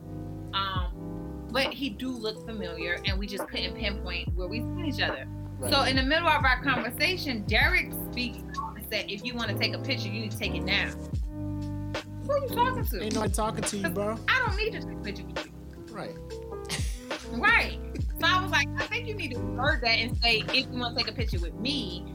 Um, 0.54 1.48
but 1.50 1.74
he 1.74 1.90
do 1.90 2.10
look 2.10 2.46
familiar, 2.46 3.00
and 3.06 3.18
we 3.18 3.28
just 3.28 3.48
couldn't 3.48 3.76
pinpoint 3.76 4.34
where 4.36 4.48
we 4.48 4.60
seen 4.60 4.86
each 4.86 5.02
other. 5.02 5.26
Right. 5.60 5.72
So 5.72 5.84
in 5.84 5.96
the 5.96 6.04
middle 6.04 6.28
of 6.28 6.44
our 6.44 6.62
conversation, 6.64 7.44
Derrick 7.46 7.92
speaks 8.12 8.40
and 8.40 8.86
said, 8.90 9.10
"If 9.10 9.24
you 9.24 9.34
want 9.36 9.50
to 9.50 9.58
take 9.58 9.74
a 9.74 9.80
picture, 9.80 10.08
you 10.10 10.22
need 10.22 10.32
to 10.32 10.38
take 10.38 10.56
it 10.56 10.64
now." 10.64 10.92
Who 12.24 12.32
are 12.32 12.40
you 12.40 12.48
talking 12.50 12.86
to? 12.86 13.04
Ain't 13.04 13.14
nobody 13.16 13.34
talking 13.34 13.64
to 13.64 13.78
you, 13.78 13.90
bro. 13.90 14.18
I 14.28 14.46
don't 14.46 14.58
need 14.58 14.72
to 14.74 14.82
take 14.82 14.92
a 14.92 15.02
picture 15.02 15.24
with 15.26 15.46
you. 15.46 15.96
Right. 15.96 16.16
Right. 17.32 17.80
So 18.20 18.28
I 18.28 18.42
was 18.42 18.52
like, 18.52 18.68
I 18.78 18.86
think 18.88 19.08
you 19.08 19.16
need 19.16 19.34
to 19.34 19.40
word 19.40 19.82
that 19.82 19.98
and 19.98 20.16
say, 20.18 20.44
if 20.54 20.68
you 20.72 20.80
want 20.80 20.98
to 20.98 21.04
take 21.04 21.12
a 21.12 21.16
picture 21.16 21.40
with 21.40 21.54
me, 21.56 22.06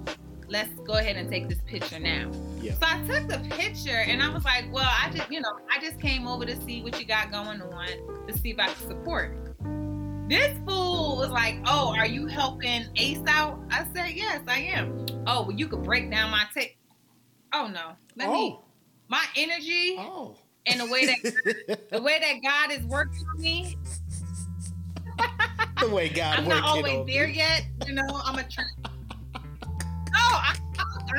let's 0.49 0.73
go 0.87 0.95
ahead 0.95 1.17
and 1.17 1.29
take 1.29 1.49
this 1.49 1.61
picture 1.67 1.99
now. 1.99 2.31
Yeah. 2.61 2.75
So 2.75 2.83
I 2.83 3.01
took 3.07 3.29
the 3.29 3.39
picture 3.57 3.99
and 4.07 4.23
I 4.23 4.29
was 4.33 4.45
like, 4.45 4.73
well, 4.73 4.89
I 4.89 5.11
just, 5.11 5.31
you 5.31 5.41
know, 5.41 5.59
I 5.71 5.81
just 5.81 6.01
came 6.01 6.27
over 6.27 6.45
to 6.47 6.57
see 6.65 6.83
what 6.83 6.99
you 7.01 7.07
got 7.07 7.33
going 7.33 7.61
on 7.61 7.89
to 8.29 8.39
see 8.39 8.51
if 8.51 8.59
I 8.59 8.69
could 8.69 8.89
support. 8.89 9.37
This 10.29 10.57
fool 10.67 11.19
was 11.19 11.31
like, 11.31 11.57
oh, 11.67 11.95
are 11.97 12.07
you 12.07 12.27
helping 12.27 12.87
Ace 12.97 13.23
out? 13.29 13.61
I 13.71 13.87
said, 13.95 14.11
yes, 14.11 14.41
I 14.49 14.59
am. 14.59 15.07
Oh, 15.27 15.43
well, 15.43 15.53
you 15.53 15.69
could 15.69 15.83
break 15.83 16.11
down 16.11 16.31
my 16.31 16.45
tape. 16.55 16.77
Oh 17.53 17.69
no, 17.69 17.93
let 18.17 18.29
me. 18.31 18.59
Oh. 18.61 18.66
My 19.09 19.25
energy 19.37 19.97
Oh. 19.99 20.37
and 20.67 20.81
the 20.81 20.87
way 20.87 21.07
that 21.07 21.23
the 21.91 22.03
way 22.03 22.19
that 22.21 22.43
God 22.43 22.73
is 22.77 22.85
working 22.87 23.25
on 23.35 23.41
me. 23.41 23.77
the 25.81 25.89
way 25.89 26.09
God 26.09 26.39
I'm 26.39 26.49
not 26.49 26.65
always 26.65 27.07
there 27.07 27.27
me. 27.29 27.35
yet. 27.35 27.65
You 27.87 27.95
know, 27.95 28.07
I'm 28.25 28.39
a. 28.39 28.43
Tra- 28.45 28.65
oh, 28.87 29.41
I, 30.15 30.57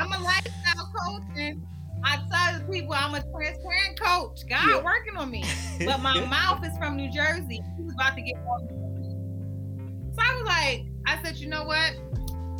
I'm 0.00 0.12
a 0.12 0.18
lifestyle 0.22 0.92
coach, 0.96 1.22
and 1.36 1.66
I 2.04 2.16
tell 2.30 2.58
the 2.60 2.72
people 2.72 2.92
I'm 2.92 3.14
a 3.14 3.22
transparent 3.32 3.98
coach. 4.00 4.40
God 4.48 4.68
Yeah. 4.68 4.82
working 4.82 5.16
on 5.16 5.30
me, 5.30 5.44
but 5.84 6.00
my 6.00 6.20
mouth 6.26 6.64
is 6.64 6.76
from 6.78 6.96
New 6.96 7.10
Jersey. 7.10 7.62
He 7.76 7.82
was 7.82 7.94
about 7.94 8.14
to 8.16 8.22
get 8.22 8.36
on. 8.36 8.68
So 10.14 10.22
I 10.22 10.34
was 10.40 10.46
like, 10.46 10.84
I 11.06 11.22
said, 11.22 11.36
you 11.38 11.48
know 11.48 11.64
what? 11.64 11.94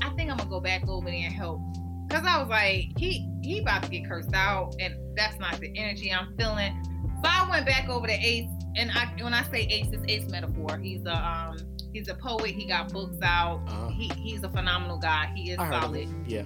I 0.03 0.11
think 0.17 0.31
I'm 0.31 0.37
gonna 0.39 0.49
go 0.49 0.61
back 0.61 0.89
over 0.89 1.07
there 1.07 1.15
and 1.27 1.35
help. 1.35 1.61
Cause 2.09 2.25
I 2.27 2.41
was 2.41 2.49
like, 2.49 2.87
he 2.97 3.29
he 3.43 3.61
about 3.61 3.83
to 3.83 3.91
get 3.91 4.09
cursed 4.09 4.35
out, 4.35 4.75
and 4.81 4.95
that's 5.17 5.39
not 5.39 5.61
the 5.61 5.71
energy 5.77 6.13
I'm 6.13 6.35
feeling. 6.39 6.83
So 7.23 7.29
I 7.31 7.47
went 7.51 7.67
back 7.67 7.89
over 7.89 8.07
to 8.07 8.13
Ace, 8.13 8.49
and 8.77 8.91
I 8.93 9.13
when 9.23 9.35
I 9.35 9.43
say 9.45 9.63
Ace, 9.63 9.89
it's 9.93 10.05
Ace 10.09 10.31
metaphor. 10.31 10.79
He's 10.79 11.05
a 11.05 11.15
um 11.15 11.57
he's 11.93 12.09
a 12.09 12.15
poet. 12.15 12.51
He 12.53 12.67
got 12.67 12.93
books 12.93 13.19
out. 13.23 13.63
Uh-huh. 13.69 13.89
He 13.89 14.09
he's 14.17 14.43
a 14.43 14.49
phenomenal 14.49 14.99
guy. 14.99 15.33
He 15.35 15.51
is 15.51 15.59
solid. 15.59 16.09
Yeah. 16.27 16.45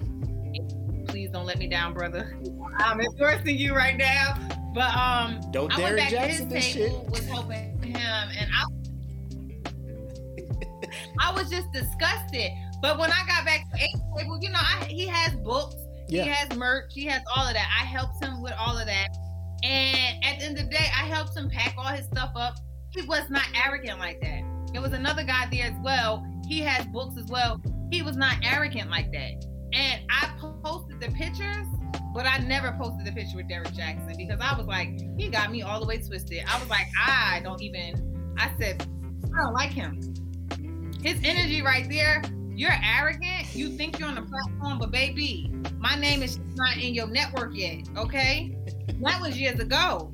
Please 1.07 1.29
don't 1.31 1.45
let 1.45 1.59
me 1.59 1.67
down, 1.67 1.93
brother. 1.93 2.37
I'm 2.77 2.99
endorsing 2.99 3.57
you 3.57 3.75
right 3.75 3.95
now. 3.97 4.35
But 4.73 4.95
um, 4.95 5.39
Don't 5.51 5.71
I 5.77 5.81
went 5.83 5.97
back 5.97 6.11
Jaxn 6.11 6.37
to 6.39 6.45
this 6.45 6.65
his 6.65 6.73
shit. 6.73 6.91
table, 6.91 7.07
was 7.11 7.25
helping 7.27 7.83
him, 7.83 7.95
and 7.95 8.49
I 8.51 8.63
I 11.29 11.31
was 11.33 11.49
just 11.49 11.71
disgusted. 11.71 12.49
But 12.83 12.99
when 12.99 13.09
I 13.11 13.23
got 13.25 13.45
back 13.45 13.61
to 13.71 13.77
Ace 13.81 14.01
table, 14.17 14.37
you 14.41 14.49
know, 14.49 14.59
I, 14.59 14.83
he 14.89 15.07
has 15.07 15.33
books, 15.37 15.77
Yeah. 16.09 16.23
he 16.23 16.29
has 16.31 16.53
merch, 16.57 16.91
he 16.93 17.05
has 17.05 17.21
all 17.33 17.47
of 17.47 17.53
that. 17.53 17.65
I 17.81 17.85
helped 17.85 18.21
him 18.21 18.41
with 18.43 18.51
all 18.59 18.77
of 18.77 18.85
that. 18.87 19.07
And 19.63 20.21
at 20.25 20.39
the 20.39 20.45
end 20.47 20.57
of 20.59 20.65
the 20.65 20.69
day, 20.69 20.87
I 20.93 21.05
helped 21.05 21.37
him 21.37 21.49
pack 21.49 21.75
all 21.77 21.87
his 21.87 22.05
stuff 22.07 22.31
up. 22.35 22.55
He 22.89 23.01
was 23.03 23.29
not 23.29 23.45
arrogant 23.65 23.99
like 23.99 24.19
that. 24.19 24.41
There 24.73 24.81
was 24.81 24.91
another 24.91 25.23
guy 25.23 25.47
there 25.49 25.67
as 25.67 25.75
well. 25.81 26.27
He 26.45 26.59
has 26.59 26.85
books 26.87 27.15
as 27.17 27.27
well. 27.27 27.61
He 27.89 28.01
was 28.01 28.17
not 28.17 28.35
arrogant 28.43 28.89
like 28.89 29.13
that. 29.13 29.45
And 29.71 30.01
I 30.11 30.29
posted 30.61 30.99
the 30.99 31.07
pictures, 31.07 31.65
but 32.13 32.25
I 32.25 32.39
never 32.39 32.73
posted 32.77 33.05
the 33.07 33.13
picture 33.13 33.37
with 33.37 33.47
Derrick 33.47 33.69
Jaxn 33.69 34.17
because 34.17 34.41
I 34.41 34.57
was 34.57 34.67
like, 34.67 34.99
he 35.17 35.29
got 35.29 35.51
me 35.53 35.61
all 35.61 35.79
the 35.79 35.85
way 35.87 35.99
twisted. 35.99 36.43
I 36.49 36.59
was 36.59 36.69
like, 36.69 36.87
I 37.01 37.39
don't 37.45 37.61
even, 37.61 38.35
I 38.37 38.51
said, 38.59 38.85
I 39.33 39.41
don't 39.41 39.53
like 39.53 39.71
him. 39.71 40.01
His 41.01 41.17
energy 41.23 41.61
right 41.61 41.87
there, 41.89 42.21
you're 42.55 42.71
arrogant. 42.83 43.53
You 43.53 43.69
think 43.69 43.99
you're 43.99 44.07
on 44.07 44.15
the 44.15 44.21
platform, 44.21 44.79
but 44.79 44.91
baby, 44.91 45.51
my 45.79 45.95
name 45.95 46.21
is 46.21 46.39
not 46.55 46.77
in 46.77 46.93
your 46.93 47.07
network 47.07 47.55
yet, 47.55 47.87
okay? 47.97 48.55
That 49.01 49.21
was 49.21 49.37
years 49.37 49.59
ago. 49.59 50.13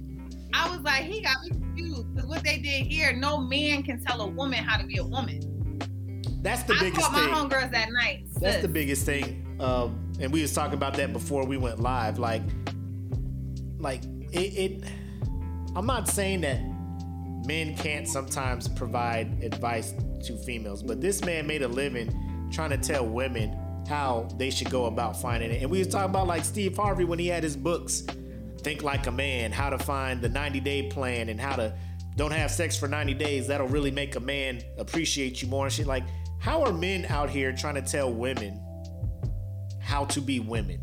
I 0.53 0.69
was 0.69 0.79
like, 0.81 1.03
he 1.03 1.21
got 1.21 1.43
me 1.43 1.49
confused 1.49 2.13
because 2.13 2.29
what 2.29 2.43
they 2.43 2.57
did 2.57 2.87
here, 2.87 3.13
no 3.13 3.39
man 3.39 3.83
can 3.83 4.03
tell 4.03 4.21
a 4.21 4.27
woman 4.27 4.63
how 4.63 4.77
to 4.77 4.85
be 4.85 4.97
a 4.97 5.03
woman. 5.03 5.41
That's 6.41 6.63
the 6.63 6.73
I 6.73 6.79
biggest 6.79 7.11
thing. 7.11 7.15
I 7.15 7.27
caught 7.27 7.49
my 7.49 7.57
homegirls 7.57 7.71
that 7.71 7.91
night. 7.91 8.25
That's 8.39 8.61
the 8.61 8.67
biggest 8.67 9.05
thing. 9.05 9.45
Um, 9.59 10.11
and 10.19 10.31
we 10.31 10.41
was 10.41 10.53
talking 10.53 10.75
about 10.75 10.93
that 10.95 11.11
before 11.11 11.45
we 11.45 11.57
went 11.57 11.81
live. 11.81 12.17
Like, 12.17 12.43
like 13.77 14.03
it, 14.31 14.37
it. 14.37 14.83
I'm 15.75 15.85
not 15.85 16.07
saying 16.07 16.41
that 16.41 16.61
men 17.45 17.75
can't 17.75 18.07
sometimes 18.07 18.69
provide 18.69 19.43
advice 19.43 19.93
to 20.25 20.37
females, 20.37 20.81
but 20.81 21.01
this 21.01 21.23
man 21.23 21.45
made 21.45 21.61
a 21.61 21.67
living 21.67 22.28
trying 22.51 22.71
to 22.71 22.77
tell 22.77 23.05
women 23.05 23.57
how 23.87 24.27
they 24.37 24.49
should 24.49 24.69
go 24.69 24.85
about 24.85 25.19
finding 25.19 25.51
it. 25.51 25.61
And 25.61 25.71
we 25.71 25.79
was 25.79 25.87
talking 25.87 26.09
about 26.09 26.27
like 26.27 26.45
Steve 26.45 26.77
Harvey 26.77 27.05
when 27.05 27.19
he 27.19 27.27
had 27.27 27.43
his 27.43 27.55
books, 27.55 28.03
Think 28.61 28.83
Like 28.83 29.07
a 29.07 29.11
Man, 29.11 29.51
how 29.51 29.69
to 29.69 29.77
find 29.79 30.21
the 30.21 30.29
90 30.29 30.59
day 30.59 30.89
plan, 30.89 31.29
and 31.29 31.39
how 31.39 31.55
to 31.55 31.73
don't 32.15 32.31
have 32.31 32.51
sex 32.51 32.77
for 32.77 32.87
90 32.87 33.13
days. 33.15 33.47
That'll 33.47 33.67
really 33.67 33.91
make 33.91 34.15
a 34.15 34.19
man 34.19 34.61
appreciate 34.77 35.41
you 35.41 35.47
more 35.47 35.65
and 35.65 35.73
shit. 35.73 35.87
Like, 35.87 36.03
how 36.39 36.63
are 36.63 36.73
men 36.73 37.05
out 37.05 37.29
here 37.29 37.51
trying 37.53 37.75
to 37.75 37.81
tell 37.81 38.13
women 38.13 38.61
how 39.79 40.05
to 40.05 40.21
be 40.21 40.39
women? 40.39 40.81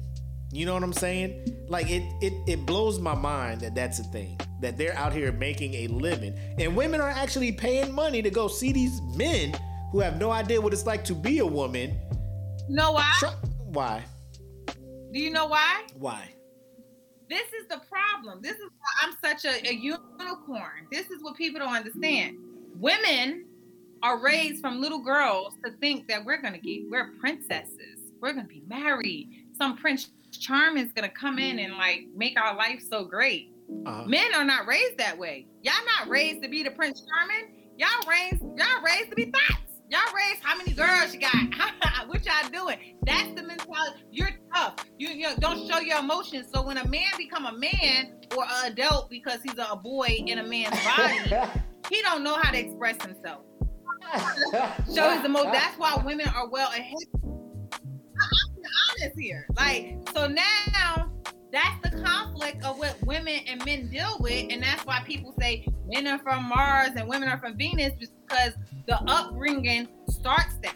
You 0.53 0.65
know 0.65 0.75
what 0.75 0.83
I'm 0.83 0.93
saying? 0.93 1.67
Like 1.69 1.91
it, 1.91 2.03
it, 2.23 2.33
it 2.47 2.67
blows 2.67 2.99
my 2.99 3.15
mind 3.15 3.61
that 3.61 3.75
that's 3.75 3.99
a 3.99 4.05
thing. 4.05 4.41
That 4.61 4.79
they're 4.79 4.97
out 4.97 5.13
here 5.13 5.31
making 5.33 5.75
a 5.75 5.89
living, 5.89 6.35
and 6.59 6.75
women 6.75 7.01
are 7.01 7.11
actually 7.11 7.53
paying 7.53 7.93
money 7.93 8.23
to 8.23 8.31
go 8.31 8.49
see 8.49 8.73
these 8.73 9.03
men 9.15 9.55
who 9.93 10.01
have 10.01 10.19
no 10.19 10.31
idea 10.31 10.61
what 10.61 10.73
it's 10.73 10.87
like 10.87 11.05
to 11.05 11.15
be 11.15 11.39
a 11.39 11.47
woman. 11.47 11.99
You 12.69 12.77
know 12.77 12.93
why? 12.93 13.13
Try- 13.19 13.35
why? 13.67 14.05
Do 15.13 15.21
you 15.21 15.31
know 15.31 15.47
why? 15.47 15.87
Why? 15.99 16.31
This 17.29 17.47
is 17.53 17.67
the 17.69 17.81
problem. 17.91 18.41
This 18.43 18.57
is 18.57 18.71
why 18.79 19.09
I'm 19.09 19.17
such 19.25 19.45
a, 19.45 19.69
a 19.69 19.73
unicorn. 19.73 20.87
This 20.93 21.11
is 21.11 21.23
what 21.23 21.37
people 21.37 21.61
don't 21.61 21.75
understand. 21.75 22.37
Women 22.79 23.47
are 24.03 24.19
raised 24.19 24.61
from 24.61 24.81
little 24.81 25.01
girls 25.01 25.55
to 25.65 25.73
think 25.81 26.07
that 26.09 26.25
we're 26.25 26.41
gonna 26.41 26.59
get 26.59 26.89
we're 26.91 27.13
princesses. 27.19 28.13
We're 28.21 28.33
gonna 28.33 28.47
be 28.47 28.63
married. 28.69 29.47
Some 29.57 29.77
prince 29.77 30.11
charming 30.31 30.85
is 30.87 30.93
gonna 30.93 31.09
come 31.09 31.39
in 31.39 31.59
and 31.59 31.75
like 31.77 32.07
make 32.15 32.39
our 32.41 32.55
life 32.55 32.83
so 32.89 33.05
great. 33.05 33.53
Uh, 33.85 34.05
Men 34.07 34.35
are 34.35 34.45
not 34.45 34.67
raised 34.67 34.99
that 34.99 35.19
way. 35.19 35.47
Y'all 35.63 35.75
not 35.99 36.09
raised 36.09 36.43
to 36.43 36.49
be 36.49 36.63
the 36.63 36.71
prince 36.71 37.03
charming. 37.09 37.73
Y'all 37.77 38.09
raised 38.09 38.43
y'all 38.43 38.83
raised 38.85 39.11
to 39.11 39.17
be 39.17 39.25
thoughts. 39.25 39.66
Y'all 39.89 40.01
raised 40.15 40.43
how 40.43 40.57
many 40.57 40.73
girls 40.73 41.15
you 41.15 41.21
got? 41.21 41.33
what 42.09 42.25
y'all 42.27 42.49
doing? 42.51 42.97
That's 43.05 43.29
the 43.35 43.43
mentality. 43.43 44.01
You're 44.11 44.31
tough. 44.53 44.75
You, 44.99 45.09
you 45.09 45.29
don't 45.39 45.69
show 45.71 45.79
your 45.79 46.01
emotions. 46.01 46.49
So 46.53 46.63
when 46.63 46.79
a 46.79 46.89
man 46.89 47.07
become 47.17 47.47
a 47.47 47.53
man 47.53 48.15
or 48.37 48.45
an 48.45 48.73
adult 48.73 49.09
because 49.11 49.41
he's 49.43 49.59
a 49.59 49.77
boy 49.77 50.09
in 50.27 50.39
a 50.39 50.43
man's 50.43 50.77
body, 50.85 51.51
he 51.89 52.03
don't 52.03 52.25
know 52.25 52.35
how 52.35 52.51
to 52.51 52.59
express 52.59 53.01
himself. 53.01 53.43
Show 54.95 55.11
his 55.11 55.25
emotion. 55.25 55.53
That's 55.53 55.79
why 55.79 56.01
women 56.05 56.29
are 56.29 56.49
well 56.49 56.71
ahead. 56.71 56.95
I'm 57.15 58.55
being 58.55 58.65
honest 59.03 59.19
here. 59.19 59.47
Like 59.57 59.99
so 60.15 60.27
now. 60.27 61.13
That's 61.57 61.91
the 61.91 62.03
conflict 62.03 62.63
of 62.65 62.79
what 62.79 62.97
women 63.07 63.41
and 63.49 63.65
men 63.65 63.89
deal 63.89 64.19
with, 64.21 64.53
and 64.53 64.63
that's 64.63 64.85
why 64.85 65.01
people 65.07 65.35
say 65.41 65.67
men 65.87 66.07
are 66.07 66.19
from 66.19 66.45
Mars 66.45 66.91
and 66.97 67.09
women 67.09 67.31
are 67.31 67.39
from 67.39 67.57
Venus 67.57 67.95
because 67.99 68.53
the 68.87 69.03
upbringing 69.11 69.89
starts 70.11 70.57
that. 70.63 70.75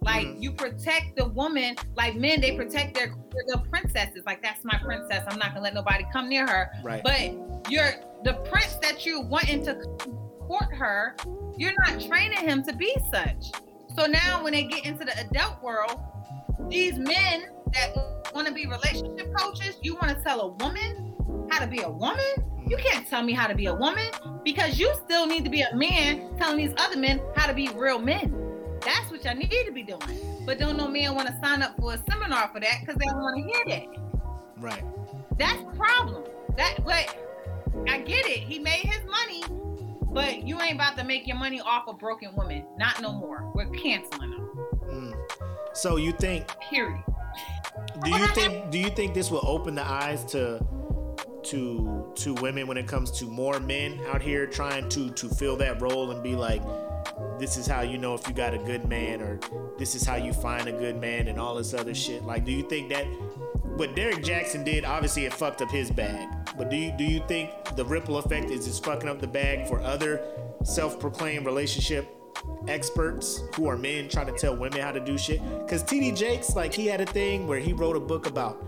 Like 0.00 0.26
Mhm. 0.26 0.42
you 0.42 0.52
protect 0.52 1.16
the 1.16 1.26
woman, 1.26 1.76
like 1.96 2.16
men, 2.16 2.40
they 2.40 2.56
protect 2.56 2.94
their 2.94 3.14
their 3.46 3.58
princesses. 3.70 4.22
Like 4.24 4.42
that's 4.42 4.64
my 4.64 4.78
princess. 4.78 5.22
I'm 5.28 5.38
not 5.38 5.50
gonna 5.50 5.60
let 5.60 5.74
nobody 5.74 6.04
come 6.12 6.28
near 6.30 6.46
her. 6.46 6.72
right. 6.82 7.02
But 7.04 7.70
you're 7.70 7.92
the 8.24 8.34
prince 8.50 8.76
that 8.76 9.04
you're 9.04 9.22
wanting 9.22 9.64
to 9.66 9.74
court 10.40 10.72
her. 10.74 11.14
You're 11.58 11.74
not 11.86 12.00
training 12.00 12.38
him 12.38 12.62
to 12.64 12.72
be 12.74 12.96
such. 13.12 13.52
So 13.96 14.06
now 14.06 14.42
when 14.42 14.54
they 14.54 14.64
get 14.64 14.86
into 14.86 15.04
the 15.04 15.16
adult 15.20 15.62
world, 15.62 16.00
these 16.68 16.98
men 16.98 17.44
that 17.72 18.32
want 18.34 18.46
to 18.46 18.52
be 18.52 18.66
relationship 18.66 19.32
coaches, 19.36 19.76
you 19.82 19.94
want 19.94 20.16
to 20.16 20.22
tell 20.24 20.40
a 20.40 20.48
woman 20.48 21.14
how 21.50 21.60
to 21.60 21.66
be 21.66 21.82
a 21.82 21.90
woman? 21.90 22.24
You 22.66 22.76
can't 22.76 23.06
tell 23.08 23.22
me 23.22 23.32
how 23.32 23.46
to 23.46 23.54
be 23.54 23.66
a 23.66 23.74
woman 23.74 24.06
because 24.44 24.78
you 24.78 24.92
still 25.04 25.26
need 25.26 25.44
to 25.44 25.50
be 25.50 25.60
a 25.62 25.74
man 25.74 26.36
telling 26.38 26.56
these 26.56 26.74
other 26.78 26.96
men 26.96 27.20
how 27.36 27.46
to 27.46 27.54
be 27.54 27.68
real 27.68 27.98
men. 27.98 28.34
That's 28.80 29.10
what 29.10 29.24
y'all 29.24 29.34
need 29.34 29.50
to 29.66 29.72
be 29.72 29.82
doing. 29.82 30.00
But 30.44 30.58
don't 30.58 30.76
no 30.76 30.88
man 30.88 31.14
want 31.14 31.28
to 31.28 31.38
sign 31.42 31.62
up 31.62 31.76
for 31.78 31.94
a 31.94 32.02
seminar 32.10 32.50
for 32.52 32.60
that 32.60 32.78
because 32.80 32.96
they 32.96 33.06
don't 33.06 33.20
want 33.20 33.36
to 33.36 33.42
hear 33.42 33.64
that. 33.66 33.86
right. 34.58 34.84
That's 35.38 35.62
the 35.62 35.76
problem. 35.76 36.24
That 36.56 36.84
but 36.84 37.16
I 37.88 37.98
get 37.98 38.26
it. 38.26 38.40
He 38.40 38.58
made 38.58 38.80
his 38.80 39.00
money, 39.08 39.44
but 40.12 40.46
you 40.46 40.60
ain't 40.60 40.74
about 40.74 40.96
to 40.98 41.04
make 41.04 41.26
your 41.26 41.36
money 41.36 41.60
off 41.60 41.88
a 41.88 41.92
broken 41.92 42.34
woman. 42.34 42.64
Not 42.76 43.00
no 43.00 43.12
more. 43.12 43.50
We're 43.54 43.70
canceling 43.70 44.30
them. 44.30 44.50
Mm. 44.84 45.14
So 45.74 45.96
you 45.96 46.12
think 46.12 46.46
Period. 46.70 47.02
Do 48.04 48.10
you 48.10 48.26
think 48.28 48.70
do 48.70 48.78
you 48.78 48.90
think 48.90 49.14
this 49.14 49.30
will 49.30 49.44
open 49.46 49.74
the 49.74 49.86
eyes 49.86 50.24
to 50.26 50.64
to 51.44 52.12
to 52.14 52.34
women 52.34 52.66
when 52.66 52.76
it 52.76 52.86
comes 52.86 53.10
to 53.10 53.26
more 53.26 53.58
men 53.60 54.00
out 54.08 54.22
here 54.22 54.46
trying 54.46 54.88
to 54.90 55.10
to 55.10 55.28
fill 55.28 55.56
that 55.56 55.80
role 55.80 56.10
and 56.10 56.22
be 56.22 56.36
like 56.36 56.62
this 57.38 57.56
is 57.56 57.66
how 57.66 57.80
you 57.80 57.98
know 57.98 58.14
if 58.14 58.26
you 58.28 58.34
got 58.34 58.54
a 58.54 58.58
good 58.58 58.88
man 58.88 59.20
or 59.20 59.40
this 59.78 59.94
is 59.94 60.04
how 60.04 60.14
you 60.14 60.32
find 60.32 60.68
a 60.68 60.72
good 60.72 61.00
man 61.00 61.28
and 61.28 61.40
all 61.40 61.56
this 61.56 61.74
other 61.74 61.94
shit? 61.94 62.22
Like 62.24 62.44
do 62.44 62.52
you 62.52 62.62
think 62.62 62.88
that 62.90 63.04
what 63.76 63.96
Derrick 63.96 64.22
Jaxn 64.22 64.64
did 64.64 64.84
obviously 64.84 65.24
it 65.24 65.32
fucked 65.32 65.62
up 65.62 65.70
his 65.70 65.90
bag 65.90 66.28
but 66.56 66.70
do 66.70 66.76
you 66.76 66.92
do 66.92 67.04
you 67.04 67.22
think 67.26 67.50
the 67.76 67.84
ripple 67.84 68.18
effect 68.18 68.50
is 68.50 68.66
just 68.66 68.84
fucking 68.84 69.08
up 69.08 69.20
the 69.20 69.26
bag 69.26 69.66
for 69.66 69.80
other 69.80 70.20
self-proclaimed 70.64 71.46
relationship 71.46 72.21
experts 72.68 73.42
who 73.54 73.66
are 73.68 73.76
men 73.76 74.08
trying 74.08 74.26
to 74.26 74.32
tell 74.32 74.56
women 74.56 74.80
how 74.80 74.92
to 74.92 75.00
do 75.00 75.18
shit. 75.18 75.40
Cause 75.68 75.82
TD 75.82 76.16
Jakes, 76.16 76.54
like 76.54 76.72
he 76.72 76.86
had 76.86 77.00
a 77.00 77.06
thing 77.06 77.46
where 77.46 77.58
he 77.58 77.72
wrote 77.72 77.96
a 77.96 78.00
book 78.00 78.26
about 78.26 78.62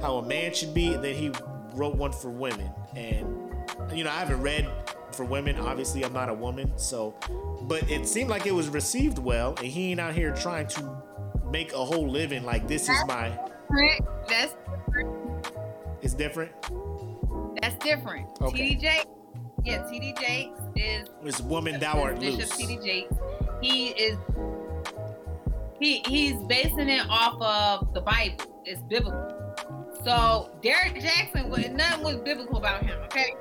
how 0.00 0.18
a 0.18 0.26
man 0.26 0.54
should 0.54 0.74
be, 0.74 0.92
and 0.92 1.02
then 1.02 1.14
he 1.14 1.30
wrote 1.74 1.96
one 1.96 2.12
for 2.12 2.30
women. 2.30 2.70
And 2.94 3.26
you 3.94 4.04
know, 4.04 4.10
I 4.10 4.18
haven't 4.18 4.42
read 4.42 4.68
for 5.12 5.24
women. 5.24 5.58
Obviously, 5.58 6.04
I'm 6.04 6.12
not 6.12 6.28
a 6.28 6.34
woman, 6.34 6.72
so 6.76 7.14
but 7.62 7.88
it 7.90 8.06
seemed 8.06 8.30
like 8.30 8.46
it 8.46 8.52
was 8.52 8.68
received 8.68 9.18
well, 9.18 9.54
and 9.58 9.66
he 9.66 9.90
ain't 9.90 10.00
out 10.00 10.14
here 10.14 10.34
trying 10.34 10.66
to 10.68 11.02
make 11.50 11.72
a 11.72 11.84
whole 11.84 12.08
living 12.08 12.44
like 12.44 12.68
this 12.68 12.88
is 12.88 12.98
my. 13.06 13.38
That's 14.28 14.54
different. 14.86 15.52
It's 16.02 16.14
different. 16.14 16.52
That's 17.60 17.84
different. 17.84 18.28
Okay. 18.40 18.76
TD 18.76 18.80
Jakes, 18.80 19.06
yeah, 19.64 19.82
TD 19.82 20.18
Jakes 20.20 20.60
is 20.78 21.08
It's 21.24 21.40
woman 21.40 21.78
thou 21.80 22.02
art 22.02 22.20
Bishop 22.20 22.38
loose. 22.40 22.52
TD 22.56 22.84
Jakes. 22.84 23.14
He 23.62 23.88
is 23.90 24.18
he 25.80 26.02
he's 26.06 26.36
basing 26.44 26.88
it 26.88 27.04
off 27.08 27.40
of 27.40 27.92
the 27.94 28.00
Bible. 28.00 28.60
It's 28.64 28.82
biblical. 28.82 29.32
So 30.04 30.50
Derrick 30.62 30.94
Jaxn 30.94 31.48
nothing 31.74 32.04
was 32.04 32.16
biblical 32.16 32.56
about 32.58 32.82
him, 32.84 32.98
okay? 33.04 33.34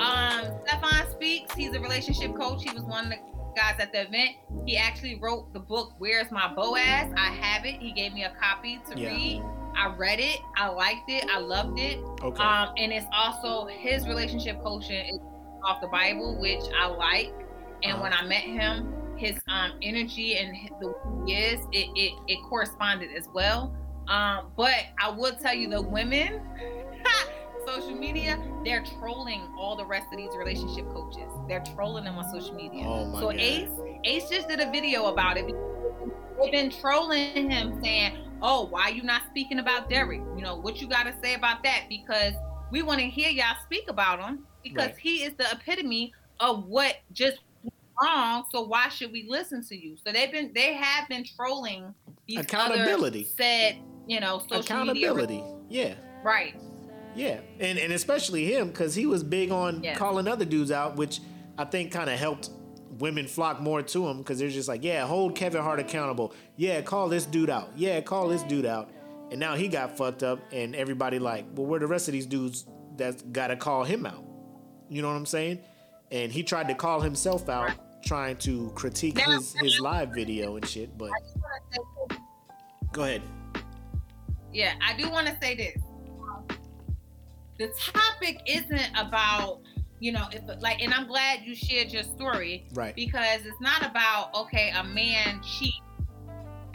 Um 0.00 0.58
Stephan 0.66 1.10
Speaks, 1.12 1.54
he's 1.54 1.74
a 1.74 1.80
relationship 1.80 2.34
coach. 2.36 2.62
He 2.62 2.70
was 2.74 2.82
one 2.84 3.04
of 3.06 3.10
the 3.10 3.16
guys 3.56 3.74
at 3.78 3.92
the 3.92 4.02
event. 4.02 4.30
He 4.66 4.76
actually 4.76 5.18
wrote 5.20 5.52
the 5.52 5.60
book 5.60 5.92
Where's 5.98 6.30
My 6.30 6.52
Boaz? 6.54 7.12
I 7.16 7.30
have 7.32 7.64
it. 7.64 7.80
He 7.80 7.92
gave 7.92 8.12
me 8.12 8.24
a 8.24 8.32
copy 8.40 8.80
to 8.90 8.98
Yeah. 8.98 9.08
read. 9.08 9.42
I 9.76 9.94
read 9.96 10.20
it. 10.20 10.38
I 10.56 10.68
liked 10.68 11.08
it. 11.08 11.24
I 11.32 11.38
loved 11.38 11.78
it. 11.78 11.98
Okay. 12.22 12.42
Um, 12.42 12.70
and 12.76 12.92
it's 12.92 13.06
also 13.12 13.66
his 13.66 14.06
relationship 14.06 14.60
coaching 14.62 15.06
is 15.06 15.18
off 15.64 15.80
the 15.80 15.88
Bible, 15.88 16.38
which 16.38 16.62
I 16.78 16.86
like. 16.86 17.32
And 17.82 17.94
Uh-huh. 17.94 18.02
when 18.02 18.12
I 18.12 18.22
met 18.24 18.42
him, 18.42 18.92
his 19.16 19.38
um 19.48 19.72
energy 19.82 20.36
and 20.36 20.56
the 20.80 20.88
way 20.88 20.94
he 21.26 21.32
is, 21.34 21.60
it, 21.72 21.88
it 21.94 22.12
it 22.28 22.38
corresponded 22.48 23.10
as 23.16 23.28
well. 23.34 23.74
Um, 24.08 24.50
but 24.56 24.74
I 24.98 25.10
will 25.10 25.34
tell 25.36 25.54
you, 25.54 25.68
the 25.68 25.80
women, 25.82 26.40
social 27.66 27.94
media, 27.94 28.42
they're 28.64 28.84
trolling 28.98 29.42
all 29.58 29.76
the 29.76 29.84
rest 29.84 30.06
of 30.10 30.16
these 30.18 30.34
relationship 30.36 30.86
coaches. 30.92 31.30
They're 31.48 31.62
trolling 31.76 32.04
them 32.04 32.18
on 32.18 32.28
social 32.30 32.54
media. 32.54 32.84
Oh 32.86 33.06
my 33.06 33.20
so 33.20 33.26
God. 33.26 33.36
Ace, 33.40 33.70
Ace 34.04 34.28
just 34.28 34.48
did 34.48 34.60
a 34.60 34.70
video 34.70 35.06
about 35.06 35.36
it. 35.36 35.46
They've 36.42 36.52
been 36.52 36.70
trolling 36.70 37.50
him 37.50 37.78
saying, 37.82 38.16
"Oh, 38.42 38.66
why 38.66 38.88
you 38.88 39.02
not 39.02 39.22
speaking 39.30 39.58
about 39.58 39.88
Derrick? 39.90 40.22
You 40.36 40.42
know 40.42 40.56
what 40.56 40.80
you 40.80 40.88
got 40.88 41.04
to 41.04 41.14
say 41.22 41.34
about 41.34 41.62
that? 41.62 41.84
Because 41.88 42.32
we 42.72 42.82
want 42.82 43.00
to 43.00 43.06
hear 43.06 43.28
y'all 43.30 43.56
speak 43.64 43.88
about 43.88 44.20
him 44.20 44.46
because 44.62 44.88
Right. 44.88 44.98
he 44.98 45.22
is 45.22 45.34
the 45.34 45.46
epitome 45.50 46.12
of 46.38 46.64
what 46.66 46.96
just 47.12 47.38
wrong. 48.02 48.44
So 48.52 48.62
why 48.62 48.88
should 48.88 49.12
we 49.12 49.26
listen 49.28 49.64
to 49.66 49.76
you? 49.76 49.96
So 50.04 50.12
they've 50.12 50.30
been 50.32 50.52
they 50.54 50.74
have 50.74 51.08
been 51.08 51.24
trolling 51.36 51.94
these 52.26 52.38
Accountability. 52.40 53.24
said 53.24 53.76
you 54.06 54.20
know 54.20 54.38
social 54.40 54.60
Accountability. 54.60 55.36
media 55.42 55.56
Yeah. 55.68 55.94
right. 56.24 56.54
Yeah, 57.14 57.40
and 57.58 57.76
and 57.78 57.92
especially 57.92 58.44
him 58.54 58.68
because 58.68 58.94
he 58.94 59.04
was 59.06 59.22
big 59.24 59.50
on 59.50 59.82
Yes. 59.82 59.98
calling 59.98 60.28
other 60.28 60.44
dudes 60.44 60.70
out, 60.70 60.96
which 60.96 61.20
I 61.58 61.64
think 61.64 61.90
kind 61.92 62.08
of 62.08 62.18
helped 62.18 62.50
women 62.98 63.26
flock 63.26 63.60
more 63.60 63.82
to 63.82 64.08
him 64.08 64.18
because 64.18 64.38
they're 64.38 64.48
just 64.48 64.68
like, 64.68 64.84
yeah, 64.84 65.06
hold 65.06 65.34
Kevin 65.34 65.62
Hart 65.62 65.80
accountable. 65.80 66.32
Yeah, 66.56 66.80
call 66.82 67.08
this 67.08 67.24
dude 67.26 67.50
out. 67.50 67.70
Yeah, 67.76 68.00
call 68.00 68.28
this 68.28 68.42
dude 68.44 68.66
out. 68.66 68.90
And 69.30 69.38
now 69.40 69.54
he 69.56 69.68
got 69.68 69.96
fucked 69.96 70.22
up, 70.22 70.40
and 70.52 70.74
everybody 70.74 71.18
like, 71.18 71.44
well, 71.54 71.66
where 71.66 71.78
the 71.80 71.86
rest 71.86 72.08
of 72.08 72.12
these 72.12 72.26
dudes 72.26 72.64
that's 72.96 73.22
got 73.22 73.48
to 73.48 73.56
call 73.56 73.84
him 73.84 74.06
out? 74.06 74.24
You 74.90 75.02
know 75.02 75.08
what 75.08 75.16
I'm 75.16 75.24
saying? 75.26 75.60
And 76.10 76.30
he 76.32 76.42
tried 76.42 76.68
to 76.68 76.74
call 76.74 77.00
himself 77.00 77.48
out, 77.48 77.70
trying 78.04 78.36
to 78.38 78.70
critique 78.74 79.16
Now- 79.16 79.30
his 79.38 79.54
his 79.54 79.78
live 79.80 80.10
video 80.10 80.56
and 80.56 80.66
shit. 80.66 80.98
But 80.98 81.10
I 81.16 81.20
just 81.22 81.36
wanna 81.36 81.60
say- 82.10 82.16
go 82.92 83.02
ahead. 83.04 83.22
Yeah, 84.52 84.74
I 84.82 84.96
do 84.96 85.08
want 85.08 85.28
to 85.28 85.36
say 85.40 85.54
this. 85.54 85.80
The 87.58 87.68
topic 87.78 88.40
isn't 88.46 88.90
about, 88.98 89.60
you 90.00 90.10
know, 90.10 90.26
if 90.32 90.42
like, 90.60 90.82
and 90.82 90.92
I'm 90.92 91.06
glad 91.06 91.42
you 91.44 91.54
shared 91.54 91.92
your 91.92 92.02
story 92.02 92.66
Right. 92.72 92.96
because 92.96 93.42
it's 93.46 93.60
not 93.60 93.86
about 93.86 94.34
okay, 94.34 94.70
a 94.70 94.82
man 94.82 95.40
cheat. 95.44 95.74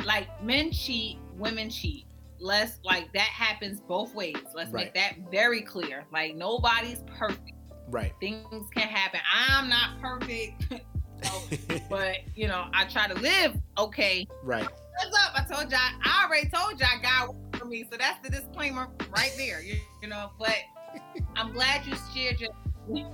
Like 0.05 0.41
men 0.41 0.71
cheat, 0.71 1.17
women 1.37 1.69
cheat. 1.69 2.05
Let's 2.39 2.79
like 2.85 3.11
that 3.13 3.21
happens 3.27 3.81
both 3.81 4.13
ways. 4.15 4.37
Let's 4.53 4.71
Right. 4.71 4.85
make 4.85 4.93
that 4.93 5.29
very 5.31 5.61
clear. 5.61 6.05
Like 6.13 6.35
nobody's 6.35 6.99
perfect. 7.17 7.51
Right. 7.89 8.13
Things 8.19 8.67
can 8.73 8.87
happen. 8.87 9.19
I'm 9.33 9.69
not 9.69 9.99
perfect, 10.01 10.65
so, 11.23 11.43
but 11.89 12.17
you 12.35 12.47
know, 12.47 12.65
I 12.73 12.85
try 12.85 13.07
to 13.07 13.13
live 13.15 13.55
okay 13.77 14.25
right. 14.43 14.67
What's 14.97 15.17
up? 15.25 15.33
I 15.35 15.53
told 15.53 15.71
y'all. 15.71 15.79
I 16.03 16.25
already 16.25 16.49
told 16.49 16.79
y'all 16.79 17.01
God 17.01 17.29
worked 17.29 17.57
for 17.57 17.65
me, 17.65 17.85
so 17.91 17.97
that's 17.97 18.19
the 18.23 18.29
disclaimer 18.29 18.87
right 19.09 19.33
there. 19.37 19.61
You, 19.61 19.75
you 20.01 20.07
know, 20.07 20.31
but 20.39 20.55
I'm 21.35 21.51
glad 21.51 21.85
you 21.85 21.93
shared 22.13 22.39
your. 22.39 22.49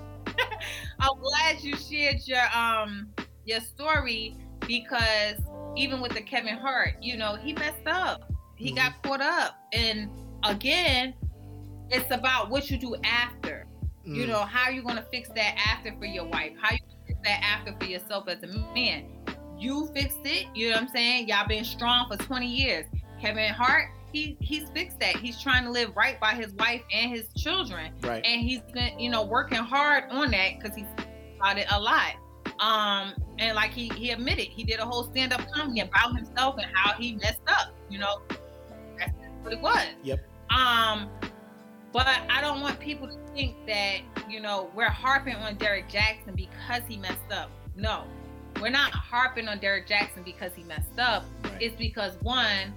I'm 1.00 1.20
glad 1.20 1.62
you 1.62 1.76
shared 1.76 2.22
your 2.26 2.44
um 2.56 3.10
your 3.46 3.60
story 3.62 4.38
because 4.68 5.36
even 5.76 6.02
with 6.02 6.12
the 6.14 6.22
Kevin 6.22 6.56
Hart, 6.56 6.96
you 7.02 7.18
know, 7.18 7.36
he 7.36 7.54
messed 7.54 7.88
up. 7.88 8.32
He 8.56 8.72
Mhm. 8.72 8.76
got 8.76 9.04
caught 9.04 9.22
up, 9.22 9.56
and 9.74 10.10
again, 10.44 11.16
it's 11.90 12.12
about 12.12 12.50
what 12.52 12.70
you 12.70 12.78
do 12.78 12.96
after. 13.04 13.66
You 14.06 14.26
Mm. 14.26 14.30
know, 14.30 14.40
how 14.40 14.70
you 14.70 14.82
gonna 14.82 15.06
fix 15.12 15.30
that 15.30 15.56
after 15.68 15.94
for 15.98 16.06
your 16.06 16.26
wife? 16.26 16.54
How 16.60 16.72
you 16.72 16.80
fix 17.08 17.20
that 17.24 17.42
after 17.44 17.76
for 17.80 17.86
yourself 17.86 18.28
as 18.28 18.42
a 18.44 18.48
man? 18.74 19.06
You 19.60 19.88
fixed 19.94 20.26
it. 20.26 20.48
You 20.56 20.70
know 20.70 20.76
what 20.78 20.84
I'm 20.84 20.90
saying? 20.90 21.28
Y'all 21.28 21.48
been 21.48 21.64
strong 21.64 22.08
for 22.10 22.18
20 22.18 22.48
years. 22.48 22.86
Kevin 23.22 23.54
Hart, 23.54 23.90
he 24.12 24.36
he's 24.40 24.68
fixed 24.72 25.00
that. 25.00 25.16
He's 25.18 25.40
trying 25.40 25.64
to 25.66 25.70
live 25.70 25.96
right 25.96 26.20
by 26.20 26.32
his 26.34 26.52
wife 26.54 26.82
and 26.92 27.12
his 27.12 27.28
children, 27.38 27.94
Right. 28.02 28.26
and 28.26 28.42
he's 28.42 28.62
been 28.74 29.00
you 29.00 29.10
know 29.10 29.24
working 29.24 29.60
hard 29.60 30.06
on 30.10 30.32
that 30.32 30.60
because 30.60 30.76
he's 30.76 30.88
about 31.40 31.58
it 31.60 31.68
a 31.72 31.80
lot. 31.80 32.14
Um, 32.60 33.14
and 33.38 33.56
like 33.56 33.72
he 33.72 33.90
he 33.90 34.10
admitted, 34.10 34.48
he 34.48 34.64
did 34.64 34.80
a 34.80 34.86
whole 34.86 35.04
stand 35.04 35.32
up 35.34 35.42
comedy 35.52 35.82
about 35.82 36.16
himself 36.16 36.56
and 36.58 36.66
how 36.74 36.94
he 36.94 37.14
messed 37.18 37.40
up. 37.48 37.74
You 37.90 38.00
know, 38.00 38.22
that's 38.98 39.12
what 39.44 39.54
it 39.54 39.62
was. 39.62 39.86
Yep. 40.04 40.20
Um, 40.50 41.10
but 41.94 42.08
I 42.08 42.42
don't 42.42 42.62
want 42.62 42.80
people 42.80 43.08
to 43.08 43.16
think 43.34 43.56
that, 43.68 44.00
you 44.30 44.40
know, 44.40 44.70
we're 44.76 44.90
harping 44.90 45.36
on 45.36 45.56
Derrick 45.56 45.90
Jaxn 45.90 46.36
because 46.36 46.82
he 46.88 46.98
messed 46.98 47.32
up. 47.32 47.50
No, 47.76 48.04
we're 48.62 48.70
not 48.70 48.92
harping 48.92 49.48
on 49.48 49.60
Derrick 49.60 49.88
Jaxn 49.88 50.24
because 50.24 50.52
he 50.56 50.64
messed 50.64 51.00
up. 51.00 51.24
Right. 51.44 51.62
It's 51.62 51.76
because 51.76 52.14
one, 52.22 52.74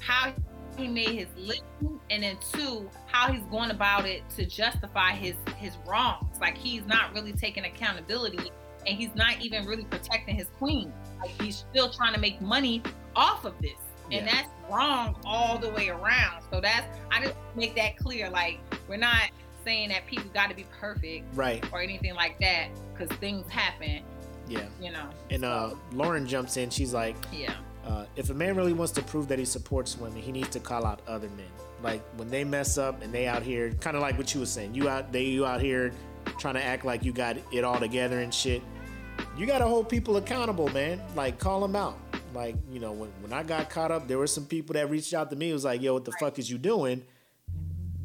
how 0.00 0.32
he 0.76 0.88
made 0.88 1.10
his 1.10 1.28
living, 1.36 2.00
and 2.10 2.22
then 2.22 2.38
two, 2.52 2.88
how 3.06 3.30
he's 3.30 3.44
going 3.50 3.70
about 3.70 4.06
it 4.06 4.22
to 4.36 4.46
justify 4.46 5.10
his 5.12 5.34
his 5.56 5.76
wrongs. 5.86 6.38
Like 6.40 6.56
he's 6.56 6.86
not 6.86 7.12
really 7.14 7.32
taking 7.32 7.64
accountability, 7.64 8.50
and 8.86 8.96
he's 8.96 9.14
not 9.14 9.40
even 9.42 9.66
really 9.66 9.84
protecting 9.84 10.36
his 10.36 10.46
queen. 10.58 10.92
Like 11.20 11.30
he's 11.42 11.64
still 11.70 11.90
trying 11.90 12.14
to 12.14 12.20
make 12.20 12.40
money 12.40 12.82
off 13.14 13.44
of 13.44 13.54
this, 13.60 13.72
and 14.04 14.24
Yeah. 14.26 14.32
that's 14.32 14.48
wrong 14.72 15.16
all 15.26 15.58
the 15.58 15.68
way 15.70 15.88
around. 15.90 16.42
So 16.50 16.60
that's 16.62 16.86
I 17.10 17.20
just 17.22 17.34
make 17.54 17.74
that 17.76 17.98
clear. 17.98 18.30
Like 18.30 18.58
we're 18.88 18.96
not 18.96 19.30
saying 19.64 19.88
that 19.90 20.06
people 20.06 20.30
got 20.34 20.48
to 20.50 20.56
be 20.56 20.64
perfect 20.80 21.24
Right. 21.34 21.64
or 21.72 21.80
anything 21.80 22.14
like 22.14 22.38
that 22.40 22.68
because 22.92 23.14
things 23.18 23.48
happen. 23.50 24.02
Yeah. 24.48 24.64
You 24.80 24.92
know. 24.92 25.08
And 25.30 25.44
uh, 25.44 25.74
Lauren 25.92 26.26
jumps 26.26 26.56
in. 26.56 26.70
She's 26.70 26.92
like, 26.92 27.16
Yeah. 27.32 27.54
uh, 27.86 28.06
if 28.16 28.30
a 28.30 28.34
man 28.34 28.56
really 28.56 28.72
wants 28.72 28.92
to 28.94 29.02
prove 29.02 29.28
that 29.28 29.38
he 29.38 29.44
supports 29.44 29.96
women, 29.98 30.20
he 30.20 30.32
needs 30.32 30.48
to 30.50 30.60
call 30.60 30.84
out 30.84 31.00
other 31.06 31.28
men. 31.30 31.46
Like 31.82 32.02
when 32.16 32.28
they 32.30 32.44
mess 32.44 32.76
up 32.78 33.02
and 33.02 33.12
they 33.12 33.26
out 33.26 33.42
here, 33.42 33.72
kind 33.80 33.96
of 33.96 34.02
like 34.02 34.18
what 34.18 34.34
you 34.34 34.40
were 34.40 34.46
saying. 34.46 34.74
You 34.74 34.88
out, 34.88 35.12
they 35.12 35.24
you 35.24 35.46
out 35.46 35.60
here 35.60 35.92
trying 36.38 36.54
to 36.54 36.62
act 36.64 36.84
like 36.84 37.04
you 37.04 37.12
got 37.12 37.36
it 37.52 37.64
all 37.64 37.78
together 37.78 38.20
and 38.20 38.34
shit. 38.34 38.62
You 39.36 39.46
got 39.46 39.58
to 39.58 39.66
hold 39.66 39.88
people 39.88 40.16
accountable, 40.16 40.68
man. 40.70 41.00
Like 41.14 41.38
call 41.38 41.60
them 41.60 41.76
out. 41.76 41.98
Like 42.34 42.56
you 42.70 42.80
know, 42.80 42.92
when 42.92 43.08
when 43.22 43.32
I 43.32 43.42
got 43.42 43.70
caught 43.70 43.90
up, 43.90 44.08
there 44.08 44.18
were 44.18 44.26
some 44.26 44.44
people 44.46 44.74
that 44.74 44.90
reached 44.90 45.14
out 45.14 45.30
to 45.30 45.36
me. 45.36 45.50
It 45.50 45.52
was 45.52 45.64
like, 45.64 45.80
yo, 45.80 45.94
what 45.94 46.04
the 46.04 46.12
fuck 46.12 46.38
is 46.38 46.50
you 46.50 46.58
doing? 46.58 47.02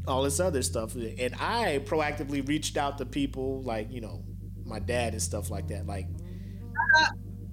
All 0.07 0.23
this 0.23 0.39
other 0.39 0.61
stuff, 0.61 0.95
and 0.95 1.33
I 1.39 1.81
proactively 1.85 2.47
reached 2.47 2.77
out 2.77 2.97
to 2.99 3.05
people 3.05 3.61
like 3.63 3.91
you 3.91 4.01
know 4.01 4.23
my 4.65 4.79
dad 4.79 5.13
and 5.13 5.21
stuff 5.21 5.49
like 5.49 5.67
that. 5.69 5.85
Like, 5.87 6.07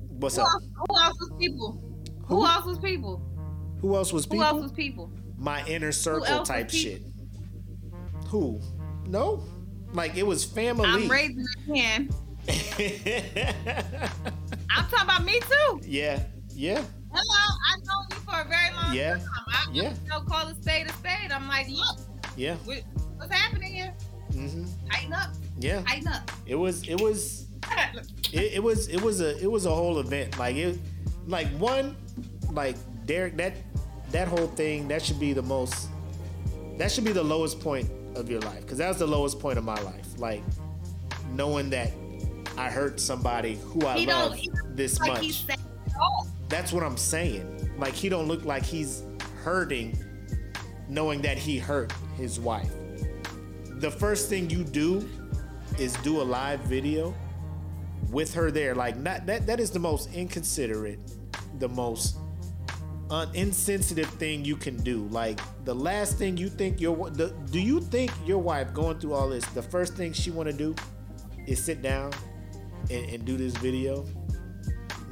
what's 0.09 0.37
Who 0.37 0.43
up? 0.43 0.49
else, 0.49 0.65
who 0.89 0.99
else 1.01 1.17
was 1.21 1.31
people? 1.39 1.83
Who, 2.27 2.37
Who? 2.37 2.47
else 2.47 2.65
was 2.67 2.79
people? 2.79 3.23
Who 3.81 3.97
else 3.97 4.13
was 4.13 4.27
people? 4.27 4.39
Who 4.39 4.45
else 4.45 4.63
was 4.63 4.73
people? 4.73 5.13
my 5.39 5.65
inner 5.67 5.91
circle 5.93 6.43
type 6.45 6.71
shit. 6.71 7.03
Who? 8.29 8.61
No. 9.07 9.43
Like 9.93 10.17
it 10.17 10.25
was 10.27 10.45
family. 10.45 10.87
I'm 10.89 11.09
raising 11.11 11.45
my 11.67 11.77
hand. 11.79 12.15
I'm 14.71 14.87
talking 14.89 15.03
about 15.03 15.25
me 15.25 15.41
too. 15.41 15.81
yeah. 15.85 16.23
Yeah. 16.55 16.83
Hello, 17.13 17.57
I've 17.71 17.81
known 17.85 18.07
you 18.11 18.17
for 18.19 18.41
a 18.41 18.45
very 18.49 18.73
long 18.75 18.95
Yeah. 18.95 19.15
time. 19.19 19.27
I, 19.49 19.65
Yeah. 19.73 19.95
You 20.05 20.09
know, 20.11 20.21
call 20.23 20.47
a 20.47 20.55
spade 20.55 20.87
a 20.87 20.93
spade. 20.93 21.31
I'm 21.33 21.49
like, 21.49 21.69
look, 21.69 21.99
Yeah. 22.37 22.57
what, 22.65 22.83
what's 23.17 23.33
happening 23.33 23.73
here? 23.75 23.95
hmm 24.33 24.65
Tighten 24.91 25.13
up, 25.13 25.31
Yeah. 25.59 25.83
tighten 25.83 26.09
up. 26.09 26.31
It 26.47 26.55
was. 26.55 26.83
It 26.89 27.01
was. 27.01 27.47
it, 28.33 28.55
it 28.55 28.63
was 28.63 28.89
it 28.89 29.01
was 29.01 29.21
a 29.21 29.39
it 29.43 29.51
was 29.51 29.67
a 29.67 29.71
whole 29.75 29.99
event. 29.99 30.39
Like 30.39 30.57
it, 30.57 30.79
like 31.27 31.47
one, 31.59 31.97
like 32.51 32.77
Derrick 33.07 33.37
that 33.37 33.55
that 34.11 34.29
whole 34.29 34.49
thing 34.49 34.89
that 34.89 35.03
should 35.03 35.21
be 35.21 35.33
the 35.33 35.43
most 35.43 35.89
that 36.79 36.91
should 36.91 37.05
be 37.05 37.13
the 37.13 37.23
lowest 37.23 37.61
point 37.61 37.89
of 38.17 38.29
your 38.31 38.41
life 38.41 38.61
because 38.63 38.79
that 38.79 38.89
was 38.89 38.99
the 38.99 39.07
lowest 39.07 39.39
point 39.39 39.59
of 39.59 39.65
my 39.65 39.81
life. 39.83 40.19
Like 40.19 40.43
knowing 41.35 41.71
that 41.71 41.91
I 42.59 42.71
hurt 42.71 43.01
somebody 43.01 43.57
who 43.65 43.87
I 43.87 43.99
He 43.99 44.07
love 44.07 44.37
this 44.71 44.99
like 45.01 45.23
much. 45.23 45.45
That's 46.49 46.73
what 46.73 46.83
I'm 46.83 46.97
saying. 46.97 47.71
Like 47.79 47.95
he 47.95 48.09
don't 48.09 48.27
look 48.29 48.45
like 48.45 48.65
he's 48.65 49.03
hurting 49.45 49.97
knowing 50.93 51.23
that 51.23 51.39
he 51.39 51.59
hurt 51.59 51.93
his 52.17 52.39
wife. 52.39 52.73
The 53.81 53.91
first 53.91 54.29
thing 54.29 54.51
you 54.51 54.65
do 54.65 55.09
is 55.79 55.95
do 55.99 56.21
a 56.21 56.23
live 56.23 56.61
video 56.61 57.15
with 58.11 58.35
her 58.35 58.51
there. 58.51 58.75
Like 58.75 58.97
not 58.97 59.27
that 59.27 59.47
that 59.47 59.61
is 59.61 59.71
the 59.71 59.79
most 59.79 60.13
inconsiderate, 60.13 61.01
the 61.59 61.69
most 61.69 62.17
un- 63.11 63.31
insensitive 63.35 64.09
thing 64.11 64.45
you 64.45 64.57
can 64.57 64.77
do. 64.83 65.09
Like 65.09 65.41
the 65.65 65.75
last 65.75 66.19
thing 66.19 66.37
you 66.37 66.49
think 66.49 66.81
your 66.81 67.11
the, 67.11 67.35
do 67.51 67.61
you 67.61 67.81
think 67.81 68.13
your 68.27 68.39
wife 68.39 68.73
going 68.73 68.99
through 68.99 69.15
all 69.15 69.29
this, 69.29 69.45
the 69.47 69.63
first 69.63 69.97
thing 69.97 70.13
she 70.13 70.31
want 70.31 70.49
to 70.49 70.57
do 70.57 70.75
is 71.47 71.63
sit 71.63 71.83
down 71.83 72.13
and, 72.91 73.09
and 73.11 73.25
do 73.25 73.37
this 73.37 73.57
video? 73.57 74.07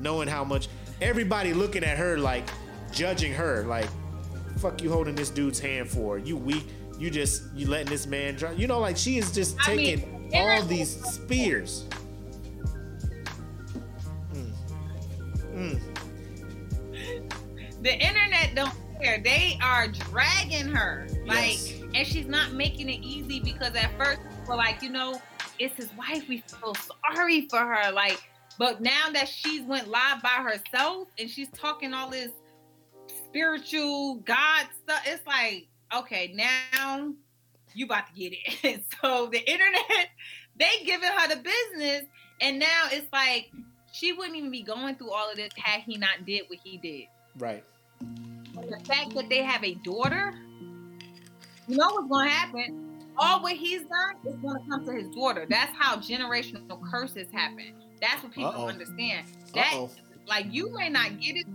knowing 0.01 0.28
how 0.28 0.44
much 0.44 0.69
everybody 1.01 1.52
looking 1.52 1.85
at 1.85 1.97
her 1.97 2.19
like 2.19 2.48
judging 2.90 3.32
her 3.32 3.65
like 3.65 3.89
fuck 4.61 4.82
you 4.82 4.91
holding 4.91 5.15
this 5.15 5.31
dude's 5.31 5.59
hand 5.59 5.89
for 5.89 6.19
you 6.19 6.37
weak 6.37 6.66
you 6.99 7.11
just 7.11 7.45
you 7.55 7.66
letting 7.66 7.89
this 7.89 8.07
man 8.07 8.35
drive 8.35 8.59
you 8.59 8.66
know 8.66 8.78
like 8.78 8.97
she 8.97 9.16
is 9.16 9.32
just 9.32 9.57
I 9.66 9.74
mean, 9.74 9.99
taking 9.99 10.31
all 10.35 10.62
these 10.65 11.03
spears 11.05 11.85
mm. 14.35 14.53
Mm. 15.55 15.81
the 17.82 17.93
internet 17.95 18.55
don't 18.55 18.74
care. 19.01 19.20
They 19.23 19.59
are 19.62 19.89
dragging 19.89 20.69
her. 20.69 21.07
Like, 21.24 21.59
Yes. 21.59 21.81
and 21.95 22.07
she's 22.07 22.27
not 22.27 22.53
making 22.53 22.89
it 22.89 23.01
easy 23.03 23.41
because 23.41 23.74
at 23.74 23.97
first 23.97 24.20
we're 24.47 24.57
like, 24.57 24.82
you 24.82 24.91
know, 24.91 25.20
it's 25.59 25.74
his 25.77 25.89
wife. 25.97 26.28
We 26.28 26.39
feel 26.39 26.74
sorry 26.74 27.47
for 27.49 27.59
her. 27.59 27.91
Like, 27.93 28.23
but 28.59 28.81
now 28.81 29.11
that 29.12 29.28
she's 29.28 29.62
went 29.62 29.89
live 29.89 30.23
by 30.23 30.28
herself 30.28 31.09
and 31.19 31.31
she's 31.31 31.49
talking 31.51 31.95
all 31.95 32.11
this 32.11 32.31
spiritual 33.31 34.16
God 34.16 34.66
stuff, 34.82 35.02
it's 35.07 35.27
like, 35.27 35.69
okay, 35.94 36.32
now 36.35 37.12
you 37.74 37.86
about 37.86 38.07
to 38.09 38.12
get 38.15 38.32
it. 38.32 38.85
so 39.02 39.28
the 39.31 39.39
internet, 39.39 40.09
they 40.57 40.85
giving 40.85 41.09
her 41.09 41.28
the 41.28 41.43
business, 41.43 42.05
and 42.40 42.59
now 42.59 42.89
it's 42.90 43.07
like 43.12 43.51
she 43.93 44.12
wouldn't 44.12 44.36
even 44.36 44.51
be 44.51 44.62
going 44.62 44.97
through 44.97 45.12
all 45.12 45.31
of 45.31 45.36
this 45.36 45.51
had 45.57 45.81
he 45.82 45.97
not 45.97 46.24
did 46.24 46.43
what 46.48 46.59
he 46.62 46.77
did 46.78 47.07
right 47.39 47.65
the 48.69 48.78
fact 48.85 49.15
that 49.15 49.28
they 49.28 49.43
have 49.43 49.65
a 49.65 49.74
daughter, 49.74 50.35
you 51.69 51.77
know 51.77 51.86
what's 51.90 52.09
going 52.09 52.28
to 52.28 52.35
happen. 52.35 52.86
All 53.19 53.43
what 53.43 53.52
he's 53.52 53.82
done 53.82 54.16
is 54.24 54.35
going 54.36 54.62
to 54.62 54.70
come 54.70 54.85
to 54.86 54.93
his 54.93 55.09
daughter. 55.15 55.47
That's 55.48 55.73
how 55.77 55.97
generational 55.97 56.81
curses 56.90 57.28
happen. 57.32 57.74
That's 58.01 58.23
what 58.23 58.32
people 58.32 58.51
Uh-oh. 58.51 58.69
understand. 58.69 59.27
That 59.55 59.73
Uh-oh. 59.74 59.90
like 60.27 60.47
you 60.51 60.74
may 60.74 60.89
not 60.89 61.20
get 61.20 61.36
it, 61.36 61.47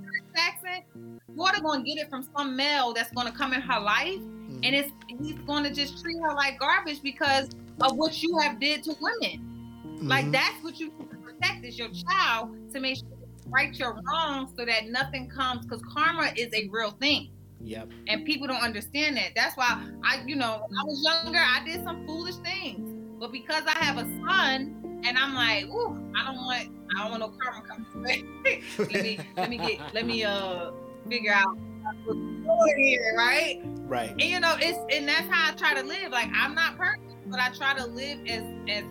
Daughter 1.35 1.61
going 1.61 1.83
to 1.83 1.85
get 1.85 2.01
it 2.01 2.09
from 2.09 2.27
some 2.35 2.55
male 2.55 2.93
that's 2.93 3.11
going 3.11 3.27
to 3.27 3.33
come 3.33 3.53
in 3.53 3.61
her 3.61 3.79
life, 3.79 4.19
Mhm. 4.19 4.61
and 4.63 4.75
it's 4.75 4.91
he's 5.07 5.35
going 5.45 5.63
to 5.63 5.69
just 5.71 6.01
treat 6.01 6.17
her 6.21 6.33
like 6.33 6.59
garbage 6.59 7.01
because 7.01 7.49
of 7.81 7.97
what 7.97 8.21
you 8.23 8.37
have 8.39 8.59
did 8.59 8.83
to 8.83 8.95
women. 9.01 9.99
Like 10.01 10.25
Mhm. 10.25 10.31
that's 10.31 10.63
what 10.63 10.79
you 10.79 10.91
protect 11.23 11.65
is 11.65 11.77
your 11.77 11.89
child 11.89 12.55
to 12.73 12.79
make 12.79 12.97
sure 12.97 13.07
you 13.09 13.51
right 13.51 13.77
your 13.77 13.99
wrongs 14.07 14.51
so 14.57 14.65
that 14.65 14.87
nothing 14.87 15.29
comes 15.29 15.65
because 15.65 15.81
karma 15.93 16.31
is 16.35 16.51
a 16.53 16.67
real 16.69 16.91
thing 16.91 17.29
yep 17.61 17.89
and 18.07 18.25
people 18.25 18.47
don't 18.47 18.61
understand 18.61 19.15
that. 19.17 19.33
That's 19.35 19.55
why 19.55 19.81
I, 20.03 20.23
you 20.25 20.35
know, 20.35 20.61
when 20.67 20.77
I 20.79 20.83
was 20.83 21.03
younger, 21.03 21.39
I 21.39 21.63
did 21.65 21.83
some 21.83 22.05
foolish 22.07 22.35
things. 22.37 22.91
But 23.19 23.31
because 23.31 23.63
I 23.67 23.77
have 23.83 23.97
a 23.97 24.05
son, 24.25 24.81
and 25.05 25.17
I'm 25.17 25.35
like, 25.35 25.65
ooh, 25.65 25.97
I 26.15 26.25
don't 26.25 26.37
want, 26.37 26.69
I 26.95 27.01
don't 27.01 27.11
want 27.11 27.19
no 27.21 27.33
karma 27.39 27.61
coming 27.67 27.85
to 27.91 27.97
me. 27.99 28.63
let 28.77 29.03
me, 29.03 29.19
let 29.37 29.49
me 29.49 29.57
get, 29.57 29.93
let 29.93 30.05
me 30.05 30.23
uh 30.23 30.71
figure 31.07 31.33
out 31.33 31.57
what's 32.03 32.19
going 32.19 32.77
here, 32.77 33.13
right? 33.17 33.61
right 33.85 34.09
And 34.11 34.23
you 34.23 34.39
know, 34.39 34.55
it's 34.59 34.79
and 34.93 35.07
that's 35.07 35.27
how 35.29 35.51
I 35.51 35.55
try 35.55 35.73
to 35.73 35.83
live. 35.85 36.11
Like 36.11 36.29
I'm 36.33 36.55
not 36.55 36.77
perfect, 36.77 37.03
but 37.27 37.39
I 37.39 37.49
try 37.49 37.73
to 37.75 37.85
live 37.85 38.19
as 38.27 38.43
as 38.69 38.83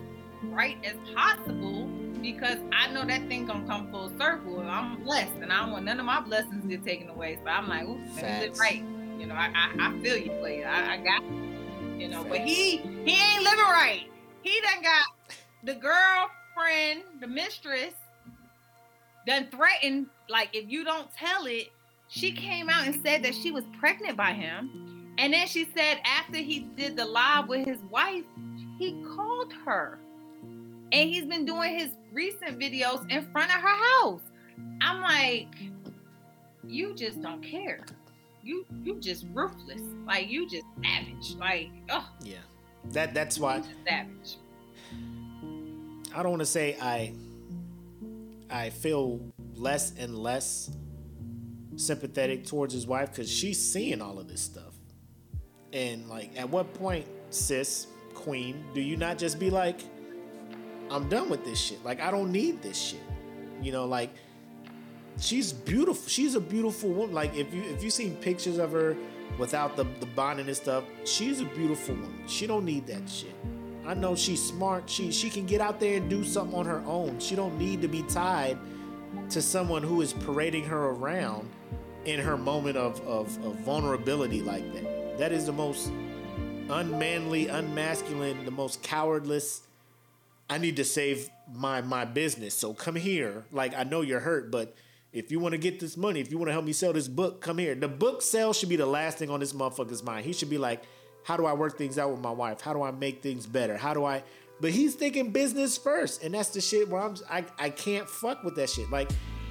right 0.43 0.77
as 0.83 0.95
possible 1.13 1.87
because 2.21 2.57
I 2.71 2.91
know 2.91 3.05
that 3.05 3.27
thing 3.27 3.45
gonna 3.45 3.67
come 3.67 3.91
full 3.91 4.11
circle. 4.17 4.59
I'm 4.61 5.03
blessed, 5.03 5.35
and 5.41 5.51
I 5.51 5.61
don't 5.61 5.71
want 5.71 5.85
none 5.85 5.99
of 5.99 6.05
my 6.05 6.21
blessings 6.21 6.63
to 6.63 6.67
get 6.67 6.83
taken 6.83 7.09
away. 7.09 7.37
So 7.43 7.49
I'm 7.49 7.67
like, 7.67 7.83
ooh, 7.83 7.99
live 8.21 8.57
right. 8.57 8.83
You 9.19 9.27
know, 9.27 9.35
I 9.35 9.51
I, 9.53 9.89
I 9.89 9.99
feel 10.01 10.17
you, 10.17 10.31
player. 10.39 10.67
I, 10.67 10.95
I 10.95 10.97
got, 10.97 11.23
you, 11.23 11.95
you 11.97 12.07
know, 12.07 12.23
but 12.23 12.39
he 12.39 12.77
he 12.77 13.11
ain't 13.11 13.43
living 13.43 13.65
right. 13.65 14.05
He 14.41 14.61
done 14.61 14.83
got 14.83 15.05
the 15.65 15.73
girlfriend, 15.75 17.03
the 17.19 17.27
mistress, 17.27 17.93
done 19.27 19.47
threatened. 19.51 20.07
Like 20.29 20.49
if 20.53 20.69
you 20.69 20.83
don't 20.83 21.11
tell 21.13 21.45
it, 21.45 21.71
she 22.07 22.31
came 22.31 22.69
out 22.69 22.85
and 22.85 23.01
said 23.03 23.23
that 23.23 23.33
she 23.33 23.51
was 23.51 23.63
pregnant 23.79 24.15
by 24.15 24.33
him. 24.33 25.13
And 25.17 25.33
then 25.33 25.47
she 25.47 25.67
said 25.75 25.99
after 26.05 26.37
he 26.37 26.59
did 26.75 26.95
the 26.95 27.05
live 27.05 27.47
with 27.47 27.65
his 27.65 27.81
wife, 27.89 28.25
he 28.77 29.03
called 29.15 29.53
her. 29.65 29.99
And 30.91 31.09
he's 31.09 31.25
been 31.25 31.45
doing 31.45 31.77
his 31.77 31.91
recent 32.13 32.59
videos 32.59 33.09
in 33.09 33.29
front 33.31 33.53
of 33.53 33.61
her 33.61 34.01
house. 34.01 34.21
I'm 34.81 35.01
like, 35.01 35.55
you 36.67 36.93
just 36.93 37.21
don't 37.21 37.41
care. 37.41 37.85
You 38.43 38.65
you 38.83 38.99
just 38.99 39.25
ruthless. 39.33 39.81
Like 40.05 40.29
you 40.29 40.47
just 40.47 40.65
savage. 40.83 41.35
Like, 41.39 41.69
oh, 41.89 42.07
yeah 42.21 42.37
that 42.91 43.13
that's 43.13 43.39
why 43.39 43.61
savage. 43.87 44.37
I 46.15 46.23
don't 46.23 46.31
want 46.31 46.41
to 46.41 46.45
say 46.45 46.77
I 46.81 47.13
I 48.49 48.69
feel 48.69 49.19
less 49.55 49.93
and 49.97 50.17
less 50.17 50.71
sympathetic 51.75 52.45
towards 52.45 52.73
his 52.73 52.87
wife 52.87 53.11
because 53.11 53.29
she's 53.29 53.59
seeing 53.61 54.01
all 54.01 54.17
of 54.17 54.29
this 54.29 54.39
stuff. 54.39 54.73
And 55.73 56.07
like, 56.07 56.31
at 56.37 56.49
what 56.49 56.73
point, 56.75 57.05
sis, 57.31 57.87
queen, 58.13 58.63
do 58.73 58.79
you 58.79 58.95
not 58.95 59.17
just 59.17 59.39
be 59.39 59.49
like, 59.49 59.81
I'm 60.89 61.09
done 61.09 61.29
with 61.29 61.43
this 61.43 61.59
shit? 61.59 61.83
Like, 61.83 61.99
I 61.99 62.11
don't 62.11 62.31
need 62.31 62.61
this 62.61 62.79
shit. 62.79 63.03
You 63.61 63.73
know, 63.73 63.85
like 63.85 64.11
she's 65.19 65.51
beautiful. 65.51 66.07
She's 66.07 66.35
a 66.35 66.39
beautiful 66.39 66.91
woman. 66.91 67.13
Like 67.13 67.35
if 67.35 67.53
you 67.53 67.63
if 67.63 67.83
you 67.83 67.89
seen 67.89 68.15
pictures 68.17 68.57
of 68.57 68.71
her 68.71 68.95
without 69.37 69.75
the 69.75 69.83
the 69.99 70.05
bonding 70.05 70.47
and 70.47 70.55
stuff, 70.55 70.85
she's 71.03 71.41
a 71.41 71.45
beautiful 71.45 71.95
woman. 71.95 72.23
She 72.25 72.47
don't 72.47 72.63
need 72.63 72.87
that 72.87 73.09
shit. 73.09 73.35
I 73.87 73.93
know 73.93 74.15
she's 74.15 74.43
smart. 74.43 74.89
She 74.89 75.11
she 75.11 75.29
can 75.29 75.45
get 75.45 75.61
out 75.61 75.79
there 75.79 75.97
and 75.97 76.09
do 76.09 76.23
something 76.23 76.57
on 76.57 76.65
her 76.65 76.83
own. 76.85 77.19
She 77.19 77.35
don't 77.35 77.57
need 77.57 77.81
to 77.81 77.87
be 77.87 78.03
tied 78.03 78.57
to 79.29 79.41
someone 79.41 79.83
who 79.83 80.01
is 80.01 80.13
parading 80.13 80.65
her 80.65 80.89
around 80.89 81.49
in 82.05 82.19
her 82.19 82.37
moment 82.37 82.77
of, 82.77 82.99
of, 83.07 83.27
of 83.45 83.55
vulnerability 83.59 84.41
like 84.41 84.71
that. 84.73 85.17
That 85.17 85.31
is 85.31 85.45
the 85.45 85.51
most 85.51 85.91
unmanly, 86.69 87.47
unmasculine, 87.47 88.45
the 88.45 88.51
most 88.51 88.81
cowardless. 88.83 89.61
I 90.49 90.57
need 90.57 90.75
to 90.77 90.85
save 90.85 91.29
my 91.53 91.81
my 91.81 92.05
business. 92.05 92.53
So 92.53 92.73
come 92.73 92.95
here. 92.95 93.45
Like 93.51 93.75
I 93.75 93.83
know 93.83 94.01
you're 94.01 94.19
hurt, 94.19 94.51
but 94.51 94.75
if 95.13 95.31
you 95.31 95.39
want 95.39 95.53
to 95.53 95.57
get 95.57 95.79
this 95.79 95.95
money, 95.95 96.19
if 96.19 96.29
you 96.29 96.37
want 96.37 96.49
to 96.49 96.53
help 96.53 96.65
me 96.65 96.73
sell 96.73 96.91
this 96.91 97.07
book, 97.07 97.39
come 97.39 97.57
here. 97.57 97.73
The 97.73 97.87
book 97.87 98.21
sale 98.21 98.51
should 98.51 98.69
be 98.69 98.75
the 98.75 98.85
last 98.85 99.17
thing 99.17 99.29
on 99.29 99.39
this 99.39 99.53
motherfucker's 99.53 100.03
mind. 100.03 100.25
He 100.25 100.33
should 100.33 100.49
be 100.49 100.57
like, 100.57 100.83
how 101.25 101.35
do 101.35 101.45
I 101.45 101.53
work 101.53 101.77
things 101.77 101.97
out 101.97 102.11
with 102.11 102.21
my 102.21 102.31
wife? 102.31 102.61
How 102.61 102.73
do 102.73 102.83
I 102.83 102.91
make 102.91 103.21
things 103.21 103.45
better? 103.45 103.75
How 103.75 103.93
do 103.93 104.05
I 104.05 104.23
but 104.61 104.71
he's 104.71 104.95
thinking 104.95 105.31
business 105.31 105.77
first. 105.77 106.23
And 106.23 106.33
that's 106.33 106.49
the 106.49 106.61
shit 106.61 106.87
where 106.89 107.01
I'm 107.01 107.15
I, 107.29 107.45
I 107.59 107.69
can't 107.69 108.09
fuck 108.09 108.43
with 108.43 108.55
that 108.55 108.69
shit. 108.69 108.89
Like 108.89 109.09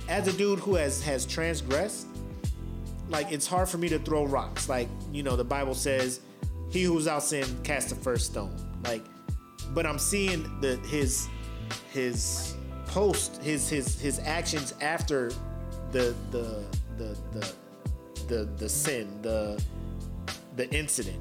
as 0.09 0.29
a 0.29 0.33
dude 0.33 0.59
who 0.61 0.77
has 0.77 1.03
has 1.03 1.27
transgressed, 1.27 2.07
like 3.09 3.31
it's 3.31 3.47
hard 3.47 3.69
for 3.69 3.79
me 3.79 3.89
to 3.91 3.99
throw 3.99 4.25
rocks. 4.25 4.69
Like, 4.69 4.89
you 5.13 5.23
know, 5.23 5.37
the 5.37 5.45
Bible 5.45 5.75
says, 5.75 6.21
he 6.71 6.85
who's 6.85 7.07
out 7.07 7.23
sin 7.23 7.45
cast 7.63 7.91
the 7.91 7.97
first 7.97 8.27
stone. 8.27 8.57
Like, 8.85 9.05
but 9.71 9.87
I'm 9.87 9.99
seeing 9.99 10.61
the 10.61 10.77
his 10.89 11.29
his 11.93 12.55
post, 12.87 13.43
his 13.43 13.69
his 13.69 14.01
his 14.01 14.21
actions 14.21 14.75
after 14.81 15.31
the 15.93 16.15
the 16.31 16.65
the 16.97 17.17
the 17.33 17.53
the, 18.29 18.45
the 18.57 18.69
sin, 18.69 19.21
the 19.21 19.63
the 20.57 20.73
incident. 20.75 21.21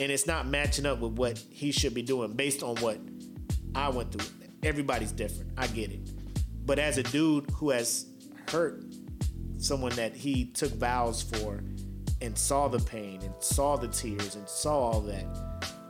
And 0.00 0.10
it's 0.10 0.26
not 0.26 0.46
matching 0.46 0.86
up 0.86 1.00
with 1.00 1.12
what 1.12 1.38
he 1.50 1.70
should 1.70 1.94
be 1.94 2.02
doing 2.02 2.32
based 2.32 2.62
on 2.62 2.76
what 2.76 2.98
I 3.74 3.88
went 3.90 4.12
through. 4.12 4.26
Everybody's 4.62 5.12
different. 5.12 5.52
I 5.56 5.66
get 5.68 5.90
it. 5.92 6.00
But 6.66 6.78
as 6.78 6.98
a 6.98 7.02
dude 7.02 7.48
who 7.50 7.70
has 7.70 8.06
hurt 8.50 8.82
someone 9.58 9.92
that 9.96 10.14
he 10.14 10.46
took 10.46 10.72
vows 10.72 11.22
for 11.22 11.62
and 12.20 12.36
saw 12.36 12.68
the 12.68 12.78
pain 12.80 13.20
and 13.22 13.34
saw 13.40 13.76
the 13.76 13.88
tears 13.88 14.34
and 14.34 14.48
saw 14.48 14.76
all 14.78 15.00
that. 15.02 15.26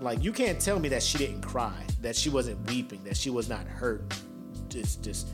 Like 0.00 0.22
you 0.22 0.32
can't 0.32 0.60
tell 0.60 0.78
me 0.80 0.88
that 0.90 1.02
she 1.02 1.18
didn't 1.18 1.42
cry, 1.42 1.74
that 2.02 2.16
she 2.16 2.28
wasn't 2.30 2.68
weeping, 2.68 3.02
that 3.04 3.16
she 3.16 3.30
was 3.30 3.48
not 3.48 3.66
hurt. 3.66 4.12
it's 4.74 4.96
just 4.96 5.28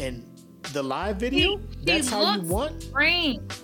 and 0.00 0.26
the 0.72 0.82
live 0.82 1.16
video. 1.16 1.58
He- 1.58 1.64
he 1.78 1.84
that's 1.84 2.08
how 2.10 2.34
you 2.34 2.42
want 2.42 2.90
Drained. 2.92 3.54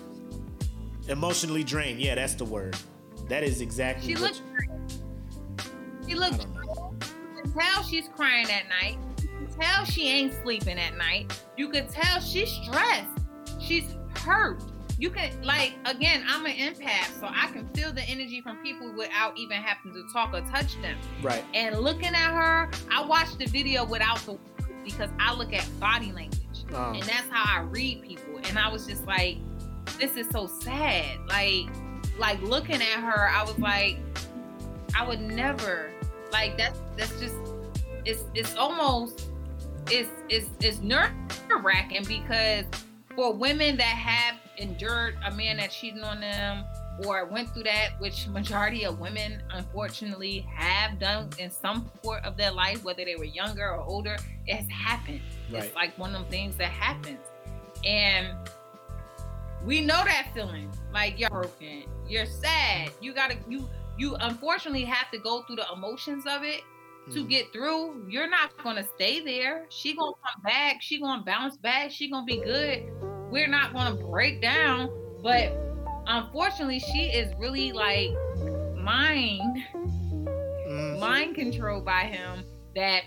emotionally 1.09 1.63
drained. 1.63 1.99
Yeah, 1.99 2.15
that's 2.15 2.35
the 2.35 2.45
word. 2.45 2.75
That 3.29 3.43
is 3.43 3.61
exactly. 3.61 4.07
She 4.07 4.13
what 4.15 4.21
looks. 4.21 4.41
She 6.07 6.15
looks. 6.15 6.35
I 6.35 6.37
don't 6.39 6.55
know. 6.55 6.93
You 7.35 7.43
can 7.43 7.53
tell 7.53 7.83
she's 7.83 8.09
crying 8.15 8.47
at 8.49 8.67
night. 8.67 8.97
You 9.21 9.27
can 9.29 9.47
tell 9.59 9.85
she 9.85 10.09
ain't 10.09 10.33
sleeping 10.43 10.77
at 10.77 10.97
night. 10.97 11.41
You 11.55 11.69
can 11.69 11.87
tell 11.87 12.19
she's 12.19 12.51
stressed. 12.51 13.19
She's 13.59 13.95
hurt. 14.17 14.63
You 14.97 15.09
can 15.09 15.41
like 15.43 15.75
again. 15.85 16.25
I'm 16.27 16.45
an 16.45 16.53
empath, 16.53 17.19
so 17.19 17.27
I 17.29 17.47
can 17.53 17.69
feel 17.69 17.93
the 17.93 18.03
energy 18.03 18.41
from 18.41 18.57
people 18.57 18.91
without 18.97 19.37
even 19.37 19.57
having 19.57 19.93
to 19.93 20.03
talk 20.11 20.33
or 20.33 20.41
touch 20.49 20.81
them. 20.81 20.97
right. 21.21 21.45
And 21.53 21.79
looking 21.79 22.13
at 22.13 22.33
her, 22.33 22.69
I 22.91 23.05
watched 23.05 23.39
the 23.39 23.45
video 23.45 23.85
without 23.85 24.17
the 24.25 24.37
because 24.83 25.09
I 25.19 25.33
look 25.35 25.53
at 25.53 25.67
body 25.79 26.11
language. 26.11 26.39
Um, 26.73 26.95
and 26.95 27.03
that's 27.03 27.27
how 27.29 27.59
I 27.59 27.63
read 27.63 28.01
people. 28.01 28.37
And 28.43 28.57
I 28.57 28.69
was 28.69 28.85
just 28.87 29.05
like, 29.05 29.37
this 29.99 30.17
is 30.17 30.27
so 30.29 30.47
sad. 30.47 31.19
Like, 31.27 31.67
like 32.19 32.41
looking 32.41 32.75
at 32.75 32.99
her, 32.99 33.29
I 33.29 33.43
was 33.43 33.57
like, 33.57 33.97
I 34.95 35.07
would 35.07 35.21
never 35.21 35.91
like 36.31 36.57
that's 36.57 36.79
that's 36.95 37.19
just 37.19 37.35
it's 38.05 38.23
it's 38.35 38.55
almost 38.55 39.27
it's 39.89 40.09
it's 40.29 40.47
it's 40.61 40.79
nerve 40.79 41.11
wracking 41.63 42.03
because 42.05 42.65
for 43.15 43.33
women 43.33 43.77
that 43.77 43.83
have 43.83 44.35
endured 44.57 45.17
a 45.25 45.31
man 45.31 45.57
that 45.57 45.71
cheating 45.71 46.03
on 46.03 46.19
them 46.19 46.63
or 47.05 47.25
went 47.25 47.49
through 47.49 47.63
that, 47.63 47.91
which 47.99 48.27
majority 48.27 48.85
of 48.85 48.99
women 48.99 49.41
unfortunately 49.51 50.45
have 50.53 50.99
done 50.99 51.29
in 51.37 51.49
some 51.49 51.89
part 52.03 52.23
of 52.25 52.35
their 52.35 52.51
life, 52.51 52.83
whether 52.83 53.05
they 53.05 53.15
were 53.15 53.23
younger 53.23 53.69
or 53.69 53.81
older, 53.81 54.17
it 54.47 54.55
has 54.55 54.69
happened. 54.69 55.21
Right. 55.49 55.63
It's 55.63 55.75
like 55.75 55.97
one 55.97 56.13
of 56.13 56.21
them 56.21 56.29
things 56.29 56.57
that 56.57 56.69
happens. 56.69 57.19
And 57.85 58.27
we 59.65 59.81
know 59.81 60.03
that 60.05 60.27
feeling. 60.33 60.71
Like 60.93 61.19
you're 61.19 61.29
broken, 61.29 61.83
you're 62.07 62.25
sad. 62.25 62.91
You 63.01 63.13
gotta 63.13 63.37
you 63.47 63.67
you 63.97 64.15
unfortunately 64.19 64.85
have 64.85 65.11
to 65.11 65.19
go 65.19 65.43
through 65.43 65.57
the 65.57 65.65
emotions 65.73 66.25
of 66.25 66.43
it 66.43 66.61
to 67.11 67.23
mhm. 67.23 67.29
get 67.29 67.51
through. 67.51 68.05
You're 68.09 68.29
not 68.29 68.51
gonna 68.63 68.83
stay 68.83 69.19
there. 69.19 69.65
She 69.69 69.95
gonna 69.95 70.11
come 70.11 70.41
back. 70.43 70.81
She 70.81 70.99
gonna 70.99 71.23
bounce 71.23 71.57
back. 71.57 71.91
She 71.91 72.09
gonna 72.09 72.25
be 72.25 72.37
good. 72.37 72.89
We're 73.29 73.47
not 73.47 73.73
gonna 73.73 73.95
break 73.95 74.41
down. 74.41 74.89
But 75.21 75.51
unfortunately, 76.07 76.79
she 76.79 77.07
is 77.09 77.33
really 77.37 77.71
like 77.71 78.09
mind 78.75 79.63
Mhm. 79.75 80.99
mind 80.99 81.35
controlled 81.35 81.85
by 81.85 82.03
him. 82.03 82.43
That 82.75 83.03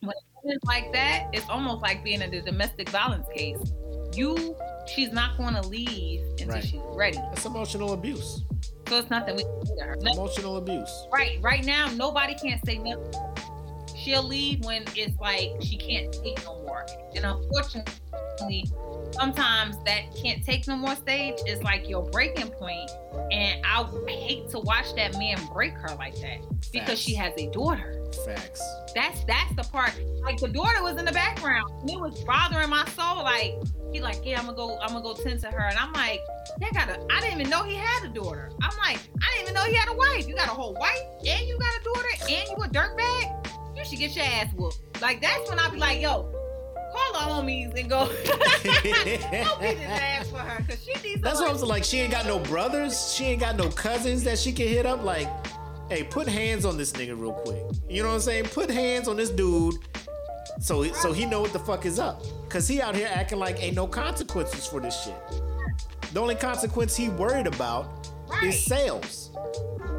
when 0.00 0.14
it's 0.44 0.64
like 0.64 0.92
that, 0.92 1.28
it's 1.32 1.48
almost 1.48 1.82
like 1.82 2.02
being 2.04 2.22
in 2.22 2.32
a 2.32 2.40
domestic 2.42 2.88
violence 2.88 3.26
case. 3.34 3.72
You, 4.14 4.56
she's 4.94 5.12
not 5.12 5.36
going 5.36 5.54
to 5.54 5.62
leave 5.62 6.22
until 6.30 6.48
Right. 6.48 6.64
she's 6.64 6.80
ready. 6.94 7.16
That's 7.18 7.44
emotional 7.46 7.92
abuse. 7.92 8.42
So 8.88 8.98
it's 8.98 9.10
nothing 9.10 9.36
we 9.36 9.44
can 9.44 9.60
do 9.64 9.76
to 9.78 9.84
her. 9.84 9.96
No- 10.00 10.12
Emotional 10.12 10.56
abuse. 10.56 11.06
Right, 11.12 11.38
right 11.40 11.64
now, 11.64 11.88
nobody 11.94 12.34
can't 12.34 12.64
say 12.66 12.78
nothing. 12.78 13.12
She'll 13.96 14.22
leave 14.22 14.64
when 14.64 14.84
it's 14.96 15.18
like 15.20 15.50
she 15.60 15.76
can't 15.76 16.10
take 16.12 16.42
no 16.44 16.62
more. 16.62 16.86
And 17.14 17.24
unfortunately, 17.26 18.64
sometimes 19.12 19.76
that 19.84 20.04
can't 20.16 20.42
take 20.42 20.66
no 20.66 20.74
more 20.76 20.96
stage 20.96 21.34
is 21.46 21.62
like 21.62 21.88
your 21.88 22.02
breaking 22.10 22.48
point. 22.50 22.90
And 23.30 23.64
I 23.64 23.84
hate 24.08 24.48
to 24.50 24.58
watch 24.60 24.94
that 24.96 25.18
man 25.18 25.38
break 25.52 25.72
her 25.74 25.94
like 25.96 26.14
that 26.22 26.38
because 26.72 26.98
she 26.98 27.14
has 27.14 27.32
a 27.36 27.48
daughter. 27.50 27.96
Facts. 28.24 28.62
That's 28.94 29.22
that's 29.24 29.54
the 29.54 29.62
part. 29.70 29.92
Like 30.22 30.38
the 30.38 30.48
daughter 30.48 30.82
was 30.82 30.96
in 30.96 31.04
the 31.04 31.12
background. 31.12 31.70
And 31.82 31.90
it 31.90 32.00
was 32.00 32.24
bothering 32.24 32.70
my 32.70 32.84
soul. 32.96 33.16
Like 33.22 33.54
he 33.92 34.00
like, 34.00 34.20
yeah, 34.24 34.38
I'm 34.38 34.46
gonna 34.46 34.56
go, 34.56 34.78
I'm 34.80 34.88
gonna 34.88 35.02
go 35.02 35.14
tend 35.14 35.40
to 35.40 35.48
her. 35.48 35.68
And 35.68 35.78
I'm 35.78 35.92
like, 35.92 36.20
that 36.60 36.72
got 36.72 36.88
a 36.88 37.00
I 37.12 37.20
didn't 37.20 37.40
even 37.40 37.50
know 37.50 37.62
he 37.64 37.74
had 37.74 38.04
a 38.04 38.08
daughter. 38.08 38.50
I'm 38.62 38.76
like, 38.78 38.98
I 39.22 39.36
didn't 39.36 39.42
even 39.42 39.54
know 39.54 39.64
he 39.64 39.74
had 39.74 39.88
a 39.88 39.94
wife. 39.94 40.28
You 40.28 40.34
got 40.34 40.48
a 40.48 40.52
whole 40.52 40.74
wife 40.74 41.02
and 41.26 41.48
you 41.48 41.58
got 41.58 41.72
a 41.80 41.84
daughter 41.84 42.08
and 42.22 42.48
you 42.48 42.56
a 42.56 42.68
dirtbag. 42.68 43.76
You 43.76 43.84
should 43.84 43.98
get 43.98 44.14
your 44.14 44.24
ass 44.24 44.52
whooped. 44.54 45.00
Like 45.00 45.20
that's 45.20 45.48
when 45.48 45.58
I 45.58 45.68
be 45.70 45.78
like, 45.78 46.00
yo, 46.00 46.30
call 46.90 47.12
the 47.12 47.18
homies 47.18 47.78
and 47.78 47.88
go. 47.88 48.06
go 48.64 49.60
beat 49.60 49.78
his 49.78 49.90
ass 49.90 50.30
for 50.30 50.38
her 50.38 50.62
because 50.62 50.84
she 50.84 50.92
needs. 51.02 51.22
That's 51.22 51.40
what 51.40 51.50
I'm 51.50 51.56
saying. 51.56 51.68
Like, 51.68 51.84
she 51.84 51.98
ain't 51.98 52.12
got 52.12 52.26
no 52.26 52.38
brothers. 52.38 53.12
She 53.14 53.26
ain't 53.26 53.40
got 53.40 53.56
no 53.56 53.68
cousins 53.70 54.24
that 54.24 54.38
she 54.38 54.52
can 54.52 54.68
hit 54.68 54.86
up. 54.86 55.02
Like, 55.04 55.28
hey, 55.88 56.04
put 56.04 56.28
hands 56.28 56.64
on 56.64 56.76
this 56.76 56.92
nigga 56.92 57.18
real 57.18 57.32
quick. 57.32 57.62
You 57.88 58.02
know 58.02 58.08
what 58.08 58.16
I'm 58.16 58.20
saying? 58.20 58.44
Put 58.46 58.70
hands 58.70 59.08
on 59.08 59.16
this 59.16 59.30
dude, 59.30 59.76
so 60.60 60.84
so 60.92 61.12
he 61.12 61.26
know 61.26 61.40
what 61.40 61.52
the 61.52 61.58
fuck 61.58 61.86
is 61.86 61.98
up. 61.98 62.22
Cause 62.48 62.68
he 62.68 62.80
out 62.80 62.94
here 62.94 63.08
acting 63.12 63.38
like 63.38 63.62
ain't 63.62 63.76
no 63.76 63.86
consequences 63.86 64.66
for 64.66 64.80
this 64.80 65.04
shit. 65.04 65.16
The 66.12 66.20
only 66.20 66.34
consequence 66.34 66.96
he 66.96 67.08
worried 67.08 67.46
about 67.46 67.88
Right. 68.28 68.44
is 68.44 68.64
sales. 68.64 69.30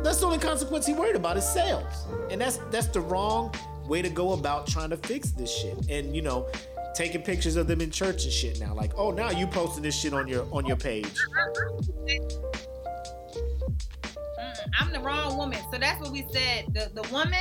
That's 0.04 0.20
the 0.20 0.26
only 0.26 0.38
consequence 0.38 0.86
he 0.86 0.94
worried 0.94 1.16
about 1.18 1.36
is 1.38 1.46
sales, 1.48 2.08
and 2.30 2.40
that's 2.40 2.58
that's 2.72 2.88
the 2.88 3.02
wrong 3.02 3.54
way 3.88 4.02
to 4.02 4.10
go 4.10 4.32
about 4.34 4.68
trying 4.68 4.90
to 4.92 4.98
fix 4.98 5.32
this 5.32 5.54
shit. 5.54 5.78
And 5.90 6.16
you 6.16 6.22
know, 6.22 6.48
taking 6.96 7.22
pictures 7.22 7.56
of 7.58 7.68
them 7.68 7.82
in 7.82 7.92
church 7.92 8.24
and 8.24 8.32
shit 8.34 8.60
now. 8.60 8.74
Like, 8.74 8.94
oh, 8.96 9.12
now 9.12 9.32
you 9.32 9.48
posting 9.48 9.84
this 9.84 10.00
shit 10.00 10.14
on 10.14 10.28
your 10.28 10.48
on 10.52 10.66
your 10.66 10.78
page. 10.78 11.12
I'm 14.80 14.92
the 14.92 15.00
wrong 15.00 15.38
woman. 15.38 15.60
So 15.72 15.78
that's 15.78 16.00
what 16.02 16.12
we 16.12 16.26
said. 16.32 16.74
The 16.74 16.92
the 16.94 17.08
woman 17.12 17.40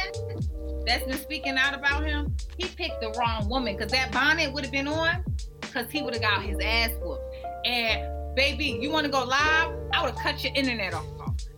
that's 0.86 1.04
been 1.04 1.18
speaking 1.18 1.56
out 1.56 1.74
about 1.74 2.04
him, 2.04 2.34
he 2.58 2.66
picked 2.68 3.00
the 3.00 3.10
wrong 3.18 3.48
woman 3.48 3.76
because 3.76 3.92
that 3.92 4.12
bonnet 4.12 4.52
would 4.52 4.64
have 4.64 4.72
been 4.72 4.88
on 4.88 5.24
because 5.60 5.90
he 5.90 6.02
would 6.02 6.14
have 6.14 6.22
got 6.22 6.42
his 6.42 6.58
ass 6.62 6.90
whooped. 7.02 7.22
And 7.64 8.34
baby, 8.34 8.78
you 8.80 8.90
want 8.90 9.06
to 9.06 9.12
go 9.12 9.22
live? 9.24 9.74
I 9.92 10.02
would 10.02 10.14
have 10.14 10.16
cut 10.16 10.42
your 10.42 10.52
internet 10.54 10.94
off. 10.94 11.04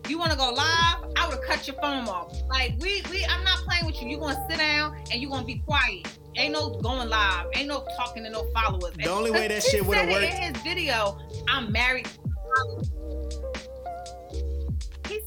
You 0.08 0.18
want 0.18 0.32
to 0.32 0.36
go 0.36 0.50
live? 0.50 1.12
I 1.16 1.26
would 1.28 1.36
have 1.36 1.44
cut 1.44 1.66
your 1.66 1.76
phone 1.76 2.08
off. 2.08 2.34
Like 2.48 2.74
we 2.80 3.02
we 3.10 3.24
I'm 3.26 3.44
not 3.44 3.58
playing 3.58 3.86
with 3.86 4.02
you. 4.02 4.08
You 4.08 4.18
gonna 4.18 4.46
sit 4.48 4.58
down 4.58 4.96
and 5.10 5.20
you 5.20 5.28
gonna 5.28 5.46
be 5.46 5.62
quiet. 5.66 6.06
Ain't 6.36 6.52
no 6.52 6.70
going 6.80 7.08
live. 7.08 7.46
Ain't 7.54 7.68
no 7.68 7.86
talking 7.96 8.24
to 8.24 8.30
no 8.30 8.44
followers. 8.52 8.94
The 8.96 9.06
only 9.08 9.30
way 9.30 9.48
that 9.48 9.62
shit 9.62 9.84
said 9.84 10.08
it 10.08 10.12
worked- 10.12 10.34
in 10.34 10.54
his 10.54 10.62
video. 10.62 11.18
I'm 11.48 11.70
married. 11.70 12.08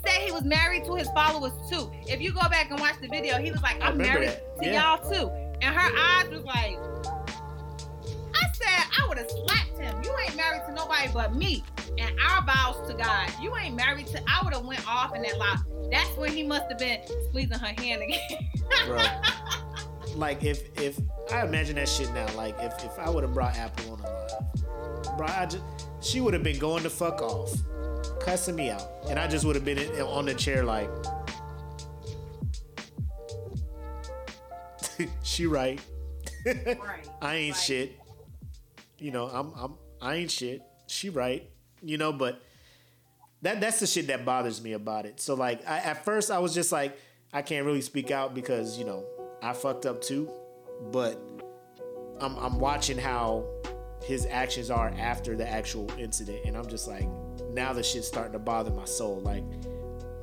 He 0.05 0.11
said 0.11 0.21
he 0.21 0.31
was 0.31 0.43
married 0.43 0.85
to 0.85 0.95
his 0.95 1.09
followers 1.09 1.51
too. 1.69 1.91
If 2.07 2.21
you 2.21 2.31
go 2.33 2.41
back 2.49 2.69
and 2.71 2.79
watch 2.79 2.95
the 3.01 3.07
video, 3.07 3.37
he 3.37 3.51
was 3.51 3.61
like, 3.61 3.81
I'm 3.81 3.97
married 3.97 4.29
that. 4.29 4.57
to 4.61 4.65
Yeah. 4.65 4.95
y'all 4.97 5.11
too. 5.11 5.29
And 5.61 5.75
her 5.75 5.97
eyes 5.97 6.29
was 6.29 6.43
like, 6.43 6.77
I 8.35 8.51
said, 8.53 8.85
I 8.99 9.07
would 9.07 9.17
have 9.17 9.29
slapped 9.29 9.77
him. 9.79 10.03
You 10.03 10.13
ain't 10.25 10.35
married 10.35 10.61
to 10.67 10.73
nobody 10.73 11.09
but 11.13 11.33
me. 11.35 11.63
And 11.97 12.13
our 12.19 12.43
vows 12.43 12.87
to 12.89 12.93
God. 12.93 13.31
You 13.41 13.55
ain't 13.57 13.75
married 13.75 14.07
to, 14.07 14.21
I 14.27 14.43
would 14.43 14.53
have 14.53 14.65
went 14.65 14.85
off 14.87 15.15
in 15.15 15.21
that 15.23 15.37
lie. 15.37 15.57
That's 15.91 16.15
when 16.17 16.31
he 16.31 16.43
must 16.43 16.65
have 16.69 16.77
been 16.77 16.99
squeezing 17.29 17.57
her 17.57 17.73
hand 17.81 18.01
again. 18.03 18.49
bro. 18.85 19.01
like 20.15 20.43
if 20.43 20.77
if 20.79 20.99
I 21.31 21.45
imagine 21.45 21.75
that 21.75 21.89
shit 21.89 22.13
now, 22.13 22.27
like 22.35 22.55
if 22.59 22.83
if 22.83 22.99
I 22.99 23.09
would 23.09 23.23
have 23.23 23.33
brought 23.33 23.55
Apple 23.57 23.93
on 23.93 23.99
a 23.99 24.03
live, 24.03 25.17
bro, 25.17 25.27
I 25.27 25.45
just 25.45 25.63
she 26.01 26.21
would 26.21 26.33
have 26.33 26.43
been 26.43 26.59
going 26.59 26.83
the 26.83 26.89
fuck 26.89 27.21
off, 27.21 27.53
cussing 28.19 28.55
me 28.55 28.69
out, 28.69 28.83
and 29.09 29.19
I 29.19 29.27
just 29.27 29.45
would 29.45 29.55
have 29.55 29.65
been 29.65 29.77
in, 29.77 30.01
on 30.01 30.25
the 30.25 30.33
chair 30.33 30.63
like, 30.63 30.89
she 35.23 35.45
right, 35.45 35.79
right. 36.45 37.07
I 37.21 37.35
ain't 37.35 37.55
Like, 37.55 37.63
shit, 37.63 37.99
you 38.97 39.11
know, 39.11 39.27
I'm 39.27 39.53
I'm 39.55 39.73
I 40.01 40.15
ain't 40.15 40.31
shit, 40.31 40.61
she 40.87 41.09
right, 41.09 41.49
you 41.81 41.97
know, 41.97 42.13
but 42.13 42.41
that 43.41 43.61
that's 43.61 43.79
the 43.79 43.87
shit 43.87 44.07
that 44.07 44.25
bothers 44.25 44.61
me 44.61 44.73
about 44.73 45.05
it. 45.05 45.19
So 45.19 45.35
like 45.35 45.67
I, 45.67 45.79
at 45.79 46.03
first 46.05 46.31
I 46.31 46.39
was 46.39 46.53
just 46.53 46.71
like 46.71 46.97
I 47.33 47.41
can't 47.41 47.65
really 47.65 47.81
speak 47.81 48.11
out 48.11 48.33
because 48.33 48.77
you 48.77 48.85
know 48.85 49.05
I 49.41 49.53
fucked 49.53 49.85
up 49.85 50.01
too, 50.01 50.29
but 50.91 51.19
I'm 52.19 52.35
I'm 52.37 52.59
watching 52.59 52.97
how 52.97 53.45
his 54.03 54.25
actions 54.25 54.69
are 54.69 54.93
after 54.97 55.35
the 55.35 55.47
actual 55.47 55.91
incident, 55.97 56.45
and 56.45 56.55
I'm 56.55 56.67
just 56.67 56.87
like 56.87 57.07
now 57.51 57.73
the 57.73 57.83
shit's 57.83 58.07
starting 58.07 58.33
to 58.33 58.39
bother 58.39 58.71
my 58.71 58.85
soul. 58.85 59.19
Like 59.21 59.43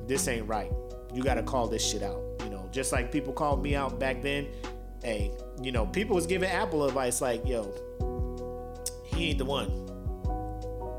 this 0.07 0.27
ain't 0.27 0.47
right. 0.47 0.71
You 1.13 1.23
got 1.23 1.35
to 1.35 1.43
call 1.43 1.67
this 1.67 1.87
shit 1.87 2.03
out. 2.03 2.21
You 2.43 2.49
know, 2.49 2.67
just 2.71 2.91
like 2.91 3.11
people 3.11 3.33
called 3.33 3.61
me 3.61 3.75
out 3.75 3.99
back 3.99 4.21
then. 4.21 4.47
Hey, 5.03 5.31
you 5.61 5.71
know, 5.71 5.85
people 5.85 6.15
was 6.15 6.25
giving 6.25 6.49
Apple 6.49 6.85
advice 6.85 7.21
like, 7.21 7.45
yo, 7.45 7.73
he 9.03 9.29
ain't 9.29 9.37
the 9.37 9.45
one. 9.45 9.69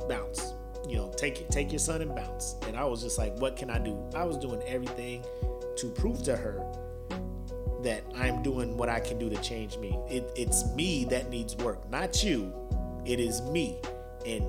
Bounce. 0.09 0.53
You 0.87 0.97
know, 0.97 1.13
take 1.17 1.49
take 1.49 1.73
your 1.73 1.79
son 1.79 2.03
and 2.03 2.15
bounce. 2.15 2.57
And 2.67 2.77
I 2.77 2.85
was 2.85 3.03
just 3.03 3.19
like, 3.19 3.35
what 3.39 3.57
can 3.57 3.71
I 3.71 3.79
do? 3.79 3.99
I 4.15 4.25
was 4.25 4.37
doing 4.37 4.63
everything 4.67 5.25
to 5.77 5.89
prove 5.89 6.23
to 6.25 6.37
her 6.37 6.63
that 7.83 8.03
I'm 8.17 8.43
doing 8.43 8.77
what 8.77 8.89
I 8.89 9.01
can 9.01 9.19
do 9.19 9.29
to 9.29 9.37
change 9.43 9.77
me. 9.77 9.99
It, 10.09 10.31
it's 10.37 10.67
me 10.75 11.05
that 11.07 11.29
needs 11.29 11.55
work, 11.57 11.89
not 11.91 12.25
you. 12.25 12.53
It 13.05 13.21
is 13.21 13.43
me. 13.43 13.79
And 14.27 14.49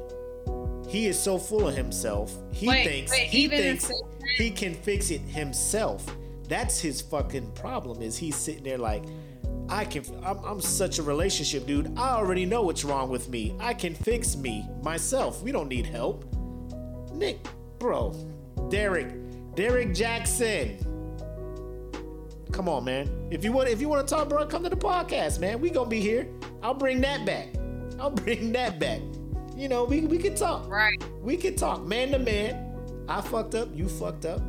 he 0.95 1.07
is 1.07 1.21
so 1.21 1.37
full 1.37 1.67
of 1.67 1.75
himself. 1.75 2.33
He 2.51 2.67
Wait, 2.67 2.85
thinks 2.85 3.11
wait, 3.11 3.27
he 3.27 3.47
thinks 3.47 3.91
he 4.37 4.49
can 4.49 4.73
fix 4.73 5.11
it 5.11 5.19
himself. 5.21 6.05
That's 6.47 6.79
his 6.79 7.01
fucking 7.01 7.51
problem. 7.51 8.01
Is 8.01 8.17
he's 8.17 8.35
sitting 8.35 8.63
there 8.63 8.77
like, 8.77 9.03
I 9.67 9.83
can. 9.83 10.05
I'm, 10.23 10.37
I'm 10.45 10.61
such 10.61 10.99
a 10.99 11.03
relationship 11.03 11.65
dude. 11.65 11.97
I 11.97 12.11
already 12.11 12.45
know 12.45 12.61
what's 12.61 12.85
wrong 12.85 13.09
with 13.09 13.29
me. 13.29 13.55
I 13.59 13.73
can 13.73 13.93
fix 13.93 14.37
me 14.37 14.67
myself. 14.81 15.41
We 15.43 15.51
don't 15.51 15.67
need 15.67 15.85
help. 15.85 16.23
Nick, 17.11 17.45
bro, 17.79 18.13
Derrick, 18.69 19.13
Derrick 19.55 19.89
Jaxn. 19.89 20.81
Come 22.51 22.69
on, 22.69 22.85
man. 22.85 23.27
If 23.31 23.43
you 23.43 23.51
want, 23.51 23.67
if 23.67 23.81
you 23.81 23.89
want 23.89 24.07
to 24.07 24.15
talk, 24.15 24.29
bro, 24.29 24.45
come 24.45 24.63
to 24.63 24.69
the 24.69 24.77
podcast, 24.77 25.39
man. 25.39 25.59
We 25.59 25.71
gonna 25.71 25.89
be 25.89 25.99
here. 25.99 26.27
I'll 26.63 26.73
bring 26.73 27.01
that 27.01 27.25
back. 27.25 27.49
I'll 27.99 28.11
bring 28.23 28.53
that 28.53 28.79
back. 28.79 29.01
You 29.55 29.69
know, 29.69 29.85
we 29.85 30.01
we 30.01 30.17
can 30.17 30.35
talk. 30.35 30.67
Right. 30.69 31.01
We 31.21 31.37
can 31.37 31.55
talk, 31.55 31.85
man 31.85 32.11
to 32.11 32.19
man. 32.19 33.05
I 33.07 33.21
fucked 33.21 33.55
up. 33.55 33.69
You 33.73 33.87
fucked 33.87 34.25
up. 34.25 34.41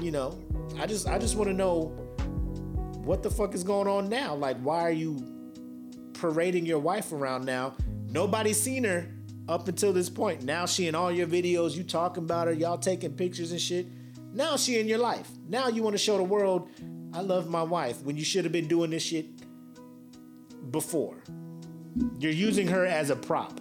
You 0.00 0.10
know, 0.10 0.38
I 0.78 0.86
just 0.86 1.06
I 1.06 1.18
just 1.18 1.36
want 1.36 1.48
to 1.48 1.54
know 1.54 1.92
what 3.04 3.22
the 3.22 3.30
fuck 3.30 3.54
is 3.54 3.64
going 3.64 3.88
on 3.88 4.08
now. 4.08 4.34
Like, 4.34 4.58
why 4.60 4.82
are 4.82 4.90
you 4.92 5.26
parading 6.14 6.66
your 6.66 6.78
wife 6.78 7.12
around 7.12 7.44
now? 7.44 7.74
Nobody's 8.08 8.60
seen 8.60 8.84
her 8.84 9.06
up 9.48 9.68
until 9.68 9.92
this 9.92 10.08
point. 10.08 10.44
Now 10.44 10.66
she 10.66 10.86
in 10.86 10.94
all 10.94 11.12
your 11.12 11.26
videos. 11.26 11.76
You 11.76 11.84
talking 11.84 12.24
about 12.24 12.46
her. 12.46 12.52
Y'all 12.52 12.78
taking 12.78 13.12
pictures 13.12 13.52
and 13.52 13.60
shit. 13.60 13.86
Now 14.32 14.56
she 14.56 14.78
in 14.78 14.86
your 14.86 14.98
life. 14.98 15.28
Now 15.48 15.68
you 15.68 15.82
want 15.82 15.94
to 15.94 15.98
show 15.98 16.16
the 16.16 16.22
world 16.22 16.70
I 17.12 17.20
love 17.20 17.48
my 17.48 17.62
wife 17.62 18.02
when 18.02 18.16
you 18.16 18.24
should 18.24 18.44
have 18.44 18.52
been 18.52 18.68
doing 18.68 18.90
this 18.90 19.02
shit 19.02 19.26
before. 20.70 21.16
You're 22.18 22.32
using 22.32 22.68
her 22.68 22.86
as 22.86 23.10
a 23.10 23.16
prop. 23.16 23.60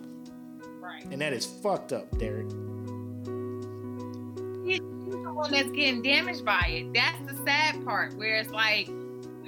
Right. 1.03 1.13
And 1.13 1.21
that 1.21 1.34
is 1.34 1.45
fucked 1.45 1.93
up, 1.93 2.17
Derrick. 2.17 2.49
He's 4.65 4.80
the 4.80 5.31
one 5.34 5.51
that's 5.51 5.69
getting 5.71 6.01
damaged 6.01 6.45
by 6.45 6.65
it. 6.67 6.93
That's 6.93 7.19
the 7.31 7.38
sad 7.43 7.84
part, 7.85 8.15
where 8.15 8.35
it's 8.35 8.51
like 8.51 8.89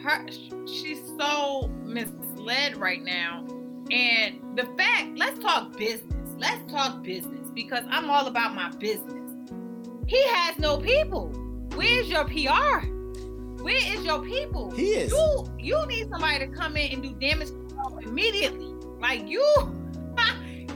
her 0.03 0.25
she's 0.65 1.01
so 1.17 1.69
misled 1.83 2.77
right 2.77 3.03
now. 3.03 3.45
And 3.91 4.57
the 4.57 4.65
fact, 4.77 5.17
let's 5.17 5.39
talk 5.39 5.77
business. 5.77 6.29
Let's 6.37 6.71
talk 6.71 7.03
business 7.03 7.49
because 7.53 7.83
I'm 7.89 8.09
all 8.09 8.27
about 8.27 8.55
my 8.55 8.69
business. 8.77 9.17
He 10.07 10.21
has 10.29 10.57
no 10.57 10.77
people. 10.77 11.27
Where's 11.75 12.09
your 12.09 12.25
PR? 12.25 12.87
Where 13.61 13.75
is 13.75 14.03
your 14.03 14.23
people? 14.23 14.71
He 14.71 14.93
is. 14.93 15.11
You 15.11 15.47
you 15.59 15.85
need 15.87 16.09
somebody 16.09 16.39
to 16.39 16.47
come 16.47 16.77
in 16.77 16.93
and 16.93 17.03
do 17.03 17.13
damage 17.13 17.49
control 17.49 17.99
immediately. 17.99 18.73
Like 18.99 19.27
you 19.27 19.45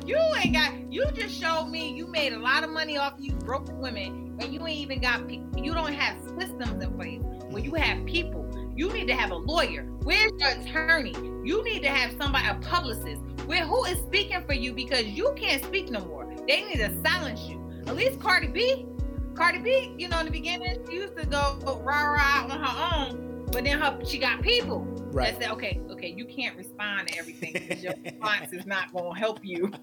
you 0.05 0.17
ain't 0.37 0.53
got 0.53 0.73
you 0.91 1.05
just 1.13 1.39
showed 1.39 1.65
me 1.65 1.93
you 1.95 2.07
made 2.07 2.33
a 2.33 2.39
lot 2.39 2.63
of 2.63 2.69
money 2.69 2.97
off 2.97 3.13
you 3.19 3.33
broke 3.33 3.67
women 3.81 4.37
and 4.39 4.53
you 4.53 4.65
ain't 4.67 4.79
even 4.79 5.01
got 5.01 5.29
you 5.29 5.73
don't 5.73 5.93
have 5.93 6.17
systems 6.39 6.83
in 6.83 6.93
place 6.93 7.21
When 7.49 7.63
you 7.63 7.73
have 7.75 8.05
people. 8.05 8.43
You 8.75 8.91
need 8.91 9.07
to 9.07 9.15
have 9.15 9.31
a 9.31 9.35
lawyer. 9.35 9.83
Where's 10.03 10.31
your 10.37 10.49
attorney? 10.49 11.15
You 11.43 11.63
need 11.63 11.81
to 11.83 11.89
have 11.89 12.11
somebody, 12.21 12.47
a 12.47 12.55
publicist. 12.55 13.21
Where 13.45 13.65
who 13.65 13.85
is 13.85 13.99
speaking 13.99 14.43
for 14.45 14.53
you 14.53 14.73
because 14.73 15.05
you 15.05 15.33
can't 15.37 15.63
speak 15.63 15.89
no 15.89 16.01
more. 16.05 16.33
They 16.47 16.63
need 16.63 16.77
to 16.77 16.91
silence 17.03 17.41
you. 17.43 17.63
At 17.87 17.95
least 17.95 18.19
Cardi 18.19 18.47
B, 18.47 18.85
Cardi 19.33 19.59
B, 19.59 19.95
you 19.97 20.09
know, 20.09 20.19
in 20.19 20.25
the 20.25 20.31
beginning, 20.31 20.85
she 20.89 20.95
used 20.95 21.15
to 21.17 21.25
go 21.25 21.57
rah 21.83 22.03
rah 22.03 22.47
on 22.49 22.59
her 22.59 22.95
own, 22.95 23.34
but 23.55 23.63
then 23.63 23.79
her 23.79 23.97
she 24.05 24.17
got 24.17 24.41
people 24.41 24.81
Right. 25.13 25.31
that 25.31 25.41
said, 25.43 25.51
okay, 25.53 25.79
okay, 25.91 26.09
you 26.09 26.25
can't 26.25 26.57
respond 26.57 27.07
to 27.07 27.17
everything 27.17 27.53
because 27.53 27.81
your 27.81 27.93
response 28.03 28.51
is 28.51 28.65
not 28.65 28.91
going 28.91 29.13
to 29.13 29.17
help 29.19 29.39
you. 29.43 29.71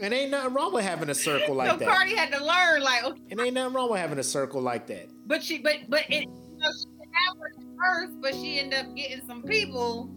And 0.00 0.12
ain't 0.12 0.30
nothing 0.32 0.54
wrong 0.54 0.74
with 0.74 0.84
having 0.84 1.08
a 1.08 1.14
circle 1.14 1.54
like 1.54 1.70
so 1.70 1.76
that. 1.76 1.88
Cardi 1.88 2.16
had 2.16 2.32
to 2.32 2.44
learn, 2.44 2.82
like, 2.82 3.04
okay, 3.04 3.20
And 3.30 3.40
ain't 3.40 3.54
nothing 3.54 3.74
wrong 3.74 3.90
with 3.90 4.00
having 4.00 4.18
a 4.18 4.24
circle 4.24 4.60
like 4.60 4.86
that. 4.88 5.08
but 5.26 5.42
she, 5.42 5.58
but 5.58 5.76
but 5.88 6.02
it, 6.10 6.22
you 6.24 6.58
know, 6.58 6.68
she 6.78 6.86
didn't 6.98 7.12
have 7.14 7.36
her 7.38 7.52
first, 7.78 8.20
but 8.20 8.34
she 8.34 8.58
ended 8.58 8.80
up 8.80 8.94
getting 8.96 9.24
some 9.26 9.42
people 9.44 10.10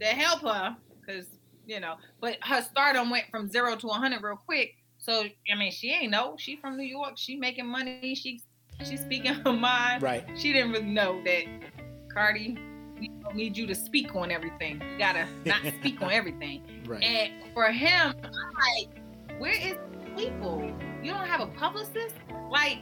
to 0.00 0.06
help 0.06 0.42
her 0.42 0.76
because 1.00 1.26
you 1.66 1.80
know. 1.80 1.94
But 2.20 2.36
her 2.42 2.60
stardom 2.62 3.08
went 3.10 3.24
from 3.30 3.48
zero 3.48 3.76
to 3.76 3.88
hundred 3.88 4.22
real 4.22 4.36
quick. 4.36 4.72
So 4.98 5.24
I 5.50 5.54
mean, 5.56 5.72
she 5.72 5.90
ain't 5.90 6.10
know. 6.10 6.36
She 6.38 6.56
from 6.56 6.76
New 6.76 6.84
York. 6.86 7.14
She 7.16 7.36
making 7.36 7.66
money. 7.66 8.14
She 8.14 8.42
she 8.82 8.96
speaking 8.96 9.34
her 9.34 9.52
mind. 9.52 10.02
Right. 10.02 10.24
She 10.36 10.52
didn't 10.52 10.72
really 10.72 10.86
know 10.86 11.22
that 11.24 11.44
Cardi. 12.12 12.58
We 12.98 13.08
don't 13.22 13.34
need 13.34 13.56
you 13.56 13.66
to 13.66 13.74
speak 13.74 14.14
on 14.14 14.30
everything. 14.30 14.80
You 14.80 14.98
gotta 14.98 15.26
not 15.44 15.60
speak 15.80 16.00
on 16.00 16.12
everything. 16.12 16.62
Right. 16.86 17.02
And 17.02 17.32
for 17.52 17.66
him, 17.66 18.14
I'm 18.22 18.32
like, 18.32 19.40
where 19.40 19.52
is 19.52 19.76
people? 20.16 20.72
You 21.02 21.12
don't 21.12 21.26
have 21.26 21.40
a 21.40 21.46
publicist? 21.48 22.14
Like, 22.50 22.78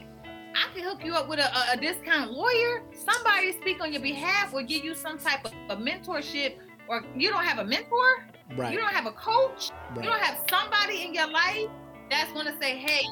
I 0.55 0.67
can 0.73 0.83
hook 0.83 1.03
you 1.03 1.15
up 1.15 1.27
with 1.27 1.39
a, 1.39 1.57
a, 1.57 1.73
a 1.73 1.77
discount 1.77 2.31
lawyer. 2.31 2.83
Somebody 2.93 3.53
speak 3.53 3.81
on 3.81 3.91
your 3.91 4.01
behalf 4.01 4.53
or 4.53 4.61
give 4.61 4.83
you 4.83 4.93
some 4.93 5.17
type 5.17 5.45
of, 5.45 5.53
of 5.69 5.79
mentorship. 5.79 6.57
Or 6.87 7.03
you 7.15 7.29
don't 7.29 7.43
have 7.43 7.59
a 7.59 7.65
mentor? 7.65 8.27
Right. 8.55 8.71
You 8.71 8.79
don't 8.79 8.93
have 8.93 9.07
a 9.07 9.13
coach? 9.13 9.71
right. 9.95 10.03
You 10.03 10.09
don't 10.11 10.21
have 10.21 10.39
somebody 10.49 11.03
in 11.03 11.13
your 11.13 11.29
life 11.29 11.69
that's 12.09 12.31
gonna 12.33 12.55
say, 12.61 12.77
hey, 12.77 13.03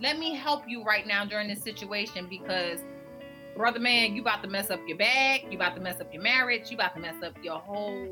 let 0.00 0.18
me 0.18 0.34
help 0.34 0.64
you 0.68 0.82
right 0.82 1.06
now 1.06 1.24
during 1.24 1.48
this 1.48 1.62
situation 1.62 2.26
because 2.28 2.80
brother 3.56 3.78
man, 3.78 4.14
you 4.14 4.22
about 4.22 4.42
to 4.42 4.48
mess 4.48 4.70
up 4.70 4.80
your 4.86 4.98
bag, 4.98 5.46
you 5.50 5.56
about 5.56 5.74
to 5.76 5.80
mess 5.80 6.00
up 6.00 6.12
your 6.12 6.22
marriage, 6.22 6.70
you 6.70 6.76
about 6.76 6.94
to 6.94 7.00
mess 7.00 7.22
up 7.22 7.36
your 7.42 7.58
whole 7.58 8.08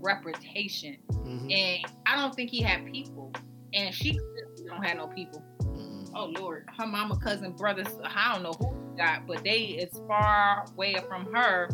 reputation. 0.00 0.98
Mhm. 1.10 1.52
And 1.52 1.92
I 2.06 2.16
don't 2.16 2.34
think 2.34 2.50
he 2.50 2.60
had 2.60 2.90
people. 2.92 3.32
And 3.72 3.94
she 3.94 4.18
don't 4.66 4.84
have 4.84 4.96
no 4.96 5.08
people. 5.08 5.42
Mhm. 5.60 6.10
Oh 6.14 6.26
Lord, 6.26 6.68
her 6.78 6.86
mama, 6.86 7.16
cousin, 7.18 7.52
brothers, 7.52 7.88
I 8.04 8.32
don't 8.32 8.42
know 8.42 8.52
who 8.52 8.72
she 8.92 8.96
got, 8.98 9.26
but 9.26 9.42
they 9.42 9.60
is 9.60 10.00
far 10.06 10.64
away 10.72 10.96
from 11.08 11.32
her 11.32 11.68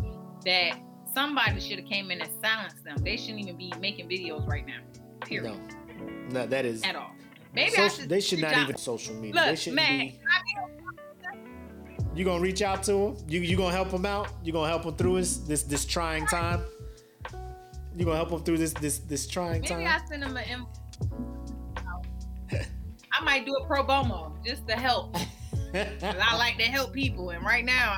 that 0.44 0.78
somebody 1.12 1.60
should 1.60 1.78
have 1.80 1.88
came 1.88 2.10
in 2.10 2.20
and 2.20 2.30
silenced 2.42 2.84
them. 2.84 2.96
They 2.98 3.16
shouldn't 3.16 3.40
even 3.40 3.56
be 3.56 3.72
making 3.80 4.08
videos 4.08 4.46
right 4.46 4.66
now. 4.66 4.80
Period. 5.22 5.58
No. 5.58 6.06
No, 6.30 6.46
that 6.46 6.64
is. 6.64 6.82
At 6.82 6.96
all. 6.96 7.10
Maybe 7.52 7.76
I 7.76 7.88
should 7.88 8.08
they 8.08 8.20
should 8.20 8.40
not 8.40 8.54
out- 8.54 8.62
even 8.62 8.76
social 8.76 9.14
media. 9.14 9.34
Look, 9.34 9.44
they 9.46 9.56
shouldn't 9.56 9.76
man. 9.76 10.12
You 12.14 12.24
gonna 12.24 12.40
reach 12.40 12.60
out 12.62 12.82
to 12.84 12.92
him? 12.92 13.16
You 13.28 13.40
you 13.40 13.56
gonna 13.56 13.74
help 13.74 13.90
him 13.90 14.04
out? 14.04 14.28
You 14.42 14.52
gonna 14.52 14.68
help 14.68 14.84
him 14.84 14.94
through 14.94 15.14
his 15.14 15.46
this 15.46 15.62
this 15.62 15.84
trying 15.84 16.26
time? 16.26 16.64
You 17.96 18.04
gonna 18.04 18.16
help 18.16 18.30
him 18.30 18.40
through 18.42 18.58
this 18.58 18.72
this 18.74 18.98
this 18.98 19.26
trying 19.26 19.62
Maybe 19.62 19.68
time? 19.68 19.78
Maybe 19.78 19.90
I 19.90 20.00
send 20.08 20.24
him 20.24 20.36
an 20.36 20.44
inv- 20.44 20.66
I 23.12 23.24
might 23.24 23.44
do 23.44 23.54
a 23.54 23.66
pro 23.66 23.82
bono 23.82 24.34
just 24.44 24.66
to 24.68 24.74
help. 24.74 25.16
I 25.74 26.36
like 26.36 26.56
to 26.58 26.64
help 26.64 26.92
people, 26.92 27.30
and 27.30 27.44
right 27.44 27.64
now, 27.64 27.96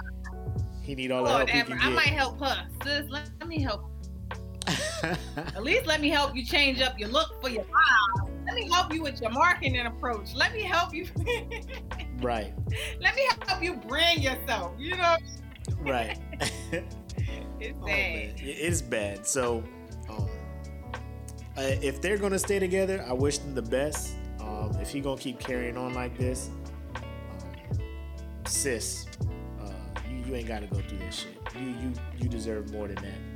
he 0.83 0.95
need 0.95 1.11
all 1.11 1.25
the 1.25 1.31
help 1.31 1.49
he 1.49 1.61
ever, 1.61 1.71
can 1.71 1.81
I 1.81 1.91
might 1.91 2.09
help 2.09 2.39
her. 2.41 2.67
Sis, 2.85 3.09
let, 3.09 3.31
let 3.41 3.49
me 3.49 3.63
help. 3.63 3.85
At 5.37 5.63
least 5.63 5.87
let 5.87 6.01
me 6.01 6.09
help 6.09 6.35
you 6.37 6.45
change 6.45 6.81
up 6.81 6.99
your 6.99 7.09
look 7.09 7.41
for 7.41 7.49
your 7.49 7.65
lives. 7.65 8.32
Let 8.53 8.65
me 8.65 8.71
help 8.71 8.93
you 8.93 9.03
with 9.03 9.19
your 9.23 9.31
marketing 9.31 9.79
approach. 9.87 10.35
Let 10.35 10.53
me 10.53 10.61
help 10.63 10.93
you. 10.93 11.07
right, 12.21 12.53
let 13.01 13.17
me 13.17 13.27
help 13.49 13.63
you 13.63 13.77
brand 13.77 14.23
yourself. 14.23 14.73
You 14.79 14.95
know, 14.95 15.17
right. 15.81 16.19
it's 17.59 17.79
Oh, 17.81 17.87
sad. 17.87 18.39
It 18.39 18.43
is 18.43 18.83
bad. 18.83 19.27
So, 19.27 19.65
um, 20.11 20.29
uh, 21.57 21.63
if 21.63 22.03
they're 22.03 22.19
gonna 22.19 22.39
stay 22.39 22.59
together, 22.59 23.03
I 23.09 23.15
wish 23.15 23.39
them 23.39 23.55
the 23.55 23.63
best. 23.63 24.17
Um, 24.41 24.77
if 24.83 24.91
he 24.91 25.01
gonna 25.01 25.19
keep 25.19 25.39
carrying 25.39 25.79
on 25.79 25.95
like 25.95 26.19
this, 26.19 26.51
um, 26.97 27.79
sis, 28.45 29.07
uh, 29.63 29.71
you, 30.11 30.17
you 30.27 30.35
ain't 30.35 30.47
gotta 30.47 30.67
go 30.67 30.77
through 30.81 30.99
this 30.99 31.21
shit. 31.21 31.39
You 31.59 31.69
you 31.69 31.93
you 32.19 32.29
deserve 32.29 32.71
more 32.71 32.87
than 32.87 32.97
that. 32.97 33.32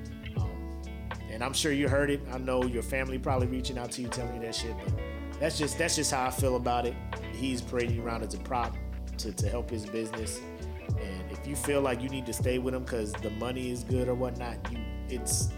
And 1.36 1.44
I'm 1.44 1.52
sure 1.52 1.70
you 1.70 1.86
heard 1.86 2.08
it. 2.08 2.22
I 2.32 2.38
know 2.38 2.64
your 2.64 2.82
family 2.82 3.18
probably 3.18 3.46
reaching 3.46 3.76
out 3.76 3.90
to 3.90 4.00
you 4.00 4.08
telling 4.08 4.36
you 4.36 4.40
that 4.40 4.54
shit, 4.54 4.74
but 4.82 4.94
that's 5.38 5.58
just 5.58 5.76
that's 5.76 5.94
just 5.94 6.10
how 6.10 6.24
I 6.24 6.30
feel 6.30 6.56
about 6.56 6.86
it. 6.86 6.94
He's 7.34 7.60
parading 7.60 8.00
around 8.00 8.22
as 8.22 8.32
a 8.32 8.38
prop 8.38 8.74
to, 9.18 9.34
to 9.34 9.46
help 9.46 9.68
his 9.68 9.84
business. 9.84 10.40
And 10.88 11.30
if 11.30 11.46
you 11.46 11.54
feel 11.54 11.82
like 11.82 12.00
you 12.00 12.08
need 12.08 12.24
to 12.24 12.32
stay 12.32 12.56
with 12.56 12.74
him 12.74 12.84
because 12.84 13.12
the 13.12 13.28
money 13.32 13.70
is 13.70 13.84
good 13.84 14.08
or 14.08 14.14
whatnot, 14.14 14.56
you 14.72 14.78
it's 15.10 15.50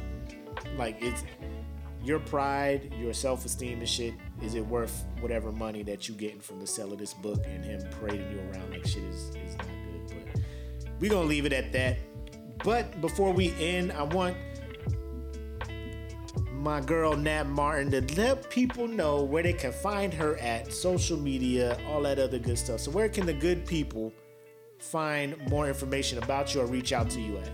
like 0.76 0.96
it's 1.00 1.22
your 2.02 2.18
pride, 2.18 2.92
your 2.98 3.12
self 3.12 3.44
esteem 3.44 3.78
and 3.78 3.88
shit. 3.88 4.14
Is 4.42 4.56
it 4.56 4.66
worth 4.66 5.04
whatever 5.20 5.52
money 5.52 5.84
that 5.84 6.08
you 6.08 6.16
getting 6.16 6.40
from 6.40 6.58
the 6.58 6.66
sale 6.66 6.92
of 6.92 6.98
this 6.98 7.14
book 7.14 7.44
and 7.46 7.64
him 7.64 7.88
parading 8.00 8.28
you 8.32 8.40
around 8.50 8.72
like 8.72 8.84
shit 8.84 9.04
is 9.04 9.28
is 9.28 9.56
not 9.56 9.68
good. 9.68 10.32
But 10.34 10.42
we're 10.98 11.12
gonna 11.12 11.28
leave 11.28 11.46
it 11.46 11.52
at 11.52 11.70
that. 11.70 11.98
But 12.64 13.00
before 13.00 13.32
we 13.32 13.54
end, 13.60 13.92
I 13.92 14.02
want 14.02 14.36
my 16.58 16.80
girl 16.80 17.16
Nat 17.16 17.44
Martin 17.44 17.90
to 17.92 18.20
let 18.20 18.50
people 18.50 18.88
know 18.88 19.22
where 19.22 19.42
they 19.42 19.52
can 19.52 19.72
find 19.72 20.12
her 20.12 20.36
at 20.38 20.72
social 20.72 21.16
media, 21.16 21.78
all 21.88 22.02
that 22.02 22.18
other 22.18 22.38
good 22.38 22.58
stuff. 22.58 22.80
So 22.80 22.90
where 22.90 23.08
can 23.08 23.26
the 23.26 23.32
good 23.32 23.64
people 23.64 24.12
find 24.80 25.36
more 25.48 25.68
information 25.68 26.18
about 26.18 26.54
you 26.54 26.60
or 26.60 26.66
reach 26.66 26.92
out 26.92 27.10
to 27.10 27.20
you 27.20 27.38
at? 27.38 27.50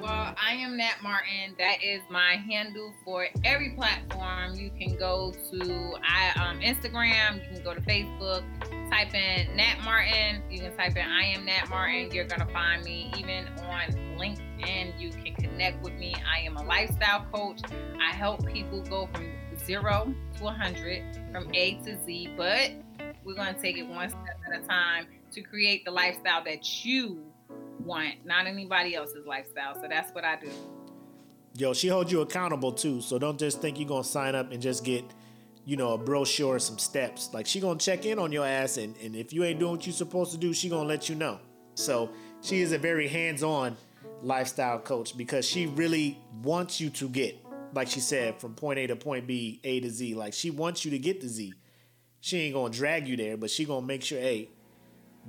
Well, 0.00 0.34
I 0.38 0.52
am 0.56 0.76
Nat 0.76 0.96
Martin. 1.02 1.54
That 1.58 1.82
is 1.82 2.02
my 2.10 2.36
handle 2.48 2.92
for 3.04 3.26
every 3.42 3.70
platform. 3.70 4.54
You 4.54 4.70
can 4.78 4.98
go 4.98 5.32
to 5.50 5.94
I 6.02 6.30
um, 6.42 6.60
Instagram. 6.60 7.36
You 7.36 7.56
can 7.56 7.64
go 7.64 7.74
to 7.74 7.80
Facebook. 7.80 8.42
Type 8.90 9.14
in 9.14 9.56
Nat 9.56 9.76
Martin. 9.82 10.42
You 10.50 10.60
can 10.60 10.76
type 10.76 10.96
in 10.96 11.06
I 11.06 11.24
am 11.24 11.46
Nat 11.46 11.70
Martin. 11.70 12.10
You're 12.12 12.26
gonna 12.26 12.50
find 12.52 12.84
me. 12.84 13.10
Even 13.16 13.48
on 13.60 13.92
LinkedIn, 14.18 14.53
you 14.98 15.10
can 15.10 15.34
connect 15.34 15.82
with 15.82 15.94
me. 15.94 16.14
I 16.26 16.40
am 16.40 16.56
a 16.56 16.62
lifestyle 16.62 17.26
coach. 17.32 17.60
I 18.00 18.14
help 18.14 18.46
people 18.46 18.80
go 18.82 19.08
from 19.12 19.30
zero 19.64 20.14
to 20.36 20.44
100, 20.44 21.20
from 21.32 21.54
A 21.54 21.74
to 21.84 21.98
Z. 22.04 22.30
But 22.36 22.72
we're 23.24 23.34
gonna 23.34 23.54
take 23.54 23.76
it 23.76 23.86
one 23.86 24.08
step 24.08 24.40
at 24.46 24.60
a 24.60 24.66
time 24.66 25.06
to 25.32 25.42
create 25.42 25.84
the 25.84 25.90
lifestyle 25.90 26.44
that 26.44 26.84
you 26.84 27.20
want, 27.80 28.24
not 28.24 28.46
anybody 28.46 28.94
else's 28.94 29.26
lifestyle. 29.26 29.74
So 29.74 29.86
that's 29.88 30.12
what 30.14 30.24
I 30.24 30.36
do. 30.36 30.50
Yo, 31.56 31.72
she 31.72 31.88
holds 31.88 32.10
you 32.10 32.20
accountable 32.20 32.72
too. 32.72 33.00
So 33.00 33.18
don't 33.18 33.38
just 33.38 33.60
think 33.60 33.78
you're 33.78 33.88
gonna 33.88 34.04
sign 34.04 34.34
up 34.34 34.52
and 34.52 34.60
just 34.60 34.84
get, 34.84 35.04
you 35.64 35.76
know, 35.76 35.92
a 35.92 35.98
brochure, 35.98 36.58
some 36.58 36.78
steps. 36.78 37.32
Like 37.32 37.46
she 37.46 37.60
gonna 37.60 37.78
check 37.78 38.06
in 38.06 38.18
on 38.18 38.32
your 38.32 38.46
ass, 38.46 38.76
and, 38.76 38.96
and 39.02 39.14
if 39.14 39.32
you 39.32 39.44
ain't 39.44 39.60
doing 39.60 39.72
what 39.72 39.86
you're 39.86 39.92
supposed 39.92 40.32
to 40.32 40.38
do, 40.38 40.52
she 40.52 40.68
gonna 40.68 40.88
let 40.88 41.08
you 41.08 41.14
know. 41.14 41.40
So 41.74 42.10
she 42.40 42.60
is 42.60 42.72
a 42.72 42.78
very 42.78 43.08
hands-on 43.08 43.76
lifestyle 44.24 44.78
coach 44.78 45.16
because 45.16 45.46
she 45.46 45.66
really 45.66 46.18
wants 46.42 46.80
you 46.80 46.90
to 46.90 47.08
get, 47.08 47.36
like 47.74 47.88
she 47.88 48.00
said, 48.00 48.40
from 48.40 48.54
point 48.54 48.78
A 48.78 48.86
to 48.88 48.96
point 48.96 49.26
B, 49.26 49.60
A 49.64 49.80
to 49.80 49.90
Z. 49.90 50.14
Like 50.14 50.32
she 50.32 50.50
wants 50.50 50.84
you 50.84 50.90
to 50.92 50.98
get 50.98 51.20
to 51.20 51.28
Z. 51.28 51.54
She 52.20 52.38
ain't 52.38 52.54
gonna 52.54 52.72
drag 52.72 53.06
you 53.06 53.16
there, 53.16 53.36
but 53.36 53.50
she 53.50 53.64
gonna 53.64 53.86
make 53.86 54.02
sure, 54.02 54.18
hey, 54.18 54.48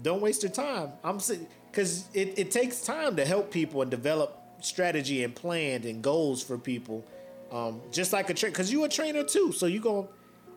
don't 0.01 0.21
waste 0.21 0.43
your 0.43 0.51
time. 0.51 0.93
I'm 1.03 1.19
saying 1.19 1.47
because 1.71 2.07
it, 2.13 2.39
it 2.39 2.51
takes 2.51 2.81
time 2.81 3.17
to 3.17 3.25
help 3.25 3.51
people 3.51 3.81
and 3.81 3.91
develop 3.91 4.41
strategy 4.61 5.23
and 5.23 5.35
plan 5.35 5.83
and 5.83 6.01
goals 6.01 6.41
for 6.41 6.57
people. 6.57 7.05
Um, 7.51 7.81
just 7.91 8.13
like 8.13 8.29
a 8.29 8.33
trainer, 8.33 8.51
because 8.51 8.71
you 8.71 8.83
a 8.85 8.89
trainer 8.89 9.23
too, 9.23 9.51
so 9.51 9.65
you 9.65 9.79
go, 9.79 10.09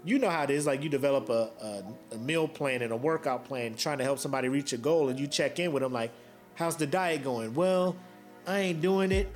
you 0.04 0.18
know 0.18 0.30
how 0.30 0.44
it 0.44 0.50
is. 0.50 0.66
Like 0.66 0.82
you 0.82 0.88
develop 0.88 1.28
a, 1.28 1.50
a, 1.60 2.14
a 2.14 2.18
meal 2.18 2.48
plan 2.48 2.82
and 2.82 2.92
a 2.92 2.96
workout 2.96 3.44
plan, 3.44 3.74
trying 3.74 3.98
to 3.98 4.04
help 4.04 4.18
somebody 4.18 4.48
reach 4.48 4.72
a 4.72 4.78
goal, 4.78 5.08
and 5.08 5.18
you 5.18 5.26
check 5.26 5.58
in 5.58 5.72
with 5.72 5.82
them 5.82 5.92
like, 5.92 6.12
"How's 6.54 6.76
the 6.76 6.86
diet 6.86 7.24
going?" 7.24 7.54
Well, 7.54 7.96
I 8.48 8.60
ain't 8.60 8.80
doing 8.80 9.12
it. 9.12 9.30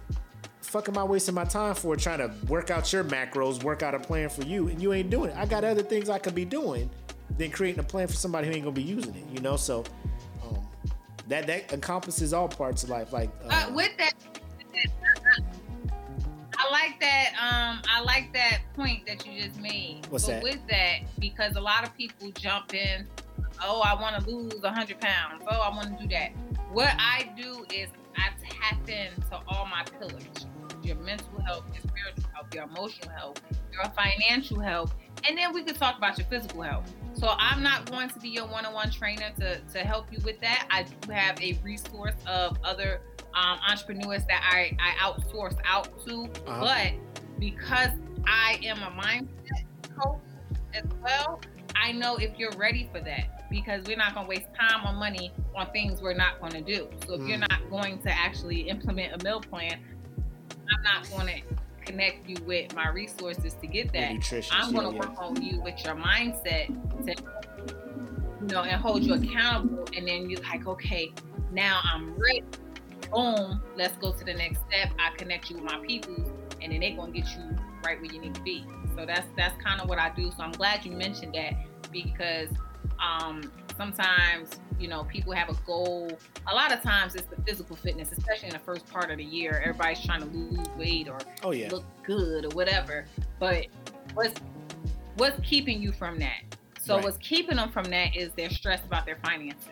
Fuck 0.63 0.89
am 0.89 0.97
I 0.97 1.05
wasting 1.05 1.35
my 1.35 1.45
time 1.45 1.75
for 1.75 1.95
trying 1.97 2.19
to 2.21 2.33
work 2.47 2.71
out 2.71 2.91
your 2.95 3.05
macros, 3.05 3.63
work 3.63 3.83
out 3.83 3.95
a 3.95 3.99
plan 3.99 4.31
for 4.31 4.43
you, 4.43 4.69
and 4.69 4.81
you 4.81 4.95
ain't 4.95 5.11
doing 5.11 5.31
it. 5.31 5.37
I 5.37 5.45
got 5.45 5.65
other 5.65 5.83
things 5.83 6.09
I 6.09 6.19
could 6.19 6.35
be 6.35 6.47
doing 6.47 6.89
than 7.37 7.51
creating 7.51 7.81
a 7.81 7.83
plan 7.83 8.09
for 8.09 8.15
somebody 8.15 8.47
who 8.47 8.55
ain't 8.55 8.65
gonna 8.65 8.75
be 8.75 8.83
using 8.83 9.15
it. 9.15 9.25
You 9.31 9.41
know, 9.43 9.57
so 9.57 9.85
that 11.29 11.47
that 11.47 11.73
encompasses 11.73 12.33
all 12.33 12.49
parts 12.49 12.85
of 12.85 12.89
life. 12.89 13.13
Like 13.13 13.31
uh, 13.45 13.67
uh, 13.69 13.75
with 13.75 13.91
that, 13.99 14.15
I 16.57 16.71
like 16.71 16.99
that. 17.01 17.33
Um, 17.39 17.83
I 17.91 18.01
like 18.03 18.33
that 18.33 18.61
point 18.75 19.07
that 19.07 19.27
you 19.27 19.43
just 19.43 19.61
made. 19.61 20.07
What's 20.09 20.25
but 20.25 20.33
that? 20.33 20.43
With 20.43 20.67
that, 20.69 21.01
because 21.19 21.57
a 21.57 21.61
lot 21.61 21.85
of 21.85 21.95
people 21.99 22.31
jump 22.31 22.73
in. 22.73 23.07
Oh, 23.63 23.83
I 23.83 23.93
want 24.01 24.25
to 24.25 24.31
lose 24.31 24.65
hundred 24.65 25.01
pounds. 25.01 25.43
Oh, 25.47 25.61
I 25.61 25.69
want 25.69 25.99
to 25.99 26.03
do 26.03 26.09
that. 26.15 26.31
What 26.73 26.95
I 26.99 27.31
do 27.37 27.67
is 27.71 27.89
I 28.23 28.31
tap 28.49 28.89
into 28.89 29.41
all 29.49 29.67
my 29.67 29.85
pillars: 29.99 30.47
your 30.83 30.97
mental 30.97 31.41
health, 31.47 31.65
your 31.73 31.83
spiritual 31.83 32.31
health, 32.35 32.55
your 32.55 32.65
emotional 32.65 33.11
health, 33.11 33.41
your 33.73 33.85
financial 33.93 34.61
health, 34.61 34.95
and 35.29 35.37
then 35.37 35.53
we 35.53 35.63
could 35.63 35.77
talk 35.77 35.99
about 35.99 36.19
your 36.19 36.27
physical 36.29 36.63
health. 36.63 36.93
So 37.15 37.35
I'm 37.39 37.63
not 37.63 37.91
going 37.91 38.09
to 38.09 38.19
be 38.19 38.31
your 38.31 38.47
one-on-one 38.47 38.91
trainer 38.91 39.31
to, 39.39 39.61
to 39.61 39.79
help 39.81 40.13
you 40.13 40.19
with 40.25 40.41
that. 40.41 40.67
I 40.71 40.85
do 40.85 41.13
have 41.13 41.41
a 41.43 41.59
resource 41.63 42.15
of 42.27 42.57
other 42.65 43.01
um, 43.35 43.59
entrepreneurs 43.69 44.25
that 44.27 44.43
I, 44.51 44.77
I 44.81 44.93
outsource 45.03 45.57
out 45.65 45.89
to. 46.07 46.25
Uh-huh. 46.47 46.61
But 46.61 46.93
because 47.39 47.91
I 48.27 48.59
am 48.65 48.79
a 48.79 48.91
mindset 49.01 49.65
coach 49.99 50.21
as 50.75 50.85
well, 51.03 51.41
I 51.77 51.93
know 51.93 52.17
if 52.17 52.39
you're 52.39 52.53
ready 52.53 52.89
for 52.93 53.01
that 53.01 53.42
because 53.53 53.85
we're 53.85 53.97
not 53.97 54.15
going 54.15 54.27
to 54.27 54.31
waste 54.31 54.49
time 54.59 54.85
or 54.87 54.99
money 54.99 55.31
on 55.55 55.71
things 55.71 56.01
we're 56.01 56.15
not 56.15 56.41
going 56.41 56.53
to 56.53 56.63
do. 56.63 56.89
So 57.07 57.15
if 57.15 57.21
mm. 57.21 57.29
you're 57.29 57.39
not 57.39 57.71
going 57.71 57.99
to 58.03 58.11
actually 58.11 58.63
implement 58.63 59.21
a 59.21 59.25
meal 59.25 59.41
plan, 59.41 59.79
I'm 60.75 60.83
not 60.83 61.09
going 61.11 61.27
to 61.27 61.43
connect 61.85 62.29
you 62.29 62.37
with 62.47 62.75
my 62.75 62.89
resources 62.89 63.55
to 63.61 63.67
get 63.67 63.93
that. 63.93 64.11
I'm 64.51 64.73
going 64.73 64.89
to 64.89 64.95
yeah, 64.95 64.99
work 64.99 65.13
yeah. 65.13 65.27
on 65.27 65.43
you 65.43 65.61
with 65.61 65.85
your 65.85 65.95
mindset 65.95 66.67
to, 67.07 67.23
you 68.41 68.47
know, 68.47 68.63
and 68.63 68.81
hold 68.81 69.05
you 69.05 69.15
accountable. 69.15 69.87
And 69.95 70.09
then 70.09 70.31
you're 70.31 70.41
like, 70.41 70.67
okay, 70.67 71.13
now 71.53 71.81
I'm 71.85 72.15
ready. 72.15 72.43
Boom, 73.13 73.61
let's 73.77 73.95
go 73.99 74.13
to 74.13 74.25
the 74.25 74.33
next 74.33 74.61
step. 74.69 74.91
I 74.99 75.15
connect 75.19 75.51
you 75.51 75.57
with 75.57 75.65
my 75.65 75.79
people, 75.87 76.17
and 76.63 76.73
then 76.73 76.81
they're 76.81 76.97
gonna 76.97 77.13
get 77.13 77.27
you 77.37 77.43
right 77.85 78.01
where 78.01 78.11
you 78.11 78.19
need 78.19 78.35
to 78.35 78.41
be. 78.41 78.65
So 78.97 79.05
that's 79.05 79.27
that's 79.37 79.55
kind 79.63 79.83
of 79.83 79.89
what 79.91 79.99
I 79.99 80.09
do. 80.17 80.31
So 80.31 80.43
I'm 80.43 80.53
glad 80.53 80.87
you 80.87 80.93
mentioned 80.93 81.35
that 81.35 81.53
because 81.93 82.49
um, 83.03 83.51
sometimes 83.77 84.51
you 84.79 84.89
know 84.89 85.05
people 85.05 85.33
have 85.33 85.49
a 85.49 85.55
goal 85.67 86.11
a 86.51 86.55
lot 86.55 86.73
of 86.73 86.83
times 86.83 87.15
it's 87.15 87.27
the 87.27 87.41
physical 87.43 87.77
fitness 87.77 88.13
especially 88.13 88.49
in 88.49 88.53
the 88.53 88.61
first 88.61 88.87
part 88.87 89.11
of 89.11 89.19
the 89.19 89.25
year 89.25 89.61
everybody's 89.65 90.05
trying 90.05 90.21
to 90.21 90.27
lose 90.27 90.67
weight 90.77 91.09
or 91.09 91.19
oh, 91.43 91.53
yeah. 91.53 91.69
look 91.71 91.85
good 92.03 92.45
or 92.45 92.49
whatever 92.51 93.07
but 93.39 93.67
what's 94.15 94.41
what's 95.17 95.39
keeping 95.47 95.81
you 95.81 95.93
from 95.93 96.19
that 96.19 96.43
so 96.79 96.97
right. 96.97 97.05
what's 97.05 97.17
keeping 97.19 97.57
them 97.57 97.71
from 97.71 97.85
that 97.85 98.17
is 98.17 98.31
they're 98.37 98.51
stressed 98.51 98.85
about 98.85 99.07
their 99.07 99.19
finances 99.25 99.69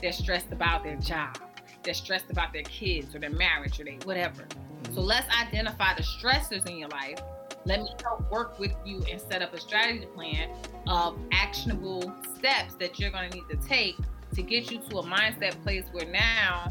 they're 0.00 0.12
stressed 0.12 0.52
about 0.52 0.82
their 0.82 0.96
job 0.96 1.36
they're 1.82 1.94
stressed 1.94 2.30
about 2.30 2.52
their 2.52 2.62
kids 2.62 3.14
or 3.14 3.18
their 3.18 3.30
marriage 3.30 3.80
or 3.80 3.84
they 3.84 3.98
whatever 4.04 4.42
mm-hmm. 4.42 4.94
so 4.94 5.00
let's 5.00 5.26
identify 5.36 5.94
the 5.94 6.02
stressors 6.02 6.68
in 6.68 6.76
your 6.76 6.88
life 6.88 7.18
let 7.64 7.80
me 7.80 7.90
help 8.02 8.30
work 8.30 8.58
with 8.58 8.72
you 8.84 9.04
and 9.10 9.20
set 9.20 9.42
up 9.42 9.54
a 9.54 9.60
strategy 9.60 10.06
plan 10.14 10.50
of 10.86 11.16
actionable 11.32 12.12
steps 12.36 12.74
that 12.74 12.98
you're 12.98 13.10
going 13.10 13.30
to 13.30 13.36
need 13.36 13.48
to 13.50 13.56
take 13.68 13.96
to 14.34 14.42
get 14.42 14.70
you 14.70 14.78
to 14.78 14.98
a 14.98 15.02
mindset 15.02 15.60
place 15.62 15.84
where 15.92 16.06
now 16.06 16.68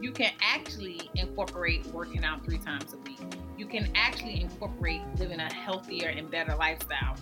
you 0.00 0.12
can 0.12 0.32
actually 0.40 1.10
incorporate 1.14 1.86
working 1.86 2.24
out 2.24 2.44
three 2.44 2.58
times 2.58 2.92
a 2.92 2.96
week. 2.98 3.20
You 3.56 3.66
can 3.66 3.90
actually 3.94 4.40
incorporate 4.40 5.00
living 5.18 5.40
a 5.40 5.52
healthier 5.52 6.08
and 6.08 6.30
better 6.30 6.54
lifestyle. 6.56 7.16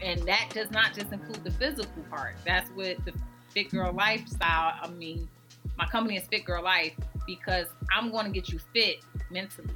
And 0.00 0.20
that 0.22 0.50
does 0.54 0.70
not 0.70 0.94
just 0.94 1.12
include 1.12 1.42
the 1.44 1.50
physical 1.50 2.02
part. 2.10 2.36
That's 2.44 2.70
what 2.70 3.04
the 3.04 3.12
Fit 3.50 3.70
Girl 3.70 3.92
lifestyle, 3.92 4.74
I 4.82 4.90
mean, 4.90 5.28
my 5.76 5.86
company 5.86 6.16
is 6.16 6.24
Fit 6.26 6.44
Girl 6.44 6.62
Life 6.62 6.92
because 7.26 7.66
I'm 7.96 8.10
going 8.10 8.26
to 8.26 8.32
get 8.32 8.50
you 8.50 8.58
fit 8.74 8.98
mentally. 9.30 9.74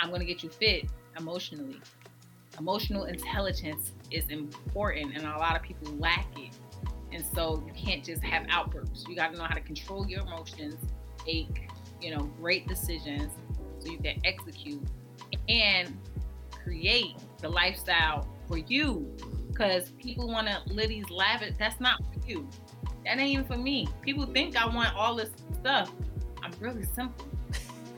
I'm 0.00 0.10
going 0.10 0.20
to 0.20 0.26
get 0.26 0.42
you 0.42 0.50
fit 0.50 0.86
emotionally 1.18 1.80
emotional 2.58 3.04
intelligence 3.04 3.92
is 4.10 4.28
important 4.28 5.16
and 5.16 5.24
a 5.26 5.38
lot 5.38 5.56
of 5.56 5.62
people 5.62 5.92
lack 5.96 6.26
it. 6.38 6.50
And 7.12 7.24
so 7.34 7.62
you 7.66 7.72
can't 7.72 8.04
just 8.04 8.22
have 8.22 8.46
outbursts. 8.50 9.06
You 9.08 9.16
got 9.16 9.32
to 9.32 9.38
know 9.38 9.44
how 9.44 9.54
to 9.54 9.60
control 9.60 10.06
your 10.06 10.20
emotions 10.20 10.76
make 11.26 11.68
you 12.00 12.14
know 12.14 12.24
great 12.40 12.68
decisions 12.68 13.32
so 13.78 13.90
you 13.90 13.98
can 13.98 14.20
execute 14.24 14.82
and 15.48 15.96
create 16.50 17.16
the 17.40 17.48
lifestyle 17.48 18.28
for 18.48 18.58
you. 18.58 19.12
Because 19.48 19.90
people 19.92 20.28
want 20.28 20.46
to 20.48 20.60
live 20.72 20.88
these 20.88 21.08
lavish 21.08 21.54
that's 21.58 21.80
not 21.80 21.98
for 22.12 22.28
you. 22.28 22.48
That 23.04 23.18
ain't 23.18 23.30
even 23.30 23.46
for 23.46 23.56
me. 23.56 23.88
People 24.02 24.26
think 24.26 24.56
i 24.56 24.66
want 24.66 24.94
all 24.94 25.14
this 25.14 25.30
stuff. 25.60 25.90
I'm 26.42 26.52
really 26.60 26.84
simple. 26.84 27.26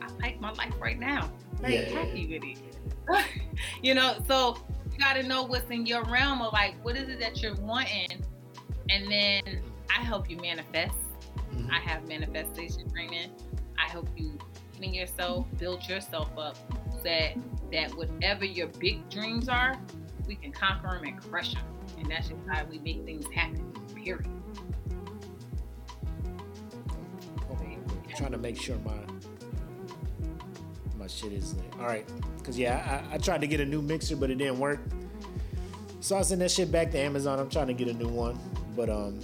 I 0.01 0.07
like 0.21 0.39
my 0.39 0.51
life 0.53 0.73
right 0.79 0.97
now. 0.97 1.31
Very 1.59 1.75
yeah. 1.75 1.99
happy 1.99 2.27
with 2.27 2.43
it 2.43 2.68
you 3.81 3.93
know, 3.93 4.17
so 4.27 4.57
you 4.91 4.97
got 4.97 5.13
to 5.13 5.23
know 5.23 5.43
what's 5.43 5.69
in 5.69 5.85
your 5.85 6.03
realm 6.05 6.41
of 6.41 6.53
like, 6.53 6.75
what 6.83 6.95
is 6.95 7.09
it 7.09 7.19
that 7.19 7.41
you're 7.41 7.55
wanting? 7.55 8.23
And 8.89 9.11
then 9.11 9.61
I 9.89 10.01
help 10.03 10.29
you 10.29 10.37
manifest. 10.37 10.95
Mm-hmm. 11.53 11.71
I 11.71 11.79
have 11.79 12.07
manifestation 12.07 12.89
training. 12.89 13.31
I 13.77 13.89
help 13.89 14.09
you 14.15 14.37
in 14.81 14.93
yourself, 14.93 15.45
build 15.57 15.87
yourself 15.87 16.29
up 16.37 16.57
so 16.91 16.99
that, 17.03 17.35
that 17.71 17.93
whatever 17.95 18.45
your 18.45 18.67
big 18.67 19.09
dreams 19.09 19.49
are, 19.49 19.75
we 20.27 20.35
can 20.35 20.51
conquer 20.51 20.89
them 20.89 21.03
and 21.03 21.21
crush 21.21 21.53
them. 21.53 21.63
And 21.97 22.09
that's 22.09 22.29
just 22.29 22.41
how 22.49 22.63
we 22.65 22.79
make 22.79 23.03
things 23.05 23.25
happen, 23.33 23.71
period. 23.95 24.27
I'm 27.49 28.15
trying 28.15 28.31
to 28.31 28.37
make 28.37 28.59
sure 28.59 28.77
my 28.77 28.93
shit 31.07 31.33
is 31.33 31.55
All 31.79 31.85
right, 31.85 32.07
cause 32.43 32.57
yeah, 32.57 33.03
I, 33.11 33.15
I, 33.15 33.17
tried 33.17 33.41
to 33.41 33.47
get 33.47 33.59
a 33.59 33.65
new 33.65 33.81
mixer, 33.81 34.15
but 34.15 34.29
it 34.29 34.35
didn't 34.35 34.59
work. 34.59 34.79
So 36.01 36.17
I 36.17 36.21
sent 36.21 36.39
that 36.39 36.51
shit 36.51 36.71
back 36.71 36.91
to 36.91 36.99
Amazon. 36.99 37.39
I'm 37.39 37.49
trying 37.49 37.67
to 37.67 37.73
get 37.73 37.87
a 37.87 37.93
new 37.93 38.07
one, 38.07 38.39
but 38.75 38.89
um, 38.89 39.19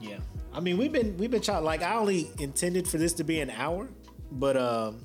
yeah. 0.00 0.18
I 0.52 0.60
mean, 0.60 0.76
we've 0.76 0.92
been 0.92 1.16
we've 1.16 1.30
been 1.30 1.42
trying. 1.42 1.64
Like 1.64 1.82
I 1.82 1.94
only 1.94 2.30
intended 2.38 2.86
for 2.86 2.98
this 2.98 3.14
to 3.14 3.24
be 3.24 3.40
an 3.40 3.50
hour, 3.50 3.88
but 4.32 4.56
um, 4.56 5.04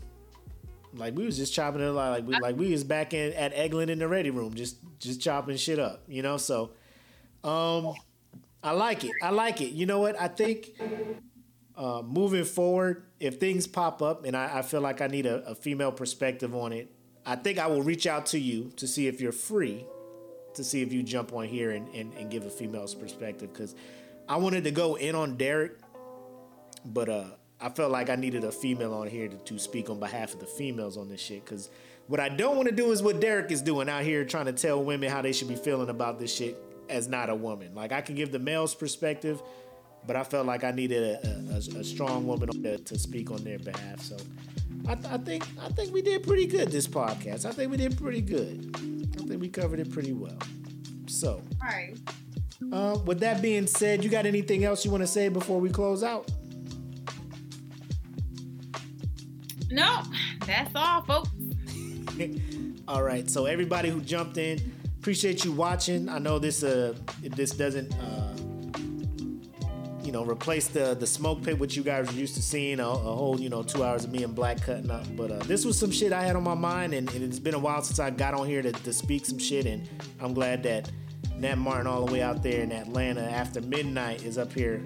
like 0.95 1.15
we 1.15 1.25
was 1.25 1.37
just 1.37 1.53
chopping 1.53 1.81
it 1.81 1.85
like 1.85 2.25
we 2.25 2.37
like 2.39 2.57
we 2.57 2.71
was 2.71 2.83
back 2.83 3.13
in 3.13 3.33
at 3.33 3.55
Eglin 3.55 3.89
in 3.89 3.99
the 3.99 4.07
ready 4.07 4.29
room, 4.29 4.53
just 4.53 4.77
just 4.99 5.21
chopping 5.21 5.57
shit 5.57 5.79
up, 5.79 6.03
you 6.07 6.21
know. 6.21 6.37
So, 6.37 6.71
um, 7.43 7.93
I 8.63 8.71
like 8.71 9.03
it. 9.03 9.11
I 9.21 9.29
like 9.31 9.61
it. 9.61 9.71
You 9.71 9.85
know 9.85 9.99
what? 9.99 10.19
I 10.19 10.27
think 10.27 10.71
uh, 11.75 12.01
moving 12.05 12.43
forward, 12.43 13.03
if 13.19 13.39
things 13.39 13.65
pop 13.67 14.01
up 14.01 14.25
and 14.25 14.37
I, 14.37 14.59
I 14.59 14.61
feel 14.61 14.81
like 14.81 15.01
I 15.01 15.07
need 15.07 15.25
a, 15.25 15.43
a, 15.45 15.55
female 15.55 15.91
perspective 15.91 16.53
on 16.53 16.71
it, 16.71 16.89
I 17.25 17.35
think 17.35 17.57
I 17.57 17.67
will 17.67 17.81
reach 17.81 18.05
out 18.05 18.27
to 18.27 18.39
you 18.39 18.71
to 18.75 18.87
see 18.87 19.07
if 19.07 19.19
you're 19.19 19.31
free, 19.31 19.85
to 20.53 20.63
see 20.63 20.81
if 20.81 20.93
you 20.93 21.01
jump 21.01 21.33
on 21.33 21.45
here 21.45 21.71
and, 21.71 21.87
and, 21.95 22.13
and 22.13 22.29
give 22.29 22.45
a 22.45 22.49
female's 22.49 22.93
perspective. 22.93 23.51
Because 23.51 23.75
I 24.29 24.37
wanted 24.37 24.65
to 24.65 24.71
go 24.71 24.95
in 24.95 25.15
on 25.15 25.35
Derrick, 25.35 25.79
but 26.85 27.09
uh, 27.09 27.25
I 27.59 27.69
felt 27.69 27.91
like 27.91 28.09
I 28.09 28.15
needed 28.15 28.43
a 28.43 28.51
female 28.51 28.93
on 28.93 29.07
here 29.07 29.27
to, 29.27 29.37
to 29.37 29.57
speak 29.57 29.89
on 29.89 29.99
behalf 29.99 30.33
of 30.33 30.39
the 30.39 30.45
females 30.45 30.97
on 30.97 31.09
this 31.09 31.21
shit. 31.21 31.43
Because 31.43 31.69
what 32.07 32.19
I 32.19 32.29
don't 32.29 32.55
want 32.55 32.69
to 32.69 32.75
do 32.75 32.91
is 32.91 33.01
what 33.01 33.19
Derrick 33.19 33.51
is 33.51 33.61
doing 33.61 33.89
out 33.89 34.03
here 34.03 34.25
trying 34.25 34.45
to 34.45 34.53
tell 34.53 34.83
women 34.83 35.09
how 35.09 35.21
they 35.21 35.33
should 35.33 35.47
be 35.47 35.55
feeling 35.55 35.89
about 35.89 36.19
this 36.19 36.35
shit 36.35 36.57
as 36.89 37.07
not 37.07 37.29
a 37.29 37.35
woman. 37.35 37.73
Like 37.73 37.91
I 37.91 38.01
can 38.01 38.15
give 38.15 38.31
the 38.31 38.39
male's 38.39 38.75
perspective 38.75 39.41
but 40.05 40.15
I 40.15 40.23
felt 40.23 40.45
like 40.45 40.63
I 40.63 40.71
needed 40.71 41.17
a, 41.23 41.27
a, 41.53 41.80
a 41.80 41.84
strong 41.84 42.25
woman 42.27 42.49
to, 42.63 42.77
to, 42.77 42.99
speak 42.99 43.31
on 43.31 43.43
their 43.43 43.59
behalf. 43.59 44.01
So 44.01 44.17
I, 44.88 44.93
I, 44.93 45.17
think 45.17 45.45
I 45.61 45.69
think 45.69 45.93
we 45.93 46.01
did 46.01 46.23
pretty 46.23 46.45
good 46.45 46.71
this 46.71 46.88
podcast. 46.88 47.45
I 47.45 47.51
think 47.51 47.71
we 47.71 47.77
did 47.77 47.97
pretty 47.97 48.21
good. 48.21 48.75
I 49.19 49.27
think 49.27 49.41
we 49.41 49.49
covered 49.49 49.80
it 49.80 49.91
pretty 49.91 50.13
well. 50.13 50.38
So, 51.07 51.41
all 51.61 51.67
right. 51.67 51.95
Uh, 52.71 52.97
with 53.05 53.19
that 53.19 53.41
being 53.41 53.67
said, 53.67 54.03
you 54.03 54.09
got 54.09 54.25
anything 54.25 54.63
else 54.63 54.85
you 54.85 54.91
want 54.91 55.01
to 55.01 55.07
say 55.07 55.30
before 55.30 55.59
we 55.59 55.69
close 55.69 56.03
out? 56.03 56.30
No, 59.69 60.01
that's 60.45 60.71
all, 60.75 61.01
folks. 61.01 61.30
all 62.88 63.03
right. 63.03 63.30
So 63.30 63.45
everybody 63.45 63.89
who 63.89 64.01
jumped 64.01 64.38
in, 64.38 64.59
appreciate 64.99 65.43
you 65.43 65.51
watching. 65.51 66.09
I 66.09 66.19
know 66.19 66.39
this 66.39 66.63
uh 66.63 66.93
this 67.21 67.51
doesn't 67.51 67.93
uh 67.95 68.32
know, 70.14 70.23
replace 70.23 70.68
the 70.69 70.94
the 70.94 71.07
smoke 71.07 71.44
pit 71.44 71.60
which 71.60 71.76
you 71.76 71.84
guys 71.84 72.10
are 72.10 72.14
used 72.14 72.35
to 72.35 72.41
seeing 72.41 72.80
a, 72.80 72.88
a 72.88 72.94
whole 72.94 73.38
you 73.40 73.49
know 73.49 73.64
two 73.64 73.84
hours 73.84 74.06
of 74.06 74.11
me 74.11 74.23
and 74.23 74.34
Black 74.34 74.61
cutting 74.61 74.90
up. 74.90 75.06
But 75.18 75.31
uh, 75.31 75.40
this 75.40 75.65
was 75.65 75.77
some 75.77 75.91
shit 75.91 76.14
I 76.14 76.23
had 76.23 76.38
on 76.38 76.44
my 76.44 76.56
mind, 76.56 76.94
and, 76.94 77.11
and, 77.14 77.23
it's 77.23 77.40
been 77.40 77.56
a 77.56 77.60
while 77.60 77.81
since 77.81 77.99
I 77.99 78.10
got 78.11 78.34
on 78.34 78.48
here 78.48 78.61
to, 78.61 78.72
to 78.72 78.94
speak 78.94 79.26
some 79.26 79.40
shit, 79.40 79.65
and 79.65 79.88
I'm 80.22 80.34
glad 80.34 80.64
that 80.64 80.90
Nat 81.38 81.57
Martin 81.57 81.88
all 81.88 82.06
the 82.06 82.14
way 82.14 82.22
out 82.22 82.41
there 82.41 82.61
in 82.61 82.72
Atlanta 82.72 83.22
after 83.22 83.60
midnight 83.60 84.23
is 84.23 84.38
up 84.38 84.53
here 84.53 84.84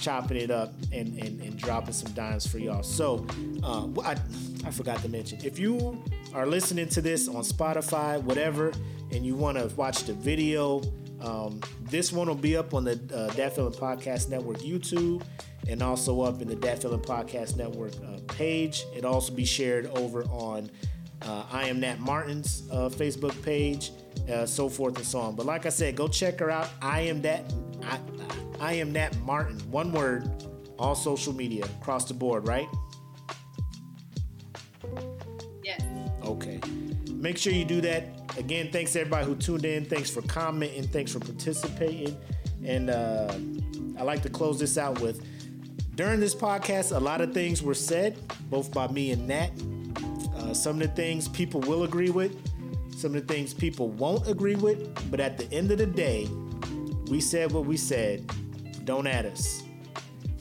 chopping 0.00 0.36
it 0.36 0.50
up 0.50 0.72
and, 0.92 1.18
and, 1.18 1.40
and 1.40 1.58
dropping 1.58 1.92
some 1.92 2.12
dimes 2.12 2.46
for 2.46 2.58
y'all. 2.58 2.82
So 2.82 3.26
uh, 3.64 3.88
I, 4.02 4.16
I 4.64 4.70
forgot 4.70 4.98
to 5.02 5.08
mention 5.08 5.40
if 5.44 5.58
you 5.58 6.00
are 6.34 6.46
listening 6.46 6.88
to 6.90 7.00
this 7.00 7.26
on 7.26 7.42
Spotify, 7.42 8.22
whatever, 8.22 8.72
and 9.12 9.24
you 9.24 9.34
want 9.34 9.58
to 9.58 9.74
watch 9.76 10.04
the 10.04 10.12
video 10.12 10.82
um, 11.20 11.60
this 11.82 12.12
one 12.12 12.28
will 12.28 12.34
be 12.34 12.56
up 12.56 12.74
on 12.74 12.84
the 12.84 12.92
uh, 13.14 13.32
Dat 13.34 13.54
Feeling 13.54 13.72
Podcast 13.72 14.28
Network 14.28 14.58
YouTube 14.58 15.22
and 15.68 15.82
also 15.82 16.20
up 16.22 16.40
in 16.40 16.48
the 16.48 16.56
Dat 16.56 16.80
Feeling 16.80 17.00
Podcast 17.00 17.56
Network 17.56 17.92
uh, 17.96 18.18
page. 18.28 18.84
It'll 18.94 19.12
also 19.12 19.32
be 19.32 19.44
shared 19.44 19.86
over 19.86 20.24
on 20.24 20.70
uh, 21.22 21.44
I 21.50 21.66
Am 21.66 21.80
Nat 21.80 21.98
Martin's 21.98 22.62
uh, 22.70 22.88
Facebook 22.88 23.40
page, 23.42 23.90
uh, 24.30 24.46
so 24.46 24.68
forth 24.68 24.96
and 24.96 25.04
so 25.04 25.18
on. 25.20 25.34
But 25.34 25.46
like 25.46 25.66
I 25.66 25.70
said, 25.70 25.96
go 25.96 26.06
check 26.08 26.38
her 26.40 26.50
out. 26.50 26.70
I 26.80 27.00
am 27.00 27.22
that. 27.22 27.52
I, 27.84 27.98
I 28.60 28.72
am 28.74 28.92
Nat 28.92 29.16
Martin. 29.20 29.58
One 29.70 29.92
word. 29.92 30.30
All 30.78 30.94
social 30.94 31.32
media 31.32 31.64
across 31.80 32.04
the 32.04 32.14
board, 32.14 32.46
right? 32.46 32.68
Yes. 35.64 35.82
Okay. 36.24 36.60
Make 37.10 37.36
sure 37.36 37.52
you 37.52 37.64
do 37.64 37.80
that 37.80 38.17
Again, 38.38 38.70
thanks 38.70 38.92
to 38.92 39.00
everybody 39.00 39.26
who 39.26 39.34
tuned 39.34 39.64
in. 39.64 39.84
Thanks 39.84 40.10
for 40.10 40.22
commenting. 40.22 40.84
Thanks 40.84 41.12
for 41.12 41.20
participating. 41.20 42.16
And 42.64 42.90
uh, 42.90 43.34
I 43.98 44.02
like 44.02 44.22
to 44.22 44.30
close 44.30 44.58
this 44.58 44.78
out 44.78 45.00
with 45.00 45.24
during 45.98 46.20
this 46.20 46.32
podcast, 46.32 46.96
a 46.96 47.00
lot 47.00 47.20
of 47.20 47.34
things 47.34 47.60
were 47.60 47.74
said, 47.74 48.16
both 48.48 48.72
by 48.72 48.86
me 48.86 49.10
and 49.10 49.26
Nat. 49.26 49.50
Uh, 50.36 50.54
some 50.54 50.80
of 50.80 50.82
the 50.82 50.94
things 50.94 51.26
people 51.26 51.60
will 51.62 51.82
agree 51.82 52.10
with, 52.10 52.40
some 52.96 53.16
of 53.16 53.26
the 53.26 53.34
things 53.34 53.52
people 53.52 53.88
won't 53.88 54.28
agree 54.28 54.54
with. 54.54 55.10
But 55.10 55.18
at 55.18 55.36
the 55.38 55.52
end 55.52 55.72
of 55.72 55.78
the 55.78 55.86
day, 55.86 56.28
we 57.10 57.20
said 57.20 57.50
what 57.50 57.66
we 57.66 57.76
said. 57.76 58.30
Don't 58.84 59.08
add 59.08 59.26
us. 59.26 59.64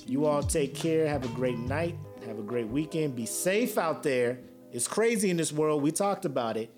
You 0.06 0.28
all 0.28 0.44
take 0.44 0.76
care. 0.76 1.07
Have 1.07 1.26
a 1.26 1.30
great 1.30 1.57
night. 1.57 1.98
Have 2.28 2.38
a 2.38 2.44
great 2.44 2.68
weekend. 2.68 3.15
Be 3.15 3.26
safe 3.26 3.80
out 3.80 4.03
there. 4.03 4.38
It's 4.72 4.88
crazy 4.88 5.32
in 5.32 5.38
this 5.38 5.52
world. 5.52 5.82
We 5.82 5.91
talked 5.91 6.26
about 6.26 6.56
it. 6.56 6.72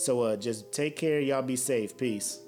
So 0.00 0.22
uh, 0.22 0.36
just 0.36 0.72
take 0.72 0.96
care. 0.96 1.20
Y'all 1.20 1.42
be 1.42 1.56
safe. 1.56 1.94
Peace. 1.94 2.38